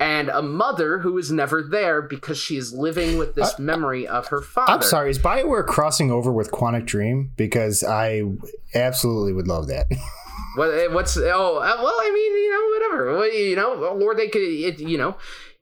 And 0.01 0.31
a 0.31 0.43
mother 0.43 0.99
who 0.99 1.17
is 1.17 1.31
never 1.31 1.63
there 1.63 2.03
because 2.03 2.37
she 2.37 2.57
is 2.57 2.73
living 2.73 3.19
with 3.19 3.37
this 3.37 3.57
memory 3.59 4.07
of 4.07 4.27
her 4.29 4.43
father. 4.43 4.73
I'm 4.73 4.83
sorry, 4.83 5.11
is 5.11 5.19
Bioware 5.19 5.65
crossing 5.65 6.11
over 6.11 6.33
with 6.33 6.51
Quantic 6.51 6.87
Dream? 6.87 7.31
Because 7.37 7.85
I 7.85 8.23
absolutely 8.75 9.33
would 9.33 9.47
love 9.47 9.69
that. 9.69 9.87
What 10.57 10.93
what's 10.93 11.17
oh 11.17 11.57
uh, 11.57 11.77
well 11.83 11.97
I 12.01 12.11
mean 12.13 12.33
you 12.37 12.51
know 12.51 12.69
whatever. 12.75 13.19
Well, 13.19 13.33
you 13.33 13.57
know 13.57 13.85
or 13.85 14.15
they 14.15 14.29
could 14.29 14.43
it, 14.43 14.81
you 14.81 14.99
know 14.99 15.17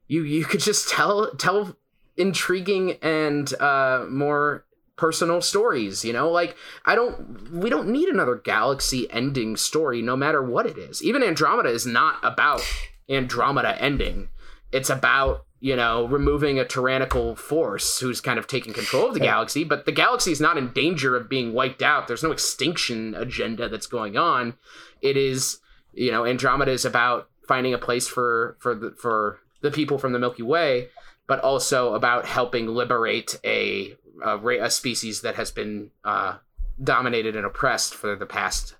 you 0.08 0.22
you 0.22 0.44
could 0.44 0.60
just 0.60 0.88
tell 0.88 1.30
tell 1.36 1.76
intriguing 2.16 2.92
and 3.02 3.52
uh 3.60 4.04
more 4.08 4.64
personal 4.96 5.40
stories 5.40 6.04
you 6.04 6.12
know? 6.12 6.30
Like 6.30 6.56
i 6.84 6.94
don't 6.94 7.52
we 7.52 7.70
don't 7.70 7.88
need 7.88 8.08
another 8.08 8.36
galaxy 8.36 9.10
ending 9.10 9.56
story 9.56 10.02
no 10.02 10.16
matter 10.16 10.42
what 10.42 10.66
it 10.66 10.76
is. 10.76 11.02
Even 11.02 11.22
andromeda 11.22 11.70
is 11.70 11.86
not 11.86 12.18
about 12.22 12.62
andromeda 13.08 13.80
ending. 13.80 14.28
It's 14.72 14.90
about 14.90 15.46
you 15.60 15.76
know, 15.76 16.06
removing 16.06 16.58
a 16.58 16.64
tyrannical 16.64 17.36
force 17.36 18.00
who's 18.00 18.22
kind 18.22 18.38
of 18.38 18.46
taking 18.46 18.72
control 18.72 19.08
of 19.08 19.14
the 19.14 19.20
galaxy, 19.20 19.62
but 19.62 19.84
the 19.84 19.92
galaxy 19.92 20.32
is 20.32 20.40
not 20.40 20.56
in 20.56 20.72
danger 20.72 21.14
of 21.16 21.28
being 21.28 21.52
wiped 21.52 21.82
out. 21.82 22.08
There's 22.08 22.22
no 22.22 22.32
extinction 22.32 23.14
agenda 23.14 23.68
that's 23.68 23.86
going 23.86 24.16
on. 24.16 24.54
It 25.02 25.18
is, 25.18 25.60
you 25.92 26.10
know, 26.10 26.24
Andromeda 26.24 26.70
is 26.70 26.86
about 26.86 27.28
finding 27.46 27.74
a 27.74 27.78
place 27.78 28.08
for 28.08 28.56
for 28.58 28.74
the 28.74 28.92
for 28.92 29.40
the 29.60 29.70
people 29.70 29.98
from 29.98 30.12
the 30.12 30.18
Milky 30.18 30.42
Way, 30.42 30.88
but 31.26 31.40
also 31.40 31.92
about 31.94 32.24
helping 32.24 32.66
liberate 32.66 33.38
a 33.44 33.94
a, 34.24 34.38
a 34.38 34.70
species 34.70 35.20
that 35.20 35.34
has 35.34 35.50
been 35.50 35.90
uh, 36.04 36.38
dominated 36.82 37.36
and 37.36 37.44
oppressed 37.44 37.94
for 37.94 38.16
the 38.16 38.26
past 38.26 38.76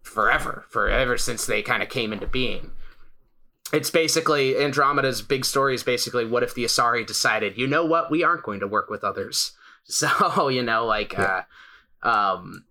forever, 0.00 0.64
forever 0.70 1.18
since 1.18 1.44
they 1.44 1.62
kind 1.62 1.82
of 1.82 1.90
came 1.90 2.14
into 2.14 2.26
being 2.26 2.72
it's 3.74 3.90
basically 3.90 4.56
Andromeda's 4.56 5.22
big 5.22 5.44
story 5.44 5.74
is 5.74 5.82
basically 5.82 6.24
what 6.24 6.42
if 6.42 6.54
the 6.54 6.64
Asari 6.64 7.06
decided, 7.06 7.58
you 7.58 7.66
know 7.66 7.84
what, 7.84 8.10
we 8.10 8.22
aren't 8.22 8.42
going 8.42 8.60
to 8.60 8.68
work 8.68 8.88
with 8.88 9.04
others. 9.04 9.52
So, 9.86 10.48
you 10.48 10.62
know, 10.62 10.86
like 10.86 11.12
yeah. 11.12 11.42
uh 12.02 12.08
um 12.08 12.64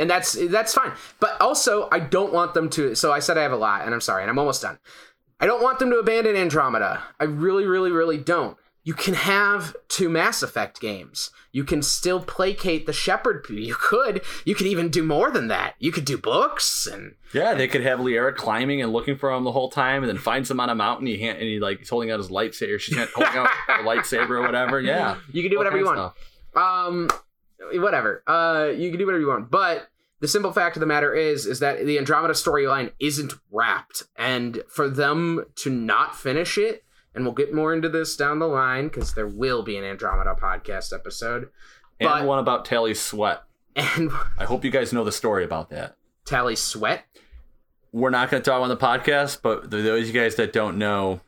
and 0.00 0.10
that's 0.10 0.32
that's 0.48 0.74
fine. 0.74 0.90
But 1.20 1.40
also 1.40 1.88
I 1.92 2.00
don't 2.00 2.32
want 2.32 2.54
them 2.54 2.68
to 2.70 2.96
so 2.96 3.12
I 3.12 3.20
said 3.20 3.38
I 3.38 3.42
have 3.42 3.52
a 3.52 3.56
lot 3.56 3.84
and 3.84 3.94
I'm 3.94 4.00
sorry 4.00 4.24
and 4.24 4.30
I'm 4.30 4.38
almost 4.40 4.62
done. 4.62 4.80
I 5.38 5.46
don't 5.46 5.62
want 5.62 5.78
them 5.78 5.90
to 5.90 5.98
abandon 5.98 6.34
Andromeda. 6.34 7.04
I 7.20 7.24
really, 7.24 7.66
really, 7.66 7.92
really 7.92 8.18
don't 8.18 8.56
you 8.86 8.94
can 8.94 9.14
have 9.14 9.74
two 9.88 10.08
Mass 10.08 10.44
Effect 10.44 10.80
games. 10.80 11.32
You 11.50 11.64
can 11.64 11.82
still 11.82 12.20
placate 12.20 12.86
the 12.86 12.92
Shepard. 12.92 13.44
You 13.50 13.74
could. 13.74 14.22
You 14.44 14.54
could 14.54 14.68
even 14.68 14.90
do 14.90 15.02
more 15.02 15.32
than 15.32 15.48
that. 15.48 15.74
You 15.80 15.90
could 15.90 16.04
do 16.04 16.16
books 16.16 16.86
and 16.86 17.16
yeah, 17.32 17.54
they 17.54 17.66
could 17.66 17.82
have 17.82 17.98
Liara 17.98 18.32
climbing 18.32 18.80
and 18.80 18.92
looking 18.92 19.16
for 19.16 19.32
him 19.32 19.42
the 19.42 19.50
whole 19.50 19.72
time, 19.72 20.04
and 20.04 20.08
then 20.08 20.18
finds 20.18 20.48
him 20.48 20.60
on 20.60 20.70
a 20.70 20.74
mountain. 20.76 21.08
He 21.08 21.20
and 21.28 21.36
he 21.40 21.58
like 21.58 21.80
he's 21.80 21.88
holding 21.88 22.12
out 22.12 22.20
his 22.20 22.28
lightsaber. 22.28 22.78
She's 22.78 22.96
holding 22.96 23.36
out 23.36 23.50
a 23.68 23.82
lightsaber 23.82 24.30
or 24.30 24.42
whatever. 24.42 24.80
Yeah, 24.80 25.16
you 25.32 25.42
can 25.42 25.50
do 25.50 25.58
whatever 25.58 25.78
you 25.78 25.84
want. 25.84 26.14
Um, 26.54 27.10
whatever. 27.74 28.22
Uh, 28.24 28.68
you 28.72 28.90
can 28.90 29.00
do 29.00 29.06
whatever 29.06 29.20
you 29.20 29.28
want. 29.28 29.50
But 29.50 29.88
the 30.20 30.28
simple 30.28 30.52
fact 30.52 30.76
of 30.76 30.80
the 30.80 30.86
matter 30.86 31.12
is, 31.12 31.44
is 31.44 31.58
that 31.58 31.84
the 31.84 31.98
Andromeda 31.98 32.34
storyline 32.34 32.92
isn't 33.00 33.34
wrapped, 33.50 34.04
and 34.14 34.62
for 34.68 34.88
them 34.88 35.44
to 35.56 35.70
not 35.70 36.14
finish 36.14 36.56
it 36.56 36.84
and 37.16 37.24
we'll 37.24 37.34
get 37.34 37.52
more 37.52 37.74
into 37.74 37.88
this 37.88 38.14
down 38.14 38.38
the 38.38 38.46
line 38.46 38.88
because 38.88 39.14
there 39.14 39.26
will 39.26 39.62
be 39.62 39.76
an 39.76 39.84
Andromeda 39.84 40.36
podcast 40.40 40.92
episode. 40.92 41.48
And 41.98 42.08
but, 42.08 42.24
one 42.24 42.38
about 42.38 42.64
Tali 42.64 42.94
Sweat. 42.94 43.42
And 43.74 44.10
I 44.38 44.44
hope 44.44 44.64
you 44.64 44.70
guys 44.70 44.92
know 44.92 45.04
the 45.04 45.12
story 45.12 45.44
about 45.44 45.70
that. 45.70 45.96
Tali 46.24 46.56
Sweat? 46.56 47.04
We're 47.92 48.10
not 48.10 48.30
going 48.30 48.42
to 48.42 48.50
talk 48.50 48.62
on 48.62 48.68
the 48.68 48.76
podcast, 48.76 49.40
but 49.42 49.70
those 49.70 50.08
of 50.08 50.14
you 50.14 50.20
guys 50.20 50.36
that 50.36 50.52
don't 50.52 50.78
know, 50.78 51.20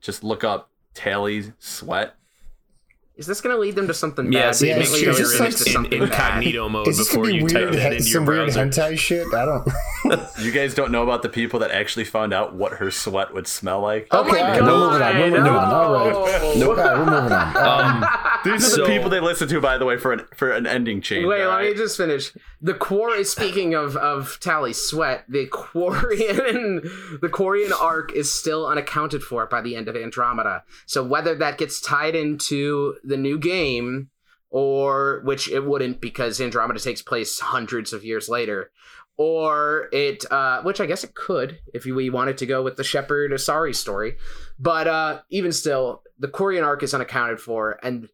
just 0.00 0.24
look 0.24 0.42
up 0.42 0.70
Tali 0.94 1.52
Sweat 1.58 2.14
is 3.16 3.26
this 3.26 3.40
going 3.40 3.54
to 3.54 3.60
lead 3.60 3.76
them 3.76 3.86
to 3.86 3.94
something 3.94 4.32
yeah, 4.32 4.50
bad? 4.50 4.60
Yeah, 4.60 4.78
make 4.78 4.88
sure 4.88 4.98
you're 4.98 5.38
like 5.38 5.50
to 5.50 5.70
something 5.70 5.92
in, 5.92 6.02
incognito 6.02 6.68
mode 6.68 6.86
before 6.86 7.30
you 7.30 7.46
type 7.46 7.70
that 7.70 7.92
into 7.92 8.08
your 8.08 8.24
browser. 8.24 8.66
hentai 8.66 8.98
shit? 8.98 9.32
I 9.32 9.44
don't. 9.44 10.28
you 10.40 10.50
guys 10.50 10.74
don't 10.74 10.90
know 10.90 11.04
about 11.04 11.22
the 11.22 11.28
people 11.28 11.60
that 11.60 11.70
actually 11.70 12.06
found 12.06 12.34
out 12.34 12.54
what 12.54 12.72
her 12.74 12.90
sweat 12.90 13.32
would 13.32 13.46
smell 13.46 13.80
like. 13.80 14.08
Oh 14.10 14.22
okay, 14.22 14.32
my 14.32 14.58
god! 14.58 14.62
We're 14.62 14.78
moving 14.78 15.02
on. 15.02 15.16
We're 15.16 15.30
moving 15.30 15.52
on. 15.52 15.72
All 15.72 16.24
right. 16.24 16.56
Nope. 16.58 16.68
All 16.70 16.84
right, 16.84 16.98
we're 16.98 17.04
moving 17.04 17.32
on. 17.32 17.56
Um, 17.56 18.30
these 18.44 18.64
are 18.64 18.70
so, 18.70 18.82
the 18.82 18.88
people 18.88 19.10
they 19.10 19.20
listen 19.20 19.48
to, 19.48 19.60
by 19.60 19.78
the 19.78 19.84
way, 19.84 19.96
for 19.96 20.12
an 20.12 20.26
for 20.34 20.50
an 20.50 20.66
ending 20.66 21.00
change. 21.00 21.26
Wait, 21.26 21.44
let 21.44 21.46
right? 21.46 21.70
me 21.70 21.74
just 21.74 21.96
finish. 21.96 22.32
The 22.60 22.74
quarry. 22.74 23.24
Speaking 23.24 23.74
of 23.74 23.96
of 23.96 24.38
Tali 24.40 24.72
Sweat, 24.72 25.24
the 25.28 25.46
Quarian 25.46 26.82
the 27.20 27.28
Quarian 27.28 27.72
arc 27.80 28.12
is 28.12 28.32
still 28.32 28.66
unaccounted 28.66 29.22
for 29.22 29.46
by 29.46 29.60
the 29.60 29.76
end 29.76 29.88
of 29.88 29.96
Andromeda. 29.96 30.62
So 30.86 31.02
whether 31.02 31.34
that 31.34 31.58
gets 31.58 31.80
tied 31.80 32.14
into 32.14 32.96
the 33.02 33.16
new 33.16 33.38
game 33.38 34.10
or 34.50 35.20
which 35.24 35.48
it 35.48 35.64
wouldn't 35.64 36.00
because 36.00 36.40
Andromeda 36.40 36.78
takes 36.78 37.02
place 37.02 37.40
hundreds 37.40 37.92
of 37.92 38.04
years 38.04 38.28
later 38.28 38.70
or 39.16 39.88
it 39.92 40.24
uh, 40.30 40.62
which 40.62 40.80
I 40.80 40.86
guess 40.86 41.04
it 41.04 41.14
could 41.14 41.58
if 41.72 41.84
we 41.84 42.10
wanted 42.10 42.38
to 42.38 42.46
go 42.46 42.62
with 42.62 42.76
the 42.76 42.84
Shepard 42.84 43.32
Asari 43.32 43.74
story 43.74 44.16
but 44.58 44.86
uh, 44.86 45.22
even 45.30 45.52
still 45.52 46.02
the 46.18 46.28
Quarian 46.28 46.64
arc 46.64 46.82
is 46.82 46.94
unaccounted 46.94 47.40
for 47.40 47.78
and 47.82 48.08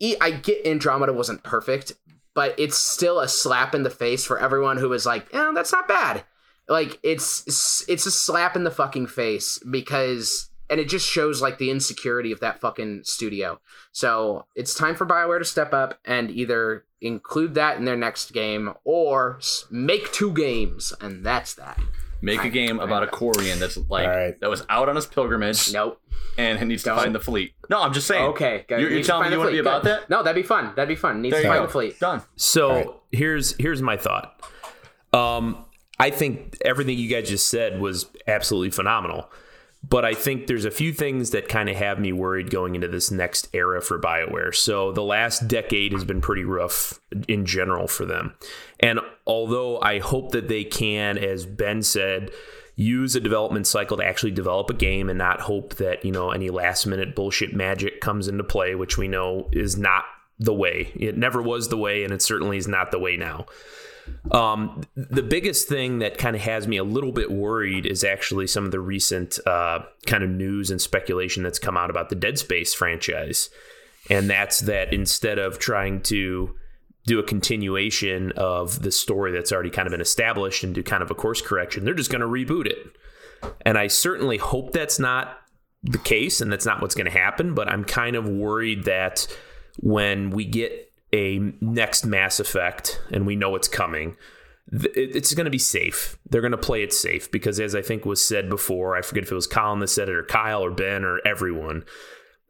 I 0.00 0.30
get 0.30 0.66
Andromeda 0.66 1.12
wasn't 1.12 1.42
perfect 1.42 1.92
but 2.34 2.54
it's 2.58 2.76
still 2.76 3.18
a 3.20 3.28
slap 3.28 3.74
in 3.74 3.82
the 3.82 3.90
face 3.90 4.24
for 4.24 4.38
everyone 4.38 4.76
who 4.76 4.88
was 4.88 5.06
like 5.06 5.26
yeah 5.32 5.52
that's 5.54 5.72
not 5.72 5.88
bad 5.88 6.24
like 6.68 6.98
it's 7.02 7.84
it's 7.88 8.06
a 8.06 8.10
slap 8.10 8.56
in 8.56 8.64
the 8.64 8.70
fucking 8.70 9.06
face 9.06 9.58
because 9.70 10.50
and 10.68 10.80
it 10.80 10.88
just 10.88 11.08
shows 11.08 11.40
like 11.40 11.58
the 11.58 11.70
insecurity 11.70 12.32
of 12.32 12.40
that 12.40 12.60
fucking 12.60 13.02
studio. 13.04 13.60
So 13.92 14.46
it's 14.54 14.74
time 14.74 14.94
for 14.94 15.06
Bioware 15.06 15.38
to 15.38 15.44
step 15.44 15.72
up 15.72 15.98
and 16.04 16.30
either 16.30 16.84
include 17.00 17.54
that 17.54 17.76
in 17.76 17.84
their 17.84 17.96
next 17.96 18.32
game 18.32 18.74
or 18.84 19.38
make 19.70 20.12
two 20.12 20.32
games, 20.32 20.92
and 21.00 21.24
that's 21.24 21.54
that. 21.54 21.78
Make 22.26 22.44
a 22.44 22.50
game 22.50 22.80
about 22.80 23.04
a 23.04 23.06
Quarian 23.06 23.60
that's 23.60 23.76
like 23.88 24.08
right. 24.08 24.40
that 24.40 24.50
was 24.50 24.64
out 24.68 24.88
on 24.88 24.96
his 24.96 25.06
pilgrimage. 25.06 25.72
Nope. 25.72 26.00
And 26.36 26.58
he 26.58 26.64
needs 26.64 26.82
to 26.82 26.90
Don't. 26.90 26.98
find 26.98 27.14
the 27.14 27.20
fleet. 27.20 27.54
No, 27.70 27.80
I'm 27.80 27.92
just 27.92 28.08
saying. 28.08 28.24
Okay, 28.30 28.64
you're, 28.68 28.90
you're 28.90 29.02
telling 29.04 29.28
me 29.28 29.32
you 29.32 29.38
want 29.38 29.50
to 29.50 29.52
be 29.52 29.60
about 29.60 29.84
that? 29.84 30.10
No, 30.10 30.24
that'd 30.24 30.34
be 30.34 30.46
fun. 30.46 30.72
That'd 30.74 30.88
be 30.88 30.96
fun. 30.96 31.22
Needs 31.22 31.34
there 31.34 31.42
to 31.42 31.48
find 31.48 31.60
go. 31.60 31.66
the 31.66 31.72
fleet. 31.72 32.00
Done. 32.00 32.22
So 32.34 32.70
right. 32.70 32.88
here's 33.12 33.56
here's 33.58 33.80
my 33.80 33.96
thought. 33.96 34.42
Um, 35.12 35.64
I 36.00 36.10
think 36.10 36.58
everything 36.64 36.98
you 36.98 37.08
guys 37.08 37.28
just 37.28 37.48
said 37.48 37.80
was 37.80 38.06
absolutely 38.26 38.70
phenomenal. 38.70 39.30
But 39.88 40.04
I 40.04 40.14
think 40.14 40.46
there's 40.46 40.64
a 40.64 40.70
few 40.70 40.92
things 40.92 41.30
that 41.30 41.48
kind 41.48 41.68
of 41.68 41.76
have 41.76 42.00
me 42.00 42.12
worried 42.12 42.50
going 42.50 42.74
into 42.74 42.88
this 42.88 43.10
next 43.10 43.48
era 43.52 43.80
for 43.80 44.00
BioWare. 44.00 44.54
So 44.54 44.90
the 44.90 45.02
last 45.02 45.46
decade 45.46 45.92
has 45.92 46.04
been 46.04 46.20
pretty 46.20 46.44
rough 46.44 46.98
in 47.28 47.46
general 47.46 47.86
for 47.86 48.04
them. 48.04 48.34
And 48.80 49.00
although 49.26 49.80
I 49.80 50.00
hope 50.00 50.32
that 50.32 50.48
they 50.48 50.64
can, 50.64 51.18
as 51.18 51.46
Ben 51.46 51.82
said, 51.82 52.30
use 52.74 53.14
a 53.14 53.20
development 53.20 53.66
cycle 53.66 53.96
to 53.96 54.04
actually 54.04 54.32
develop 54.32 54.70
a 54.70 54.74
game 54.74 55.08
and 55.08 55.18
not 55.18 55.40
hope 55.40 55.76
that, 55.76 56.04
you 56.04 56.12
know, 56.12 56.30
any 56.30 56.50
last 56.50 56.86
minute 56.86 57.14
bullshit 57.14 57.54
magic 57.54 58.00
comes 58.00 58.28
into 58.28 58.44
play, 58.44 58.74
which 58.74 58.98
we 58.98 59.08
know 59.08 59.48
is 59.52 59.78
not 59.78 60.04
the 60.38 60.54
way. 60.54 60.92
It 60.96 61.16
never 61.16 61.40
was 61.40 61.68
the 61.68 61.78
way, 61.78 62.04
and 62.04 62.12
it 62.12 62.22
certainly 62.22 62.58
is 62.58 62.68
not 62.68 62.90
the 62.90 62.98
way 62.98 63.16
now. 63.16 63.46
Um, 64.30 64.82
the 64.96 65.22
biggest 65.22 65.68
thing 65.68 66.00
that 66.00 66.18
kind 66.18 66.34
of 66.34 66.42
has 66.42 66.66
me 66.66 66.76
a 66.76 66.84
little 66.84 67.12
bit 67.12 67.30
worried 67.30 67.86
is 67.86 68.02
actually 68.02 68.46
some 68.46 68.64
of 68.64 68.70
the 68.70 68.80
recent 68.80 69.38
uh, 69.46 69.80
kind 70.06 70.24
of 70.24 70.30
news 70.30 70.70
and 70.70 70.80
speculation 70.80 71.42
that's 71.42 71.58
come 71.58 71.76
out 71.76 71.90
about 71.90 72.08
the 72.08 72.16
Dead 72.16 72.38
Space 72.38 72.74
franchise. 72.74 73.50
And 74.10 74.28
that's 74.28 74.60
that 74.60 74.92
instead 74.92 75.38
of 75.38 75.58
trying 75.58 76.02
to 76.02 76.54
do 77.06 77.18
a 77.20 77.22
continuation 77.22 78.32
of 78.32 78.82
the 78.82 78.90
story 78.90 79.30
that's 79.30 79.52
already 79.52 79.70
kind 79.70 79.86
of 79.86 79.92
been 79.92 80.00
established 80.00 80.64
and 80.64 80.74
do 80.74 80.82
kind 80.82 81.02
of 81.02 81.10
a 81.10 81.14
course 81.14 81.40
correction, 81.40 81.84
they're 81.84 81.94
just 81.94 82.10
going 82.10 82.20
to 82.20 82.26
reboot 82.26 82.66
it. 82.66 82.78
And 83.64 83.78
I 83.78 83.86
certainly 83.86 84.38
hope 84.38 84.72
that's 84.72 84.98
not 84.98 85.38
the 85.82 85.98
case 85.98 86.40
and 86.40 86.50
that's 86.50 86.66
not 86.66 86.82
what's 86.82 86.94
going 86.94 87.06
to 87.06 87.16
happen, 87.16 87.54
but 87.54 87.68
I'm 87.68 87.84
kind 87.84 88.16
of 88.16 88.28
worried 88.28 88.84
that 88.84 89.26
when 89.78 90.30
we 90.30 90.44
get 90.44 90.85
a 91.12 91.38
next 91.60 92.04
Mass 92.04 92.40
Effect 92.40 93.00
and 93.10 93.26
we 93.26 93.36
know 93.36 93.54
it's 93.54 93.68
coming, 93.68 94.16
it's 94.72 95.34
going 95.34 95.44
to 95.44 95.50
be 95.50 95.58
safe. 95.58 96.18
They're 96.28 96.40
going 96.40 96.50
to 96.50 96.58
play 96.58 96.82
it 96.82 96.92
safe 96.92 97.30
because, 97.30 97.60
as 97.60 97.74
I 97.74 97.82
think 97.82 98.04
was 98.04 98.26
said 98.26 98.48
before, 98.48 98.96
I 98.96 99.02
forget 99.02 99.24
if 99.24 99.30
it 99.30 99.36
was 99.36 99.46
Colin 99.46 99.78
that 99.80 99.88
said 99.88 100.08
it 100.08 100.14
or 100.14 100.24
Kyle 100.24 100.64
or 100.64 100.70
Ben 100.70 101.04
or 101.04 101.20
everyone. 101.24 101.84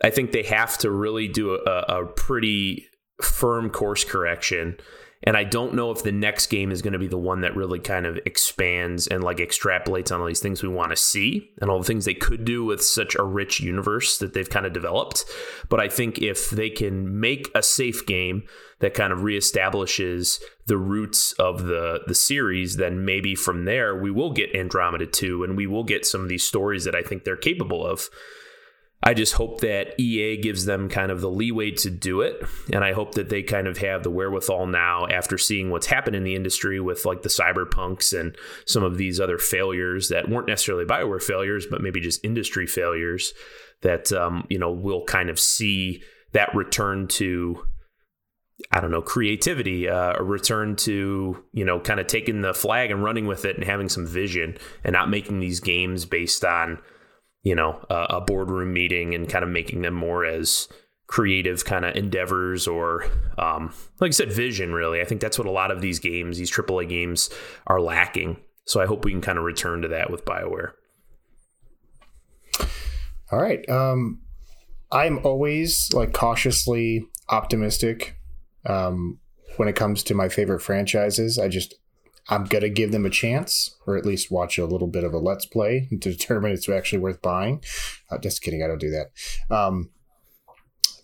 I 0.02 0.10
think 0.10 0.32
they 0.32 0.42
have 0.44 0.78
to 0.78 0.90
really 0.90 1.28
do 1.28 1.54
a, 1.54 2.00
a 2.00 2.06
pretty 2.06 2.86
firm 3.22 3.70
course 3.70 4.04
correction 4.04 4.78
and 5.26 5.36
I 5.36 5.42
don't 5.42 5.74
know 5.74 5.90
if 5.90 6.04
the 6.04 6.12
next 6.12 6.46
game 6.46 6.70
is 6.70 6.82
going 6.82 6.92
to 6.92 7.00
be 7.00 7.08
the 7.08 7.18
one 7.18 7.40
that 7.40 7.56
really 7.56 7.80
kind 7.80 8.06
of 8.06 8.16
expands 8.24 9.08
and 9.08 9.24
like 9.24 9.38
extrapolates 9.38 10.12
on 10.12 10.20
all 10.20 10.26
these 10.28 10.40
things 10.40 10.62
we 10.62 10.68
want 10.68 10.90
to 10.90 10.96
see 10.96 11.50
and 11.60 11.68
all 11.68 11.78
the 11.78 11.84
things 11.84 12.04
they 12.04 12.14
could 12.14 12.44
do 12.44 12.64
with 12.64 12.80
such 12.80 13.16
a 13.16 13.24
rich 13.24 13.58
universe 13.58 14.18
that 14.18 14.34
they've 14.34 14.48
kind 14.48 14.66
of 14.66 14.72
developed. 14.72 15.24
But 15.68 15.80
I 15.80 15.88
think 15.88 16.20
if 16.20 16.50
they 16.50 16.70
can 16.70 17.18
make 17.18 17.50
a 17.56 17.62
safe 17.62 18.06
game 18.06 18.44
that 18.78 18.94
kind 18.94 19.12
of 19.12 19.20
reestablishes 19.20 20.40
the 20.66 20.78
roots 20.78 21.32
of 21.32 21.64
the 21.64 22.02
the 22.06 22.14
series, 22.14 22.76
then 22.76 23.04
maybe 23.04 23.34
from 23.34 23.64
there 23.64 23.96
we 23.96 24.12
will 24.12 24.30
get 24.30 24.54
Andromeda 24.54 25.06
2 25.06 25.42
and 25.42 25.56
we 25.56 25.66
will 25.66 25.84
get 25.84 26.06
some 26.06 26.22
of 26.22 26.28
these 26.28 26.46
stories 26.46 26.84
that 26.84 26.94
I 26.94 27.02
think 27.02 27.24
they're 27.24 27.36
capable 27.36 27.84
of. 27.84 28.08
I 29.02 29.14
just 29.14 29.34
hope 29.34 29.60
that 29.60 29.98
EA 30.00 30.36
gives 30.36 30.64
them 30.64 30.88
kind 30.88 31.10
of 31.12 31.20
the 31.20 31.30
leeway 31.30 31.70
to 31.72 31.90
do 31.90 32.22
it. 32.22 32.42
And 32.72 32.82
I 32.82 32.92
hope 32.92 33.14
that 33.14 33.28
they 33.28 33.42
kind 33.42 33.66
of 33.66 33.78
have 33.78 34.02
the 34.02 34.10
wherewithal 34.10 34.66
now 34.66 35.06
after 35.06 35.38
seeing 35.38 35.70
what's 35.70 35.86
happened 35.86 36.16
in 36.16 36.24
the 36.24 36.34
industry 36.34 36.80
with 36.80 37.04
like 37.04 37.22
the 37.22 37.28
cyberpunks 37.28 38.18
and 38.18 38.36
some 38.64 38.82
of 38.82 38.96
these 38.96 39.20
other 39.20 39.38
failures 39.38 40.08
that 40.08 40.28
weren't 40.28 40.48
necessarily 40.48 40.84
Bioware 40.84 41.22
failures, 41.22 41.66
but 41.70 41.82
maybe 41.82 42.00
just 42.00 42.24
industry 42.24 42.66
failures 42.66 43.32
that, 43.82 44.12
um, 44.12 44.46
you 44.48 44.58
know, 44.58 44.72
we'll 44.72 45.04
kind 45.04 45.30
of 45.30 45.38
see 45.38 46.02
that 46.32 46.54
return 46.54 47.06
to, 47.06 47.62
I 48.72 48.80
don't 48.80 48.90
know, 48.90 49.02
creativity, 49.02 49.88
uh, 49.88 50.14
a 50.18 50.24
return 50.24 50.74
to, 50.76 51.44
you 51.52 51.64
know, 51.64 51.78
kind 51.78 52.00
of 52.00 52.06
taking 52.06 52.40
the 52.40 52.54
flag 52.54 52.90
and 52.90 53.04
running 53.04 53.26
with 53.26 53.44
it 53.44 53.56
and 53.56 53.64
having 53.64 53.90
some 53.90 54.06
vision 54.06 54.56
and 54.82 54.94
not 54.94 55.10
making 55.10 55.38
these 55.38 55.60
games 55.60 56.06
based 56.06 56.44
on, 56.44 56.78
you 57.46 57.54
know 57.54 57.78
a, 57.88 58.16
a 58.16 58.20
boardroom 58.20 58.72
meeting 58.72 59.14
and 59.14 59.28
kind 59.28 59.44
of 59.44 59.50
making 59.50 59.82
them 59.82 59.94
more 59.94 60.24
as 60.24 60.66
creative 61.06 61.64
kind 61.64 61.84
of 61.84 61.94
endeavors 61.94 62.66
or 62.66 63.06
um, 63.38 63.72
like 64.00 64.08
I 64.08 64.10
said, 64.10 64.32
vision. 64.32 64.72
Really, 64.72 65.00
I 65.00 65.04
think 65.04 65.20
that's 65.20 65.38
what 65.38 65.46
a 65.46 65.52
lot 65.52 65.70
of 65.70 65.80
these 65.80 66.00
games, 66.00 66.38
these 66.38 66.50
AAA 66.50 66.88
games, 66.88 67.30
are 67.68 67.80
lacking. 67.80 68.38
So 68.64 68.80
I 68.80 68.86
hope 68.86 69.04
we 69.04 69.12
can 69.12 69.20
kind 69.20 69.38
of 69.38 69.44
return 69.44 69.82
to 69.82 69.88
that 69.88 70.10
with 70.10 70.24
Bioware. 70.24 70.72
All 73.30 73.38
right. 73.38 73.68
Um, 73.70 74.22
I'm 74.90 75.24
always 75.24 75.92
like 75.92 76.12
cautiously 76.12 77.06
optimistic 77.28 78.18
um, 78.68 79.20
when 79.56 79.68
it 79.68 79.76
comes 79.76 80.02
to 80.02 80.14
my 80.14 80.28
favorite 80.28 80.62
franchises. 80.62 81.38
I 81.38 81.46
just 81.46 81.76
I'm 82.28 82.44
gonna 82.44 82.68
give 82.68 82.92
them 82.92 83.06
a 83.06 83.10
chance, 83.10 83.76
or 83.86 83.96
at 83.96 84.06
least 84.06 84.30
watch 84.30 84.58
a 84.58 84.66
little 84.66 84.88
bit 84.88 85.04
of 85.04 85.12
a 85.12 85.18
let's 85.18 85.46
play 85.46 85.88
to 85.90 85.96
determine 85.96 86.52
it's 86.52 86.68
actually 86.68 86.98
worth 86.98 87.22
buying. 87.22 87.62
Uh, 88.10 88.18
just 88.18 88.42
kidding, 88.42 88.62
I 88.62 88.66
don't 88.66 88.80
do 88.80 88.90
that. 88.90 89.54
Um, 89.54 89.90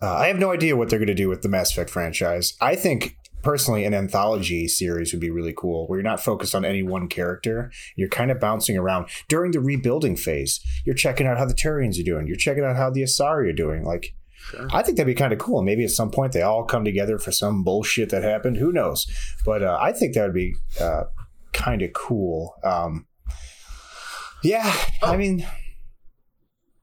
uh, 0.00 0.14
I 0.14 0.26
have 0.26 0.38
no 0.38 0.50
idea 0.50 0.76
what 0.76 0.90
they're 0.90 0.98
gonna 0.98 1.14
do 1.14 1.28
with 1.28 1.42
the 1.42 1.48
Mass 1.48 1.70
Effect 1.70 1.90
franchise. 1.90 2.54
I 2.60 2.74
think 2.74 3.16
personally 3.42 3.84
an 3.84 3.94
anthology 3.94 4.68
series 4.68 5.12
would 5.12 5.20
be 5.20 5.30
really 5.30 5.54
cool 5.56 5.86
where 5.86 5.98
you're 5.98 6.04
not 6.08 6.20
focused 6.20 6.54
on 6.54 6.64
any 6.64 6.82
one 6.82 7.08
character 7.08 7.70
you're 7.96 8.08
kind 8.08 8.30
of 8.30 8.38
bouncing 8.38 8.76
around 8.76 9.08
during 9.28 9.50
the 9.50 9.60
rebuilding 9.60 10.16
phase 10.16 10.60
you're 10.84 10.94
checking 10.94 11.26
out 11.26 11.38
how 11.38 11.44
the 11.44 11.54
turians 11.54 11.98
are 11.98 12.04
doing 12.04 12.26
you're 12.26 12.36
checking 12.36 12.64
out 12.64 12.76
how 12.76 12.88
the 12.88 13.02
asari 13.02 13.48
are 13.48 13.52
doing 13.52 13.84
like 13.84 14.14
Sure. 14.50 14.66
I 14.72 14.82
think 14.82 14.96
that'd 14.96 15.06
be 15.06 15.18
kind 15.18 15.32
of 15.32 15.38
cool. 15.38 15.62
Maybe 15.62 15.84
at 15.84 15.90
some 15.90 16.10
point 16.10 16.32
they 16.32 16.42
all 16.42 16.64
come 16.64 16.84
together 16.84 17.18
for 17.18 17.32
some 17.32 17.62
bullshit 17.62 18.10
that 18.10 18.22
happened. 18.22 18.56
Who 18.56 18.72
knows? 18.72 19.06
But 19.44 19.62
uh, 19.62 19.78
I 19.80 19.92
think 19.92 20.14
that 20.14 20.24
would 20.24 20.34
be 20.34 20.54
uh, 20.80 21.04
kind 21.52 21.82
of 21.82 21.92
cool. 21.92 22.56
Um, 22.64 23.06
yeah, 24.42 24.74
oh. 25.02 25.12
I 25.12 25.16
mean, 25.16 25.46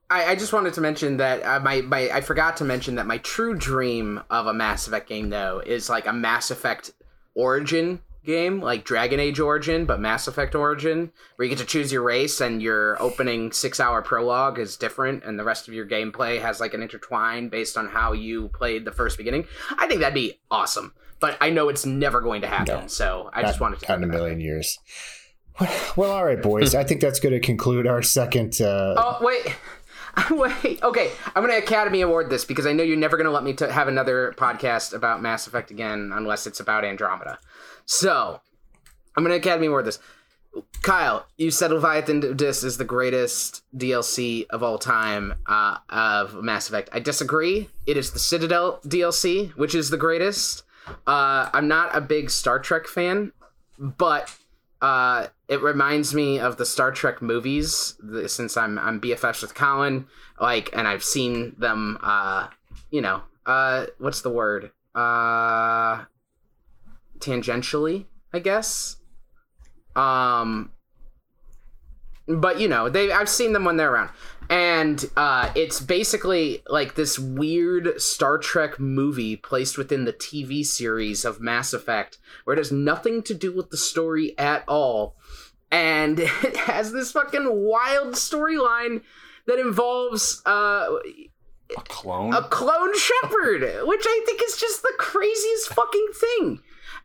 I, 0.08 0.26
I, 0.26 0.34
just 0.34 0.52
wanted 0.52 0.74
to 0.74 0.80
mention 0.80 1.18
that 1.18 1.44
uh, 1.44 1.60
my, 1.60 1.82
my 1.82 2.10
I 2.10 2.20
forgot 2.22 2.56
to 2.58 2.64
mention 2.64 2.94
that 2.96 3.06
my 3.06 3.18
true 3.18 3.54
dream 3.54 4.20
of 4.30 4.46
a 4.46 4.54
Mass 4.54 4.88
Effect 4.88 5.08
game 5.08 5.28
though 5.30 5.62
is 5.64 5.90
like 5.90 6.06
a 6.06 6.12
Mass 6.12 6.50
Effect 6.50 6.92
Origin 7.34 8.00
game, 8.30 8.60
like 8.60 8.84
Dragon 8.84 9.20
Age 9.20 9.40
Origin, 9.40 9.84
but 9.84 10.00
Mass 10.00 10.26
Effect 10.26 10.54
Origin, 10.54 11.12
where 11.36 11.44
you 11.44 11.50
get 11.50 11.58
to 11.58 11.66
choose 11.66 11.92
your 11.92 12.02
race 12.02 12.40
and 12.40 12.62
your 12.62 13.00
opening 13.02 13.52
six 13.52 13.80
hour 13.80 14.02
prologue 14.02 14.58
is 14.58 14.76
different 14.76 15.24
and 15.24 15.38
the 15.38 15.44
rest 15.44 15.68
of 15.68 15.74
your 15.74 15.86
gameplay 15.86 16.40
has 16.40 16.60
like 16.60 16.74
an 16.74 16.82
intertwine 16.82 17.48
based 17.48 17.76
on 17.76 17.88
how 17.88 18.12
you 18.12 18.48
played 18.48 18.84
the 18.84 18.92
first 18.92 19.18
beginning. 19.18 19.46
I 19.78 19.86
think 19.86 20.00
that'd 20.00 20.14
be 20.14 20.40
awesome. 20.50 20.94
But 21.20 21.36
I 21.38 21.50
know 21.50 21.68
it's 21.68 21.84
never 21.84 22.22
going 22.22 22.40
to 22.40 22.46
happen, 22.46 22.80
no, 22.82 22.86
so 22.86 23.28
I 23.34 23.42
just 23.42 23.60
wanted 23.60 23.78
to 23.80 23.84
count 23.84 24.02
a 24.02 24.06
million 24.06 24.38
that. 24.38 24.44
years. 24.44 24.78
Well, 25.94 26.10
all 26.10 26.24
right, 26.24 26.40
boys. 26.40 26.74
I 26.74 26.84
think 26.84 27.02
that's 27.02 27.20
going 27.20 27.34
to 27.34 27.40
conclude 27.40 27.86
our 27.86 28.00
second. 28.00 28.62
Uh... 28.62 28.94
Oh 28.96 29.18
wait, 29.20 29.54
wait. 30.30 30.82
Okay, 30.82 31.10
I'm 31.34 31.44
going 31.44 31.50
to 31.50 31.58
Academy 31.58 32.00
Award 32.00 32.30
this 32.30 32.44
because 32.44 32.66
I 32.66 32.72
know 32.72 32.82
you're 32.82 32.96
never 32.96 33.16
going 33.16 33.26
to 33.26 33.30
let 33.30 33.44
me 33.44 33.54
have 33.70 33.88
another 33.88 34.34
podcast 34.36 34.94
about 34.94 35.22
Mass 35.22 35.46
Effect 35.46 35.70
again 35.70 36.12
unless 36.14 36.46
it's 36.46 36.60
about 36.60 36.84
Andromeda. 36.84 37.38
So 37.90 38.40
I'm 39.16 39.24
gonna 39.24 39.34
Academy 39.34 39.66
Award 39.66 39.84
this. 39.84 39.98
Kyle, 40.82 41.26
you 41.36 41.50
said 41.50 41.72
Leviathan 41.72 42.36
Dis 42.36 42.62
is 42.62 42.76
the 42.76 42.84
greatest 42.84 43.64
DLC 43.76 44.46
of 44.50 44.62
all 44.62 44.78
time 44.78 45.34
uh, 45.46 45.78
of 45.88 46.34
Mass 46.34 46.68
Effect. 46.68 46.88
I 46.92 47.00
disagree. 47.00 47.68
It 47.86 47.96
is 47.96 48.12
the 48.12 48.20
Citadel 48.20 48.78
DLC, 48.86 49.50
which 49.56 49.74
is 49.74 49.90
the 49.90 49.96
greatest. 49.96 50.62
Uh, 51.04 51.50
I'm 51.52 51.66
not 51.66 51.94
a 51.94 52.00
big 52.00 52.30
Star 52.30 52.60
Trek 52.60 52.86
fan, 52.86 53.32
but 53.76 54.36
uh, 54.80 55.26
it 55.48 55.60
reminds 55.60 56.14
me 56.14 56.38
of 56.38 56.58
the 56.58 56.66
Star 56.66 56.92
Trek 56.92 57.20
movies 57.20 57.96
since 58.28 58.56
I'm 58.56 58.78
I'm 58.78 59.00
BFFs 59.00 59.42
with 59.42 59.56
Colin, 59.56 60.06
like, 60.40 60.70
and 60.72 60.86
I've 60.86 61.04
seen 61.04 61.56
them. 61.58 61.98
Uh, 62.00 62.46
you 62.92 63.00
know, 63.00 63.22
uh, 63.46 63.86
what's 63.98 64.22
the 64.22 64.30
word? 64.30 64.70
Tangentially, 67.20 68.06
I 68.32 68.38
guess. 68.38 68.96
Um, 69.96 70.72
but 72.26 72.60
you 72.60 72.68
know, 72.68 72.88
they 72.88 73.10
I've 73.12 73.28
seen 73.28 73.52
them 73.52 73.64
when 73.64 73.76
they're 73.76 73.92
around, 73.92 74.10
and 74.48 75.04
uh, 75.16 75.50
it's 75.54 75.80
basically 75.80 76.62
like 76.68 76.94
this 76.94 77.18
weird 77.18 78.00
Star 78.00 78.38
Trek 78.38 78.78
movie 78.78 79.36
placed 79.36 79.76
within 79.76 80.04
the 80.04 80.12
TV 80.12 80.64
series 80.64 81.24
of 81.24 81.40
Mass 81.40 81.72
Effect, 81.72 82.18
where 82.44 82.54
it 82.54 82.58
has 82.58 82.72
nothing 82.72 83.22
to 83.24 83.34
do 83.34 83.52
with 83.52 83.70
the 83.70 83.76
story 83.76 84.38
at 84.38 84.64
all, 84.68 85.16
and 85.70 86.20
it 86.20 86.56
has 86.56 86.92
this 86.92 87.12
fucking 87.12 87.48
wild 87.50 88.14
storyline 88.14 89.02
that 89.46 89.58
involves 89.58 90.42
uh 90.46 90.86
a 91.76 91.82
clone? 91.82 92.34
a 92.34 92.42
clone 92.42 92.92
Shepard 92.96 93.62
which 93.86 94.04
i 94.04 94.22
think 94.26 94.42
is 94.42 94.56
just 94.56 94.82
the 94.82 94.92
craziest 94.98 95.68
fucking 95.68 96.08
thing 96.14 96.60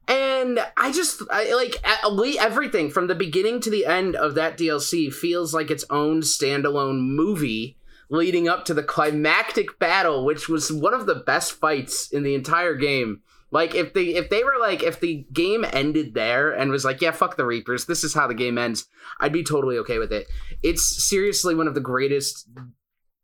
and 0.08 0.60
I 0.78 0.92
just 0.92 1.22
I, 1.32 1.54
like 1.54 2.38
everything 2.40 2.90
from 2.90 3.08
the 3.08 3.16
beginning 3.16 3.60
to 3.62 3.70
the 3.70 3.86
end 3.86 4.16
of 4.16 4.36
that 4.36 4.58
DLC 4.58 5.12
feels 5.14 5.54
like 5.54 5.72
its 5.72 5.86
own 5.90 6.22
standalone 6.22 7.00
movie 7.00 7.78
leading 8.10 8.48
up 8.48 8.66
to 8.66 8.74
the 8.74 8.84
climactic 8.84 9.80
battle, 9.80 10.26
which 10.26 10.48
was 10.48 10.72
one 10.72 10.94
of 10.94 11.06
the 11.06 11.16
best 11.16 11.54
fights 11.54 12.12
in 12.12 12.24
the 12.24 12.36
entire 12.36 12.76
game. 12.76 13.22
Like 13.52 13.74
if 13.74 13.94
they 13.94 14.08
if 14.16 14.30
they 14.30 14.44
were 14.44 14.58
like 14.60 14.84
if 14.84 15.00
the 15.00 15.26
game 15.32 15.66
ended 15.72 16.14
there 16.14 16.52
and 16.52 16.72
was 16.72 16.84
like 16.84 17.02
yeah 17.02 17.12
fuck 17.12 17.38
the 17.38 17.46
Reapers 17.46 17.86
this 17.86 18.04
is 18.04 18.14
how 18.14 18.28
the 18.28 18.34
game 18.34 18.58
ends 18.58 18.88
I'd 19.20 19.32
be 19.32 19.44
totally 19.44 19.78
okay 19.80 19.98
with 19.98 20.12
it. 20.12 20.28
It's 20.62 20.84
seriously 21.08 21.56
one 21.56 21.68
of 21.68 21.74
the 21.74 21.80
greatest 21.80 22.50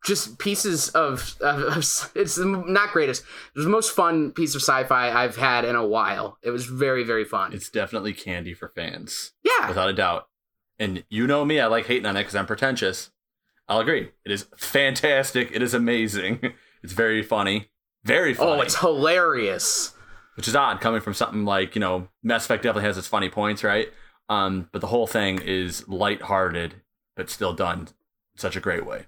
just 0.03 0.39
pieces 0.39 0.89
of, 0.89 1.35
of, 1.41 1.59
of, 1.77 2.11
it's 2.15 2.37
not 2.37 2.91
greatest 2.91 3.21
it 3.23 3.59
was 3.59 3.65
the 3.65 3.71
most 3.71 3.91
fun 3.95 4.31
piece 4.31 4.55
of 4.55 4.61
sci-fi 4.61 5.11
i've 5.11 5.35
had 5.35 5.63
in 5.63 5.75
a 5.75 5.85
while. 5.85 6.37
It 6.41 6.49
was 6.49 6.65
very 6.65 7.03
very 7.03 7.23
fun. 7.25 7.53
It's 7.53 7.69
definitely 7.69 8.13
candy 8.13 8.53
for 8.53 8.69
fans. 8.69 9.33
Yeah. 9.43 9.67
Without 9.67 9.89
a 9.89 9.93
doubt. 9.93 10.27
And 10.79 11.03
you 11.09 11.27
know 11.27 11.45
me 11.45 11.59
i 11.59 11.67
like 11.67 11.85
hating 11.85 12.05
on 12.05 12.17
it 12.17 12.21
because 12.21 12.35
i'm 12.35 12.45
pretentious. 12.47 13.11
I'll 13.67 13.79
agree. 13.79 14.09
It 14.25 14.31
is 14.31 14.47
fantastic. 14.57 15.49
It 15.53 15.61
is 15.61 15.73
amazing. 15.73 16.53
It's 16.83 16.93
very 16.93 17.21
funny. 17.21 17.69
Very 18.03 18.33
funny. 18.33 18.51
Oh, 18.51 18.61
it's 18.61 18.79
hilarious. 18.79 19.93
which 20.35 20.47
is 20.47 20.55
odd 20.55 20.81
coming 20.81 20.99
from 20.99 21.13
something 21.13 21.45
like 21.45 21.75
you 21.75 21.79
know 21.79 22.07
Mass 22.23 22.45
Effect 22.45 22.63
definitely 22.63 22.87
has 22.87 22.97
its 22.97 23.05
funny 23.07 23.29
points, 23.29 23.63
right? 23.63 23.89
Um, 24.29 24.67
but 24.71 24.81
the 24.81 24.87
whole 24.87 25.05
thing 25.05 25.39
is 25.43 25.87
lighthearted, 25.87 26.75
but 27.15 27.29
still 27.29 27.53
done 27.53 27.81
in 27.81 27.87
such 28.37 28.55
a 28.55 28.59
great 28.59 28.83
way. 28.85 29.05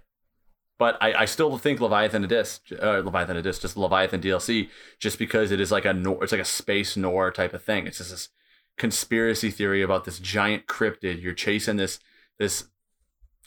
But 0.80 0.98
I, 1.02 1.14
I 1.14 1.26
still 1.26 1.58
think 1.58 1.80
Leviathan 1.80 2.24
Abyss, 2.24 2.62
uh, 2.82 3.02
Leviathan 3.06 3.38
Abyss, 3.38 3.60
just 3.60 3.78
Leviathan 3.78 4.22
DLC, 4.22 4.70
just 5.00 5.20
because 5.20 5.52
it 5.52 5.60
is 5.60 5.72
like 5.72 5.86
a 5.86 5.94
nor- 5.94 6.24
it's 6.24 6.32
like 6.32 6.41
a 6.41 6.45
space 6.45 6.98
noir 6.98 7.32
type 7.32 7.54
of 7.54 7.64
thing. 7.64 7.88
It's 7.88 8.00
just 8.00 8.12
this 8.12 8.30
conspiracy 8.78 9.52
theory 9.52 9.82
about 9.82 10.06
this 10.06 10.20
giant 10.20 10.66
cryptid. 10.66 11.22
You're 11.22 11.34
chasing 11.34 11.78
this 11.78 12.00
this 12.40 12.66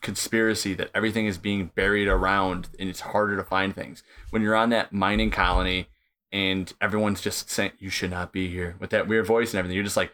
conspiracy 0.02 0.72
that 0.74 0.90
everything 0.94 1.26
is 1.26 1.36
being 1.36 1.70
buried 1.74 2.06
around, 2.06 2.68
and 2.78 2.88
it's 2.88 3.00
harder 3.00 3.36
to 3.36 3.44
find 3.44 3.74
things 3.74 4.02
when 4.30 4.40
you're 4.42 4.54
on 4.54 4.70
that 4.70 4.92
mining 4.92 5.30
colony 5.30 5.88
and 6.32 6.72
everyone's 6.80 7.20
just 7.20 7.48
saying 7.50 7.72
you 7.78 7.90
should 7.90 8.10
not 8.10 8.32
be 8.32 8.48
here 8.48 8.76
with 8.78 8.90
that 8.90 9.08
weird 9.08 9.26
voice 9.26 9.52
and 9.52 9.58
everything. 9.58 9.74
You're 9.74 9.84
just 9.84 9.96
like, 9.96 10.12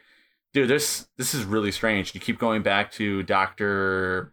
dude, 0.53 0.69
this 0.69 1.09
this 1.17 1.35
is 1.35 1.45
really 1.45 1.73
strange. 1.73 2.15
You 2.15 2.21
keep 2.21 2.39
going 2.39 2.63
back 2.63 2.93
to 2.93 3.23
Doctor, 3.23 4.33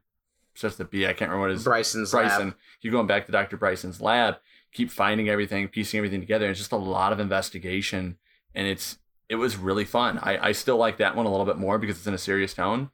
just 0.62 0.78
the 0.78 0.86
B. 0.86 1.06
I 1.06 1.14
can't 1.14 1.30
remember 1.32 1.48
what 1.48 1.52
his 1.52 1.64
Bryson's 1.64 2.12
Bryson. 2.12 2.48
lab. 2.50 2.56
Keep 2.82 2.92
going 2.92 3.08
back 3.08 3.26
to 3.26 3.32
Doctor 3.32 3.58
Bryson's 3.58 4.02
lab. 4.02 4.36
Keep 4.74 4.92
finding 4.92 5.30
everything, 5.30 5.68
piecing 5.68 5.98
everything 5.98 6.20
together. 6.20 6.50
It's 6.50 6.60
just 6.60 6.72
a 6.72 6.78
lot 6.78 7.12
of 7.12 7.20
investigation, 7.20 8.18
and 8.54 8.68
it's 8.68 9.00
it 9.30 9.36
was 9.36 9.58
really 9.58 9.86
fun. 9.86 10.20
I 10.20 10.50
I 10.50 10.52
still 10.52 10.78
like 10.78 10.98
that 10.98 11.16
one 11.16 11.26
a 11.26 11.30
little 11.32 11.46
bit 11.46 11.58
more 11.58 11.78
because 11.78 11.98
it's 11.98 12.08
in 12.08 12.14
a 12.14 12.18
serious 12.20 12.54
tone. 12.54 12.90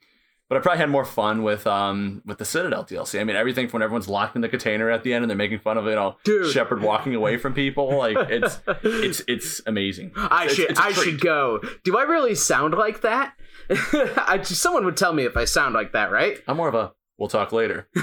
But 0.47 0.59
I 0.59 0.61
probably 0.61 0.77
had 0.77 0.91
more 0.91 1.05
fun 1.05 1.41
with 1.41 1.65
um 1.65 2.21
with 2.25 2.37
the 2.37 2.45
Citadel 2.45 2.85
DLC. 2.85 3.19
I 3.19 3.23
mean, 3.23 3.35
everything 3.35 3.67
from 3.67 3.79
when 3.79 3.83
everyone's 3.83 4.07
locked 4.07 4.35
in 4.35 4.41
the 4.43 4.47
container 4.47 4.91
at 4.91 5.01
the 5.03 5.11
end 5.11 5.23
and 5.23 5.29
they're 5.29 5.35
making 5.35 5.57
fun 5.59 5.77
of 5.77 5.85
you 5.85 5.95
know 5.95 6.17
Dude. 6.23 6.51
Shepard 6.53 6.81
walking 6.83 7.15
away 7.15 7.37
from 7.37 7.53
people. 7.55 7.97
Like 7.97 8.15
it's 8.29 8.59
it's 8.83 9.21
it's 9.27 9.61
amazing. 9.65 10.11
I 10.15 10.43
It's- 10.43 10.55
should 10.55 10.69
it's 10.69 10.79
I 10.79 10.91
treat. 10.91 11.03
should 11.03 11.19
go. 11.21 11.61
Do 11.83 11.97
I 11.97 12.03
really 12.03 12.35
sound 12.35 12.75
like 12.75 13.01
that? 13.01 13.33
I, 13.69 14.39
someone 14.43 14.85
would 14.85 14.95
tell 14.97 15.11
me 15.13 15.25
if 15.25 15.35
I 15.35 15.45
sound 15.45 15.73
like 15.73 15.93
that, 15.93 16.11
right? 16.11 16.37
I'm 16.47 16.57
more 16.57 16.67
of 16.67 16.75
a 16.75 16.93
we'll 17.17 17.29
talk 17.29 17.51
later. 17.51 17.87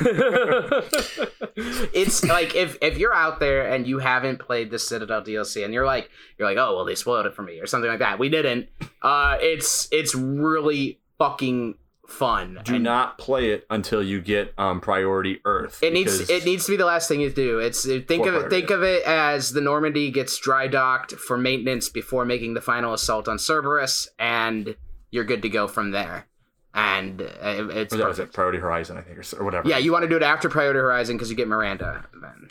it's 1.92 2.24
like 2.24 2.54
if 2.54 2.76
if 2.80 2.98
you're 2.98 3.14
out 3.14 3.40
there 3.40 3.68
and 3.68 3.86
you 3.86 3.98
haven't 3.98 4.38
played 4.38 4.70
the 4.70 4.78
Citadel 4.78 5.22
DLC 5.22 5.64
and 5.64 5.74
you're 5.74 5.86
like 5.86 6.10
you're 6.38 6.48
like 6.48 6.58
oh 6.58 6.76
well 6.76 6.84
they 6.84 6.94
spoiled 6.94 7.26
it 7.26 7.34
for 7.34 7.42
me 7.42 7.60
or 7.60 7.66
something 7.66 7.90
like 7.90 8.00
that. 8.00 8.18
We 8.18 8.28
didn't. 8.28 8.68
Uh, 9.02 9.36
it's 9.40 9.88
it's 9.92 10.14
really 10.14 11.00
fucking 11.18 11.76
fun. 12.06 12.60
Do 12.64 12.74
And 12.74 12.84
not 12.84 13.18
play 13.18 13.50
it 13.50 13.66
until 13.70 14.02
you 14.02 14.20
get 14.20 14.54
um 14.58 14.80
priority 14.80 15.40
Earth. 15.44 15.82
It 15.82 15.92
needs 15.92 16.28
it 16.30 16.44
needs 16.44 16.66
to 16.66 16.72
be 16.72 16.76
the 16.76 16.84
last 16.84 17.08
thing 17.08 17.20
you 17.20 17.30
do. 17.30 17.58
It's 17.58 17.84
think 17.84 18.26
of 18.26 18.34
it 18.34 18.50
think 18.50 18.70
of 18.70 18.80
of 18.80 18.84
it 18.84 19.04
as 19.04 19.52
the 19.52 19.60
Normandy 19.60 20.10
gets 20.10 20.38
dry 20.38 20.66
docked 20.66 21.12
for 21.12 21.36
maintenance 21.36 21.88
before 21.88 22.24
making 22.24 22.54
the 22.54 22.60
final 22.60 22.92
assault 22.94 23.28
on 23.28 23.38
Cerberus, 23.38 24.08
and 24.18 24.76
you're 25.10 25.24
good 25.24 25.42
to 25.42 25.48
go 25.48 25.68
from 25.68 25.90
there. 25.90 26.26
And 26.74 27.20
uh, 27.20 27.26
it's 27.70 27.92
Or 27.94 27.98
that 27.98 28.08
was 28.08 28.20
Priority 28.32 28.58
Horizon, 28.58 28.96
I 28.96 29.02
think, 29.02 29.18
or, 29.18 29.40
or 29.40 29.44
whatever. 29.44 29.68
Yeah, 29.68 29.78
you 29.78 29.92
want 29.92 30.04
to 30.04 30.08
do 30.08 30.16
it 30.16 30.22
after 30.22 30.48
Priority 30.48 30.78
Horizon 30.80 31.16
because 31.16 31.28
you 31.30 31.36
get 31.36 31.46
Miranda 31.48 32.04
then. 32.20 32.48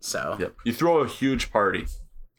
So 0.00 0.36
Yep. 0.38 0.54
You 0.64 0.72
throw 0.72 0.98
a 0.98 1.08
huge 1.08 1.50
party. 1.50 1.86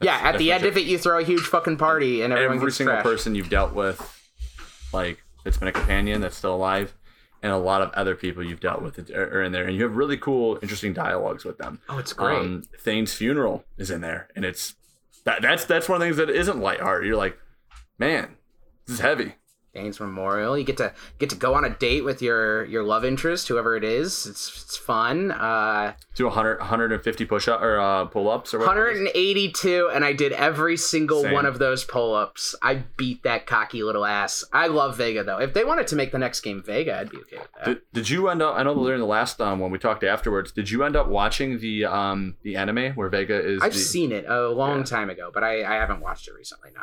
yeah, 0.01 0.19
at 0.23 0.37
the 0.37 0.51
end 0.53 0.63
of 0.65 0.77
it, 0.77 0.85
you 0.85 0.97
throw 0.97 1.19
a 1.19 1.23
huge 1.23 1.41
fucking 1.41 1.77
party 1.77 2.21
and 2.21 2.31
everyone 2.31 2.57
Every 2.57 2.71
single 2.71 2.95
trashed. 2.95 3.03
person 3.03 3.35
you've 3.35 3.49
dealt 3.49 3.73
with, 3.73 3.99
like 4.93 5.21
that's 5.43 5.57
been 5.57 5.67
a 5.67 5.71
companion 5.73 6.21
that's 6.21 6.37
still 6.37 6.55
alive, 6.55 6.95
and 7.43 7.51
a 7.51 7.57
lot 7.57 7.81
of 7.81 7.91
other 7.91 8.15
people 8.15 8.41
you've 8.43 8.59
dealt 8.61 8.81
with 8.81 9.09
are 9.11 9.39
are 9.39 9.43
in 9.43 9.51
there, 9.51 9.65
and 9.65 9.75
you 9.75 9.83
have 9.83 9.97
really 9.97 10.15
cool, 10.17 10.59
interesting 10.61 10.93
dialogues 10.93 11.43
with 11.43 11.57
them. 11.57 11.81
Oh, 11.89 11.97
it's 11.97 12.13
great. 12.13 12.37
Um, 12.37 12.63
Thane's 12.79 13.13
funeral 13.13 13.65
is 13.77 13.91
in 13.91 13.99
there, 14.01 14.29
and 14.35 14.45
it's 14.45 14.75
that 15.25 15.41
that's 15.41 15.65
that's 15.65 15.89
one 15.89 15.97
of 15.97 15.99
the 16.01 16.05
things 16.05 16.17
that 16.17 16.29
isn't 16.29 16.59
lighthearted. 16.61 17.05
You're 17.07 17.17
like, 17.17 17.37
man, 17.99 18.35
this 18.85 18.95
is 18.95 18.99
heavy. 19.01 19.33
Thane's 19.77 19.99
Memorial. 19.99 20.57
You 20.57 20.63
get 20.63 20.77
to 20.77 20.91
get 21.19 21.29
to 21.29 21.35
go 21.35 21.53
on 21.53 21.63
a 21.63 21.69
date 21.69 22.03
with 22.03 22.21
your 22.21 22.65
your 22.65 22.83
love 22.83 23.05
interest, 23.05 23.47
whoever 23.47 23.75
it 23.75 23.83
is. 23.83 24.25
It's 24.25 24.63
it's 24.63 24.75
fun. 24.75 25.31
Uh, 25.31 25.93
Do 26.15 26.25
100, 26.25 26.57
150 26.59 27.25
push 27.25 27.47
up 27.47 27.61
or 27.61 27.79
uh, 27.79 28.05
pull 28.05 28.27
ups 28.29 28.53
or 28.53 28.59
whatever. 28.59 28.87
it 28.89 28.93
is. 28.95 29.01
182, 29.13 29.91
and 29.93 30.03
I 30.03 30.13
did 30.13 30.31
every 30.33 30.77
single 30.77 31.21
Same. 31.21 31.33
one 31.33 31.45
of 31.45 31.59
those 31.59 31.83
pull 31.83 32.15
ups. 32.15 32.55
I 32.63 32.83
beat 32.97 33.21
that 33.23 33.45
cocky 33.45 33.83
little 33.83 34.03
ass. 34.05 34.43
I 34.51 34.65
love 34.67 34.97
Vega 34.97 35.23
though. 35.23 35.37
If 35.39 35.53
they 35.53 35.63
wanted 35.63 35.85
to 35.87 35.95
make 35.95 36.11
the 36.11 36.17
next 36.17 36.41
game 36.41 36.63
Vega, 36.63 36.99
I'd 36.99 37.11
be 37.11 37.17
okay 37.17 37.37
with 37.37 37.47
that. 37.57 37.65
Did, 37.65 37.81
did 37.93 38.09
you 38.09 38.29
end 38.29 38.41
up? 38.41 38.55
I 38.57 38.63
know 38.63 38.73
during 38.73 38.99
the 38.99 39.05
last 39.05 39.39
um 39.39 39.59
when 39.59 39.69
we 39.69 39.77
talked 39.77 40.03
afterwards. 40.03 40.51
Did 40.51 40.71
you 40.71 40.83
end 40.83 40.95
up 40.95 41.07
watching 41.07 41.59
the 41.59 41.85
um 41.85 42.35
the 42.41 42.55
anime 42.55 42.93
where 42.95 43.09
Vega 43.09 43.39
is? 43.39 43.61
I've 43.61 43.73
the, 43.73 43.79
seen 43.79 44.11
it 44.11 44.25
a 44.27 44.49
long 44.49 44.79
Yeah. 44.79 44.83
time 44.85 45.09
ago, 45.11 45.29
but 45.31 45.43
I, 45.43 45.59
I 45.63 45.75
haven't 45.75 46.01
watched 46.01 46.27
it 46.27 46.33
recently. 46.33 46.71
No. 46.75 46.81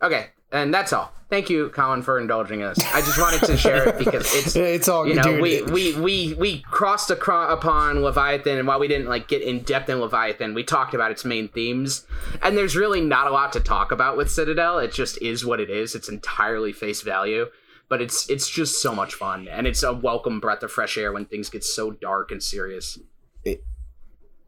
Okay, 0.00 0.28
and 0.52 0.72
that's 0.72 0.92
all. 0.92 1.12
Thank 1.30 1.50
you, 1.50 1.68
Colin, 1.68 2.00
for 2.00 2.18
indulging 2.18 2.62
us. 2.62 2.78
I 2.94 3.00
just 3.02 3.18
wanted 3.20 3.42
to 3.44 3.56
share 3.58 3.86
it 3.90 3.98
because 3.98 4.34
it's 4.34 4.56
It's 4.56 4.88
all 4.88 5.06
you 5.06 5.14
know 5.14 5.22
dude. 5.22 5.42
we, 5.42 5.62
we 5.64 5.94
we 6.00 6.34
we 6.34 6.58
crossed 6.62 7.10
acro- 7.10 7.48
upon 7.50 8.00
leviathan 8.02 8.56
and 8.56 8.66
while 8.66 8.78
we 8.80 8.88
didn't 8.88 9.08
like 9.08 9.28
get 9.28 9.42
in 9.42 9.60
depth 9.60 9.90
in 9.90 10.00
leviathan 10.00 10.54
we 10.54 10.64
talked 10.64 10.94
about 10.94 11.10
its 11.10 11.26
main 11.26 11.48
themes 11.48 12.06
and 12.40 12.56
there's 12.56 12.76
really 12.76 13.02
not 13.02 13.26
a 13.26 13.30
lot 13.30 13.52
to 13.52 13.60
talk 13.60 13.92
about 13.92 14.16
with 14.16 14.30
citadel 14.30 14.78
it 14.78 14.90
just 14.90 15.20
is 15.20 15.44
what 15.44 15.60
it 15.60 15.68
is 15.68 15.94
it's 15.94 16.08
entirely 16.08 16.72
face 16.72 17.02
value 17.02 17.44
but 17.90 18.00
it's 18.00 18.28
it's 18.30 18.48
just 18.48 18.80
so 18.80 18.94
much 18.94 19.12
fun 19.12 19.46
and 19.48 19.66
it's 19.66 19.82
a 19.82 19.92
welcome 19.92 20.40
breath 20.40 20.62
of 20.62 20.72
fresh 20.72 20.96
air 20.96 21.12
when 21.12 21.26
things 21.26 21.50
get 21.50 21.62
so 21.62 21.90
dark 21.90 22.30
and 22.30 22.42
serious 22.42 22.98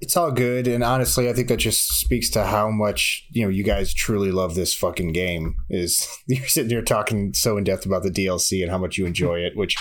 it's 0.01 0.17
all 0.17 0.31
good 0.31 0.67
and 0.67 0.83
honestly 0.83 1.29
i 1.29 1.33
think 1.33 1.49
that 1.49 1.59
just 1.59 1.89
speaks 2.01 2.31
to 2.31 2.45
how 2.45 2.71
much 2.71 3.27
you 3.31 3.43
know 3.43 3.51
you 3.51 3.63
guys 3.63 3.93
truly 3.93 4.31
love 4.33 4.55
this 4.55 4.75
fucking 4.75 5.13
game 5.13 5.55
is 5.69 6.09
you're 6.27 6.47
sitting 6.47 6.71
here 6.71 6.83
talking 6.83 7.35
so 7.35 7.57
in 7.57 7.65
depth 7.65 7.85
about 7.85 8.03
the 8.03 8.11
dlc 8.11 8.63
and 8.63 8.71
how 8.71 8.79
much 8.79 8.97
you 8.97 9.05
enjoy 9.05 9.39
it 9.39 9.57
which 9.57 9.77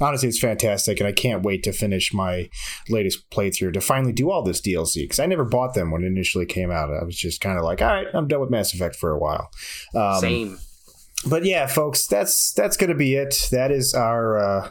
honestly 0.00 0.28
it's 0.28 0.38
fantastic 0.38 1.00
and 1.00 1.06
i 1.06 1.12
can't 1.12 1.42
wait 1.42 1.62
to 1.62 1.72
finish 1.72 2.12
my 2.12 2.48
latest 2.88 3.28
playthrough 3.30 3.72
to 3.72 3.80
finally 3.80 4.12
do 4.12 4.30
all 4.30 4.42
this 4.42 4.60
dlc 4.60 4.94
because 4.94 5.18
i 5.18 5.26
never 5.26 5.44
bought 5.44 5.74
them 5.74 5.90
when 5.90 6.02
it 6.02 6.06
initially 6.06 6.46
came 6.46 6.70
out. 6.70 6.90
I 6.92 7.04
was 7.04 7.16
just 7.16 7.40
kind 7.40 7.58
of 7.58 7.64
like 7.64 7.80
all 7.80 7.88
right 7.88 8.06
i'm 8.14 8.28
done 8.28 8.40
with 8.40 8.50
mass 8.50 8.74
effect 8.74 8.96
for 8.96 9.10
a 9.10 9.18
while. 9.18 9.50
Um, 9.94 10.20
same. 10.20 10.58
but 11.28 11.44
yeah, 11.44 11.66
folks, 11.66 12.06
that's 12.06 12.52
that's 12.52 12.76
gonna 12.76 12.94
be 12.94 13.14
it. 13.14 13.48
That 13.50 13.70
is 13.70 13.94
our 13.94 14.38
uh, 14.38 14.70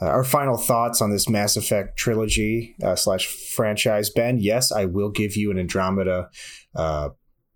uh, 0.00 0.06
our 0.06 0.24
final 0.24 0.56
thoughts 0.56 1.00
on 1.02 1.10
this 1.10 1.28
Mass 1.28 1.56
Effect 1.56 1.96
trilogy 1.96 2.76
uh, 2.82 2.94
slash 2.96 3.26
franchise. 3.26 4.10
Ben, 4.10 4.38
yes, 4.38 4.70
I 4.72 4.84
will 4.84 5.10
give 5.10 5.36
you 5.36 5.50
an 5.50 5.58
Andromeda 5.58 6.30
uh, 6.74 7.10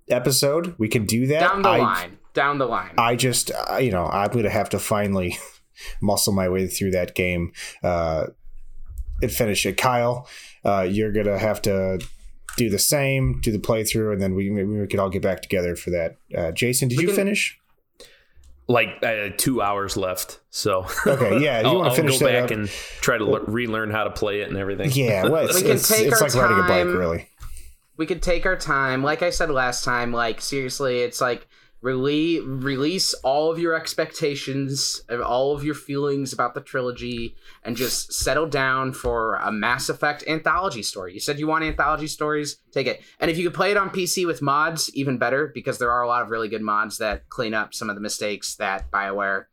episode. 0.09 0.75
We 0.79 0.89
can 0.89 1.05
do 1.07 1.27
that. 1.29 1.41
down 1.41 1.63
the 1.63 1.69
I, 1.69 1.79
line 1.79 2.19
down 2.35 2.57
the 2.59 2.67
line 2.67 2.95
I 2.97 3.15
just, 3.15 3.51
uh, 3.71 3.77
you 3.77 3.91
know, 3.91 4.07
I'm 4.07 4.31
gonna 4.31 4.49
have 4.51 4.71
to 4.71 4.79
finally 4.79 5.37
muscle 6.03 6.33
my 6.33 6.49
way 6.49 6.67
through 6.67 6.93
that 6.93 7.15
game 7.15 7.53
uh, 7.83 8.27
and 9.21 9.31
finish 9.31 9.67
it. 9.67 9.77
Kyle, 9.77 10.27
uh, 10.65 10.83
you're 10.89 11.13
gonna 11.13 11.39
have 11.39 11.61
to 11.63 12.01
do 12.57 12.69
the 12.71 12.79
same, 12.79 13.41
do 13.41 13.53
the 13.53 13.59
playthrough, 13.59 14.13
and 14.13 14.21
then 14.21 14.35
we 14.35 14.51
we 14.51 14.87
could 14.87 14.99
all 15.01 15.11
get 15.11 15.23
back 15.23 15.43
together 15.43 15.77
for 15.77 15.91
that. 15.91 16.17
Uh, 16.37 16.53
Jason, 16.53 16.89
did 16.89 16.99
We 16.99 17.03
you 17.05 17.09
can- 17.09 17.17
finish? 17.17 17.59
Like 18.69 18.89
uh, 19.03 19.31
two 19.37 19.61
hours 19.61 19.97
left, 19.97 20.41
so 20.51 20.87
Okay, 21.07 21.41
yeah, 21.43 21.61
you 21.61 21.67
I'll, 21.67 21.77
wanna 21.79 21.89
I'll 21.91 21.95
finish 21.97 22.19
go 22.21 22.27
that 22.27 22.33
back 22.33 22.45
up? 22.45 22.51
and 22.53 22.69
try 22.69 23.19
to 23.19 23.25
le- 23.25 23.45
relearn 23.45 23.91
how 23.91 24.05
to 24.05 24.11
play 24.11 24.41
it 24.43 24.49
and 24.49 24.57
everything. 24.57 24.91
Yeah, 24.93 25.25
well, 25.29 25.45
it's, 25.47 25.55
We 25.57 25.63
can 25.63 25.71
it's, 25.73 25.89
take 25.89 26.07
it's 26.07 26.23
our 26.23 26.29
like 26.29 26.35
riding 26.37 26.59
a 26.59 26.61
bike, 26.63 26.69
time. 26.85 26.97
really. 26.97 27.29
we 27.97 28.07
could 28.07 28.23
take 28.23 28.47
our 28.47 28.57
time 28.57 29.03
like 29.03 29.21
i 29.23 29.31
said 29.31 29.51
last 29.51 29.85
time 29.85 30.13
like 30.13 30.41
seriously 30.41 31.01
it's 31.01 31.21
like 31.21 31.47
release 31.83 32.41
release 32.45 33.13
all 33.25 33.51
of 33.51 33.59
your 33.59 33.75
expectations 33.75 35.03
of 35.09 35.21
all 35.21 35.55
of 35.55 35.65
your 35.65 35.75
feelings 35.75 36.33
about 36.33 36.55
the 36.55 36.61
trilogy 36.61 37.35
and 37.65 37.77
just 37.77 38.13
settle 38.13 38.47
down 38.47 38.93
for 38.93 39.35
a 39.37 39.51
mass 39.51 39.89
effect 39.89 40.23
anthology 40.29 40.83
story 40.83 41.13
you 41.13 41.19
said 41.19 41.41
you 41.41 41.47
want 41.47 41.65
anthology 41.65 42.07
stories 42.07 42.59
take 42.71 42.87
it 42.87 43.03
and 43.19 43.31
if 43.33 43.37
you 43.37 43.45
could 43.45 43.55
play 43.55 43.73
it 43.73 43.77
on 43.77 43.91
pc 43.91 44.25
with 44.25 44.41
mods 44.41 44.95
even 44.95 45.19
better 45.19 45.49
because 45.49 45.79
there 45.79 45.91
are 45.91 46.03
a 46.03 46.07
lot 46.07 46.23
of 46.23 46.31
really 46.31 46.49
good 46.49 46.63
mods 46.63 46.99
that 46.99 47.29
clean 47.29 47.53
up 47.53 47.75
some 47.75 47.91
of 47.91 47.97
the 47.97 48.01
mistakes 48.01 48.55
that 48.55 48.89
bioware 48.93 49.47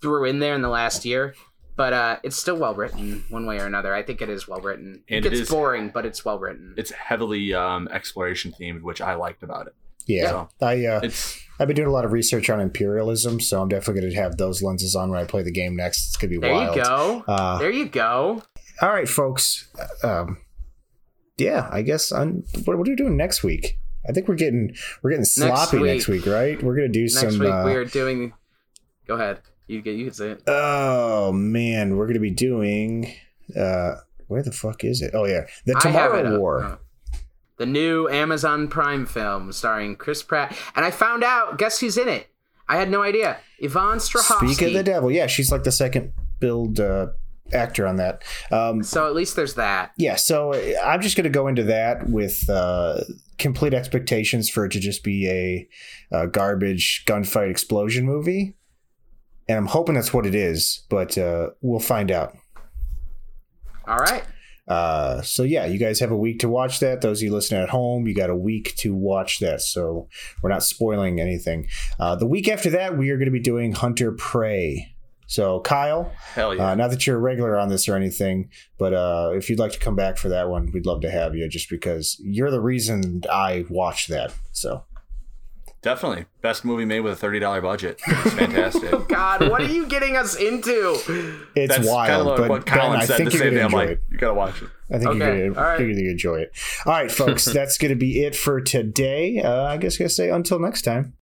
threw 0.00 0.24
in 0.24 0.38
there 0.38 0.54
in 0.54 0.62
the 0.62 0.68
last 0.70 1.04
year 1.04 1.34
but 1.76 1.92
uh, 1.92 2.18
it's 2.22 2.36
still 2.36 2.56
well 2.56 2.72
written 2.74 3.24
one 3.30 3.46
way 3.46 3.58
or 3.58 3.66
another. 3.66 3.92
I 3.92 4.04
think 4.04 4.22
it 4.22 4.28
is 4.28 4.46
well 4.46 4.60
written. 4.60 5.02
And 5.08 5.26
it 5.26 5.32
it 5.32 5.40
is- 5.40 5.50
boring, 5.50 5.88
but 5.88 6.06
it's 6.06 6.24
well 6.24 6.38
written. 6.38 6.72
It's 6.76 6.92
heavily 6.92 7.52
um 7.52 7.88
exploration 7.88 8.52
themed, 8.52 8.82
which 8.82 9.00
I 9.00 9.14
liked 9.14 9.42
about 9.42 9.66
it. 9.66 9.74
Yeah, 10.06 10.28
So, 10.28 10.48
I 10.60 10.84
uh, 10.86 11.10
I've 11.58 11.68
been 11.68 11.76
doing 11.76 11.88
a 11.88 11.92
lot 11.92 12.04
of 12.04 12.12
research 12.12 12.50
on 12.50 12.60
imperialism, 12.60 13.40
so 13.40 13.62
I'm 13.62 13.68
definitely 13.68 14.02
going 14.02 14.12
to 14.12 14.20
have 14.20 14.36
those 14.36 14.62
lenses 14.62 14.94
on 14.96 15.10
when 15.10 15.20
I 15.20 15.24
play 15.24 15.42
the 15.42 15.52
game 15.52 15.76
next. 15.76 16.08
It's 16.08 16.16
going 16.16 16.32
to 16.32 16.40
be 16.40 16.46
There 16.46 16.52
wild. 16.54 16.74
There 16.74 16.82
you 16.82 16.84
go. 16.84 17.24
Uh, 17.28 17.58
there 17.58 17.70
you 17.70 17.86
go. 17.86 18.42
all 18.82 18.88
right, 18.90 19.08
folks. 19.08 19.68
Um, 20.02 20.38
yeah, 21.38 21.68
I 21.70 21.82
guess 21.82 22.12
I'm. 22.12 22.42
What, 22.64 22.78
what 22.78 22.86
are 22.86 22.90
we 22.90 22.96
doing 22.96 23.16
next 23.16 23.42
week? 23.42 23.78
I 24.08 24.12
think 24.12 24.28
we're 24.28 24.34
getting 24.34 24.74
we're 25.02 25.10
getting 25.10 25.24
sloppy 25.24 25.78
week. 25.78 25.92
next 25.94 26.08
week, 26.08 26.26
right? 26.26 26.62
We're 26.62 26.76
going 26.76 26.92
to 26.92 26.98
do 26.98 27.02
Next 27.02 27.20
some. 27.20 27.38
week 27.38 27.50
uh, 27.50 27.62
we 27.64 27.74
are 27.74 27.84
doing. 27.84 28.32
Go 29.06 29.14
ahead. 29.14 29.40
You 29.66 29.80
get. 29.80 29.94
You 29.94 30.06
can 30.06 30.14
say 30.14 30.30
it. 30.30 30.42
Oh 30.46 31.32
man, 31.32 31.96
we're 31.96 32.06
going 32.06 32.14
to 32.14 32.20
be 32.20 32.30
doing. 32.30 33.14
Uh, 33.58 33.94
where 34.26 34.42
the 34.42 34.52
fuck 34.52 34.84
is 34.84 35.02
it? 35.02 35.12
Oh 35.14 35.26
yeah, 35.26 35.46
the 35.66 35.74
Tomorrow. 35.80 36.38
War. 36.38 36.78
The 37.56 37.66
new 37.66 38.08
Amazon 38.08 38.68
Prime 38.68 39.06
film 39.06 39.52
starring 39.52 39.96
Chris 39.96 40.22
Pratt. 40.22 40.56
And 40.74 40.84
I 40.84 40.90
found 40.90 41.22
out, 41.22 41.58
guess 41.58 41.80
who's 41.80 41.96
in 41.96 42.08
it? 42.08 42.28
I 42.68 42.76
had 42.76 42.90
no 42.90 43.02
idea. 43.02 43.38
Yvonne 43.58 43.98
Strahovski. 43.98 44.54
Speak 44.54 44.68
of 44.68 44.72
the 44.72 44.82
devil. 44.82 45.10
Yeah, 45.10 45.26
she's 45.26 45.52
like 45.52 45.64
the 45.64 45.72
second 45.72 46.12
build 46.40 46.80
uh, 46.80 47.08
actor 47.52 47.86
on 47.86 47.96
that. 47.96 48.22
Um, 48.50 48.82
so 48.82 49.06
at 49.06 49.14
least 49.14 49.36
there's 49.36 49.54
that. 49.54 49.92
Yeah, 49.96 50.16
so 50.16 50.54
I'm 50.82 51.00
just 51.00 51.16
going 51.16 51.24
to 51.24 51.30
go 51.30 51.46
into 51.46 51.62
that 51.64 52.08
with 52.08 52.48
uh, 52.48 53.00
complete 53.38 53.74
expectations 53.74 54.48
for 54.48 54.64
it 54.64 54.72
to 54.72 54.80
just 54.80 55.04
be 55.04 55.28
a, 55.28 55.68
a, 56.10 56.26
garbage 56.26 57.04
gunfight 57.06 57.50
explosion 57.50 58.04
movie. 58.04 58.56
And 59.48 59.58
I'm 59.58 59.66
hoping 59.66 59.94
that's 59.94 60.12
what 60.14 60.26
it 60.26 60.34
is, 60.34 60.84
but 60.88 61.18
uh, 61.18 61.50
we'll 61.60 61.80
find 61.80 62.10
out. 62.10 62.36
All 63.86 63.98
right. 63.98 64.24
Uh, 64.66 65.20
so 65.22 65.42
yeah, 65.42 65.66
you 65.66 65.78
guys 65.78 66.00
have 66.00 66.10
a 66.10 66.16
week 66.16 66.38
to 66.40 66.48
watch 66.48 66.80
that. 66.80 67.00
Those 67.00 67.18
of 67.18 67.24
you 67.24 67.32
listening 67.32 67.62
at 67.62 67.68
home, 67.68 68.06
you 68.06 68.14
got 68.14 68.30
a 68.30 68.36
week 68.36 68.74
to 68.76 68.94
watch 68.94 69.40
that. 69.40 69.60
So 69.60 70.08
we're 70.42 70.50
not 70.50 70.62
spoiling 70.62 71.20
anything. 71.20 71.68
Uh, 71.98 72.16
the 72.16 72.26
week 72.26 72.48
after 72.48 72.70
that, 72.70 72.96
we 72.96 73.10
are 73.10 73.16
going 73.16 73.26
to 73.26 73.32
be 73.32 73.40
doing 73.40 73.72
Hunter 73.72 74.12
Prey. 74.12 74.94
So 75.26 75.60
Kyle, 75.60 76.12
hell 76.34 76.54
yeah! 76.54 76.70
Uh, 76.70 76.74
not 76.74 76.90
that 76.90 77.06
you're 77.06 77.16
a 77.16 77.20
regular 77.20 77.58
on 77.58 77.70
this 77.70 77.88
or 77.88 77.96
anything, 77.96 78.50
but 78.78 78.92
uh, 78.92 79.32
if 79.34 79.48
you'd 79.48 79.58
like 79.58 79.72
to 79.72 79.78
come 79.78 79.96
back 79.96 80.18
for 80.18 80.28
that 80.28 80.50
one, 80.50 80.70
we'd 80.72 80.84
love 80.86 81.00
to 81.00 81.10
have 81.10 81.34
you. 81.34 81.48
Just 81.48 81.70
because 81.70 82.20
you're 82.22 82.50
the 82.50 82.60
reason 82.60 83.22
I 83.32 83.64
watched 83.70 84.10
that. 84.10 84.34
So 84.52 84.84
Definitely. 85.84 86.24
Best 86.40 86.64
movie 86.64 86.86
made 86.86 87.00
with 87.00 87.22
a 87.22 87.26
$30 87.26 87.60
budget. 87.60 88.00
It's 88.06 88.32
fantastic. 88.32 88.90
oh, 88.90 89.00
God, 89.08 89.50
what 89.50 89.60
are 89.60 89.66
you 89.66 89.86
getting 89.86 90.16
us 90.16 90.34
into? 90.34 90.96
It's 91.54 91.76
That's 91.76 91.86
wild. 91.86 92.26
Kind 92.26 92.30
of 92.30 92.36
but 92.38 92.48
what 92.48 92.66
Colin 92.66 93.00
ben, 93.00 93.06
said 93.06 93.14
I 93.14 93.16
think 93.18 93.32
the 93.32 93.38
same 93.38 93.52
thing. 93.52 93.62
I'm 93.62 93.70
like, 93.70 93.90
it. 93.90 94.02
you 94.10 94.16
got 94.16 94.28
to 94.28 94.34
watch 94.34 94.62
it. 94.62 94.70
I 94.90 94.96
think 94.96 95.10
okay. 95.10 95.18
you're 95.18 95.50
going 95.50 95.52
right. 95.52 95.76
to 95.76 96.10
enjoy 96.10 96.36
it. 96.36 96.52
All 96.86 96.92
right, 96.94 97.12
folks, 97.12 97.44
that's 97.44 97.76
going 97.76 97.90
to 97.90 97.96
be 97.96 98.24
it 98.24 98.34
for 98.34 98.62
today. 98.62 99.42
Uh, 99.42 99.64
I 99.64 99.76
guess 99.76 99.96
I 99.96 99.98
going 99.98 100.08
to 100.08 100.14
say 100.14 100.30
until 100.30 100.58
next 100.58 100.82
time. 100.82 101.12